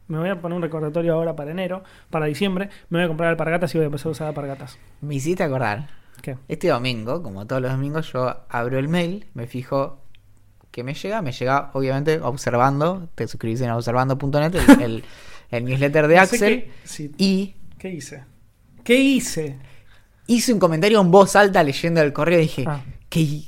me 0.07 0.19
voy 0.19 0.29
a 0.29 0.39
poner 0.39 0.55
un 0.55 0.61
recordatorio 0.61 1.13
ahora 1.15 1.35
para 1.35 1.49
enero, 1.51 1.83
para 2.11 2.27
diciembre, 2.27 2.69
me 2.89 2.99
voy 2.99 3.05
a 3.05 3.07
comprar 3.07 3.29
alpargatas 3.29 3.73
y 3.73 3.79
voy 3.79 3.85
a 3.85 3.87
empezar 3.87 4.07
a 4.09 4.11
usar 4.11 4.27
alpargatas. 4.27 4.77
Me 5.01 5.15
hiciste 5.15 5.41
acordar. 5.43 5.89
¿Qué? 6.21 6.37
Este 6.47 6.67
domingo, 6.67 7.23
como 7.23 7.47
todos 7.47 7.61
los 7.61 7.71
domingos, 7.71 8.13
yo 8.13 8.45
abro 8.49 8.77
el 8.77 8.87
mail, 8.87 9.25
me 9.33 9.47
fijo 9.47 9.99
que 10.69 10.83
me 10.83 10.93
llega, 10.93 11.21
me 11.23 11.31
llega 11.31 11.71
obviamente 11.73 12.19
observando, 12.19 13.09
te 13.15 13.27
suscribís 13.27 13.61
en 13.61 13.71
observando.net, 13.71 14.55
el, 14.55 14.81
el, 14.81 15.03
el 15.49 15.65
newsletter 15.65 16.07
de 16.07 16.15
No 16.17 16.21
Axel, 16.21 16.39
qué- 16.39 16.71
sí, 16.83 17.11
y 17.17 17.55
¿Qué 17.79 17.89
hice? 17.89 18.23
¿Qué 18.83 18.95
hice? 18.95 19.57
Hice 20.27 20.53
un 20.53 20.59
comentario 20.59 20.99
en 21.01 21.11
voz 21.11 21.35
alta 21.35 21.63
leyendo 21.63 22.01
el 22.01 22.13
correo 22.13 22.39
y 22.39 22.43
dije, 22.43 22.65
Ah. 22.67 22.81
¿qué? 23.09 23.41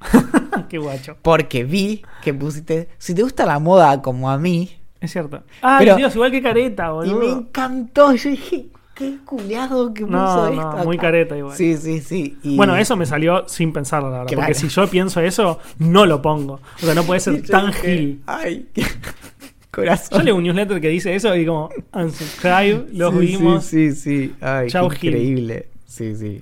Qué 0.68 0.78
guacho. 0.78 1.16
Porque 1.22 1.64
vi 1.64 2.02
que 2.22 2.34
pusiste, 2.34 2.88
si 2.98 3.14
te 3.14 3.22
gusta 3.22 3.46
la 3.46 3.58
moda 3.58 4.02
como 4.02 4.30
a 4.30 4.38
mí, 4.38 4.70
Es 5.00 5.12
cierto. 5.12 5.42
Ah, 5.62 5.80
Dios, 5.82 6.14
igual 6.14 6.30
que 6.30 6.40
careta, 6.42 6.86
y 6.86 6.90
boludo. 6.92 7.18
me 7.20 7.26
encantó, 7.42 8.14
yo 8.14 8.30
dije, 8.30 8.66
qué 8.94 9.18
culiado 9.24 9.92
que 9.92 10.06
puso 10.06 10.16
No, 10.16 10.46
esto. 10.48 10.76
no, 10.78 10.84
muy 10.84 10.96
acá". 10.96 11.06
careta 11.08 11.36
igual. 11.36 11.56
Sí, 11.56 11.76
sí, 11.76 12.00
sí. 12.00 12.38
y- 12.42 12.56
Bueno, 12.56 12.76
eso 12.76 12.96
me 12.96 13.04
salió 13.06 13.46
sin 13.48 13.72
pensarlo, 13.72 14.08
la 14.10 14.18
verdad. 14.18 14.28
Claro. 14.32 14.42
Porque 14.42 14.54
si 14.54 14.68
yo 14.68 14.86
pienso 14.88 15.20
eso, 15.20 15.58
no 15.78 16.06
lo 16.06 16.22
pongo. 16.22 16.54
O 16.54 16.84
sea, 16.84 16.94
no 16.94 17.02
puede 17.04 17.18
y 17.20 17.22
ser 17.22 17.42
tan 17.46 17.66
dije, 17.68 17.96
gil. 17.96 18.22
Ay, 18.26 18.68
qué 18.72 18.82
corazón. 19.70 20.18
Yo 20.18 20.24
leo 20.24 20.36
un 20.36 20.42
newsletter 20.44 20.80
que 20.80 20.88
dice 20.88 21.14
eso 21.14 21.34
y 21.36 21.44
como, 21.44 21.68
unsubscribe, 21.92 22.86
los 22.92 23.12
Sí, 23.14 23.20
vimos. 23.20 23.64
Sí, 23.64 23.92
sí, 23.92 24.28
sí. 24.28 24.34
Ay, 24.40 24.68
Chau, 24.70 24.88
qué 24.88 24.96
Gil. 24.96 25.64
Sí, 25.94 26.16
sí. 26.16 26.40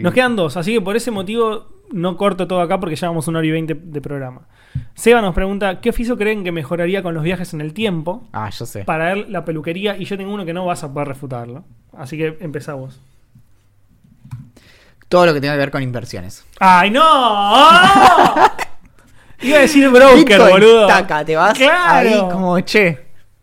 Nos 0.00 0.14
quedan 0.14 0.34
dos, 0.34 0.56
así 0.56 0.72
que 0.72 0.80
por 0.80 0.96
ese 0.96 1.10
motivo 1.10 1.66
no 1.92 2.16
corto 2.16 2.46
todo 2.48 2.60
acá 2.62 2.80
porque 2.80 2.96
llevamos 2.96 3.28
una 3.28 3.38
hora 3.40 3.46
y 3.48 3.50
veinte 3.50 3.74
de 3.74 4.00
programa. 4.00 4.42
Seba 4.94 5.20
nos 5.20 5.34
pregunta, 5.34 5.80
¿qué 5.82 5.90
oficio 5.90 6.16
creen 6.16 6.42
que 6.42 6.52
mejoraría 6.52 7.02
con 7.02 7.12
los 7.12 7.22
viajes 7.22 7.52
en 7.52 7.60
el 7.60 7.74
tiempo? 7.74 8.26
Ah, 8.32 8.48
yo 8.48 8.64
sé. 8.64 8.84
Para 8.84 9.12
él, 9.12 9.26
la 9.28 9.44
peluquería, 9.44 9.96
y 9.98 10.06
yo 10.06 10.16
tengo 10.16 10.32
uno 10.32 10.46
que 10.46 10.54
no 10.54 10.64
vas 10.64 10.82
a 10.84 10.92
poder 10.92 11.08
refutarlo. 11.08 11.64
Así 11.96 12.16
que 12.16 12.38
empezamos. 12.40 12.98
Todo 15.08 15.26
lo 15.26 15.34
que 15.34 15.40
tenga 15.40 15.52
que 15.54 15.58
ver 15.58 15.70
con 15.70 15.82
inversiones. 15.82 16.44
¡Ay, 16.58 16.90
no! 16.90 17.02
¡Ah! 17.04 18.52
Iba 19.42 19.58
a 19.58 19.60
decir 19.60 19.88
broker, 19.90 20.16
Bitcoin, 20.16 20.50
boludo. 20.50 20.86
Taca, 20.86 21.24
te 21.24 21.36
vas 21.36 21.56
Claro. 21.58 22.08
ahí 22.08 22.18
como, 22.32 22.58
che, 22.60 22.98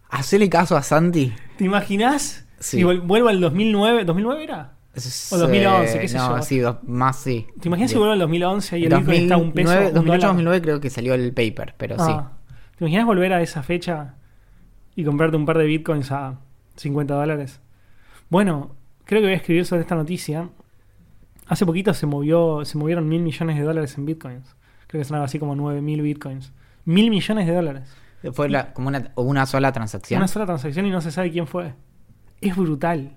hacele 0.09 0.49
caso 0.49 0.75
a 0.75 0.81
Santi. 0.81 1.31
¿Te 1.57 1.63
imaginas? 1.65 2.45
Sí. 2.59 2.77
Si 2.77 2.83
vuel- 2.83 3.01
vuelvo 3.01 3.29
al 3.29 3.39
2009. 3.39 4.05
¿2009 4.05 4.41
era? 4.43 4.71
O 5.31 5.37
2011, 5.37 5.99
qué 5.99 6.07
sé 6.09 6.17
no, 6.17 6.37
yo. 6.37 6.43
sí, 6.43 6.59
dos- 6.59 6.77
más 6.83 7.17
sí. 7.17 7.47
¿Te 7.61 7.69
imaginas 7.69 7.91
si 7.91 7.97
vuelvo 7.97 8.11
al 8.13 8.19
2011 8.19 8.77
y 8.79 8.85
el 8.85 8.93
Bitcoin 8.95 9.21
está 9.23 9.37
un 9.37 9.51
peso? 9.53 9.69
2009, 9.71 9.87
un 9.87 9.93
2008, 9.93 10.11
dólar? 10.11 10.27
2009 10.29 10.61
creo 10.61 10.79
que 10.81 10.89
salió 10.89 11.13
el 11.13 11.33
paper, 11.33 11.75
pero 11.77 11.95
sí. 11.95 12.03
Ah. 12.09 12.31
¿Te 12.77 12.83
imaginas 12.83 13.05
volver 13.05 13.31
a 13.33 13.41
esa 13.41 13.63
fecha 13.63 14.15
y 14.95 15.05
comprarte 15.05 15.37
un 15.37 15.45
par 15.45 15.57
de 15.57 15.65
Bitcoins 15.65 16.11
a 16.11 16.39
50 16.75 17.13
dólares? 17.15 17.61
Bueno, 18.29 18.75
creo 19.05 19.21
que 19.21 19.27
voy 19.27 19.33
a 19.33 19.37
escribir 19.37 19.65
sobre 19.65 19.81
esta 19.83 19.95
noticia. 19.95 20.49
Hace 21.47 21.65
poquito 21.65 21.93
se 21.93 22.05
movió, 22.05 22.65
se 22.65 22.77
movieron 22.77 23.07
mil 23.07 23.21
millones 23.21 23.57
de 23.57 23.63
dólares 23.63 23.97
en 23.97 24.05
Bitcoins. 24.05 24.55
Creo 24.87 24.99
que 25.01 25.05
son 25.05 25.15
algo 25.15 25.25
así 25.25 25.39
como 25.39 25.55
9 25.55 25.81
mil 25.81 26.01
Bitcoins. 26.01 26.51
Mil 26.85 27.09
millones 27.09 27.47
de 27.47 27.53
dólares. 27.53 27.95
Fue 28.33 28.49
la- 28.49 28.73
como 28.73 28.89
una, 28.89 29.11
una 29.15 29.45
sola 29.45 29.71
transacción. 29.71 30.17
Una 30.19 30.27
sola 30.27 30.45
transacción 30.45 30.85
y 30.85 30.91
no 30.91 30.99
se 31.01 31.11
sabe 31.11 31.31
quién 31.31 31.47
fue. 31.47 31.73
Es 32.41 32.55
brutal. 32.55 33.15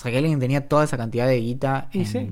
O 0.00 0.02
sea, 0.02 0.10
que 0.10 0.16
alguien 0.18 0.40
tenía 0.40 0.66
toda 0.66 0.84
esa 0.84 0.96
cantidad 0.96 1.26
de 1.26 1.38
guita. 1.40 1.88
Y 1.92 1.98
en- 2.00 2.06
sí. 2.06 2.30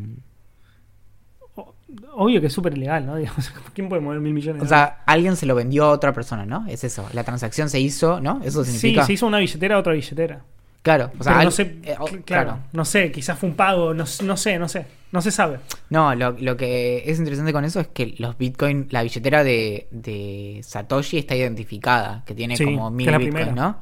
Obvio 2.13 2.41
que 2.41 2.47
es 2.49 2.53
súper 2.53 2.77
ilegal, 2.77 3.05
¿no? 3.07 3.17
Digamos, 3.17 3.53
¿Quién 3.75 3.89
puede 3.89 4.01
mover 4.03 4.21
mil 4.21 4.33
millones 4.35 4.61
de 4.61 4.67
O 4.67 4.69
sea, 4.69 5.03
alguien 5.07 5.37
se 5.37 5.47
lo 5.47 5.55
vendió 5.55 5.85
a 5.85 5.91
otra 5.91 6.13
persona, 6.13 6.45
¿no? 6.47 6.67
Es 6.69 6.85
eso. 6.85 7.09
La 7.13 7.25
transacción 7.25 7.69
se 7.71 7.81
hizo, 7.81 8.21
¿no? 8.21 8.41
Eso 8.45 8.65
Sí, 8.65 8.73
significa. 8.73 9.05
se 9.07 9.13
hizo 9.15 9.27
una 9.27 9.39
billetera 9.39 9.77
a 9.77 9.79
otra 9.79 9.93
billetera. 9.95 10.43
Claro. 10.83 11.11
O 11.19 11.23
sea, 11.23 11.33
Pero 11.35 11.45
no 11.45 11.51
sé, 11.51 11.63
eh, 11.83 11.97
oh, 11.99 12.07
cl- 12.07 12.25
claro. 12.25 12.51
claro, 12.51 12.59
no 12.73 12.85
sé, 12.85 13.11
quizás 13.13 13.39
fue 13.39 13.49
un 13.49 13.57
pago, 13.57 13.93
no, 13.95 14.07
sé, 14.07 14.25
no 14.25 14.37
sé, 14.69 14.87
no 15.13 15.21
se 15.21 15.31
sabe. 15.31 15.59
No, 15.91 16.15
lo, 16.15 16.33
lo 16.33 16.57
que 16.57 17.03
es 17.05 17.19
interesante 17.19 17.53
con 17.53 17.65
eso 17.65 17.81
es 17.81 17.89
que 17.89 18.15
los 18.19 18.39
Bitcoin, 18.39 18.87
la 18.91 19.03
billetera 19.03 19.43
de, 19.45 19.89
de 19.91 20.61
Satoshi 20.65 21.19
está 21.19 21.35
identificada, 21.35 22.23
que 22.25 22.35
tiene 22.35 22.57
Sí, 22.57 22.65
como 22.65 22.91
mil 22.91 23.13
primera. 23.17 23.53
¿no? 23.53 23.81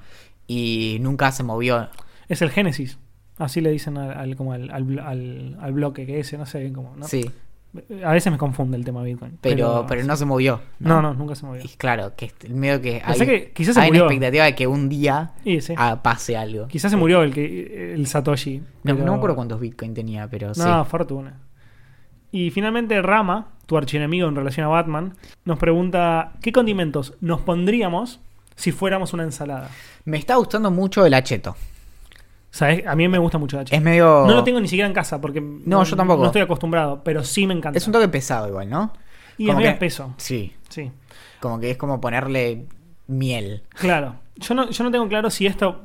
Y 0.49 0.99
nunca 1.01 1.31
se 1.33 1.43
movió. 1.43 1.89
Es 2.29 2.43
el 2.43 2.51
Génesis, 2.51 2.99
así 3.39 3.61
le 3.61 3.71
dicen 3.71 3.97
al, 3.99 4.13
al- 4.13 4.37
como 4.37 4.53
al, 4.53 4.71
al, 4.71 5.73
bloque 5.73 6.07
que 6.07 6.21
ese, 6.21 6.39
no 6.39 6.47
sé, 6.47 6.73
como, 6.73 6.97
¿no? 6.97 7.07
Sí, 7.07 7.25
A 8.05 8.13
veces 8.13 8.33
me 8.33 8.39
confunde 8.39 8.77
el 8.77 8.85
tema 8.85 9.03
Bitcoin. 9.03 9.39
pero, 9.41 9.85
pero 9.89 10.03
no 10.05 10.17
se 10.17 10.25
movió. 10.25 10.61
No, 10.79 11.03
no, 11.03 11.13
nunca 11.15 11.35
se 11.35 11.45
movió. 11.45 11.63
Y 11.65 11.69
claro, 11.77 12.15
que 12.17 12.33
medio 12.49 12.81
que 12.81 13.03
hay, 13.05 13.19
que 13.19 13.53
quizás 13.53 13.75
se 13.75 13.81
hay 13.81 13.91
una 13.91 13.99
expectativa 14.01 14.45
de 14.45 14.55
que 14.55 14.67
un 14.67 14.89
día 14.89 15.33
sí. 15.45 15.75
ah, 15.77 16.01
pase 16.03 16.37
algo. 16.37 16.69
Quizás 16.69 16.91
se 16.91 16.97
murió 16.97 17.23
el 17.23 17.35
que 17.35 17.93
el 17.95 18.07
Satoshi. 18.07 18.59
No, 18.59 18.65
pero- 18.85 19.05
no 19.05 19.13
me 19.13 19.19
acuerdo 19.19 19.37
cuántos 19.37 19.61
Bitcoin 19.61 19.93
tenía, 19.95 20.29
pero 20.29 20.55
sí. 20.55 20.61
No, 20.61 20.85
fortuna. 20.87 21.35
Y 22.33 22.51
finalmente 22.51 23.01
Rama, 23.03 23.49
tu 23.67 23.77
archienemigo 23.77 24.29
en 24.29 24.37
relación 24.37 24.67
a 24.67 24.69
Batman, 24.69 25.15
nos 25.45 25.59
pregunta 25.59 26.33
¿qué 26.43 26.53
condimentos 26.53 27.15
nos 27.21 27.41
pondríamos 27.41 28.21
si 28.57 28.73
fuéramos 28.73 29.13
una 29.13 29.23
ensalada? 29.23 29.71
Me 30.05 30.17
está 30.19 30.37
gustando 30.37 30.71
mucho 30.71 31.05
el 31.07 31.15
acheto. 31.15 31.57
O 32.53 32.59
sea, 32.59 32.71
es- 32.73 32.87
a 32.87 32.95
mí 32.97 33.07
me 33.09 33.19
gusta 33.19 33.39
mucho 33.39 33.57
la 33.57 33.65
Es 33.71 33.83
medio... 33.83 34.25
No 34.27 34.35
lo 34.35 34.45
tengo 34.45 34.61
ni 34.61 34.69
siquiera 34.69 34.87
en 34.89 34.95
casa 34.95 35.21
porque 35.21 35.41
no, 35.41 35.85
yo 35.85 35.97
tampoco. 35.97 36.21
no 36.23 36.27
estoy 36.27 36.43
acostumbrado, 36.43 37.03
pero 37.05 37.23
sí 37.23 37.47
me 37.47 37.55
encanta. 37.55 37.77
Es 37.77 37.87
un 37.87 37.93
toque 37.93 38.09
pesado 38.09 38.49
igual, 38.49 38.69
¿no? 38.71 38.93
y 39.39 39.45
es 39.45 39.49
como 39.49 39.59
medio 39.59 39.71
que- 39.71 39.75
espeso. 39.75 40.15
Sí, 40.17 40.55
Sí, 40.71 40.91
como 41.41 41.61
que 41.61 41.71
es 41.73 41.77
como 41.77 42.01
ponerle 42.01 42.67
miel. 43.09 43.63
claro. 43.75 44.17
Yo 44.37 44.55
no, 44.55 44.69
yo 44.71 44.85
no 44.85 44.91
tengo 44.91 45.09
claro 45.09 45.31
si 45.31 45.47
esto 45.47 45.81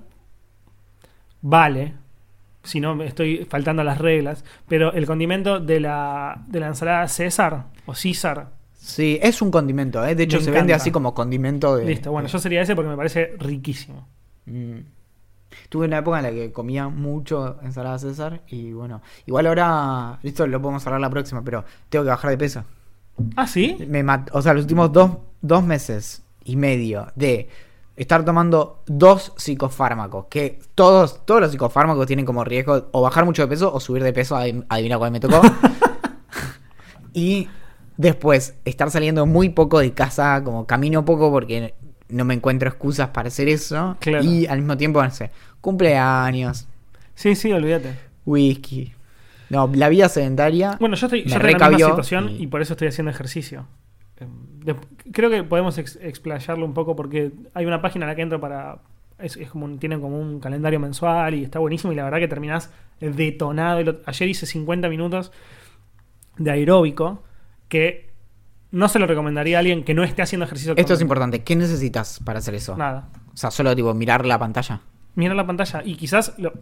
vale, 1.41 1.93
si 2.63 2.79
no 2.79 2.95
me 2.95 3.05
estoy 3.05 3.45
faltando 3.49 3.81
a 3.81 3.85
las 3.85 3.97
reglas, 3.97 4.43
pero 4.67 4.93
el 4.93 5.05
condimento 5.05 5.59
de 5.59 5.79
la, 5.79 6.43
de 6.47 6.59
la 6.59 6.67
ensalada 6.67 7.07
César 7.07 7.65
o 7.85 7.93
César, 7.95 8.49
Sí, 8.73 9.19
es 9.21 9.43
un 9.43 9.51
condimento, 9.51 10.03
¿eh? 10.03 10.15
De 10.15 10.23
hecho 10.23 10.37
Me 10.39 10.43
se 10.43 10.49
vende 10.51 10.73
así 10.73 10.89
como 10.89 11.13
condimento 11.13 11.75
de... 11.77 11.85
listo. 11.85 12.11
Bueno, 12.11 12.27
yo 12.27 12.39
sería 12.39 12.63
ese 12.63 12.75
porque 12.75 12.89
me 12.89 12.97
parece 12.97 13.35
riquísimo. 13.37 14.07
Mm. 14.47 14.79
Tuve 15.69 15.85
una 15.87 15.97
época 15.99 16.17
en 16.17 16.23
la 16.23 16.31
que 16.31 16.51
comía 16.51 16.87
mucho 16.89 17.57
ensalada 17.63 17.99
César 17.99 18.41
y 18.47 18.71
bueno, 18.73 19.01
igual 19.25 19.47
ahora, 19.47 20.19
esto 20.23 20.47
lo 20.47 20.61
podemos 20.61 20.85
hablar 20.87 21.01
la 21.01 21.09
próxima, 21.09 21.43
pero 21.43 21.63
tengo 21.89 22.03
que 22.05 22.09
bajar 22.11 22.29
de 22.31 22.37
peso. 22.37 22.63
¿Ah, 23.35 23.47
sí? 23.47 23.77
Me 23.87 24.03
mat- 24.03 24.29
o 24.33 24.41
sea, 24.41 24.53
los 24.53 24.63
últimos 24.63 24.91
dos, 24.91 25.11
dos 25.41 25.63
meses 25.63 26.23
y 26.43 26.55
medio 26.55 27.07
de 27.15 27.49
estar 27.97 28.25
tomando 28.25 28.81
dos 28.87 29.33
psicofármacos, 29.37 30.25
que 30.27 30.59
todos, 30.73 31.23
todos 31.25 31.41
los 31.41 31.51
psicofármacos 31.51 32.07
tienen 32.07 32.25
como 32.25 32.43
riesgo 32.43 32.87
o 32.91 33.01
bajar 33.01 33.25
mucho 33.25 33.43
de 33.43 33.47
peso 33.49 33.71
o 33.71 33.79
subir 33.79 34.01
de 34.03 34.13
peso, 34.13 34.35
adi- 34.37 34.65
adivina 34.69 34.97
cuál 34.97 35.11
me 35.11 35.19
tocó. 35.19 35.39
y 37.13 37.47
después 37.97 38.55
estar 38.65 38.89
saliendo 38.89 39.25
muy 39.25 39.49
poco 39.49 39.79
de 39.79 39.93
casa, 39.93 40.41
como 40.43 40.65
camino 40.65 41.05
poco 41.05 41.29
porque 41.31 41.75
no 42.11 42.25
me 42.25 42.33
encuentro 42.33 42.69
excusas 42.69 43.09
para 43.09 43.27
hacer 43.29 43.47
eso. 43.49 43.97
Claro. 43.99 44.23
Y 44.23 44.45
al 44.47 44.59
mismo 44.59 44.77
tiempo, 44.77 45.01
no 45.03 45.09
sé, 45.11 45.31
cumpleaños, 45.61 46.67
Sí, 47.15 47.35
sí, 47.35 47.51
olvídate. 47.51 47.95
whisky. 48.25 48.93
No, 49.49 49.69
la 49.73 49.89
vida 49.89 50.07
sedentaria. 50.09 50.77
Bueno, 50.79 50.95
yo 50.95 51.07
estoy, 51.07 51.23
yo 51.23 51.35
estoy 51.35 51.51
en 51.51 51.59
la 51.59 51.69
misma 51.69 51.87
situación 51.89 52.29
y- 52.29 52.43
y... 52.43 52.47
por 52.47 52.61
eso 52.61 52.73
estoy 52.73 52.87
haciendo 52.87 53.11
ejercicio. 53.11 53.65
De- 54.63 54.75
creo 55.11 55.29
que 55.29 55.43
podemos 55.43 55.77
ex- 55.77 55.97
explayarlo 56.01 56.65
un 56.65 56.73
poco 56.73 56.95
porque 56.95 57.31
hay 57.53 57.65
una 57.65 57.81
página 57.81 58.05
a 58.05 58.09
la 58.09 58.15
que 58.15 58.21
entro 58.21 58.39
para. 58.39 58.77
Es, 59.19 59.35
es 59.37 59.49
como 59.49 59.65
un- 59.65 59.77
tienen 59.79 59.99
como 59.99 60.19
un 60.19 60.39
calendario 60.39 60.79
mensual 60.79 61.33
y 61.35 61.43
está 61.43 61.59
buenísimo. 61.59 61.91
Y 61.91 61.95
la 61.95 62.03
verdad 62.05 62.19
que 62.19 62.27
terminás 62.27 62.71
detonado. 62.99 63.99
Ayer 64.05 64.29
hice 64.29 64.45
50 64.45 64.87
minutos 64.89 65.31
de 66.37 66.51
aeróbico 66.51 67.23
que 67.67 68.10
no 68.71 68.87
se 68.89 68.99
lo 68.99 69.07
recomendaría 69.07 69.57
a 69.57 69.59
alguien 69.59 69.83
que 69.83 69.93
no 69.93 70.03
esté 70.03 70.21
haciendo 70.21 70.45
ejercicio. 70.45 70.73
Esto 70.77 70.93
es 70.93 71.01
importante. 71.01 71.43
¿Qué 71.43 71.55
necesitas 71.55 72.19
para 72.23 72.39
hacer 72.39 72.55
eso? 72.55 72.75
Nada. 72.77 73.09
O 73.33 73.37
sea, 73.37 73.51
solo 73.51 73.75
tipo 73.75 73.93
mirar 73.93 74.25
la 74.25 74.39
pantalla. 74.39 74.81
Mirar 75.15 75.35
la 75.35 75.45
pantalla. 75.45 75.81
Y 75.85 75.95
quizás, 75.95 76.33
lo- 76.37 76.53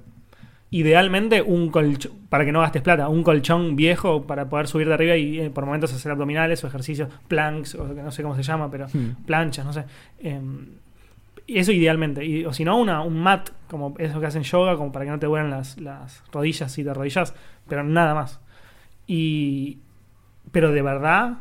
idealmente, 0.72 1.41
un 1.41 1.69
colchón, 1.69 2.11
para 2.30 2.45
que 2.45 2.52
no 2.52 2.60
gastes 2.61 2.81
plata, 2.81 3.07
un 3.10 3.23
colchón 3.23 3.76
viejo 3.76 4.23
para 4.27 4.49
poder 4.49 4.68
subir 4.68 4.88
de 4.88 4.94
arriba 4.94 5.15
y 5.15 5.40
eh, 5.40 5.49
por 5.49 5.65
momentos 5.65 5.94
hacer 5.94 6.11
abdominales 6.11 6.64
o 6.64 6.68
ejercicios, 6.68 7.10
planks, 7.27 7.76
o 7.76 7.86
no 7.88 8.11
sé 8.11 8.22
cómo 8.23 8.36
se 8.36 8.44
llama, 8.44 8.69
pero 8.69 8.88
Hmm. 8.88 9.23
planchas, 9.26 9.65
no 9.65 9.73
sé. 9.73 9.86
Em, 10.19 10.68
y 11.48 11.57
eso 11.57 11.72
idealmente. 11.72 12.23
Y, 12.23 12.45
o 12.45 12.53
si 12.53 12.64
no, 12.64 12.77
una, 12.77 13.02
un 13.02 13.19
mat, 13.19 13.49
como 13.69 13.95
eso 13.98 14.19
que 14.19 14.27
hacen 14.27 14.44
yoga, 14.44 14.77
como 14.77 14.91
para 14.91 15.06
que 15.06 15.11
no 15.11 15.18
te 15.19 15.26
duelen 15.26 15.49
las, 15.49 15.80
las 15.80 16.23
rodillas 16.31 16.72
si 16.72 16.84
te 16.84 16.91
arrodillas, 16.91 17.34
pero 17.68 17.84
nada 17.84 18.14
más. 18.14 18.40
Y. 19.07 19.80
Pero 20.52 20.72
de 20.72 20.81
verdad, 20.84 21.40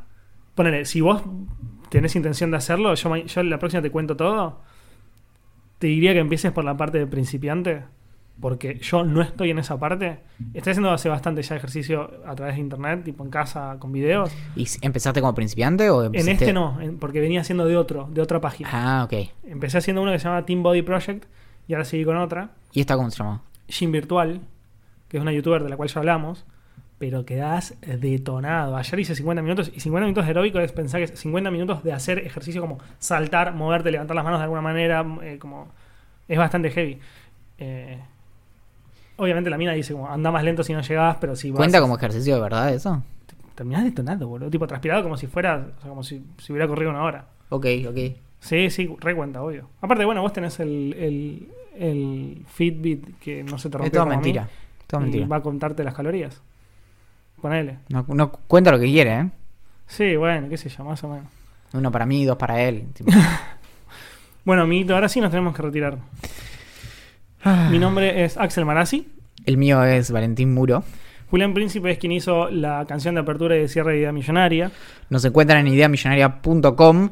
ponele, 0.59 0.85
si 0.85 1.01
vos 1.01 1.23
tenés 1.89 2.15
intención 2.17 2.51
de 2.51 2.59
hacerlo, 2.59 2.95
yo, 2.95 3.17
yo 3.17 3.43
la 3.45 3.59
próxima 3.59 3.81
te 3.83 3.91
cuento 3.91 4.15
todo. 4.17 4.61
Te 5.79 5.87
diría 5.87 6.13
que 6.13 6.19
empieces 6.19 6.53
por 6.53 6.65
la 6.65 6.77
parte 6.77 6.99
de 6.99 7.07
principiante, 7.07 7.85
porque 8.41 8.79
yo 8.81 9.05
no 9.05 9.23
estoy 9.23 9.51
en 9.51 9.59
esa 9.59 9.79
parte. 9.79 10.21
Estoy 10.55 10.73
haciendo 10.73 10.91
hace 10.91 11.09
bastante 11.09 11.41
ya 11.43 11.55
ejercicio 11.57 12.11
a 12.27 12.35
través 12.35 12.57
de 12.57 12.61
internet, 12.63 13.05
tipo 13.05 13.25
en 13.25 13.31
casa 13.31 13.77
con 13.79 13.93
videos. 13.93 14.31
¿Y 14.57 14.67
empezaste 14.83 15.21
como 15.21 15.35
principiante 15.35 15.89
o 15.91 16.03
En 16.05 16.07
empezaste- 16.15 16.33
este 16.33 16.53
no, 16.53 16.81
en- 16.81 16.99
porque 16.99 17.21
venía 17.21 17.41
haciendo 17.43 17.65
de 17.65 17.77
otro, 17.77 18.09
de 18.13 18.21
otra 18.21 18.41
página. 18.41 18.69
Ah, 18.73 19.05
ok. 19.05 19.29
Empecé 19.45 19.79
haciendo 19.79 20.03
uno 20.03 20.11
que 20.13 20.19
se 20.19 20.25
llama 20.25 20.45
Team 20.45 20.63
Body 20.63 20.83
Project 20.83 21.25
y 21.69 21.75
ahora 21.75 21.85
seguí 21.85 22.05
con 22.05 22.17
otra, 22.17 22.51
¿Y 22.73 22.81
esta 22.81 22.97
cómo 22.97 23.11
se 23.11 23.19
llama? 23.23 23.43
Jim 23.69 23.93
Virtual, 23.93 24.41
que 25.09 25.17
es 25.19 25.23
una 25.23 25.33
youtuber 25.33 25.63
de 25.63 25.69
la 25.71 25.77
cual 25.77 25.89
ya 25.89 26.01
hablamos, 26.01 26.45
pero 26.99 27.25
quedás 27.25 27.75
detonado. 27.81 28.77
Ayer 28.77 29.01
hice 29.01 29.15
50 29.15 29.43
minutos 29.43 29.71
y 29.75 29.81
50 29.81 30.05
minutos 30.07 30.25
de 30.25 30.29
aeróbico 30.31 30.59
es 30.59 30.73
pensar 30.73 31.01
que 31.01 31.05
es 31.05 31.19
50 31.21 31.51
minutos 31.51 31.85
de 31.85 31.93
hacer 31.93 32.19
ejercicio 32.19 32.61
como 32.61 32.79
saltar, 32.99 33.55
moverte, 33.55 33.91
levantar 33.91 34.15
las 34.17 34.25
manos 34.25 34.41
de 34.41 34.45
alguna 34.45 34.63
manera, 34.63 35.05
eh, 35.23 35.39
como 35.39 35.69
es 36.27 36.39
bastante 36.39 36.71
heavy. 36.71 36.99
Eh, 37.59 37.99
obviamente 39.17 39.51
la 39.51 39.59
mina 39.59 39.73
dice 39.73 39.93
como 39.93 40.09
anda 40.09 40.31
más 40.31 40.43
lento 40.45 40.63
si 40.63 40.73
no 40.73 40.81
llegás, 40.81 41.17
pero 41.21 41.37
si 41.37 41.51
vas, 41.51 41.59
¿Cuenta 41.59 41.81
como 41.81 41.97
ejercicio 41.97 42.35
de 42.35 42.41
verdad 42.41 42.73
eso? 42.73 43.03
terminás 43.55 43.83
detonado, 43.83 44.29
boludo, 44.29 44.51
tipo 44.51 44.69
transpirado 44.69 45.03
como 45.03 45.17
si 45.17 45.27
fuera, 45.27 45.67
o 45.79 45.81
sea, 45.81 45.89
como 45.91 46.05
si, 46.05 46.23
si 46.39 46.53
hubiera 46.53 46.69
corrido 46.69 46.91
una 46.91 47.03
hora. 47.03 47.27
Ok, 47.49 47.67
ok. 47.89 47.97
Sí, 48.39 48.71
sí, 48.71 48.95
recuenta, 49.01 49.43
obvio. 49.43 49.69
Aparte, 49.81 50.05
bueno, 50.05 50.23
vos 50.23 50.33
tenés 50.33 50.61
el, 50.61 50.95
el, 50.97 51.49
el 51.77 52.45
Fitbit 52.47 53.19
que 53.19 53.43
no 53.43 53.59
se 53.59 53.69
te 53.69 53.77
rompe 53.79 53.89
Es 53.89 53.93
toda 53.93 54.05
mentira. 54.05 54.49
Toda 54.87 55.01
y 55.01 55.05
mentira. 55.07 55.27
va 55.27 55.37
a 55.39 55.43
contarte 55.43 55.83
las 55.83 55.93
calorías. 55.95 56.41
Ponele. 57.41 57.79
No, 57.89 58.05
no 58.09 58.33
cuenta 58.33 58.71
lo 58.71 58.79
que 58.79 58.87
quiere, 58.87 59.21
¿eh? 59.21 59.31
Sí, 59.87 60.17
bueno, 60.17 60.49
qué 60.49 60.57
sé 60.57 60.69
yo, 60.69 60.85
más 60.85 61.03
o 61.05 61.09
menos. 61.09 61.27
Uno 61.73 61.91
para 61.91 62.07
mí, 62.07 62.25
dos 62.25 62.37
para 62.37 62.63
él. 62.63 62.87
tipo. 62.95 63.11
Bueno, 64.45 64.63
amiguito, 64.63 64.95
ahora 64.95 65.11
sí 65.11 65.21
nos 65.21 65.31
tenemos 65.31 65.55
que 65.55 65.61
retirar. 65.61 65.99
Ah. 67.45 67.69
Mi 67.71 67.79
nombre 67.79 68.25
es 68.25 68.39
Axel 68.39 68.65
Marazzi. 68.65 69.07
El 69.45 69.59
mío 69.59 69.85
es 69.85 70.11
Valentín 70.11 70.55
Muro. 70.55 70.85
Julián 71.31 71.53
Príncipe 71.53 71.91
es 71.91 71.99
quien 71.99 72.13
hizo 72.13 72.49
la 72.49 72.87
canción 72.87 73.15
de 73.15 73.21
apertura 73.21 73.57
y 73.57 73.61
de 73.61 73.69
cierre 73.69 73.93
de 73.93 73.99
Idea 73.99 74.13
Millonaria. 74.13 74.71
Nos 75.11 75.23
encuentran 75.27 75.67
en 75.67 75.75
ideamillonaria.com, 75.75 77.11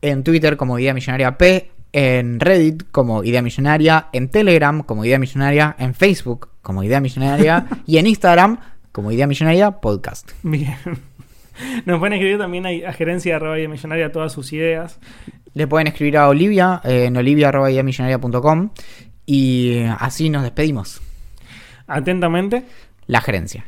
en 0.00 0.22
Twitter 0.22 0.56
como 0.56 0.78
Idea 0.78 0.94
Millonaria 0.94 1.36
P, 1.36 1.72
en 1.92 2.38
Reddit 2.38 2.84
como 2.92 3.24
Idea 3.24 3.42
Millonaria, 3.42 4.06
en 4.12 4.28
Telegram 4.28 4.84
como 4.84 5.04
Idea 5.04 5.18
Millonaria, 5.18 5.74
en 5.78 5.94
Facebook 5.94 6.50
como 6.62 6.84
Idea 6.84 7.00
Millonaria 7.00 7.66
y 7.86 7.98
en 7.98 8.06
Instagram 8.06 8.58
como 8.92 9.12
Idea 9.12 9.26
Millonaria 9.26 9.70
Podcast. 9.72 10.32
Bien. 10.42 10.76
Nos 11.84 11.98
pueden 11.98 12.14
escribir 12.14 12.38
también 12.38 12.66
a, 12.66 12.92
gerencia 12.92 13.36
arroba 13.36 13.58
Idea 13.58 13.68
Millonaria 13.68 14.12
todas 14.12 14.32
sus 14.32 14.52
ideas. 14.52 14.98
Le 15.52 15.66
pueden 15.66 15.88
escribir 15.88 16.16
a 16.16 16.28
Olivia 16.28 16.80
eh, 16.84 17.06
en 17.06 17.16
olivia.ideamillonaria.com 17.16 18.70
y 19.26 19.82
así 19.98 20.30
nos 20.30 20.42
despedimos. 20.42 21.00
Atentamente. 21.86 22.64
La 23.06 23.20
gerencia. 23.20 23.66